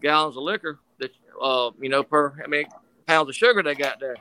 gallons 0.00 0.36
of 0.36 0.42
liquor 0.42 0.78
that 0.98 1.10
uh, 1.40 1.70
you 1.80 1.88
know 1.88 2.02
per 2.02 2.34
I 2.42 2.46
mean, 2.46 2.66
pounds 3.06 3.28
of 3.28 3.34
sugar 3.34 3.62
they 3.62 3.74
got 3.74 4.00
there. 4.00 4.16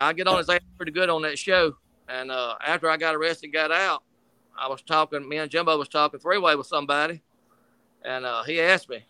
I 0.00 0.12
get 0.12 0.26
on 0.28 0.38
his 0.38 0.48
ass 0.48 0.60
pretty 0.76 0.92
good 0.92 1.08
on 1.08 1.22
that 1.22 1.38
show, 1.38 1.76
and 2.08 2.30
uh, 2.30 2.54
after 2.64 2.88
I 2.88 2.96
got 2.96 3.14
arrested 3.14 3.46
and 3.46 3.52
got 3.52 3.72
out, 3.72 4.02
I 4.56 4.68
was 4.68 4.82
talking. 4.82 5.28
Me 5.28 5.38
and 5.38 5.50
Jimbo 5.50 5.76
was 5.76 5.88
talking 5.88 6.20
three 6.20 6.38
way 6.38 6.54
with 6.56 6.66
somebody, 6.66 7.22
and 8.04 8.24
uh, 8.24 8.44
he 8.44 8.60
asked 8.60 8.88
me, 8.88 9.04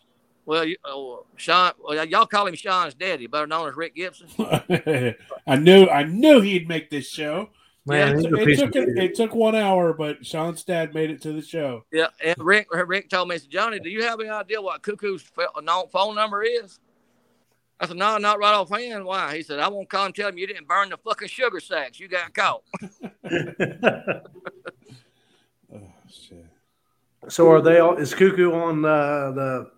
"Well, 0.46 0.64
you, 0.64 0.76
uh, 0.84 1.22
Sean, 1.36 1.72
well, 1.82 2.04
y'all 2.04 2.26
call 2.26 2.46
him 2.46 2.54
Sean's 2.54 2.94
daddy, 2.94 3.26
better 3.26 3.46
known 3.46 3.68
as 3.68 3.76
Rick 3.76 3.94
Gibson." 3.94 4.28
I 5.46 5.56
knew, 5.56 5.86
I 5.86 6.04
knew 6.04 6.40
he'd 6.40 6.68
make 6.68 6.90
this 6.90 7.08
show. 7.08 7.50
Man, 7.88 8.20
yeah, 8.20 8.28
it, 8.28 8.48
it 8.48 8.58
took 8.58 8.76
it, 8.76 8.98
it, 8.98 9.14
took 9.14 9.34
one 9.34 9.54
hour, 9.54 9.94
but 9.94 10.24
Sean's 10.24 10.62
dad 10.62 10.92
made 10.92 11.08
it 11.08 11.22
to 11.22 11.32
the 11.32 11.40
show. 11.40 11.86
Yeah, 11.90 12.08
and 12.22 12.36
Rick 12.36 12.68
Rick 12.70 13.08
told 13.08 13.30
me, 13.30 13.38
said, 13.38 13.48
Johnny, 13.48 13.80
do 13.80 13.88
you 13.88 14.02
have 14.02 14.20
any 14.20 14.28
idea 14.28 14.60
what 14.60 14.82
Cuckoo's 14.82 15.22
phone 15.22 16.14
number 16.14 16.42
is? 16.42 16.78
I 17.80 17.86
said, 17.86 17.96
no, 17.96 18.18
not 18.18 18.38
right 18.38 18.52
offhand. 18.52 19.06
Why? 19.06 19.36
He 19.36 19.42
said, 19.42 19.58
I 19.58 19.68
won't 19.68 19.88
call 19.88 20.04
and 20.04 20.14
tell 20.14 20.28
him 20.28 20.36
you 20.36 20.46
didn't 20.46 20.68
burn 20.68 20.90
the 20.90 20.98
fucking 20.98 21.28
sugar 21.28 21.60
sacks. 21.60 21.98
You 21.98 22.08
got 22.08 22.34
caught. 22.34 22.62
oh, 22.84 22.90
shit. 26.10 26.44
So 27.28 27.50
are 27.50 27.60
they 27.60 27.78
all, 27.78 27.96
is 27.96 28.14
Cuckoo 28.14 28.52
on 28.52 28.84
uh, 28.84 29.32
the 29.32 29.70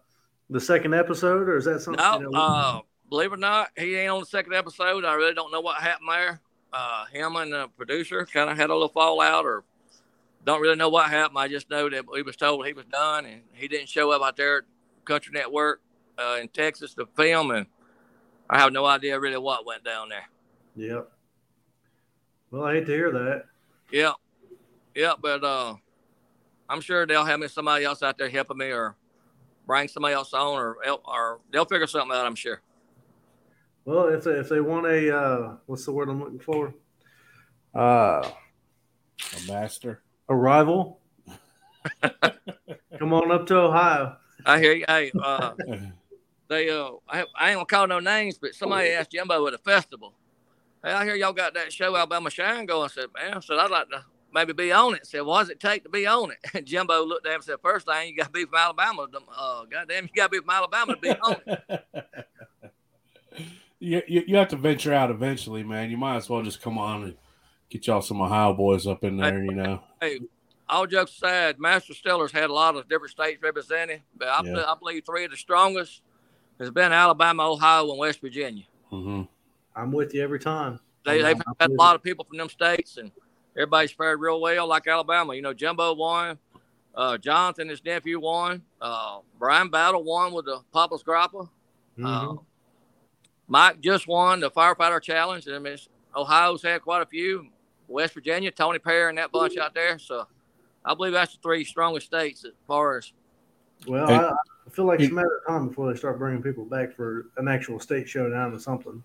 the 0.50 0.60
second 0.60 0.94
episode 0.94 1.48
or 1.48 1.56
is 1.56 1.64
that 1.64 1.80
something? 1.80 2.04
No, 2.04 2.20
you 2.20 2.30
know, 2.30 2.38
uh, 2.38 2.80
believe 3.08 3.32
it 3.32 3.34
or 3.34 3.38
not, 3.38 3.70
he 3.76 3.96
ain't 3.96 4.10
on 4.10 4.20
the 4.20 4.26
second 4.26 4.52
episode. 4.52 5.04
I 5.04 5.14
really 5.14 5.34
don't 5.34 5.50
know 5.50 5.60
what 5.60 5.82
happened 5.82 6.10
there 6.10 6.40
uh, 6.72 7.04
him 7.06 7.36
and 7.36 7.52
the 7.52 7.68
producer 7.76 8.26
kind 8.26 8.50
of 8.50 8.56
had 8.56 8.70
a 8.70 8.72
little 8.72 8.88
fallout, 8.88 9.44
or 9.44 9.64
don't 10.44 10.60
really 10.60 10.76
know 10.76 10.88
what 10.88 11.10
happened. 11.10 11.38
I 11.38 11.48
just 11.48 11.70
know 11.70 11.88
that 11.90 12.04
he 12.14 12.22
was 12.22 12.36
told 12.36 12.66
he 12.66 12.72
was 12.72 12.86
done, 12.86 13.26
and 13.26 13.42
he 13.52 13.68
didn't 13.68 13.88
show 13.88 14.10
up 14.12 14.22
out 14.22 14.36
there 14.36 14.58
at 14.58 14.64
Country 15.04 15.32
Network 15.32 15.80
uh, 16.18 16.38
in 16.40 16.48
Texas 16.48 16.94
to 16.94 17.06
film, 17.16 17.50
and 17.50 17.66
I 18.48 18.58
have 18.58 18.72
no 18.72 18.84
idea 18.84 19.18
really 19.18 19.38
what 19.38 19.66
went 19.66 19.84
down 19.84 20.08
there. 20.08 20.28
Yep. 20.76 21.10
Well, 22.50 22.64
I 22.64 22.74
hate 22.74 22.86
to 22.86 22.92
hear 22.92 23.12
that. 23.12 23.44
Yep. 23.92 24.14
Yep, 24.94 25.16
but 25.20 25.44
uh, 25.44 25.74
I'm 26.68 26.80
sure 26.80 27.06
they'll 27.06 27.24
have 27.24 27.40
me 27.40 27.48
somebody 27.48 27.84
else 27.84 28.02
out 28.02 28.18
there 28.18 28.28
helping 28.28 28.58
me, 28.58 28.72
or 28.72 28.96
bring 29.66 29.88
somebody 29.88 30.14
else 30.14 30.32
on, 30.34 30.58
or 30.58 30.76
or 31.04 31.40
they'll 31.52 31.64
figure 31.64 31.86
something 31.86 32.16
out. 32.16 32.26
I'm 32.26 32.34
sure. 32.34 32.60
Well, 33.84 34.08
if 34.08 34.24
they, 34.24 34.32
if 34.32 34.48
they 34.48 34.60
want 34.60 34.86
a 34.86 35.16
uh, 35.16 35.56
what's 35.66 35.84
the 35.84 35.92
word 35.92 36.08
I'm 36.08 36.20
looking 36.20 36.38
for? 36.38 36.74
Uh, 37.74 38.28
a 39.36 39.46
master, 39.50 40.02
a 40.28 40.34
rival. 40.34 41.00
Come 42.98 43.12
on 43.12 43.30
up 43.30 43.46
to 43.46 43.56
Ohio. 43.56 44.16
I 44.44 44.58
hear 44.58 44.72
you. 44.72 44.84
Hey, 44.86 45.12
uh, 45.22 45.52
they 46.48 46.70
uh, 46.70 46.90
I, 47.08 47.24
I 47.38 47.50
ain't 47.50 47.56
gonna 47.56 47.66
call 47.66 47.86
no 47.86 48.00
names, 48.00 48.38
but 48.38 48.54
somebody 48.54 48.90
asked 48.90 49.12
Jimbo 49.12 49.46
at 49.46 49.54
a 49.54 49.58
festival. 49.58 50.14
Hey, 50.84 50.92
I 50.92 51.04
hear 51.04 51.14
y'all 51.14 51.32
got 51.32 51.54
that 51.54 51.72
show 51.72 51.94
Alabama 51.96 52.30
Shine 52.30 52.66
going. 52.66 52.84
I 52.84 52.88
said, 52.88 53.06
man, 53.14 53.34
I 53.34 53.40
said 53.40 53.58
I'd 53.58 53.70
like 53.70 53.88
to 53.90 54.04
maybe 54.32 54.52
be 54.52 54.72
on 54.72 54.94
it. 54.94 55.00
I 55.02 55.06
said, 55.06 55.22
what 55.22 55.40
does 55.40 55.50
it 55.50 55.60
take 55.60 55.82
to 55.84 55.88
be 55.88 56.06
on 56.06 56.30
it? 56.30 56.38
And 56.54 56.64
Jimbo 56.66 57.04
looked 57.04 57.26
at 57.26 57.30
him 57.30 57.36
and 57.36 57.44
said, 57.44 57.56
first 57.62 57.86
thing 57.86 58.08
you 58.08 58.16
got 58.16 58.26
to 58.26 58.30
be 58.30 58.44
from 58.44 58.54
Alabama. 58.56 59.06
Uh, 59.36 59.64
goddamn, 59.64 60.04
you 60.04 60.10
got 60.14 60.26
to 60.26 60.30
be 60.30 60.38
from 60.38 60.50
Alabama 60.50 60.94
to 60.94 61.00
be 61.00 61.10
on 61.10 61.36
it. 61.46 61.84
You, 63.80 64.02
you, 64.06 64.22
you 64.26 64.36
have 64.36 64.48
to 64.48 64.56
venture 64.56 64.92
out 64.92 65.10
eventually, 65.10 65.64
man. 65.64 65.90
You 65.90 65.96
might 65.96 66.16
as 66.16 66.28
well 66.28 66.42
just 66.42 66.62
come 66.62 66.78
on 66.78 67.02
and 67.02 67.16
get 67.70 67.86
y'all 67.86 68.02
some 68.02 68.20
Ohio 68.20 68.52
boys 68.52 68.86
up 68.86 69.02
in 69.04 69.16
there, 69.16 69.42
you 69.42 69.52
know. 69.52 69.82
Hey, 70.00 70.18
all 70.66 70.86
jokes 70.86 71.12
aside, 71.12 71.58
Master 71.58 71.92
Distillers 71.92 72.32
had 72.32 72.48
a 72.48 72.52
lot 72.52 72.74
of 72.74 72.88
different 72.88 73.10
states 73.10 73.42
represented, 73.42 74.00
but 74.16 74.28
I, 74.28 74.40
yeah. 74.44 74.64
I 74.66 74.74
believe 74.78 75.04
three 75.04 75.26
of 75.26 75.30
the 75.30 75.36
strongest 75.36 76.00
has 76.58 76.70
been 76.70 76.92
Alabama, 76.92 77.50
Ohio, 77.50 77.90
and 77.90 77.98
West 77.98 78.20
Virginia. 78.20 78.64
Mm-hmm. 78.90 79.22
I'm 79.74 79.92
with 79.92 80.14
you 80.14 80.22
every 80.22 80.38
time. 80.38 80.80
They, 81.04 81.22
they've 81.22 81.40
had 81.58 81.70
a 81.70 81.74
lot 81.74 81.96
of 81.96 82.02
people 82.02 82.24
from 82.24 82.38
them 82.38 82.48
states, 82.48 82.98
and 82.98 83.10
everybody's 83.56 83.90
fared 83.90 84.20
real 84.20 84.40
well, 84.40 84.66
like 84.66 84.86
Alabama. 84.86 85.34
You 85.34 85.42
know, 85.42 85.54
Jimbo 85.54 85.94
won. 85.94 86.38
Uh, 86.94 87.16
Jonathan, 87.18 87.68
his 87.68 87.84
nephew, 87.84 88.20
won. 88.20 88.62
Uh, 88.80 89.20
Brian 89.38 89.70
Battle 89.70 90.02
won 90.02 90.32
with 90.32 90.46
the 90.46 90.60
Papa's 90.72 91.02
Grappa. 91.02 91.48
Mm-hmm. 91.98 92.06
Uh, 92.06 92.34
Mike 93.50 93.80
just 93.80 94.06
won 94.06 94.38
the 94.38 94.50
firefighter 94.50 95.02
challenge. 95.02 95.48
I 95.48 95.58
mean, 95.58 95.76
Ohio's 96.14 96.62
had 96.62 96.82
quite 96.82 97.02
a 97.02 97.06
few. 97.06 97.48
West 97.88 98.14
Virginia, 98.14 98.52
Tony 98.52 98.78
Perry 98.78 99.08
and 99.08 99.18
that 99.18 99.32
bunch 99.32 99.58
out 99.58 99.74
there. 99.74 99.98
So 99.98 100.28
I 100.84 100.94
believe 100.94 101.12
that's 101.12 101.34
the 101.34 101.42
three 101.42 101.64
strongest 101.64 102.06
states 102.06 102.44
as 102.44 102.52
far 102.68 102.98
as. 102.98 103.12
Well, 103.88 104.06
hey, 104.06 104.14
I, 104.14 104.70
feel 104.70 104.84
like 104.84 105.00
it's 105.00 105.10
a 105.10 105.14
matter 105.14 105.40
of 105.44 105.52
time 105.52 105.68
before 105.68 105.92
they 105.92 105.98
start 105.98 106.18
bringing 106.18 106.42
people 106.42 106.64
back 106.64 106.94
for 106.94 107.26
an 107.38 107.48
actual 107.48 107.80
state 107.80 108.08
showdown 108.08 108.54
or 108.54 108.60
something. 108.60 109.02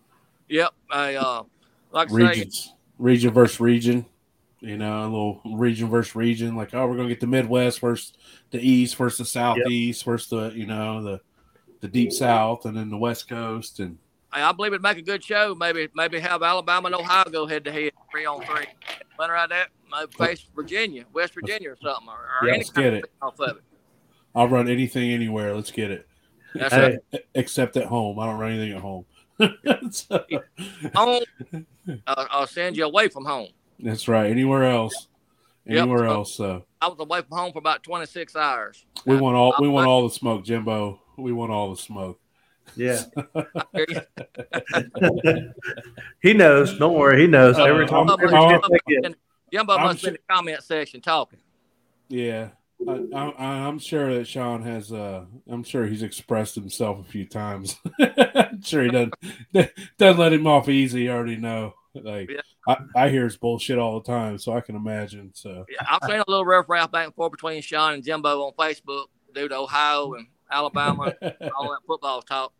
Yep, 0.49 0.73
I 0.91 1.15
uh, 1.15 1.43
like 1.91 2.11
regions, 2.11 2.65
say, 2.65 2.71
region 2.99 3.33
versus 3.33 3.59
region. 3.59 4.05
You 4.59 4.77
know, 4.77 5.01
a 5.01 5.05
little 5.05 5.41
region 5.57 5.89
versus 5.89 6.15
region. 6.15 6.55
Like, 6.55 6.73
oh, 6.75 6.85
we're 6.85 6.97
gonna 6.97 7.07
get 7.07 7.19
the 7.19 7.27
Midwest 7.27 7.79
versus 7.79 8.13
the 8.51 8.59
East 8.59 8.95
versus 8.97 9.17
the 9.17 9.25
Southeast 9.25 10.01
yep. 10.01 10.05
versus 10.05 10.29
the 10.29 10.49
you 10.49 10.67
know 10.67 11.01
the 11.01 11.21
the 11.79 11.87
Deep 11.87 12.11
South, 12.11 12.65
and 12.65 12.77
then 12.77 12.91
the 12.91 12.97
West 12.97 13.27
Coast, 13.27 13.79
and 13.79 13.97
I 14.41 14.51
believe 14.51 14.73
it'd 14.73 14.81
make 14.81 14.97
a 14.97 15.01
good 15.01 15.23
show. 15.23 15.55
Maybe 15.55 15.87
maybe 15.95 16.19
have 16.19 16.43
Alabama 16.43 16.87
and 16.87 16.95
Ohio 16.95 17.25
go 17.29 17.45
head 17.45 17.63
to 17.65 17.71
head, 17.71 17.93
three 18.11 18.25
on 18.25 18.41
three. 18.41 18.65
Winner 19.17 19.35
out 19.35 19.49
that, 19.49 19.69
maybe 19.91 20.11
face 20.11 20.45
Virginia, 20.55 21.05
West 21.13 21.33
Virginia, 21.33 21.71
or 21.71 21.77
something, 21.81 22.09
or, 22.09 22.13
or 22.41 22.47
yeah, 22.47 22.57
let's 22.57 22.69
get 22.69 22.93
it. 22.93 23.05
Off 23.21 23.39
of 23.39 23.57
it. 23.57 23.63
I'll 24.33 24.49
run 24.49 24.67
anything 24.67 25.11
anywhere. 25.11 25.55
Let's 25.55 25.71
get 25.71 25.91
it. 25.91 26.07
That's 26.53 26.73
right. 26.73 27.23
Except 27.33 27.77
at 27.77 27.85
home, 27.85 28.19
I 28.19 28.25
don't 28.25 28.39
run 28.39 28.51
anything 28.51 28.73
at 28.75 28.81
home. 28.81 29.05
so. 29.91 30.25
home, 30.93 31.23
uh, 32.07 32.25
I'll 32.29 32.47
send 32.47 32.77
you 32.77 32.85
away 32.85 33.07
from 33.07 33.25
home. 33.25 33.49
That's 33.79 34.07
right. 34.07 34.29
Anywhere 34.29 34.63
else, 34.63 35.07
anywhere 35.67 36.05
yep. 36.05 36.13
else. 36.13 36.35
So 36.35 36.65
I 36.81 36.87
was 36.87 36.99
away 36.99 37.21
from 37.21 37.37
home 37.37 37.51
for 37.51 37.59
about 37.59 37.83
twenty 37.83 38.05
six 38.05 38.35
hours. 38.35 38.85
We 39.05 39.17
want 39.17 39.35
all. 39.35 39.55
We 39.59 39.67
want 39.67 39.87
all 39.87 40.07
the 40.07 40.13
smoke, 40.13 40.43
Jimbo. 40.43 41.01
We 41.17 41.31
want 41.31 41.51
all 41.51 41.71
the 41.71 41.81
smoke. 41.81 42.19
Yeah. 42.75 43.01
he 46.21 46.33
knows. 46.33 46.77
Don't 46.77 46.93
worry. 46.93 47.21
He 47.21 47.27
knows. 47.27 47.57
Every 47.57 47.87
time. 47.87 48.07
Jimbo, 48.07 48.27
Jimbo, 48.87 49.15
Jimbo 49.51 49.77
must 49.77 50.01
be 50.01 50.07
in 50.09 50.13
the 50.13 50.19
comment 50.29 50.63
section 50.63 51.01
talking. 51.01 51.39
Yeah. 52.09 52.49
I, 52.87 53.33
am 53.67 53.79
sure 53.79 54.13
that 54.13 54.27
Sean 54.27 54.61
has. 54.63 54.91
Uh, 54.91 55.25
I'm 55.49 55.63
sure 55.63 55.85
he's 55.85 56.03
expressed 56.03 56.55
himself 56.55 56.99
a 56.99 57.03
few 57.03 57.25
times. 57.25 57.77
I'm 57.99 58.61
sure 58.61 58.83
he 58.83 58.91
doesn't 58.91 59.13
doesn't 59.97 60.19
let 60.19 60.33
him 60.33 60.45
off 60.45 60.69
easy. 60.69 61.09
I 61.09 61.13
already 61.13 61.37
know. 61.37 61.73
Like 61.95 62.29
yeah. 62.29 62.41
I, 62.67 63.05
I 63.05 63.09
hear 63.09 63.23
his 63.23 63.37
bullshit 63.37 63.79
all 63.79 63.99
the 63.99 64.05
time, 64.05 64.37
so 64.37 64.53
I 64.53 64.61
can 64.61 64.75
imagine. 64.75 65.31
So 65.33 65.65
yeah, 65.69 65.87
I've 65.89 66.07
seen 66.07 66.19
a 66.19 66.25
little 66.27 66.45
rough 66.45 66.67
rap 66.67 66.91
back 66.91 67.05
and 67.05 67.15
forth 67.15 67.31
between 67.31 67.61
Sean 67.61 67.93
and 67.93 68.03
Jimbo 68.03 68.41
on 68.41 68.53
Facebook 68.53 69.05
due 69.33 69.47
to 69.47 69.55
Ohio 69.55 70.13
and 70.13 70.27
Alabama, 70.51 71.13
all 71.55 71.69
that 71.69 71.79
football 71.87 72.21
talk. 72.21 72.53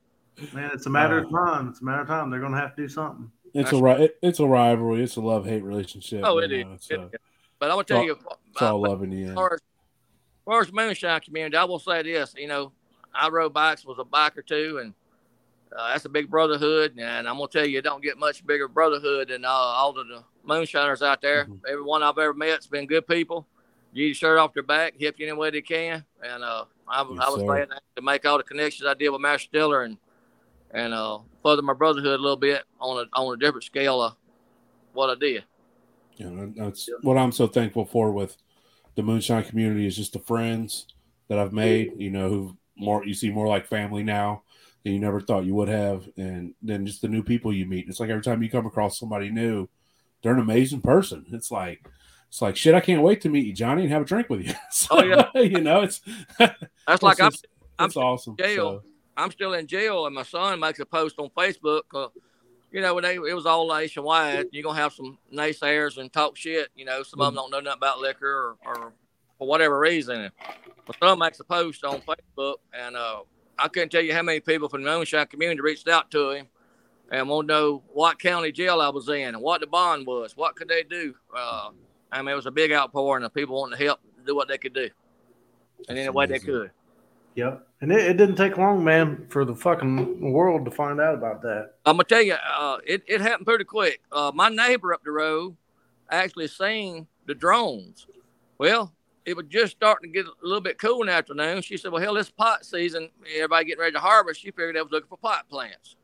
Man, 0.54 0.72
it's 0.74 0.86
a 0.86 0.90
matter 0.90 1.20
of 1.20 1.30
time. 1.30 1.70
It's 1.70 1.82
a 1.82 1.86
matter 1.86 2.02
of 2.02 2.08
time. 2.08 2.30
They're 2.30 2.40
going 2.40 2.52
to 2.52 2.58
have 2.58 2.76
to 2.76 2.82
do 2.82 2.88
something. 2.90 3.32
It's 3.54 3.72
That's 3.72 3.82
a 3.82 4.04
it, 4.04 4.18
it's 4.22 4.40
a 4.42 4.46
rivalry. 4.46 5.02
It's 5.02 5.16
a 5.16 5.22
love 5.22 5.46
hate 5.46 5.64
relationship. 5.64 6.22
Oh, 6.26 6.40
it 6.40 6.52
is. 6.52 6.66
So. 6.80 7.10
But 7.58 7.72
I'm 7.72 7.76
gonna 7.76 7.84
tell 7.86 8.00
it's 8.00 8.08
you, 8.08 8.18
it's 8.52 8.62
all 8.62 8.82
love 8.82 9.02
in 9.02 9.12
the 9.12 9.22
end. 9.22 9.30
As 9.30 9.36
far 9.36 9.54
as, 9.54 9.60
as 9.62 10.44
far 10.44 10.62
as 10.62 10.74
moonshine 10.74 11.22
community, 11.22 11.56
I 11.56 11.64
will 11.64 11.80
say 11.80 12.04
this. 12.04 12.36
You 12.38 12.50
know, 12.50 12.74
I 13.14 13.30
rode 13.30 13.54
bikes, 13.54 13.86
was 13.86 13.98
a 13.98 14.04
biker 14.04 14.46
too, 14.46 14.80
and 14.84 14.94
uh, 15.74 15.94
that's 15.94 16.04
a 16.04 16.10
big 16.10 16.30
brotherhood. 16.30 16.96
And 16.98 17.30
I'm 17.30 17.38
gonna 17.38 17.48
tell 17.48 17.66
you, 17.66 17.80
it 17.80 17.84
don't 17.84 18.04
get 18.04 18.18
much 18.18 18.46
bigger 18.46 18.68
brotherhood 18.68 19.30
than 19.30 19.46
uh, 19.46 19.48
all 19.48 19.98
of 19.98 20.06
the 20.06 20.22
moonshiners 20.44 21.02
out 21.02 21.22
there. 21.22 21.46
Mm-hmm. 21.46 21.66
Everyone 21.70 22.04
I've 22.04 22.18
ever 22.18 22.34
met's 22.34 22.68
been 22.68 22.86
good 22.86 23.08
people. 23.08 23.48
Get 23.94 24.02
your 24.02 24.16
shirt 24.16 24.38
off 24.38 24.54
their 24.54 24.64
back, 24.64 25.00
help 25.00 25.18
you 25.18 25.28
any 25.28 25.38
way 25.38 25.50
they 25.52 25.62
can, 25.62 26.04
and 26.22 26.44
uh, 26.44 26.66
I, 26.90 27.06
yes, 27.10 27.20
I 27.22 27.30
was 27.30 27.42
glad 27.42 27.70
to 27.96 28.02
make 28.02 28.26
all 28.26 28.38
the 28.38 28.44
connections 28.44 28.86
I 28.86 28.96
did 28.96 29.08
with 29.08 29.22
Master 29.22 29.48
Distiller 29.50 29.84
and 29.84 29.98
and 30.76 30.94
uh, 30.94 31.20
further 31.42 31.62
my 31.62 31.74
brotherhood 31.74 32.20
a 32.20 32.22
little 32.22 32.38
bit 32.38 32.64
on 32.80 32.98
a 32.98 33.20
on 33.20 33.34
a 33.34 33.38
different 33.38 33.64
scale 33.64 34.02
of 34.02 34.16
what 34.94 35.10
I 35.10 35.16
did. 35.16 35.44
Yeah, 36.18 36.48
that's 36.56 36.90
what 37.02 37.18
I'm 37.18 37.32
so 37.32 37.48
thankful 37.48 37.86
for 37.86 38.12
with 38.12 38.38
the 38.96 39.04
moonshine 39.04 39.44
community 39.44 39.88
is 39.88 39.96
just 39.96 40.14
the 40.14 40.20
friends 40.20 40.88
that 41.30 41.40
I've 41.40 41.54
made. 41.54 41.94
You 41.98 42.12
know, 42.12 42.30
who 42.30 42.58
more 42.78 43.06
you 43.06 43.14
see 43.14 43.32
more 43.32 43.48
like 43.48 43.68
family 43.68 44.04
now 44.04 44.44
than 44.84 44.94
you 44.94 45.00
never 45.00 45.22
thought 45.22 45.46
you 45.46 45.56
would 45.56 45.70
have, 45.70 46.08
and 46.18 46.54
then 46.62 46.86
just 46.86 47.02
the 47.02 47.08
new 47.08 47.24
people 47.24 47.54
you 47.54 47.66
meet. 47.66 47.88
It's 47.88 48.00
like 48.00 48.10
every 48.10 48.22
time 48.22 48.44
you 48.44 48.50
come 48.50 48.66
across 48.66 49.00
somebody 49.00 49.30
new, 49.30 49.68
they're 50.22 50.34
an 50.34 50.40
amazing 50.40 50.82
person. 50.82 51.26
It's 51.32 51.52
like 51.52 51.88
it's 52.28 52.42
like 52.42 52.58
shit. 52.58 52.76
I 52.76 52.82
can't 52.82 53.02
wait 53.02 53.22
to 53.22 53.30
meet 53.30 53.46
you, 53.46 53.54
Johnny, 53.54 53.84
and 53.84 53.92
have 53.92 54.02
a 54.02 54.06
drink 54.06 54.30
with 54.30 54.46
you. 54.46 54.54
so, 54.72 54.88
oh 54.92 55.04
yeah, 55.04 55.30
you 55.42 55.62
know, 55.62 55.82
it's 55.82 56.02
that's 56.38 57.02
like 57.02 57.22
I'm. 57.22 57.32
I'm 57.78 57.92
awesome. 57.98 58.38
Jail. 58.38 58.82
So. 58.82 58.95
I'm 59.18 59.32
still 59.32 59.54
in 59.54 59.68
jail, 59.68 60.06
and 60.06 60.16
my 60.16 60.24
son 60.24 60.60
makes 60.60 60.80
a 60.80 60.86
post 60.86 61.20
on 61.20 61.30
Facebook. 61.30 61.84
Uh, 61.94 62.08
you 62.72 62.82
know, 62.82 62.94
when 62.94 63.04
they, 63.04 63.16
it 63.16 63.36
was 63.36 63.46
all 63.46 63.68
nationwide, 63.68 64.48
you're 64.52 64.64
gonna 64.64 64.78
have 64.78 64.94
some 64.94 65.18
naysayers 65.34 65.98
and 65.98 66.12
talk 66.12 66.36
shit. 66.36 66.70
You 66.76 66.86
know, 66.86 67.04
some 67.04 67.22
of 67.22 67.28
them 67.28 67.36
don't 67.36 67.52
know 67.52 67.60
nothing 67.60 67.78
about 67.78 68.00
liquor 68.00 68.58
or, 68.66 68.76
or 68.76 68.94
for 69.38 69.48
whatever 69.48 69.80
reason. 69.80 70.30
my 70.88 70.96
son 71.00 71.20
makes 71.20 71.40
a 71.40 71.44
post 71.44 71.84
on 71.86 72.02
Facebook, 72.02 72.56
and 72.74 72.98
uh, 72.98 73.22
I 73.58 73.68
couldn't 73.70 73.90
tell 73.90 74.02
you 74.02 74.14
how 74.14 74.22
many 74.22 74.42
people 74.42 74.68
from 74.68 74.84
the 74.84 74.90
moonshine 74.90 75.28
community 75.28 75.62
reached 75.62 75.88
out 75.88 76.12
to 76.12 76.32
him 76.32 76.48
and 77.12 77.30
want 77.30 77.48
to 77.48 77.54
know 77.54 77.84
what 77.94 78.20
county 78.20 78.52
jail 78.52 78.82
I 78.82 78.90
was 78.90 79.08
in 79.08 79.30
and 79.30 79.42
what 79.42 79.62
the 79.62 79.68
bond 79.68 80.06
was. 80.06 80.36
What 80.36 80.56
could 80.56 80.68
they 80.68 80.84
do? 80.84 81.16
Uh, 81.36 81.70
I 82.12 82.22
mean, 82.22 82.30
it 82.30 82.36
was 82.36 82.46
a 82.46 82.52
big 82.52 82.72
outpouring 82.72 83.24
of 83.24 83.34
people 83.34 83.60
wanting 83.60 83.78
to 83.78 83.86
help 83.86 84.00
do 84.26 84.36
what 84.36 84.48
they 84.48 84.58
could 84.58 84.74
do, 84.74 84.90
and 85.88 85.98
any 85.98 86.10
way 86.10 86.26
they 86.26 86.40
could. 86.40 86.72
Yep. 87.36 87.68
And 87.82 87.92
it, 87.92 88.00
it, 88.00 88.18
didn't 88.18 88.38
take 88.38 88.58
long, 88.58 88.84
man, 88.84 89.28
for 89.30 89.44
the 89.46 89.56
fucking 89.56 90.32
world 90.32 90.66
to 90.66 90.72
find 90.72 91.00
out 91.02 91.14
about 91.14 91.42
that. 91.42 91.74
I'm 91.86 91.98
gonna 91.98 92.06
tell 92.06 92.22
you, 92.22 92.34
uh, 92.34 92.78
it, 92.86 93.04
it 93.08 93.22
happened 93.22 93.46
pretty 93.46 93.66
quick. 93.66 94.02
Uh, 94.12 94.32
my 94.34 94.50
neighbor 94.50 94.94
up 94.94 95.04
the 95.04 95.12
road 95.12 95.56
actually 96.10 96.48
seen 96.48 97.08
the 97.26 97.36
drones. 97.36 98.08
Well, 98.58 98.94
it 99.26 99.36
was 99.36 99.48
just 99.50 99.74
starting 99.76 100.12
to 100.12 100.14
get 100.14 100.26
a 100.26 100.48
little 100.48 100.62
bit 100.62 100.80
cool 100.80 101.02
in 101.02 101.08
the 101.08 101.14
afternoon. 101.14 101.62
She 101.62 101.78
said, 101.78 101.92
Well, 101.92 102.02
hell, 102.02 102.16
it's 102.18 102.32
pot 102.32 102.66
season. 102.66 103.10
Everybody 103.36 103.66
getting 103.66 103.82
ready 103.82 103.94
to 103.94 104.00
harvest. 104.00 104.42
She 104.42 104.52
figured 104.52 104.76
they 104.76 104.82
was 104.82 104.92
looking 104.92 105.10
for 105.10 105.18
pot 105.18 105.50
plants. 105.50 105.96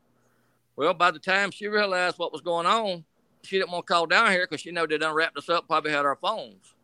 Well, 0.76 0.94
by 0.94 1.10
the 1.10 1.18
time 1.18 1.50
she 1.50 1.68
realized 1.68 2.18
what 2.18 2.32
was 2.32 2.40
going 2.40 2.66
on, 2.66 3.04
she 3.42 3.58
didn't 3.58 3.72
want 3.72 3.86
to 3.86 3.92
call 3.92 4.06
down 4.06 4.30
here 4.30 4.46
because 4.48 4.60
she 4.60 4.72
know 4.72 4.86
they 4.86 4.98
done 4.98 5.14
wrapped 5.14 5.36
us 5.38 5.48
up, 5.48 5.66
probably 5.66 5.92
had 5.92 6.04
our 6.04 6.16
phones. 6.16 6.74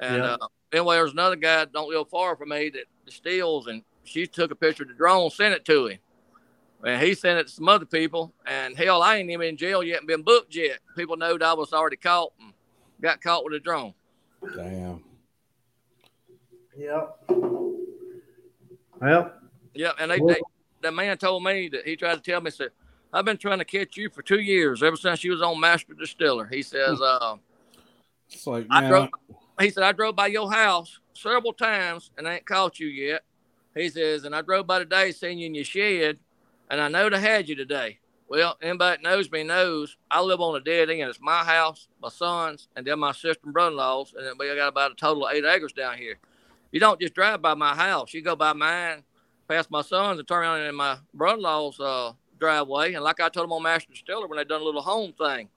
And 0.00 0.16
yeah. 0.18 0.36
uh, 0.40 0.48
anyway, 0.72 0.96
there's 0.96 1.12
another 1.12 1.36
guy 1.36 1.64
don't 1.66 1.88
live 1.88 2.08
far 2.08 2.36
from 2.36 2.50
me 2.50 2.70
that 2.70 2.84
steals, 3.12 3.66
and 3.66 3.82
she 4.04 4.26
took 4.26 4.50
a 4.50 4.54
picture 4.54 4.84
of 4.84 4.88
the 4.88 4.94
drone, 4.94 5.30
sent 5.30 5.54
it 5.54 5.64
to 5.66 5.86
him. 5.88 5.98
And 6.84 7.02
he 7.02 7.14
sent 7.14 7.38
it 7.38 7.48
to 7.48 7.52
some 7.52 7.68
other 7.68 7.86
people. 7.86 8.32
And 8.46 8.76
hell, 8.76 9.02
I 9.02 9.16
ain't 9.16 9.30
even 9.30 9.48
in 9.48 9.56
jail 9.56 9.82
yet 9.82 9.98
and 9.98 10.06
been 10.06 10.22
booked 10.22 10.54
yet. 10.54 10.78
People 10.96 11.16
know 11.16 11.36
that 11.36 11.44
I 11.44 11.54
was 11.54 11.72
already 11.72 11.96
caught 11.96 12.32
and 12.38 12.52
got 13.00 13.20
caught 13.20 13.44
with 13.44 13.54
a 13.54 13.58
drone. 13.58 13.94
Damn. 14.54 15.02
Yep. 16.76 17.16
Well. 19.00 19.32
Yep. 19.74 19.96
And 19.98 20.10
they, 20.10 20.18
they, 20.18 20.40
the 20.82 20.92
man 20.92 21.16
told 21.18 21.42
me 21.42 21.68
that 21.70 21.84
he 21.86 21.96
tried 21.96 22.16
to 22.16 22.20
tell 22.20 22.40
me, 22.40 22.50
said, 22.50 22.70
I've 23.12 23.24
been 23.24 23.38
trying 23.38 23.58
to 23.58 23.64
catch 23.64 23.96
you 23.96 24.10
for 24.10 24.22
two 24.22 24.40
years, 24.40 24.82
ever 24.82 24.96
since 24.96 25.24
you 25.24 25.32
was 25.32 25.42
on 25.42 25.58
Master 25.58 25.94
Distiller. 25.94 26.46
He 26.46 26.62
says, 26.62 27.00
uh, 27.00 27.36
it's 28.30 28.46
like, 28.46 28.66
I 28.70 28.86
drove, 28.86 29.08
he 29.60 29.70
said, 29.70 29.84
I 29.84 29.92
drove 29.92 30.16
by 30.16 30.26
your 30.26 30.50
house 30.50 30.98
several 31.14 31.52
times 31.52 32.10
and 32.16 32.28
I 32.28 32.34
ain't 32.34 32.46
caught 32.46 32.78
you 32.78 32.88
yet. 32.88 33.22
He 33.74 33.88
says, 33.88 34.24
and 34.24 34.34
I 34.34 34.42
drove 34.42 34.66
by 34.66 34.78
today 34.78 35.12
seeing 35.12 35.38
you 35.38 35.46
in 35.46 35.54
your 35.54 35.64
shed 35.64 36.18
and 36.70 36.80
I 36.80 36.88
know 36.88 37.08
they 37.08 37.20
had 37.20 37.48
you 37.48 37.54
today. 37.54 37.98
Well, 38.28 38.56
anybody 38.60 38.96
that 38.96 39.08
knows 39.08 39.30
me 39.30 39.44
knows 39.44 39.96
I 40.10 40.20
live 40.20 40.40
on 40.40 40.56
a 40.56 40.60
dead 40.60 40.90
end. 40.90 41.08
It's 41.08 41.20
my 41.20 41.44
house, 41.44 41.86
my 42.02 42.08
son's, 42.08 42.68
and 42.74 42.84
then 42.84 42.98
my 42.98 43.12
sister 43.12 43.40
and 43.44 43.52
brother-in-law's, 43.52 44.14
and 44.16 44.26
then 44.26 44.34
we 44.36 44.52
got 44.54 44.66
about 44.66 44.90
a 44.90 44.94
total 44.96 45.26
of 45.26 45.32
eight 45.32 45.44
acres 45.44 45.72
down 45.72 45.96
here. 45.96 46.18
You 46.72 46.80
don't 46.80 47.00
just 47.00 47.14
drive 47.14 47.40
by 47.40 47.54
my 47.54 47.74
house. 47.76 48.12
You 48.12 48.22
go 48.22 48.34
by 48.34 48.52
mine, 48.52 49.04
past 49.48 49.70
my 49.70 49.82
son's, 49.82 50.18
and 50.18 50.26
turn 50.26 50.42
around 50.42 50.62
in 50.62 50.74
my 50.74 50.98
brother-in-law's 51.14 51.78
uh, 51.78 52.12
driveway. 52.40 52.94
And 52.94 53.04
like 53.04 53.20
I 53.20 53.28
told 53.28 53.44
them 53.44 53.52
on 53.52 53.62
Master 53.62 53.92
Distiller 53.92 54.26
when 54.26 54.38
they 54.38 54.44
done 54.44 54.60
a 54.60 54.64
little 54.64 54.82
home 54.82 55.12
thing, 55.12 55.48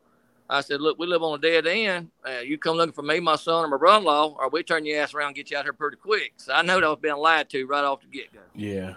I 0.52 0.62
said, 0.62 0.82
look, 0.82 0.98
we 0.98 1.06
live 1.06 1.22
on 1.22 1.38
a 1.38 1.42
dead 1.42 1.68
end. 1.68 2.10
Uh, 2.28 2.40
you 2.40 2.58
come 2.58 2.76
looking 2.76 2.94
for 2.94 3.04
me, 3.04 3.20
my 3.20 3.36
son, 3.36 3.66
or 3.66 3.68
my 3.68 3.78
brother-in-law, 3.78 4.36
or 4.40 4.50
we 4.50 4.64
turn 4.64 4.84
your 4.84 5.02
ass 5.02 5.14
around 5.14 5.28
and 5.28 5.36
get 5.36 5.52
you 5.52 5.58
out 5.58 5.64
here 5.64 5.74
pretty 5.74 5.98
quick. 5.98 6.34
So 6.38 6.54
I 6.54 6.64
know 6.64 6.80
that 6.80 6.86
I 6.86 6.90
was 6.90 7.00
being 7.00 7.18
lied 7.18 7.50
to 7.52 7.68
right 7.68 7.84
off 7.84 8.02
the 8.02 8.08
get-go. 8.08 8.40
Yeah. 8.56 8.96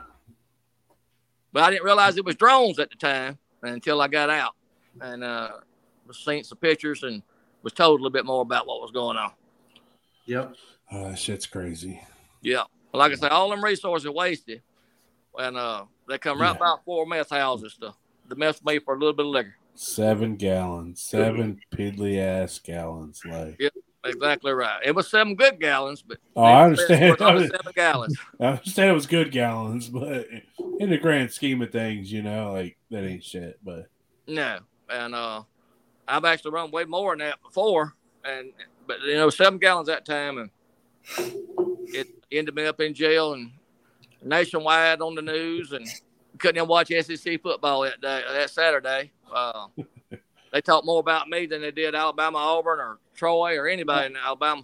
But 1.52 1.64
I 1.64 1.70
didn't 1.70 1.84
realize 1.84 2.16
it 2.16 2.24
was 2.24 2.36
drones 2.36 2.78
at 2.78 2.88
the 2.88 2.96
time 2.96 3.36
until 3.62 4.00
I 4.00 4.08
got 4.08 4.30
out 4.30 4.54
and 5.02 5.22
uh, 5.22 5.50
was 6.06 6.18
seeing 6.18 6.42
some 6.42 6.56
pictures 6.56 7.02
and 7.02 7.22
was 7.62 7.74
told 7.74 8.00
a 8.00 8.02
little 8.02 8.10
bit 8.10 8.24
more 8.24 8.40
about 8.40 8.66
what 8.66 8.80
was 8.80 8.90
going 8.90 9.18
on. 9.18 9.32
Yep. 10.24 10.54
Oh, 10.90 11.10
that 11.10 11.18
shit's 11.18 11.46
crazy. 11.46 12.00
Yeah. 12.40 12.64
Well, 12.92 13.00
like 13.00 13.12
I 13.12 13.16
say, 13.16 13.28
all 13.28 13.50
them 13.50 13.62
resources 13.62 14.08
wasted. 14.08 14.62
And 15.36 15.56
uh, 15.56 15.84
they 16.08 16.16
come 16.16 16.40
right 16.40 16.54
yeah. 16.54 16.58
by 16.58 16.76
four 16.84 17.04
meth 17.04 17.30
houses 17.30 17.76
to, 17.80 17.94
to 18.30 18.36
mess 18.36 18.62
me 18.64 18.78
for 18.78 18.94
a 18.94 18.98
little 18.98 19.12
bit 19.12 19.26
of 19.26 19.32
liquor. 19.32 19.54
Seven 19.74 20.36
gallons, 20.36 21.02
seven 21.02 21.60
piddly 21.74 22.18
ass 22.18 22.58
gallons. 22.58 23.22
Like, 23.24 23.56
yep, 23.58 23.72
exactly 24.04 24.52
right. 24.52 24.80
It 24.84 24.94
was 24.94 25.08
seven 25.08 25.34
good 25.34 25.60
gallons, 25.60 26.02
but 26.02 26.18
oh, 26.36 26.42
I 26.42 26.64
understand. 26.64 27.16
seven 27.18 27.72
gallons. 27.74 28.18
I 28.38 28.44
understand 28.44 28.90
it 28.90 28.94
was 28.94 29.06
good 29.06 29.32
gallons, 29.32 29.88
but 29.88 30.26
in 30.78 30.90
the 30.90 30.98
grand 30.98 31.32
scheme 31.32 31.62
of 31.62 31.70
things, 31.70 32.12
you 32.12 32.22
know, 32.22 32.52
like 32.52 32.76
that 32.90 33.04
ain't 33.04 33.24
shit. 33.24 33.58
But 33.64 33.88
no, 34.26 34.58
and 34.90 35.14
uh, 35.14 35.42
I've 36.06 36.24
actually 36.24 36.52
run 36.52 36.70
way 36.70 36.84
more 36.84 37.12
than 37.12 37.26
that 37.26 37.42
before, 37.42 37.94
and 38.24 38.52
but 38.86 39.00
you 39.02 39.14
know, 39.14 39.30
seven 39.30 39.58
gallons 39.58 39.88
that 39.88 40.04
time, 40.04 40.38
and 40.38 40.50
it 41.86 42.08
ended 42.30 42.54
me 42.54 42.66
up 42.66 42.80
in 42.80 42.94
jail 42.94 43.34
and 43.34 43.52
nationwide 44.22 45.00
on 45.00 45.14
the 45.14 45.22
news, 45.22 45.72
and 45.72 45.86
couldn't 46.38 46.56
even 46.56 46.68
watch 46.68 46.88
SEC 46.88 47.42
football 47.42 47.82
that 47.82 48.00
day, 48.00 48.22
that 48.32 48.50
Saturday. 48.50 49.12
Uh, 49.34 49.66
they 50.52 50.60
talked 50.60 50.86
more 50.86 51.00
about 51.00 51.28
me 51.28 51.46
than 51.46 51.62
they 51.62 51.70
did 51.70 51.94
Alabama, 51.94 52.38
Auburn, 52.38 52.80
or 52.80 52.98
Troy, 53.14 53.56
or 53.58 53.66
anybody 53.68 54.06
in 54.06 54.16
Alabama. 54.16 54.62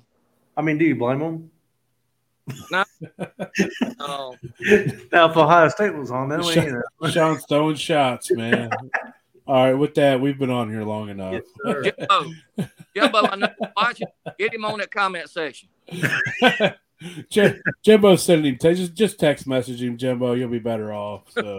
I 0.56 0.62
mean, 0.62 0.78
do 0.78 0.84
you 0.84 0.96
blame 0.96 1.20
them? 1.20 1.50
No. 2.70 2.82
uh, 3.18 4.32
now, 5.12 5.30
if 5.30 5.36
Ohio 5.36 5.68
State 5.68 5.94
was 5.94 6.10
on, 6.10 6.30
then 6.30 6.40
we, 6.40 6.54
you 6.54 6.82
know. 7.02 7.08
Sean 7.10 7.36
throwing 7.36 7.76
shots, 7.76 8.30
man. 8.30 8.70
All 9.46 9.64
right, 9.64 9.74
with 9.74 9.94
that, 9.96 10.18
we've 10.18 10.38
been 10.38 10.48
on 10.48 10.70
here 10.70 10.82
long 10.82 11.10
enough. 11.10 11.42
Yes, 11.66 11.92
Jimbo, 11.98 12.32
Jimbo, 12.96 13.26
I 13.26 13.36
know 13.36 13.48
watching. 13.76 14.08
Get 14.38 14.54
him 14.54 14.64
on 14.64 14.78
that 14.78 14.90
comment 14.90 15.28
section. 15.28 15.68
Jimbo 17.82 18.16
sending 18.16 18.54
him 18.54 18.58
just 18.60 18.94
just 18.94 19.20
text 19.20 19.46
message 19.46 19.82
him, 19.82 19.96
Jimbo. 19.96 20.34
You'll 20.34 20.48
be 20.48 20.58
better 20.58 20.92
off. 20.92 21.30
So, 21.30 21.58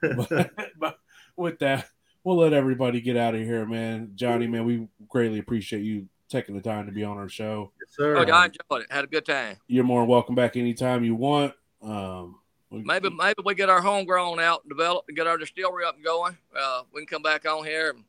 but, 0.00 0.50
but 0.78 0.98
with 1.36 1.58
that, 1.60 1.88
we'll 2.24 2.36
let 2.36 2.52
everybody 2.52 3.00
get 3.00 3.16
out 3.16 3.34
of 3.34 3.40
here, 3.40 3.66
man. 3.66 4.12
Johnny, 4.14 4.46
man, 4.46 4.64
we 4.64 4.88
greatly 5.08 5.38
appreciate 5.38 5.82
you 5.82 6.08
taking 6.28 6.54
the 6.54 6.60
time 6.60 6.86
to 6.86 6.92
be 6.92 7.04
on 7.04 7.18
our 7.18 7.28
show. 7.28 7.72
Yes, 7.80 7.94
sir. 7.96 8.16
Oh, 8.16 8.22
I 8.22 8.46
enjoyed 8.46 8.82
it. 8.82 8.86
Had 8.92 9.04
a 9.04 9.08
good 9.08 9.26
time. 9.26 9.56
You're 9.66 9.84
more 9.84 10.04
welcome 10.04 10.34
back 10.34 10.56
anytime 10.56 11.04
you 11.04 11.14
want. 11.14 11.54
Um, 11.82 12.36
maybe 12.70 13.10
maybe 13.10 13.42
we 13.44 13.54
get 13.54 13.68
our 13.68 13.82
homegrown 13.82 14.40
out, 14.40 14.66
develop, 14.68 15.04
and 15.08 15.16
get 15.16 15.26
our 15.26 15.36
distillery 15.36 15.84
up 15.84 15.96
and 15.96 16.04
going. 16.04 16.36
Uh, 16.56 16.82
we 16.94 17.02
can 17.02 17.06
come 17.06 17.22
back 17.22 17.46
on 17.46 17.64
here. 17.64 17.90
And 17.90 18.04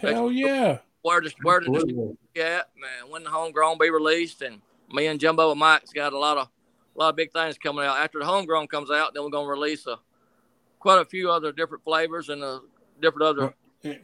Hell 0.00 0.30
yeah! 0.30 0.78
Where 1.02 1.20
the 1.20 1.32
where 1.42 1.60
the 1.60 1.70
distillery 1.70 2.16
at, 2.36 2.70
man? 2.76 3.10
When 3.10 3.24
the 3.24 3.30
homegrown 3.30 3.78
be 3.78 3.90
released, 3.90 4.42
and 4.42 4.60
me 4.90 5.06
and 5.06 5.20
Jimbo 5.20 5.50
and 5.50 5.60
Mike's 5.60 5.92
got 5.92 6.12
a 6.12 6.18
lot 6.18 6.38
of 6.38 6.48
a 6.94 6.98
lot 6.98 7.10
of 7.10 7.16
big 7.16 7.32
things 7.32 7.58
coming 7.58 7.84
out. 7.84 7.98
After 7.98 8.18
the 8.20 8.24
homegrown 8.24 8.68
comes 8.68 8.90
out, 8.90 9.12
then 9.12 9.24
we're 9.24 9.30
gonna 9.30 9.48
release 9.48 9.86
a 9.86 9.98
quite 10.78 11.00
a 11.00 11.04
few 11.04 11.30
other 11.30 11.52
different 11.52 11.84
flavors 11.84 12.30
and 12.30 12.42
a 12.42 12.60
different 13.00 13.22
other. 13.22 13.54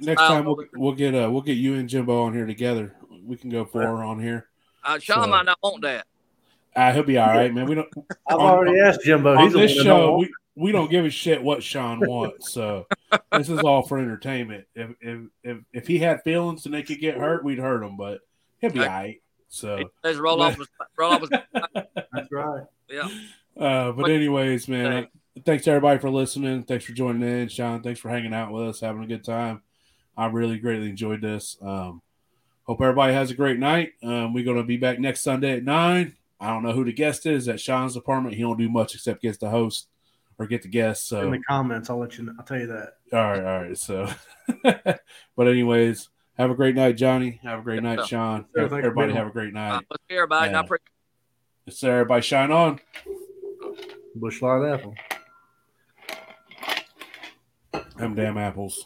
Next 0.01 0.21
time 0.21 0.45
we'll, 0.45 0.65
we'll 0.75 0.95
get 0.95 1.15
uh 1.15 1.31
we'll 1.31 1.43
get 1.43 1.55
you 1.55 1.75
and 1.75 1.89
Jimbo 1.89 2.23
on 2.23 2.33
here 2.33 2.47
together. 2.47 2.95
We 3.25 3.37
can 3.37 3.51
go 3.51 3.65
four 3.65 4.03
on 4.03 4.21
here. 4.21 4.49
Uh, 4.83 4.99
Sean 4.99 5.25
so. 5.25 5.31
might 5.31 5.45
not 5.45 5.59
want 5.63 5.83
that. 5.83 6.07
Uh, 6.75 6.93
he'll 6.93 7.03
be 7.03 7.19
all 7.19 7.29
right, 7.29 7.53
man. 7.53 7.67
We 7.67 7.75
don't. 7.75 7.89
I've 8.29 8.39
on, 8.39 8.41
already 8.41 8.79
asked 8.79 9.03
Jimbo. 9.03 9.35
On 9.37 9.45
He's 9.45 9.53
this 9.53 9.73
show, 9.73 10.19
we, 10.19 10.33
we 10.55 10.73
don't 10.73 10.91
give 10.91 11.05
a 11.05 11.11
shit 11.11 11.43
what 11.43 11.63
Sean 11.63 12.01
wants. 12.01 12.53
So 12.53 12.87
this 13.33 13.49
is 13.49 13.61
all 13.61 13.83
for 13.83 13.99
entertainment. 13.99 14.67
If, 14.75 14.91
if 15.01 15.21
if 15.43 15.59
if 15.73 15.87
he 15.87 15.99
had 15.99 16.23
feelings 16.23 16.67
and 16.67 16.75
they 16.75 16.83
could 16.83 17.01
get 17.01 17.17
hurt, 17.17 17.45
we'd 17.45 17.59
hurt 17.59 17.83
him. 17.83 17.97
But 17.97 18.21
he'll 18.61 18.71
be 18.71 18.81
all 18.81 18.87
right. 18.87 19.23
So 19.49 19.91
let's 20.05 20.19
roll 20.19 20.43
off. 20.43 20.59
roll 20.97 21.13
off. 21.13 21.29
That's 21.63 22.31
right. 22.31 22.65
Yeah. 22.89 23.09
Uh, 23.57 23.93
but 23.93 24.11
anyways, 24.11 24.69
man, 24.69 25.09
thanks 25.45 25.67
everybody 25.69 25.99
for 25.99 26.11
listening. 26.11 26.63
Thanks 26.63 26.85
for 26.85 26.93
joining 26.93 27.23
in, 27.23 27.49
Sean. 27.49 27.83
Thanks 27.83 28.01
for 28.01 28.09
hanging 28.09 28.35
out 28.35 28.53
with 28.53 28.69
us, 28.69 28.81
having 28.81 29.03
a 29.03 29.07
good 29.07 29.25
time. 29.25 29.63
I 30.17 30.27
really 30.27 30.59
greatly 30.59 30.89
enjoyed 30.89 31.21
this. 31.21 31.57
Um, 31.61 32.01
hope 32.65 32.81
everybody 32.81 33.13
has 33.13 33.31
a 33.31 33.35
great 33.35 33.59
night. 33.59 33.93
Um, 34.03 34.33
we're 34.33 34.45
gonna 34.45 34.65
be 34.65 34.77
back 34.77 34.99
next 34.99 35.23
Sunday 35.23 35.57
at 35.57 35.65
nine. 35.65 36.17
I 36.41 36.49
don't 36.49 36.63
know 36.63 36.73
who 36.73 36.85
the 36.85 36.93
guest 36.93 37.27
is 37.27 37.49
at 37.49 37.61
Sean's 37.61 37.97
apartment. 37.97 38.35
He 38.35 38.43
don't 38.43 38.59
do 38.59 38.69
much 38.69 38.95
except 38.95 39.23
get 39.23 39.39
the 39.41 39.51
host 39.51 39.89
or 40.39 40.47
get 40.47 40.63
the 40.63 40.69
guest. 40.69 41.07
So 41.07 41.21
in 41.21 41.33
the 41.33 41.43
comments, 41.49 41.91
I'll 41.91 41.99
let 41.99 42.17
you. 42.19 42.25
Know. 42.25 42.35
I'll 42.39 42.45
tell 42.45 42.59
you 42.59 42.67
that. 42.69 42.95
All 43.13 43.19
right, 43.21 43.39
all 43.39 43.63
right. 43.63 43.79
So, 43.79 44.09
but 44.63 45.49
anyways, 45.49 46.09
have 46.39 46.51
a 46.51 46.55
great 46.55 46.75
night, 46.75 46.97
Johnny. 46.97 47.41
Have 47.43 47.61
a 47.61 47.63
great 47.63 47.83
night, 47.83 48.07
Sean. 48.07 48.47
everybody 48.57 49.13
have 49.13 49.27
a 49.27 49.31
great 49.31 49.53
night. 49.53 49.83
Uh, 49.91 49.97
everybody. 50.11 50.51
Yeah. 50.51 50.63
Yes, 51.67 51.79
sir. 51.79 51.93
Everybody 51.93 52.23
shine 52.23 52.53
on. 52.53 52.81
Busch 54.15 54.41
Light 54.41 54.73
apple. 54.73 54.95
Them 57.97 58.15
damn 58.15 58.37
apples. 58.39 58.75